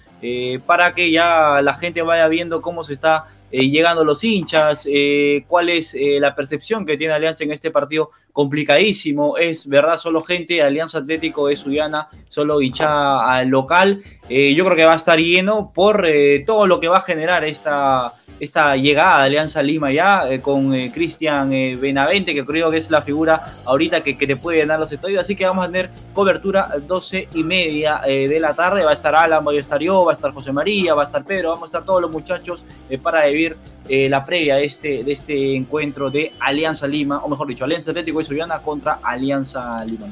para 0.67 0.93
que 0.93 1.11
ya 1.11 1.61
la 1.63 1.75
gente 1.75 2.03
vaya 2.03 2.29
viendo 2.29 2.61
cómo 2.61 2.85
se 2.85 2.93
está 2.93 3.25
eh, 3.53 3.69
llegando 3.69 4.05
los 4.05 4.23
hinchas, 4.23 4.87
eh, 4.89 5.43
cuál 5.49 5.71
es 5.71 5.95
eh, 5.95 6.19
la 6.21 6.37
percepción 6.37 6.87
que 6.87 6.97
tiene 6.97 7.15
Alianza 7.15 7.43
en 7.43 7.51
este 7.51 7.73
partido 7.73 8.11
complicadísimo, 8.33 9.37
es 9.39 9.67
verdad, 9.67 9.97
solo 9.97 10.23
gente, 10.23 10.63
Alianza 10.63 10.99
Atlético 10.99 11.49
de 11.49 11.57
Suyana, 11.57 12.09
solo 12.29 12.63
hinchada 12.63 13.43
local, 13.45 14.01
yo 14.31 14.65
creo 14.65 14.77
que 14.77 14.85
va 14.85 14.93
a 14.93 14.97
estar 14.97 15.19
lleno 15.19 15.73
por 15.75 16.07
todo 16.47 16.67
lo 16.67 16.79
que 16.79 16.89
va 16.89 16.99
a 16.99 17.03
generar 17.03 17.45
esta, 17.45 18.15
esta 18.41 18.75
llegada 18.75 19.19
de 19.19 19.25
Alianza 19.27 19.63
Lima 19.63 19.93
ya 19.93 20.29
eh, 20.29 20.41
con 20.41 20.75
eh, 20.75 20.91
Cristian 20.91 21.53
eh, 21.53 21.77
Benavente, 21.77 22.35
que 22.35 22.45
creo 22.45 22.71
que 22.71 22.79
es 22.79 22.91
la 22.91 23.03
figura 23.03 23.41
ahorita 23.67 24.01
que, 24.01 24.17
que, 24.17 24.27
te 24.27 24.37
puede 24.37 24.61
ganar 24.61 24.81
los 24.81 24.91
estadios. 24.91 25.21
Así 25.21 25.37
que 25.37 25.45
vamos 25.45 25.65
a 25.65 25.69
tener 25.69 25.91
cobertura 26.15 26.71
12 26.87 27.29
y 27.35 27.45
media 27.45 28.01
de 28.07 28.41
la 28.41 28.55
tarde. 28.55 28.83
Va 28.83 28.91
a 28.91 28.95
estar 28.95 29.15
Alan, 29.15 29.47
va 29.47 29.53
a 29.53 29.55
estar 29.55 29.81
yo, 29.81 30.05
va 30.05 30.13
a 30.13 30.15
estar 30.15 30.33
José 30.33 30.53
María, 30.53 30.95
va 30.95 31.03
a 31.03 31.05
estar 31.05 31.25
Pedro, 31.25 31.51
vamos 31.51 31.65
a 31.65 31.67
estar 31.67 31.85
todos 31.85 32.01
los 32.01 32.11
muchachos 32.11 32.65
para 33.03 33.27
vivir 33.27 33.57
la 33.89 34.25
previa 34.25 34.57
de 34.57 34.65
este, 34.65 35.05
de 35.05 35.13
este 35.13 35.55
encuentro 35.55 36.11
de 36.11 36.33
Alianza 36.41 36.87
Lima, 36.87 37.19
o 37.19 37.29
mejor 37.29 37.47
dicho, 37.49 37.65
Alianza 37.65 37.91
Atlético 37.91 38.21
y 38.21 38.25
Suyana 38.25 38.61
contra 38.61 39.01
Alianza 39.03 39.85
Lima, 39.85 40.07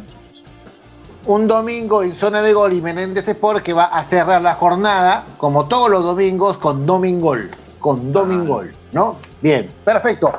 un 1.27 1.47
domingo 1.47 2.03
en 2.03 2.15
zona 2.19 2.43
de 2.43 2.53
gol 2.53 2.73
y 2.73 2.81
Menéndez 2.81 3.27
Sport 3.29 3.63
que 3.63 3.73
va 3.73 3.87
a 3.87 4.05
cerrar 4.05 4.41
la 4.43 4.55
jornada, 4.55 5.25
como 5.37 5.67
todos 5.67 5.91
los 5.91 6.05
domingos, 6.05 6.59
con 6.59 6.87
Domingol 6.87 7.51
con 7.79 8.13
Domingol, 8.13 8.73
¿no? 8.93 9.17
Bien, 9.41 9.69
perfecto. 9.85 10.33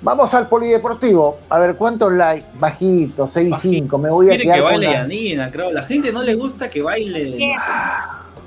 Vamos 0.00 0.32
al 0.34 0.48
polideportivo. 0.48 1.38
A 1.48 1.58
ver 1.58 1.76
cuántos 1.76 2.12
likes. 2.12 2.46
Bajito, 2.54 3.26
6-5. 3.26 3.98
Me 3.98 4.10
voy 4.10 4.30
a 4.30 4.36
quedar 4.36 4.56
que 4.56 4.62
baile 4.62 4.92
Yanina, 4.92 5.50
creo. 5.50 5.70
La 5.72 5.82
gente 5.84 6.12
no 6.12 6.22
le 6.22 6.34
gusta 6.34 6.68
que 6.68 6.82
baile. 6.82 7.56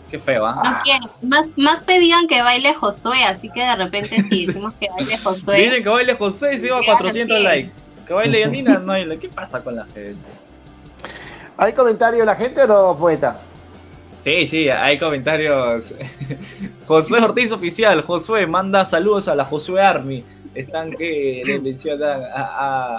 Qué 0.09 0.19
feo, 0.19 0.45
¿ah? 0.45 0.61
No 0.63 0.77
quiero. 0.83 1.05
Más, 1.21 1.51
más 1.57 1.83
pedían 1.83 2.27
que 2.27 2.41
baile 2.41 2.73
Josué, 2.73 3.23
así 3.25 3.49
que 3.49 3.61
de 3.61 3.75
repente 3.75 4.23
si 4.29 4.45
decimos 4.45 4.73
que 4.75 4.87
baile 4.89 5.17
Josué. 5.17 5.61
Dicen 5.61 5.83
que 5.83 5.89
baile 5.89 6.13
Josué 6.13 6.55
y 6.55 6.57
se 6.59 6.67
iba 6.67 6.79
a 6.79 6.85
400 6.85 7.39
likes. 7.41 7.71
Que 8.05 8.13
baile 8.13 8.39
Yanina, 8.41 8.79
no 8.79 8.93
hay. 8.93 9.17
¿Qué 9.17 9.27
pasa 9.27 9.61
con 9.63 9.75
la 9.75 9.85
gente? 9.85 10.25
¿Hay 11.57 11.73
comentario 11.73 12.19
de 12.19 12.25
la 12.25 12.35
gente 12.35 12.61
o 12.63 12.67
no, 12.67 12.97
poeta? 12.97 13.39
Sí, 14.23 14.45
sí, 14.47 14.69
hay 14.69 14.99
comentarios. 14.99 15.93
Josué 16.85 17.19
Ortiz 17.21 17.51
Oficial, 17.51 18.01
Josué 18.01 18.45
manda 18.45 18.85
saludos 18.85 19.27
a 19.27 19.35
la 19.35 19.45
Josué 19.45 19.81
Army. 19.81 20.23
Están 20.53 20.91
que 20.91 21.41
le 21.45 21.59
mencionan 21.61 22.21
a, 22.23 22.43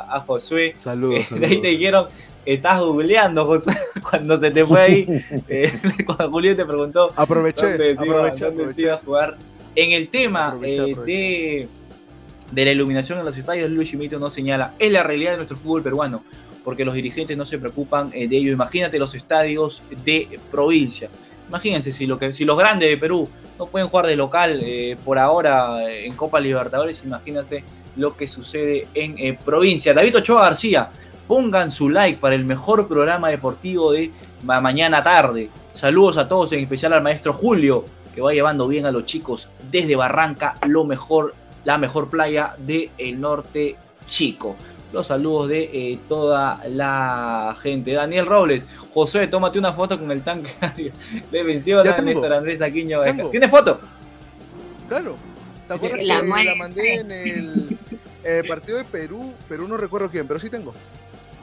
a, 0.06 0.16
a 0.16 0.20
Josué. 0.20 0.74
Saludos. 0.80 1.26
De 1.30 1.46
ahí 1.46 1.60
te 1.60 1.68
dijeron, 1.68 2.06
estás 2.46 2.80
googleando, 2.80 3.44
Josué, 3.46 3.74
cuando 4.10 4.38
se 4.38 4.50
te 4.50 4.64
fue 4.66 4.80
ahí. 4.80 5.24
eh, 5.48 5.78
cuando 6.06 6.30
Julio 6.30 6.56
te 6.56 6.64
preguntó 6.64 7.12
Aproveché, 7.14 7.66
dónde, 7.66 7.96
se 7.96 8.04
iba, 8.06 8.16
aproveché, 8.16 8.44
dónde 8.44 8.62
aproveché. 8.62 8.82
iba 8.82 8.94
a 8.94 8.98
jugar. 8.98 9.36
En 9.74 9.92
el 9.92 10.08
tema 10.08 10.46
Aproveché, 10.48 10.74
eh, 10.88 10.92
aproveché. 10.92 11.12
de, 11.12 11.68
de 12.52 12.64
la 12.64 12.72
iluminación 12.72 13.18
en 13.18 13.24
los 13.26 13.36
estadios, 13.36 13.70
Luis 13.70 13.90
Chimito 13.90 14.18
nos 14.18 14.32
señala, 14.32 14.72
es 14.78 14.90
la 14.90 15.02
realidad 15.02 15.32
de 15.32 15.36
nuestro 15.36 15.56
fútbol 15.58 15.82
peruano, 15.82 16.24
porque 16.68 16.84
los 16.84 16.92
dirigentes 16.92 17.34
no 17.34 17.46
se 17.46 17.56
preocupan 17.56 18.10
eh, 18.12 18.28
de 18.28 18.36
ello. 18.36 18.52
Imagínate 18.52 18.98
los 18.98 19.14
estadios 19.14 19.82
de 20.04 20.38
provincia. 20.50 21.08
Imagínense 21.48 21.92
si, 21.92 22.06
lo 22.06 22.18
los 22.20 22.58
grandes 22.58 22.90
de 22.90 22.98
Perú 22.98 23.26
no 23.58 23.68
pueden 23.68 23.88
jugar 23.88 24.06
de 24.06 24.14
local 24.16 24.60
eh, 24.62 24.94
por 25.02 25.18
ahora 25.18 25.88
eh, 25.88 26.04
en 26.04 26.14
Copa 26.14 26.38
Libertadores, 26.38 27.02
imagínate 27.06 27.64
lo 27.96 28.14
que 28.14 28.28
sucede 28.28 28.86
en 28.92 29.36
provincia. 29.38 29.94
David 29.94 30.18
Ochoa 30.18 30.42
García, 30.42 30.90
pongan 31.26 31.70
su 31.70 31.88
like 31.88 32.20
para 32.20 32.34
el 32.34 32.44
mejor 32.44 32.86
programa 32.86 33.30
deportivo 33.30 33.92
de 33.92 34.10
ma- 34.44 34.60
mañana 34.60 35.02
tarde. 35.02 35.48
Saludos 35.72 36.18
a 36.18 36.28
todos, 36.28 36.52
en 36.52 36.60
especial 36.60 36.92
al 36.92 37.02
maestro 37.02 37.32
Julio, 37.32 37.86
que 38.14 38.20
va 38.20 38.34
llevando 38.34 38.68
bien 38.68 38.84
a 38.84 38.90
los 38.90 39.06
chicos 39.06 39.48
desde 39.70 39.96
Barranca, 39.96 40.58
lo 40.66 40.84
mejor, 40.84 41.34
la 41.64 41.78
mejor 41.78 42.10
playa 42.10 42.56
del 42.58 43.18
norte 43.18 43.76
chico. 44.06 44.54
Los 44.92 45.06
saludos 45.06 45.48
de 45.48 45.70
eh, 45.72 45.98
toda 46.08 46.62
la 46.68 47.56
gente. 47.60 47.92
Daniel 47.92 48.26
Robles, 48.26 48.66
José, 48.92 49.26
tómate 49.26 49.58
una 49.58 49.72
foto 49.72 49.98
con 49.98 50.10
el 50.10 50.22
tanque 50.22 50.50
de 51.30 51.42
venció 51.42 51.84
Ya 51.84 51.96
a. 51.96 52.00
Néstor 52.00 52.32
Andrés 52.32 52.62
Aquino. 52.62 53.02
Tengo. 53.02 53.28
¿Tiene 53.28 53.48
foto? 53.48 53.80
Claro. 54.88 55.16
¿Te 55.66 55.74
acuerdas 55.74 56.00
La 56.02 56.20
que 56.22 56.44
la 56.44 56.54
mandé 56.54 56.94
en 56.94 57.12
el, 57.12 57.78
el 58.24 58.46
partido 58.46 58.78
de 58.78 58.84
Perú? 58.84 59.34
Perú 59.46 59.68
no 59.68 59.76
recuerdo 59.76 60.10
quién, 60.10 60.26
pero 60.26 60.40
sí 60.40 60.48
tengo. 60.48 60.72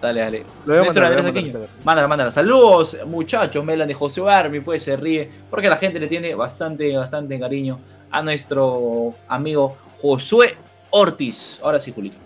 Dale, 0.02 0.22
dale. 0.22 0.44
Lo 0.66 0.74
voy 0.74 0.78
a 0.78 0.82
Néstor 0.82 1.04
mandar, 1.04 1.20
Andrés 1.20 1.44
Aquino. 1.44 1.60
Mándala, 1.84 2.08
mándala. 2.08 2.32
Saludos, 2.32 2.98
muchachos. 3.06 3.64
Melan 3.64 3.88
de 3.88 3.94
José 3.94 4.22
Armi, 4.28 4.60
pues 4.60 4.82
se 4.82 4.98
ríe. 4.98 5.30
Porque 5.52 5.70
la 5.70 5.78
gente 5.78 6.00
le 6.00 6.08
tiene 6.08 6.34
bastante, 6.34 6.98
bastante 6.98 7.40
cariño 7.40 7.80
a 8.10 8.24
nuestro 8.24 9.14
amigo 9.28 9.78
Josué 10.02 10.58
Ortiz. 10.90 11.60
Ahora 11.62 11.80
sí, 11.80 11.92
Julito. 11.92 12.25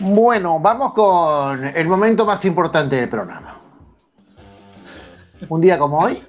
Bueno, 0.00 0.58
vamos 0.58 0.92
con 0.94 1.64
el 1.64 1.86
momento 1.88 2.24
más 2.26 2.44
importante 2.44 2.96
del 2.96 3.08
programa. 3.08 3.56
Un 5.48 5.60
día 5.60 5.78
como 5.78 5.98
hoy, 5.98 6.22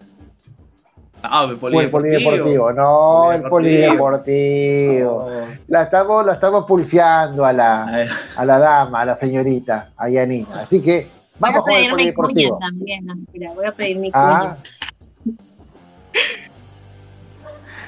Ah, 1.27 1.47
el 1.49 1.57
polideportivo. 1.57 2.71
No, 2.71 3.31
el 3.31 3.41
Polideportivo. 3.43 5.27
La 5.67 5.83
estamos, 5.83 6.25
la 6.25 6.33
estamos 6.33 6.65
pulseando 6.65 7.45
a 7.45 7.51
la, 7.53 7.85
Ay, 7.85 8.07
a 8.35 8.45
la 8.45 8.59
dama, 8.59 9.01
a 9.01 9.05
la 9.05 9.15
señorita, 9.15 9.89
a 9.97 10.07
Yanina. 10.09 10.61
Así 10.61 10.81
que 10.81 11.09
Voy 11.39 11.49
a 11.49 11.53
vamos 11.53 11.63
con 11.63 11.73
el 11.73 11.95
pedir 11.95 12.07
mi 12.07 12.13
cuña 12.13 12.49
también. 12.59 13.05
no, 13.05 13.15
Mira, 13.33 13.51
voy 13.53 13.65
a 13.65 13.71
pedir 13.71 13.97
mi 13.97 14.11
cuña. 14.11 14.23
Ah. 14.23 14.57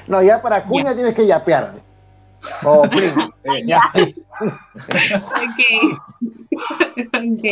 No, 0.08 0.22
ya 0.22 0.42
para 0.42 0.64
cuña 0.64 0.94
tienes 0.94 1.14
que 1.14 1.26
yapearle. 1.26 1.80
O 2.64 2.82
primo. 2.82 3.32
eh, 3.44 3.64
Ya. 3.66 3.82
Ok. 4.40 5.60
Ok. 7.14 7.44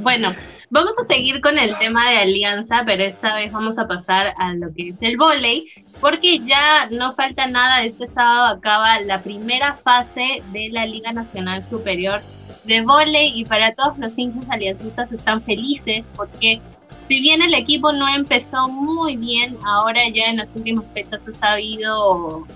Bueno, 0.00 0.34
vamos 0.70 0.92
a 0.98 1.04
seguir 1.04 1.40
con 1.40 1.58
el 1.58 1.76
tema 1.78 2.08
de 2.10 2.18
alianza, 2.18 2.82
pero 2.84 3.02
esta 3.04 3.34
vez 3.34 3.52
vamos 3.52 3.78
a 3.78 3.86
pasar 3.86 4.34
a 4.38 4.54
lo 4.54 4.72
que 4.74 4.88
es 4.88 5.02
el 5.02 5.16
vóley, 5.16 5.66
porque 6.00 6.38
ya 6.40 6.88
no 6.90 7.12
falta 7.12 7.46
nada. 7.46 7.82
Este 7.84 8.06
sábado 8.06 8.56
acaba 8.56 9.00
la 9.00 9.22
primera 9.22 9.74
fase 9.74 10.42
de 10.52 10.68
la 10.70 10.86
Liga 10.86 11.12
Nacional 11.12 11.64
Superior 11.64 12.20
de 12.64 12.80
Vóley 12.82 13.32
y 13.34 13.44
para 13.44 13.74
todos 13.74 13.96
los 13.98 14.18
hinchas 14.18 14.44
aliancistas 14.50 15.10
están 15.12 15.40
felices 15.42 16.04
porque 16.14 16.60
si 17.04 17.20
bien 17.20 17.40
el 17.42 17.54
equipo 17.54 17.90
no 17.92 18.06
empezó 18.08 18.68
muy 18.68 19.16
bien, 19.16 19.56
ahora 19.64 20.00
ya 20.14 20.26
en 20.26 20.36
las 20.38 20.48
últimas 20.54 20.90
fechas 20.92 21.26
ha 21.26 21.32
sabido 21.32 22.46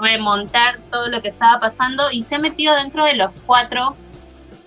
remontar 0.00 0.78
todo 0.90 1.08
lo 1.08 1.20
que 1.20 1.28
estaba 1.28 1.60
pasando 1.60 2.10
y 2.10 2.22
se 2.22 2.36
ha 2.36 2.38
metido 2.38 2.74
dentro 2.74 3.04
de 3.04 3.14
los 3.14 3.30
cuatro 3.46 3.96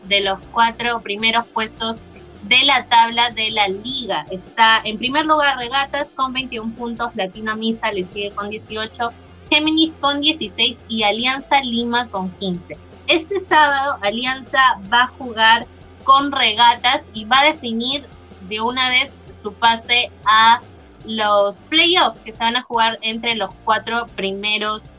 de 0.08 0.22
los 0.22 0.40
cuatro 0.52 1.02
primeros 1.02 1.46
puestos 1.48 2.02
de 2.44 2.64
la 2.64 2.86
tabla 2.86 3.30
de 3.32 3.52
la 3.52 3.68
liga. 3.68 4.26
Está 4.32 4.80
en 4.84 4.98
primer 4.98 5.26
lugar 5.26 5.58
Regatas 5.58 6.14
con 6.14 6.34
21 6.34 6.74
puntos, 6.76 7.16
Latina 7.16 7.56
Misa 7.56 7.92
le 7.92 8.06
sigue 8.06 8.32
con 8.32 8.50
18, 8.50 9.10
Géminis 9.50 9.94
con 10.00 10.22
16 10.22 10.78
y 10.88 11.04
Alianza 11.04 11.62
Lima 11.62 12.08
con 12.08 12.30
15. 12.32 12.78
Este 13.08 13.40
sábado 13.40 13.98
Alianza 14.02 14.60
va 14.92 15.04
a 15.04 15.08
jugar 15.08 15.66
con 16.04 16.32
Regatas 16.32 17.10
y 17.14 17.26
va 17.26 17.42
a 17.42 17.46
definir 17.46 18.06
de 18.48 18.62
una 18.62 18.90
vez 18.90 19.18
su 19.42 19.54
pase 19.54 20.10
a 20.26 20.62
los 21.06 21.60
playoffs 21.62 22.22
que 22.22 22.32
se 22.32 22.40
van 22.40 22.56
a 22.56 22.64
jugar 22.64 22.98
entre 23.02 23.36
los 23.36 23.54
cuatro 23.64 24.08
primeros 24.16 24.90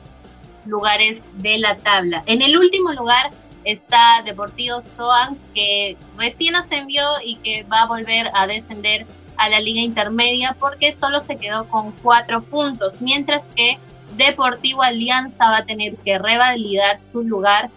lugares 0.69 1.25
de 1.35 1.59
la 1.59 1.77
tabla. 1.77 2.23
En 2.27 2.43
el 2.43 2.57
último 2.57 2.93
lugar 2.93 3.31
está 3.65 4.23
Deportivo 4.25 4.81
Soan, 4.81 5.37
que 5.55 5.97
recién 6.17 6.55
ascendió 6.57 7.03
y 7.25 7.37
que 7.37 7.65
va 7.65 7.83
a 7.83 7.87
volver 7.87 8.31
a 8.35 8.47
descender 8.47 9.07
a 9.37 9.49
la 9.49 9.61
liga 9.61 9.81
intermedia 9.81 10.57
porque 10.59 10.93
solo 10.93 11.21
se 11.21 11.37
quedó 11.37 11.69
con 11.69 11.93
cuatro 12.03 12.43
puntos, 12.43 13.01
mientras 13.01 13.47
que 13.49 13.79
Deportivo 14.17 14.83
Alianza 14.83 15.51
va 15.51 15.59
a 15.59 15.65
tener 15.65 15.97
que 15.97 16.19
revalidar 16.19 16.99
su 16.99 17.23
lugar. 17.23 17.71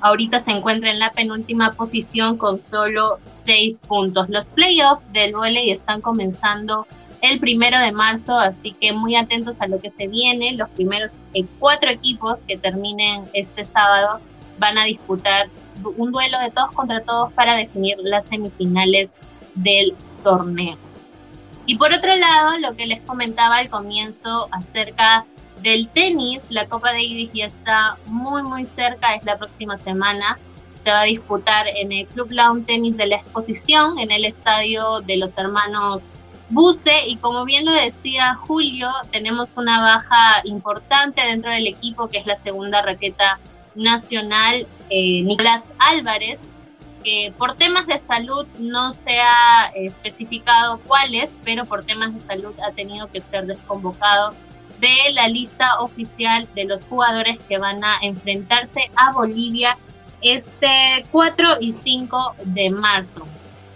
Ahorita 0.00 0.38
se 0.38 0.50
encuentra 0.50 0.90
en 0.90 0.98
la 0.98 1.10
penúltima 1.10 1.72
posición 1.72 2.36
con 2.36 2.60
solo 2.60 3.18
seis 3.24 3.80
puntos. 3.80 4.28
Los 4.28 4.44
playoffs 4.46 5.02
del 5.12 5.32
volley 5.34 5.70
están 5.70 6.02
comenzando 6.02 6.86
el 7.26 7.40
primero 7.40 7.78
de 7.78 7.92
marzo, 7.92 8.38
así 8.38 8.72
que 8.72 8.92
muy 8.92 9.16
atentos 9.16 9.60
a 9.60 9.66
lo 9.66 9.80
que 9.80 9.90
se 9.90 10.06
viene. 10.06 10.52
Los 10.52 10.68
primeros 10.70 11.20
eh, 11.34 11.44
cuatro 11.58 11.90
equipos 11.90 12.42
que 12.42 12.56
terminen 12.56 13.24
este 13.32 13.64
sábado 13.64 14.20
van 14.58 14.78
a 14.78 14.84
disputar 14.84 15.48
un 15.96 16.12
duelo 16.12 16.38
de 16.40 16.50
todos 16.50 16.72
contra 16.72 17.02
todos 17.02 17.32
para 17.32 17.54
definir 17.54 17.96
las 18.02 18.26
semifinales 18.26 19.12
del 19.54 19.94
torneo. 20.22 20.76
Y 21.66 21.76
por 21.76 21.92
otro 21.92 22.14
lado, 22.14 22.58
lo 22.58 22.74
que 22.76 22.86
les 22.86 23.00
comentaba 23.02 23.56
al 23.56 23.68
comienzo 23.68 24.48
acerca 24.52 25.26
del 25.62 25.88
tenis, 25.88 26.42
la 26.50 26.66
Copa 26.66 26.92
Davis 26.92 27.30
ya 27.32 27.46
está 27.46 27.96
muy 28.06 28.42
muy 28.42 28.66
cerca, 28.66 29.14
es 29.14 29.24
la 29.24 29.36
próxima 29.36 29.76
semana. 29.78 30.38
Se 30.80 30.92
va 30.92 31.00
a 31.00 31.04
disputar 31.04 31.66
en 31.66 31.90
el 31.90 32.06
Club 32.06 32.30
Lawn 32.30 32.64
Tenis 32.64 32.96
de 32.96 33.06
la 33.06 33.16
Exposición, 33.16 33.98
en 33.98 34.12
el 34.12 34.24
estadio 34.24 35.00
de 35.00 35.16
los 35.16 35.36
hermanos 35.36 36.02
Buse 36.48 37.08
y 37.08 37.16
como 37.16 37.44
bien 37.44 37.64
lo 37.64 37.72
decía 37.72 38.34
Julio, 38.34 38.88
tenemos 39.10 39.56
una 39.56 39.80
baja 39.80 40.40
importante 40.44 41.20
dentro 41.20 41.50
del 41.50 41.66
equipo 41.66 42.08
que 42.08 42.18
es 42.18 42.26
la 42.26 42.36
segunda 42.36 42.82
raqueta 42.82 43.40
nacional, 43.74 44.66
eh, 44.90 45.22
Nicolás 45.22 45.72
Álvarez, 45.78 46.48
que 47.02 47.32
por 47.36 47.56
temas 47.56 47.86
de 47.86 47.98
salud 47.98 48.46
no 48.58 48.92
se 48.92 49.18
ha 49.18 49.70
especificado 49.74 50.80
cuáles, 50.86 51.36
pero 51.44 51.64
por 51.64 51.84
temas 51.84 52.14
de 52.14 52.20
salud 52.20 52.54
ha 52.66 52.72
tenido 52.72 53.10
que 53.10 53.20
ser 53.20 53.46
desconvocado 53.46 54.32
de 54.80 55.12
la 55.14 55.28
lista 55.28 55.80
oficial 55.80 56.48
de 56.54 56.64
los 56.64 56.82
jugadores 56.84 57.38
que 57.48 57.58
van 57.58 57.82
a 57.82 57.98
enfrentarse 58.02 58.90
a 58.96 59.12
Bolivia 59.12 59.76
este 60.20 61.04
4 61.10 61.58
y 61.60 61.72
5 61.72 62.34
de 62.44 62.70
marzo. 62.70 63.26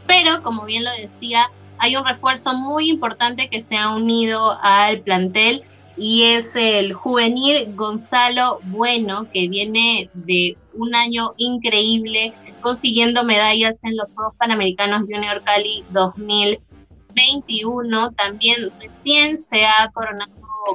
Pero, 0.07 0.43
como 0.43 0.65
bien 0.65 0.85
lo 0.85 0.91
decía, 0.93 1.49
hay 1.81 1.97
un 1.97 2.05
refuerzo 2.05 2.55
muy 2.55 2.91
importante 2.91 3.49
que 3.49 3.63
se 3.63 3.77
ha 3.77 3.91
unido 3.91 4.57
al 4.63 5.01
plantel 5.01 5.65
y 5.97 6.23
es 6.25 6.55
el 6.55 6.93
juvenil 6.93 7.75
Gonzalo 7.75 8.59
Bueno, 8.65 9.27
que 9.33 9.49
viene 9.49 10.11
de 10.13 10.59
un 10.75 10.95
año 10.95 11.33
increíble 11.39 12.35
consiguiendo 12.61 13.25
medallas 13.25 13.83
en 13.83 13.97
los 13.97 14.13
Juegos 14.13 14.35
Panamericanos 14.37 15.07
Junior 15.11 15.43
Cali 15.43 15.83
2021. 15.91 18.11
También 18.13 18.69
recién 18.79 19.39
se 19.39 19.65
ha 19.65 19.91
coronado 19.95 20.31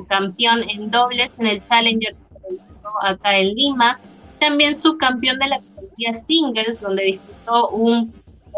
campeón 0.10 0.68
en 0.68 0.90
dobles 0.90 1.30
en 1.38 1.46
el 1.48 1.62
Challenger 1.62 2.16
acá 3.04 3.38
en 3.38 3.54
Lima. 3.54 4.00
También 4.40 4.76
subcampeón 4.76 5.38
de 5.38 5.50
la 5.50 5.58
categoría 5.58 6.16
singles, 6.16 6.82
donde 6.82 7.04
disputó 7.04 7.70
un 7.70 8.12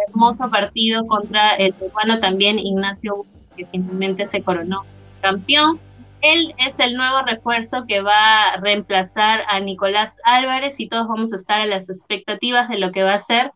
hermoso 0.07 0.49
partido 0.49 1.05
contra 1.07 1.55
el 1.55 1.73
peruano 1.73 2.19
también 2.19 2.59
Ignacio 2.59 3.25
que 3.55 3.65
finalmente 3.65 4.25
se 4.25 4.43
coronó 4.43 4.83
campeón. 5.21 5.79
Él 6.21 6.53
es 6.57 6.79
el 6.79 6.95
nuevo 6.95 7.21
refuerzo 7.21 7.85
que 7.87 8.01
va 8.01 8.49
a 8.49 8.57
reemplazar 8.57 9.41
a 9.47 9.59
Nicolás 9.59 10.19
Álvarez 10.23 10.79
y 10.79 10.87
todos 10.87 11.07
vamos 11.07 11.31
a 11.33 11.35
estar 11.35 11.61
a 11.61 11.65
las 11.65 11.89
expectativas 11.89 12.69
de 12.69 12.79
lo 12.79 12.91
que 12.91 13.03
va 13.03 13.13
a 13.13 13.19
ser 13.19 13.51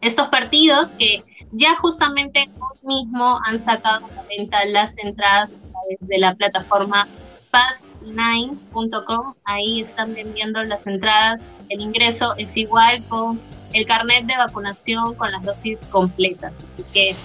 estos 0.00 0.28
partidos 0.28 0.92
que 0.92 1.22
ya 1.52 1.76
justamente 1.76 2.48
hoy 2.58 2.78
mismo 2.86 3.38
han 3.44 3.58
sacado 3.58 4.06
a 4.06 4.14
la 4.14 4.22
venta 4.22 4.64
las 4.66 4.96
entradas 4.98 5.52
desde 5.90 6.18
la 6.18 6.34
plataforma 6.34 7.06
pass9.com. 7.52 9.34
Ahí 9.44 9.82
están 9.82 10.14
vendiendo 10.14 10.62
las 10.64 10.86
entradas. 10.86 11.50
El 11.68 11.80
ingreso 11.80 12.34
es 12.38 12.56
igual 12.56 13.02
con 13.08 13.38
el 13.72 13.86
carnet 13.86 14.26
de 14.26 14.36
vacunación 14.36 15.14
con 15.14 15.30
las 15.30 15.42
dosis 15.42 15.82
completas. 15.90 16.52
Así 16.72 16.84
que 16.92 17.16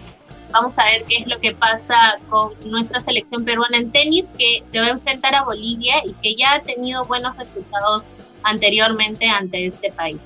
vamos 0.51 0.77
a 0.77 0.85
ver 0.85 1.03
qué 1.05 1.17
es 1.17 1.27
lo 1.27 1.39
que 1.39 1.53
pasa 1.53 1.95
con 2.29 2.53
nuestra 2.65 3.01
selección 3.01 3.43
peruana 3.43 3.77
en 3.77 3.91
tenis, 3.91 4.25
que 4.37 4.63
se 4.71 4.79
va 4.79 4.85
a 4.85 4.89
enfrentar 4.89 5.35
a 5.35 5.43
Bolivia 5.43 5.95
y 6.05 6.13
que 6.13 6.35
ya 6.35 6.53
ha 6.53 6.61
tenido 6.61 7.03
buenos 7.05 7.35
resultados 7.37 8.11
anteriormente 8.43 9.27
ante 9.27 9.67
este 9.67 9.91
país. 9.91 10.19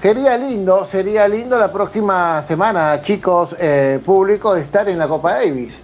Sería 0.00 0.36
lindo, 0.36 0.86
sería 0.90 1.26
lindo 1.26 1.58
la 1.58 1.72
próxima 1.72 2.44
semana, 2.46 3.00
chicos, 3.02 3.56
eh, 3.58 4.00
público, 4.04 4.54
estar 4.54 4.86
en 4.88 4.98
la 4.98 5.08
Copa 5.08 5.36
Davis. 5.36 5.74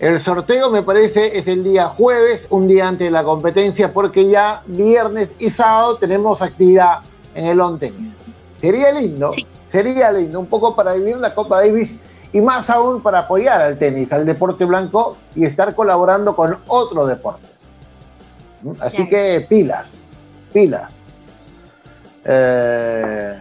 El 0.00 0.20
sorteo 0.24 0.70
me 0.70 0.82
parece 0.82 1.38
es 1.38 1.46
el 1.46 1.62
día 1.62 1.86
jueves, 1.86 2.46
un 2.50 2.66
día 2.66 2.88
antes 2.88 3.06
de 3.06 3.10
la 3.10 3.22
competencia, 3.22 3.92
porque 3.92 4.28
ya 4.28 4.62
viernes 4.66 5.30
y 5.38 5.50
sábado 5.50 5.98
tenemos 5.98 6.42
actividad 6.42 7.00
en 7.34 7.46
el 7.46 7.60
on 7.60 7.78
tenis. 7.78 8.12
Sería 8.60 8.92
lindo, 8.92 9.30
sería 9.70 10.12
lindo, 10.12 10.38
un 10.40 10.46
poco 10.46 10.76
para 10.76 10.94
vivir 10.94 11.16
la 11.16 11.34
Copa 11.34 11.62
Davis 11.62 11.92
y 12.32 12.40
más 12.40 12.68
aún 12.70 13.02
para 13.02 13.20
apoyar 13.20 13.60
al 13.60 13.78
tenis, 13.78 14.12
al 14.12 14.26
deporte 14.26 14.64
blanco 14.64 15.16
y 15.34 15.44
estar 15.44 15.74
colaborando 15.74 16.36
con 16.36 16.58
otros 16.66 17.08
deportes. 17.08 17.68
Así 18.80 19.08
que 19.08 19.46
pilas, 19.48 19.90
pilas. 20.52 20.94
Eh, 22.24 23.40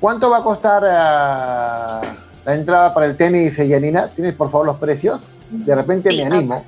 ¿Cuánto 0.00 0.30
va 0.30 0.38
a 0.38 0.42
costar 0.42 0.82
uh, 0.82 2.46
la 2.46 2.54
entrada 2.54 2.94
para 2.94 3.06
el 3.06 3.16
tenis, 3.16 3.56
Yanina? 3.56 4.08
¿Tienes 4.08 4.34
por 4.34 4.50
favor 4.50 4.66
los 4.66 4.76
precios? 4.76 5.20
De 5.50 5.74
repente 5.74 6.10
me 6.12 6.24
animo. 6.24 6.64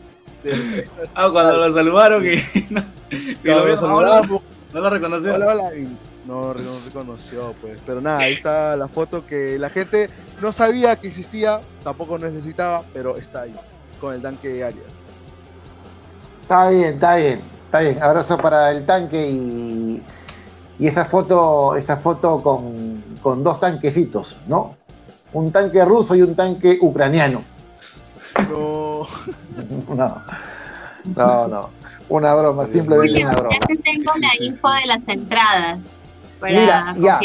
ah, 1.16 1.30
cuando 1.32 1.56
lo 1.56 1.74
saludaron 1.74 2.26
y. 2.26 2.36
no, 2.70 3.66
lo, 3.66 4.44
no 4.74 4.82
lo 4.82 4.90
reconoció. 4.90 5.36
Hola, 5.36 5.54
hola, 5.54 5.72
no, 6.26 6.53
reconoció, 6.85 7.53
pues. 7.61 7.80
Pero 7.85 8.02
nada, 8.02 8.19
ahí 8.19 8.34
está 8.34 8.76
la 8.76 8.88
foto 8.88 9.26
que 9.26 9.57
la 9.60 9.69
gente 9.69 10.10
no 10.41 10.52
sabía 10.52 10.95
que 10.95 11.07
existía, 11.07 11.61
tampoco 11.84 12.18
necesitaba, 12.18 12.84
pero 12.93 13.18
está 13.18 13.41
ahí, 13.41 13.56
con 13.99 14.14
el 14.14 14.22
tanque 14.22 14.64
Arias. 14.64 14.85
Está 16.41 16.69
bien, 16.69 16.93
está 16.93 17.15
bien, 17.15 17.41
está 17.65 17.80
bien. 17.80 18.03
Abrazo 18.03 18.38
para 18.38 18.72
el 18.72 18.85
tanque 18.85 19.30
y, 19.30 20.03
y 20.77 20.88
esa 20.88 21.06
foto, 21.06 21.76
esa 21.76 21.97
foto 21.97 22.41
con, 22.41 23.03
con 23.22 23.43
dos 23.43 23.60
tanquecitos, 23.60 24.38
¿no? 24.47 24.76
Un 25.34 25.52
tanque 25.52 25.84
ruso 25.84 26.15
y 26.15 26.22
un 26.22 26.35
tanque 26.35 26.77
ucraniano. 26.80 27.41
No. 28.49 29.07
no, 29.95 30.22
no, 31.15 31.47
no. 31.47 31.69
Una 32.07 32.35
broma, 32.35 32.68
simplemente 32.68 33.23
una 33.23 33.35
broma. 33.35 33.49
Ya 33.52 33.81
tengo 33.81 34.14
la 34.19 34.45
info 34.45 34.69
de 34.72 34.85
las 34.85 35.07
entradas. 35.07 35.80
Mira, 36.46 36.96
ya. 36.98 37.20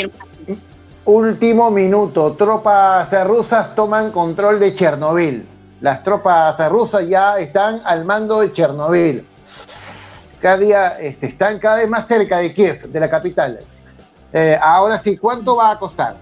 Último 1.05 1.71
minuto. 1.71 2.35
Tropas 2.35 3.11
rusas 3.27 3.75
toman 3.75 4.13
control 4.13 4.61
de 4.61 4.75
Chernobyl. 4.75 5.47
Las 5.81 6.03
tropas 6.05 6.57
rusas 6.71 7.09
ya 7.09 7.39
están 7.39 7.81
al 7.85 8.05
mando 8.05 8.41
de 8.41 8.53
Chernobyl. 8.53 9.27
Cada 10.41 10.57
día 10.57 10.89
este, 11.01 11.27
están 11.27 11.59
cada 11.59 11.77
vez 11.77 11.89
más 11.89 12.07
cerca 12.07 12.39
de 12.39 12.55
Kiev, 12.55 12.83
de 12.89 13.01
la 13.01 13.11
capital. 13.11 13.59
Eh, 14.33 14.59
ahora 14.61 15.03
sí, 15.03 15.17
¿cuánto 15.17 15.57
va 15.57 15.73
a 15.73 15.79
costar? 15.79 16.17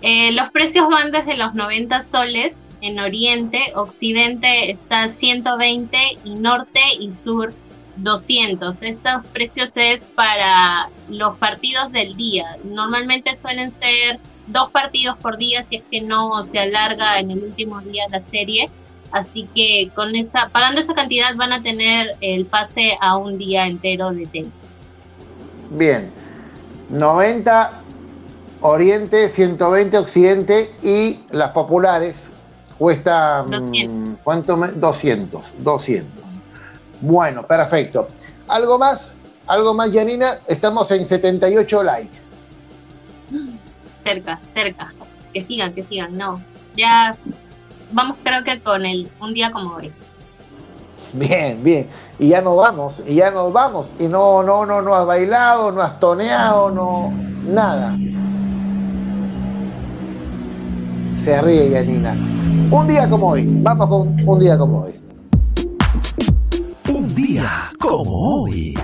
Eh, 0.00 0.32
los 0.32 0.50
precios 0.50 0.88
van 0.88 1.10
desde 1.10 1.36
los 1.36 1.54
90 1.54 2.00
soles 2.00 2.68
en 2.80 3.00
Oriente, 3.00 3.72
Occidente 3.74 4.70
está 4.70 5.08
120 5.08 5.98
y 6.24 6.34
Norte 6.34 6.80
y 6.98 7.12
Sur 7.12 7.52
200. 7.98 8.82
Esos 8.82 9.26
precios 9.32 9.72
es 9.76 10.04
para 10.06 10.88
los 11.08 11.36
partidos 11.38 11.92
del 11.92 12.16
día. 12.16 12.56
Normalmente 12.64 13.34
suelen 13.34 13.72
ser 13.72 14.18
dos 14.46 14.70
partidos 14.70 15.16
por 15.18 15.36
día 15.36 15.64
si 15.64 15.76
es 15.76 15.82
que 15.90 16.00
no 16.00 16.42
se 16.42 16.58
alarga 16.58 17.18
en 17.20 17.30
el 17.30 17.38
último 17.38 17.80
día 17.80 18.04
la 18.10 18.20
serie. 18.20 18.68
Así 19.10 19.48
que 19.54 19.90
con 19.94 20.14
esa, 20.14 20.48
pagando 20.50 20.80
esa 20.80 20.94
cantidad 20.94 21.34
van 21.36 21.52
a 21.52 21.62
tener 21.62 22.16
el 22.20 22.44
pase 22.46 22.96
a 23.00 23.16
un 23.16 23.38
día 23.38 23.66
entero 23.66 24.10
de 24.10 24.26
tenis. 24.26 24.52
Bien, 25.70 26.10
90 26.90 27.82
Oriente 28.60 29.28
120, 29.28 29.98
Occidente 29.98 30.74
y 30.82 31.20
las 31.30 31.52
populares 31.52 32.16
cuestan 32.76 33.50
200. 33.50 34.20
¿cuánto? 34.24 34.56
me- 34.56 34.68
200, 34.68 35.44
200. 35.58 36.27
Bueno, 37.00 37.46
perfecto. 37.46 38.08
¿Algo 38.48 38.78
más? 38.78 39.08
¿Algo 39.46 39.74
más, 39.74 39.90
Janina? 39.92 40.38
Estamos 40.46 40.90
en 40.90 41.06
78 41.06 41.82
likes. 41.82 42.18
Cerca, 44.00 44.38
cerca. 44.52 44.92
Que 45.32 45.42
sigan, 45.42 45.72
que 45.72 45.82
sigan. 45.82 46.16
No. 46.16 46.40
Ya 46.76 47.16
vamos 47.92 48.16
creo 48.22 48.44
que 48.44 48.60
con 48.60 48.84
el 48.84 49.10
un 49.20 49.34
día 49.34 49.50
como 49.50 49.74
hoy. 49.74 49.92
Bien, 51.12 51.62
bien. 51.62 51.88
Y 52.18 52.28
ya 52.28 52.40
nos 52.42 52.56
vamos, 52.56 53.02
y 53.06 53.14
ya 53.14 53.30
nos 53.30 53.52
vamos. 53.52 53.88
Y 53.98 54.08
no, 54.08 54.42
no, 54.42 54.66
no, 54.66 54.82
no 54.82 54.94
has 54.94 55.06
bailado, 55.06 55.70
no 55.70 55.80
has 55.80 55.98
toneado, 55.98 56.70
no, 56.70 57.12
nada. 57.44 57.96
Se 61.24 61.40
ríe 61.42 61.70
Janina. 61.72 62.14
Un 62.70 62.86
día 62.86 63.08
como 63.08 63.30
hoy, 63.30 63.44
vamos 63.62 63.88
con 63.88 64.28
un 64.28 64.40
día 64.40 64.58
como 64.58 64.82
hoy. 64.82 64.97
Un 66.88 67.14
día 67.14 67.70
como 67.78 68.42
hoy. 68.42 68.74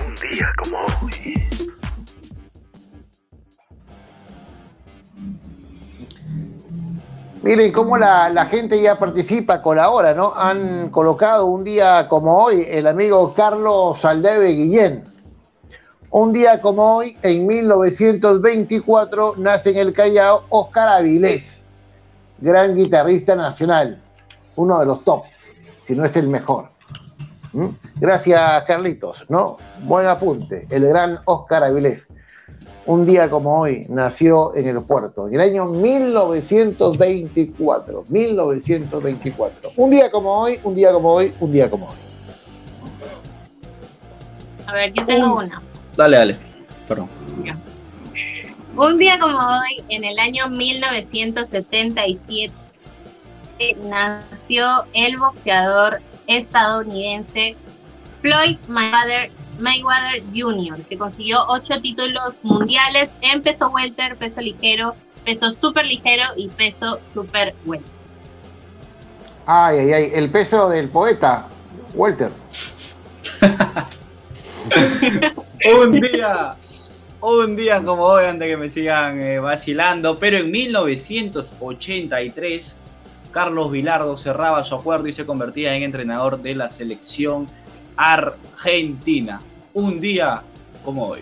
Miren 7.41 7.71
cómo 7.71 7.97
la, 7.97 8.29
la 8.29 8.45
gente 8.45 8.79
ya 8.79 8.99
participa, 8.99 9.63
colabora, 9.63 10.13
¿no? 10.13 10.33
Han 10.35 10.89
colocado 10.89 11.47
un 11.47 11.63
día 11.63 12.07
como 12.07 12.43
hoy 12.43 12.63
el 12.67 12.85
amigo 12.85 13.33
Carlos 13.33 13.99
Saldeve 13.99 14.49
Guillén. 14.49 15.03
Un 16.11 16.31
día 16.31 16.59
como 16.59 16.97
hoy, 16.97 17.17
en 17.23 17.47
1924, 17.47 19.33
nace 19.37 19.71
en 19.71 19.77
el 19.77 19.93
Callao 19.93 20.43
Oscar 20.49 20.89
Avilés, 20.89 21.63
gran 22.37 22.75
guitarrista 22.75 23.35
nacional, 23.35 23.97
uno 24.55 24.79
de 24.79 24.85
los 24.85 25.03
top, 25.03 25.23
si 25.87 25.95
no 25.95 26.05
es 26.05 26.15
el 26.15 26.27
mejor. 26.27 26.74
¿Mm? 27.55 27.69
Gracias, 27.95 28.63
Carlitos, 28.65 29.25
¿no? 29.29 29.57
Buen 29.83 30.05
apunte, 30.07 30.67
el 30.69 30.89
gran 30.89 31.19
Oscar 31.23 31.63
Avilés. 31.63 32.05
Un 32.85 33.05
día 33.05 33.29
como 33.29 33.61
hoy 33.61 33.85
nació 33.87 34.53
en 34.55 34.67
el 34.67 34.81
puerto, 34.81 35.29
en 35.29 35.35
el 35.35 35.39
año 35.39 35.65
1924. 35.65 38.03
1924. 38.09 39.71
Un 39.77 39.89
día 39.89 40.11
como 40.11 40.37
hoy, 40.37 40.59
un 40.65 40.75
día 40.75 40.91
como 40.91 41.13
hoy, 41.13 41.33
un 41.39 41.53
día 41.53 41.69
como 41.69 41.87
hoy. 41.87 41.95
A 44.67 44.73
ver, 44.73 44.91
yo 44.91 45.05
tengo 45.05 45.37
una. 45.37 45.61
Dale, 45.95 46.17
dale. 46.17 46.37
Perdón. 46.89 47.07
Un 48.75 48.99
día 48.99 49.17
como 49.17 49.37
hoy, 49.37 49.81
en 49.87 50.03
el 50.03 50.19
año 50.19 50.49
1977, 50.49 52.53
nació 53.87 54.83
el 54.91 55.15
boxeador 55.17 56.01
estadounidense 56.27 57.55
Floyd 58.21 58.57
Mayweather, 58.67 59.31
Mayweather 59.59 60.21
Jr., 60.33 60.77
que 60.89 60.97
consiguió 60.97 61.45
ocho 61.47 61.79
títulos 61.81 62.35
mundiales 62.43 63.15
en 63.21 63.41
peso 63.41 63.69
welter, 63.69 64.17
peso 64.17 64.41
ligero, 64.41 64.95
peso 65.23 65.49
super 65.51 65.85
ligero 65.85 66.23
y 66.35 66.49
peso 66.49 66.99
super 67.11 67.55
welter. 67.65 67.89
Ay, 69.45 69.79
ay, 69.79 69.93
ay, 69.93 70.11
el 70.13 70.29
peso 70.31 70.69
del 70.69 70.89
poeta, 70.89 71.47
Walter. 71.93 72.31
Un 75.65 75.91
día, 75.91 76.55
un 77.21 77.55
día 77.55 77.83
como 77.83 78.03
hoy, 78.03 78.25
antes 78.25 78.47
que 78.47 78.57
me 78.57 78.69
sigan 78.69 79.19
eh, 79.19 79.39
vacilando, 79.39 80.17
pero 80.17 80.37
en 80.37 80.51
1983, 80.51 82.75
Carlos 83.35 83.69
Vilardo 83.69 84.15
cerraba 84.15 84.63
su 84.63 84.75
acuerdo 84.75 85.09
y 85.09 85.13
se 85.13 85.25
convertía 85.25 85.75
en 85.75 85.83
entrenador 85.83 86.41
de 86.41 86.55
la 86.55 86.69
selección 86.69 87.47
argentina. 87.97 89.41
Un 89.73 89.99
día 89.99 90.41
como 90.85 91.05
hoy. 91.05 91.19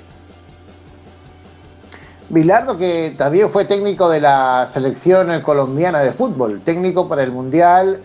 Bilardo, 2.30 2.78
que 2.78 3.16
también 3.18 3.50
fue 3.50 3.66
técnico 3.66 4.08
de 4.10 4.22
la 4.22 4.70
selección 4.72 5.42
colombiana 5.42 6.02
de 6.02 6.14
fútbol, 6.14 6.62
técnico 6.62 7.10
para 7.10 7.24
el 7.24 7.32
Mundial, 7.32 8.04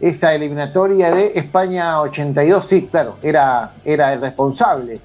esa 0.00 0.34
eliminatoria 0.34 1.10
de 1.10 1.38
España 1.38 2.00
82, 2.00 2.66
sí, 2.70 2.88
claro, 2.90 3.18
era, 3.20 3.70
era 3.84 4.14
el 4.14 4.22
responsable 4.22 4.98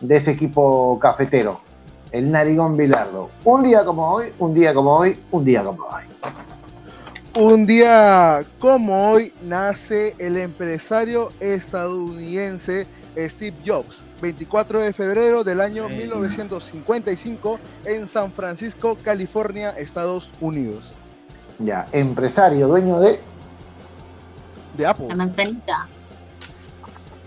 de 0.00 0.16
ese 0.16 0.32
equipo 0.32 0.98
cafetero, 0.98 1.60
el 2.10 2.32
Narigón 2.32 2.76
Bilardo. 2.76 3.30
Un 3.44 3.62
día 3.62 3.84
como 3.84 4.14
hoy, 4.14 4.32
un 4.40 4.52
día 4.52 4.74
como 4.74 4.96
hoy, 4.96 5.16
un 5.30 5.44
día 5.44 5.62
como 5.62 5.84
hoy. 5.84 6.02
Un 7.36 7.66
día 7.66 8.42
como 8.60 9.10
hoy 9.10 9.32
nace 9.42 10.14
el 10.18 10.36
empresario 10.36 11.32
estadounidense 11.40 12.86
Steve 13.16 13.56
Jobs, 13.66 14.04
24 14.22 14.80
de 14.80 14.92
febrero 14.92 15.42
del 15.42 15.60
año 15.60 15.88
Sí. 15.88 15.94
1955 15.96 17.58
en 17.84 18.06
San 18.08 18.32
Francisco, 18.32 18.96
California, 19.02 19.70
Estados 19.70 20.28
Unidos. 20.40 20.94
Ya, 21.58 21.86
empresario, 21.92 22.68
dueño 22.68 23.00
de, 23.00 23.20
De 24.76 24.86
Apple. 24.86 25.06
La 25.08 25.14
manzanita. 25.16 25.88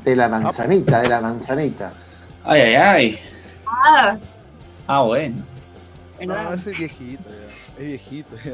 de 0.04 0.16
la 0.16 0.28
manzanita, 0.30 1.02
de 1.02 1.10
la 1.10 1.22
manzanita. 1.22 1.92
Ay, 2.46 2.62
ay, 2.62 2.76
ay. 2.76 3.20
Ah, 3.66 4.18
Ah, 4.90 5.02
bueno. 5.04 5.44
No, 6.26 6.54
ese 6.54 6.72
es 6.72 6.78
viejito, 6.78 7.24
ya. 7.30 7.74
Es 7.74 7.86
viejito, 7.88 8.36
ya. 8.38 8.54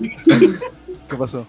¿Qué 0.00 1.16
pasó? 1.16 1.46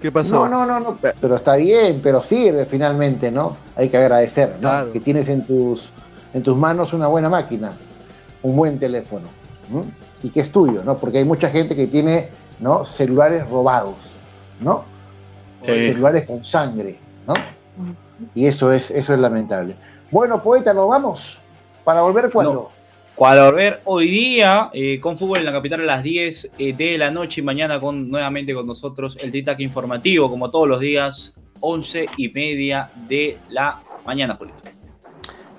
¿Qué 0.00 0.10
pasó? 0.10 0.48
No, 0.48 0.48
no, 0.48 0.66
no, 0.66 0.80
no, 0.80 0.98
pero 1.20 1.36
está 1.36 1.56
bien, 1.56 2.00
pero 2.02 2.22
sirve 2.22 2.66
finalmente, 2.66 3.30
¿no? 3.30 3.56
Hay 3.76 3.88
que 3.88 3.96
agradecer, 3.96 4.54
¿no? 4.54 4.68
Claro. 4.68 4.92
Que 4.92 5.00
tienes 5.00 5.28
en 5.28 5.46
tus, 5.46 5.90
en 6.34 6.42
tus 6.42 6.56
manos 6.56 6.92
una 6.92 7.06
buena 7.06 7.28
máquina, 7.28 7.72
un 8.42 8.56
buen 8.56 8.78
teléfono, 8.80 9.28
¿m? 9.70 9.84
y 10.22 10.30
que 10.30 10.40
es 10.40 10.50
tuyo, 10.50 10.82
¿no? 10.82 10.96
Porque 10.96 11.18
hay 11.18 11.24
mucha 11.24 11.50
gente 11.50 11.76
que 11.76 11.86
tiene, 11.86 12.30
¿no? 12.58 12.84
Celulares 12.84 13.48
robados, 13.48 13.94
¿no? 14.60 14.84
O 15.62 15.66
Sí. 15.66 15.88
celulares 15.88 16.26
con 16.26 16.44
sangre, 16.44 16.98
¿no? 17.26 17.34
Y 18.34 18.46
eso 18.46 18.72
es, 18.72 18.90
eso 18.90 19.14
es 19.14 19.20
lamentable. 19.20 19.76
Bueno, 20.10 20.42
poeta, 20.42 20.74
nos 20.74 20.88
vamos. 20.88 21.38
Para 21.84 22.02
volver 22.02 22.30
cuando. 22.32 22.71
Volver 23.16 23.80
hoy 23.84 24.08
día 24.08 24.70
eh, 24.72 24.98
con 24.98 25.16
fútbol 25.16 25.38
en 25.38 25.44
la 25.44 25.52
capital 25.52 25.80
a 25.82 25.84
las 25.84 26.02
10 26.02 26.52
eh, 26.58 26.72
de 26.72 26.98
la 26.98 27.10
noche 27.10 27.40
y 27.40 27.44
mañana 27.44 27.78
con 27.78 28.08
nuevamente 28.10 28.52
con 28.52 28.66
nosotros 28.66 29.16
el 29.22 29.30
Tritac 29.30 29.60
informativo, 29.60 30.28
como 30.28 30.50
todos 30.50 30.66
los 30.66 30.80
días, 30.80 31.32
11 31.60 32.06
y 32.16 32.28
media 32.30 32.90
de 33.06 33.38
la 33.50 33.80
mañana, 34.04 34.34
Julito. 34.34 34.58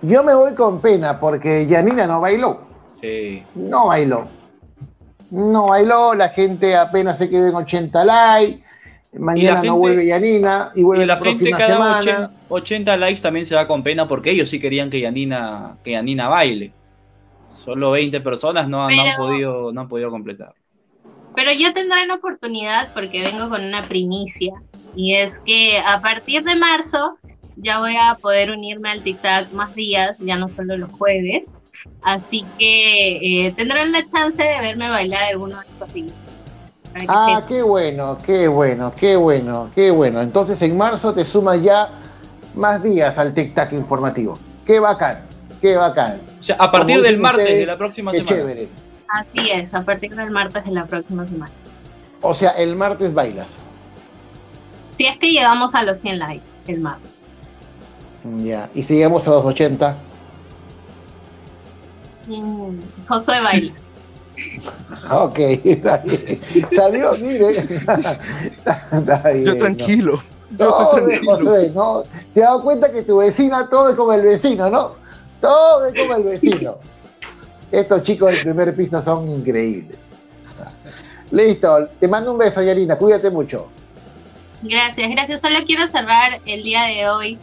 Yo 0.01 0.23
me 0.23 0.35
voy 0.35 0.53
con 0.55 0.81
pena 0.81 1.17
porque 1.19 1.65
Yanina 1.65 2.05
no 2.05 2.19
bailó. 2.19 2.59
Sí. 2.99 3.43
No 3.55 3.87
bailó. 3.87 4.27
No 5.31 5.67
bailó, 5.67 6.13
la 6.13 6.29
gente 6.29 6.75
apenas 6.75 7.17
se 7.17 7.29
quedó 7.29 7.47
en 7.47 7.55
80 7.55 8.03
likes. 8.03 8.63
Mañana 9.13 9.53
gente- 9.53 9.67
no 9.67 9.77
vuelve 9.77 10.05
Yanina 10.05 10.71
y 10.75 10.83
vuelve 10.83 11.05
Y 11.05 11.07
la 11.07 11.15
la 11.15 11.21
gente 11.23 11.45
próxima 11.51 11.57
cada 11.57 12.01
semana. 12.01 12.25
80, 12.25 12.31
80 12.49 12.97
likes 12.97 13.21
también 13.21 13.45
se 13.45 13.55
va 13.55 13.67
con 13.67 13.83
pena 13.83 14.05
porque 14.07 14.31
ellos 14.31 14.49
sí 14.49 14.59
querían 14.59 14.89
que 14.89 14.99
Yanina, 14.99 15.77
que 15.83 15.91
Yanina 15.91 16.27
baile. 16.27 16.73
Solo 17.53 17.91
20 17.91 18.19
personas 18.21 18.67
no, 18.67 18.85
han- 18.85 18.95
no 18.95 19.01
han 19.01 19.07
Pero- 19.15 19.23
podido, 19.27 19.71
no 19.73 19.81
han 19.81 19.87
podido 19.87 20.09
completar. 20.09 20.53
Pero 21.35 21.51
ya 21.51 21.73
tendrán 21.73 22.11
oportunidad 22.11 22.93
porque 22.93 23.23
vengo 23.23 23.49
con 23.49 23.63
una 23.63 23.83
primicia. 23.87 24.53
Y 24.95 25.15
es 25.15 25.39
que 25.39 25.79
a 25.79 26.01
partir 26.01 26.43
de 26.43 26.55
marzo 26.55 27.17
ya 27.55 27.79
voy 27.79 27.95
a 27.95 28.15
poder 28.21 28.51
unirme 28.51 28.89
al 28.91 29.01
TikTok 29.01 29.51
más 29.53 29.73
días, 29.73 30.17
ya 30.19 30.35
no 30.35 30.49
solo 30.49 30.77
los 30.77 30.91
jueves. 30.91 31.53
Así 32.03 32.45
que 32.59 33.47
eh, 33.47 33.53
tendrán 33.55 33.91
la 33.91 34.05
chance 34.05 34.41
de 34.41 34.59
verme 34.61 34.89
bailar 34.89 35.23
alguno 35.23 35.55
de 35.57 35.65
estos 35.65 35.93
días. 35.93 36.13
Ah, 37.07 37.41
qué 37.47 37.63
bueno, 37.63 38.19
qué 38.23 38.47
bueno, 38.47 38.93
qué 38.95 39.15
bueno, 39.15 39.71
qué 39.73 39.89
bueno. 39.89 40.21
Entonces 40.21 40.61
en 40.61 40.77
marzo 40.77 41.13
te 41.15 41.25
sumas 41.25 41.59
ya 41.63 41.89
más 42.55 42.83
días 42.83 43.17
al 43.17 43.33
Tic 43.33 43.55
Tac 43.55 43.73
informativo. 43.73 44.37
Qué 44.65 44.79
bacán, 44.79 45.25
qué 45.63 45.77
bacán. 45.77 46.19
O 46.39 46.43
sea, 46.43 46.57
a 46.59 46.69
partir 46.69 46.97
Como 46.97 47.07
del 47.07 47.19
martes 47.19 47.43
ustedes, 47.45 47.59
de 47.61 47.65
la 47.65 47.77
próxima 47.77 48.11
Qué 48.11 48.17
semana. 48.17 48.35
chévere. 48.37 48.67
Así 49.07 49.49
es, 49.49 49.73
a 49.73 49.81
partir 49.81 50.13
del 50.13 50.29
martes 50.29 50.65
de 50.65 50.71
la 50.71 50.85
próxima 50.85 51.25
semana. 51.25 51.51
O 52.21 52.35
sea, 52.35 52.51
el 52.51 52.75
martes 52.75 53.13
bailas. 53.13 53.47
Si 54.97 55.05
es 55.05 55.17
que 55.17 55.31
llegamos 55.31 55.73
a 55.73 55.83
los 55.83 55.99
100 55.99 56.19
likes 56.19 56.43
el 56.67 56.81
martes. 56.81 57.09
Ya. 58.41 58.69
Y 58.75 58.83
si 58.83 58.93
llegamos 58.95 59.25
a 59.25 59.31
los 59.31 59.45
80. 59.45 59.95
Mm, 62.27 62.79
Josué 63.07 63.41
baila. 63.41 63.73
Ok, 65.11 65.37
está 65.63 65.97
bien. 65.97 66.41
Salió, 66.75 67.13
mire. 67.13 67.51
está, 68.91 69.31
bien, 69.31 69.45
Yo 69.45 69.53
¿no? 69.53 69.59
tranquilo. 69.59 70.23
Todo 70.57 71.07
es 71.07 71.21
Josué, 71.25 71.71
¿no? 71.73 72.03
Te 72.33 72.43
has 72.43 72.49
dado 72.49 72.63
cuenta 72.63 72.91
que 72.91 73.03
tu 73.03 73.17
vecina 73.17 73.69
todo 73.69 73.89
es 73.89 73.95
como 73.95 74.11
el 74.13 74.23
vecino, 74.23 74.69
¿no? 74.69 75.02
Todo 75.43 75.87
es 75.87 76.01
como 76.01 76.15
el 76.15 76.23
vecino. 76.23 76.77
Estos 77.69 78.03
chicos 78.03 78.31
del 78.31 78.43
primer 78.43 78.73
piso 78.73 79.03
son 79.03 79.27
increíbles. 79.27 79.97
Listo, 81.31 81.89
te 81.99 82.07
mando 82.07 82.31
un 82.31 82.37
beso, 82.37 82.61
Yarina, 82.61 82.97
cuídate 82.97 83.29
mucho. 83.29 83.67
Gracias, 84.61 85.11
gracias. 85.11 85.41
Solo 85.41 85.57
quiero 85.65 85.85
cerrar 85.87 86.39
el 86.45 86.63
día 86.63 86.83
de 86.83 87.09
hoy 87.09 87.37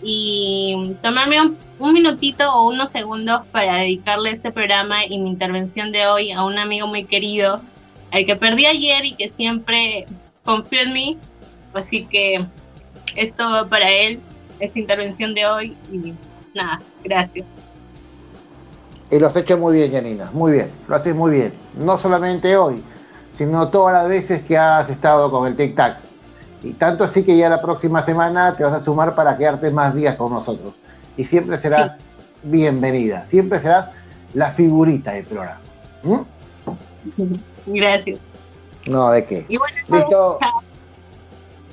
y 0.00 0.94
tomarme 1.02 1.38
un, 1.80 1.92
minutito 1.92 2.48
o 2.54 2.68
unos 2.68 2.90
segundos 2.90 3.40
para 3.50 3.78
dedicarle 3.78 4.30
este 4.30 4.52
programa 4.52 5.04
y 5.04 5.18
mi 5.18 5.30
intervención 5.30 5.90
de 5.90 6.06
hoy 6.06 6.30
a 6.30 6.44
un 6.44 6.56
amigo 6.56 6.86
muy 6.86 7.02
querido, 7.02 7.60
al 8.12 8.26
que 8.26 8.36
perdí 8.36 8.66
ayer 8.66 9.04
y 9.04 9.14
que 9.14 9.28
siempre 9.28 10.06
confió 10.44 10.82
en 10.82 10.92
mí. 10.92 11.18
Así 11.74 12.04
que 12.04 12.46
esto 13.16 13.50
va 13.50 13.68
para 13.68 13.90
él, 13.90 14.20
esta 14.60 14.78
intervención 14.78 15.34
de 15.34 15.46
hoy 15.46 15.76
nada, 16.54 16.80
gracias. 17.04 17.46
Y 19.10 19.18
lo 19.18 19.26
has 19.26 19.36
hecho 19.36 19.58
muy 19.58 19.74
bien, 19.74 19.92
Janina, 19.92 20.30
muy 20.32 20.52
bien, 20.52 20.70
lo 20.86 20.96
haces 20.96 21.14
muy 21.14 21.32
bien. 21.32 21.52
No 21.76 21.98
solamente 21.98 22.56
hoy, 22.56 22.82
sino 23.36 23.68
todas 23.70 23.94
las 23.94 24.08
veces 24.08 24.42
que 24.42 24.56
has 24.56 24.88
estado 24.88 25.30
con 25.30 25.46
el 25.46 25.56
Tic 25.56 25.74
Tac. 25.74 25.98
Y 26.62 26.74
tanto 26.74 27.04
así 27.04 27.24
que 27.24 27.36
ya 27.36 27.48
la 27.48 27.60
próxima 27.60 28.04
semana 28.04 28.54
te 28.56 28.64
vas 28.64 28.74
a 28.74 28.84
sumar 28.84 29.14
para 29.14 29.36
quedarte 29.36 29.70
más 29.70 29.94
días 29.94 30.16
con 30.16 30.32
nosotros. 30.32 30.74
Y 31.16 31.24
siempre 31.24 31.58
serás 31.58 31.92
sí. 31.96 32.04
bienvenida, 32.44 33.26
siempre 33.28 33.60
serás 33.60 33.88
la 34.34 34.52
figurita 34.52 35.12
del 35.12 35.24
programa. 35.24 35.60
¿Mm? 36.02 36.20
Gracias. 37.66 38.18
No, 38.86 39.10
¿de 39.10 39.24
qué? 39.24 39.46
Bueno, 39.48 39.76
Listo. 39.88 40.38
Chao. 40.40 40.62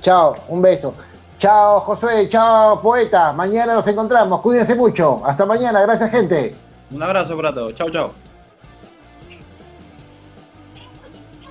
chao, 0.00 0.36
un 0.48 0.62
beso. 0.62 0.94
Chao, 1.38 1.80
Josué, 1.80 2.28
chao, 2.28 2.80
poeta. 2.82 3.32
Mañana 3.32 3.74
nos 3.74 3.86
encontramos. 3.86 4.40
Cuídense 4.40 4.74
mucho. 4.74 5.22
Hasta 5.24 5.46
mañana. 5.46 5.80
Gracias, 5.82 6.10
gente. 6.10 6.56
Un 6.90 7.02
abrazo 7.02 7.36
para 7.36 7.54
todos. 7.54 7.74
Chao, 7.74 7.90
chao. 7.90 8.27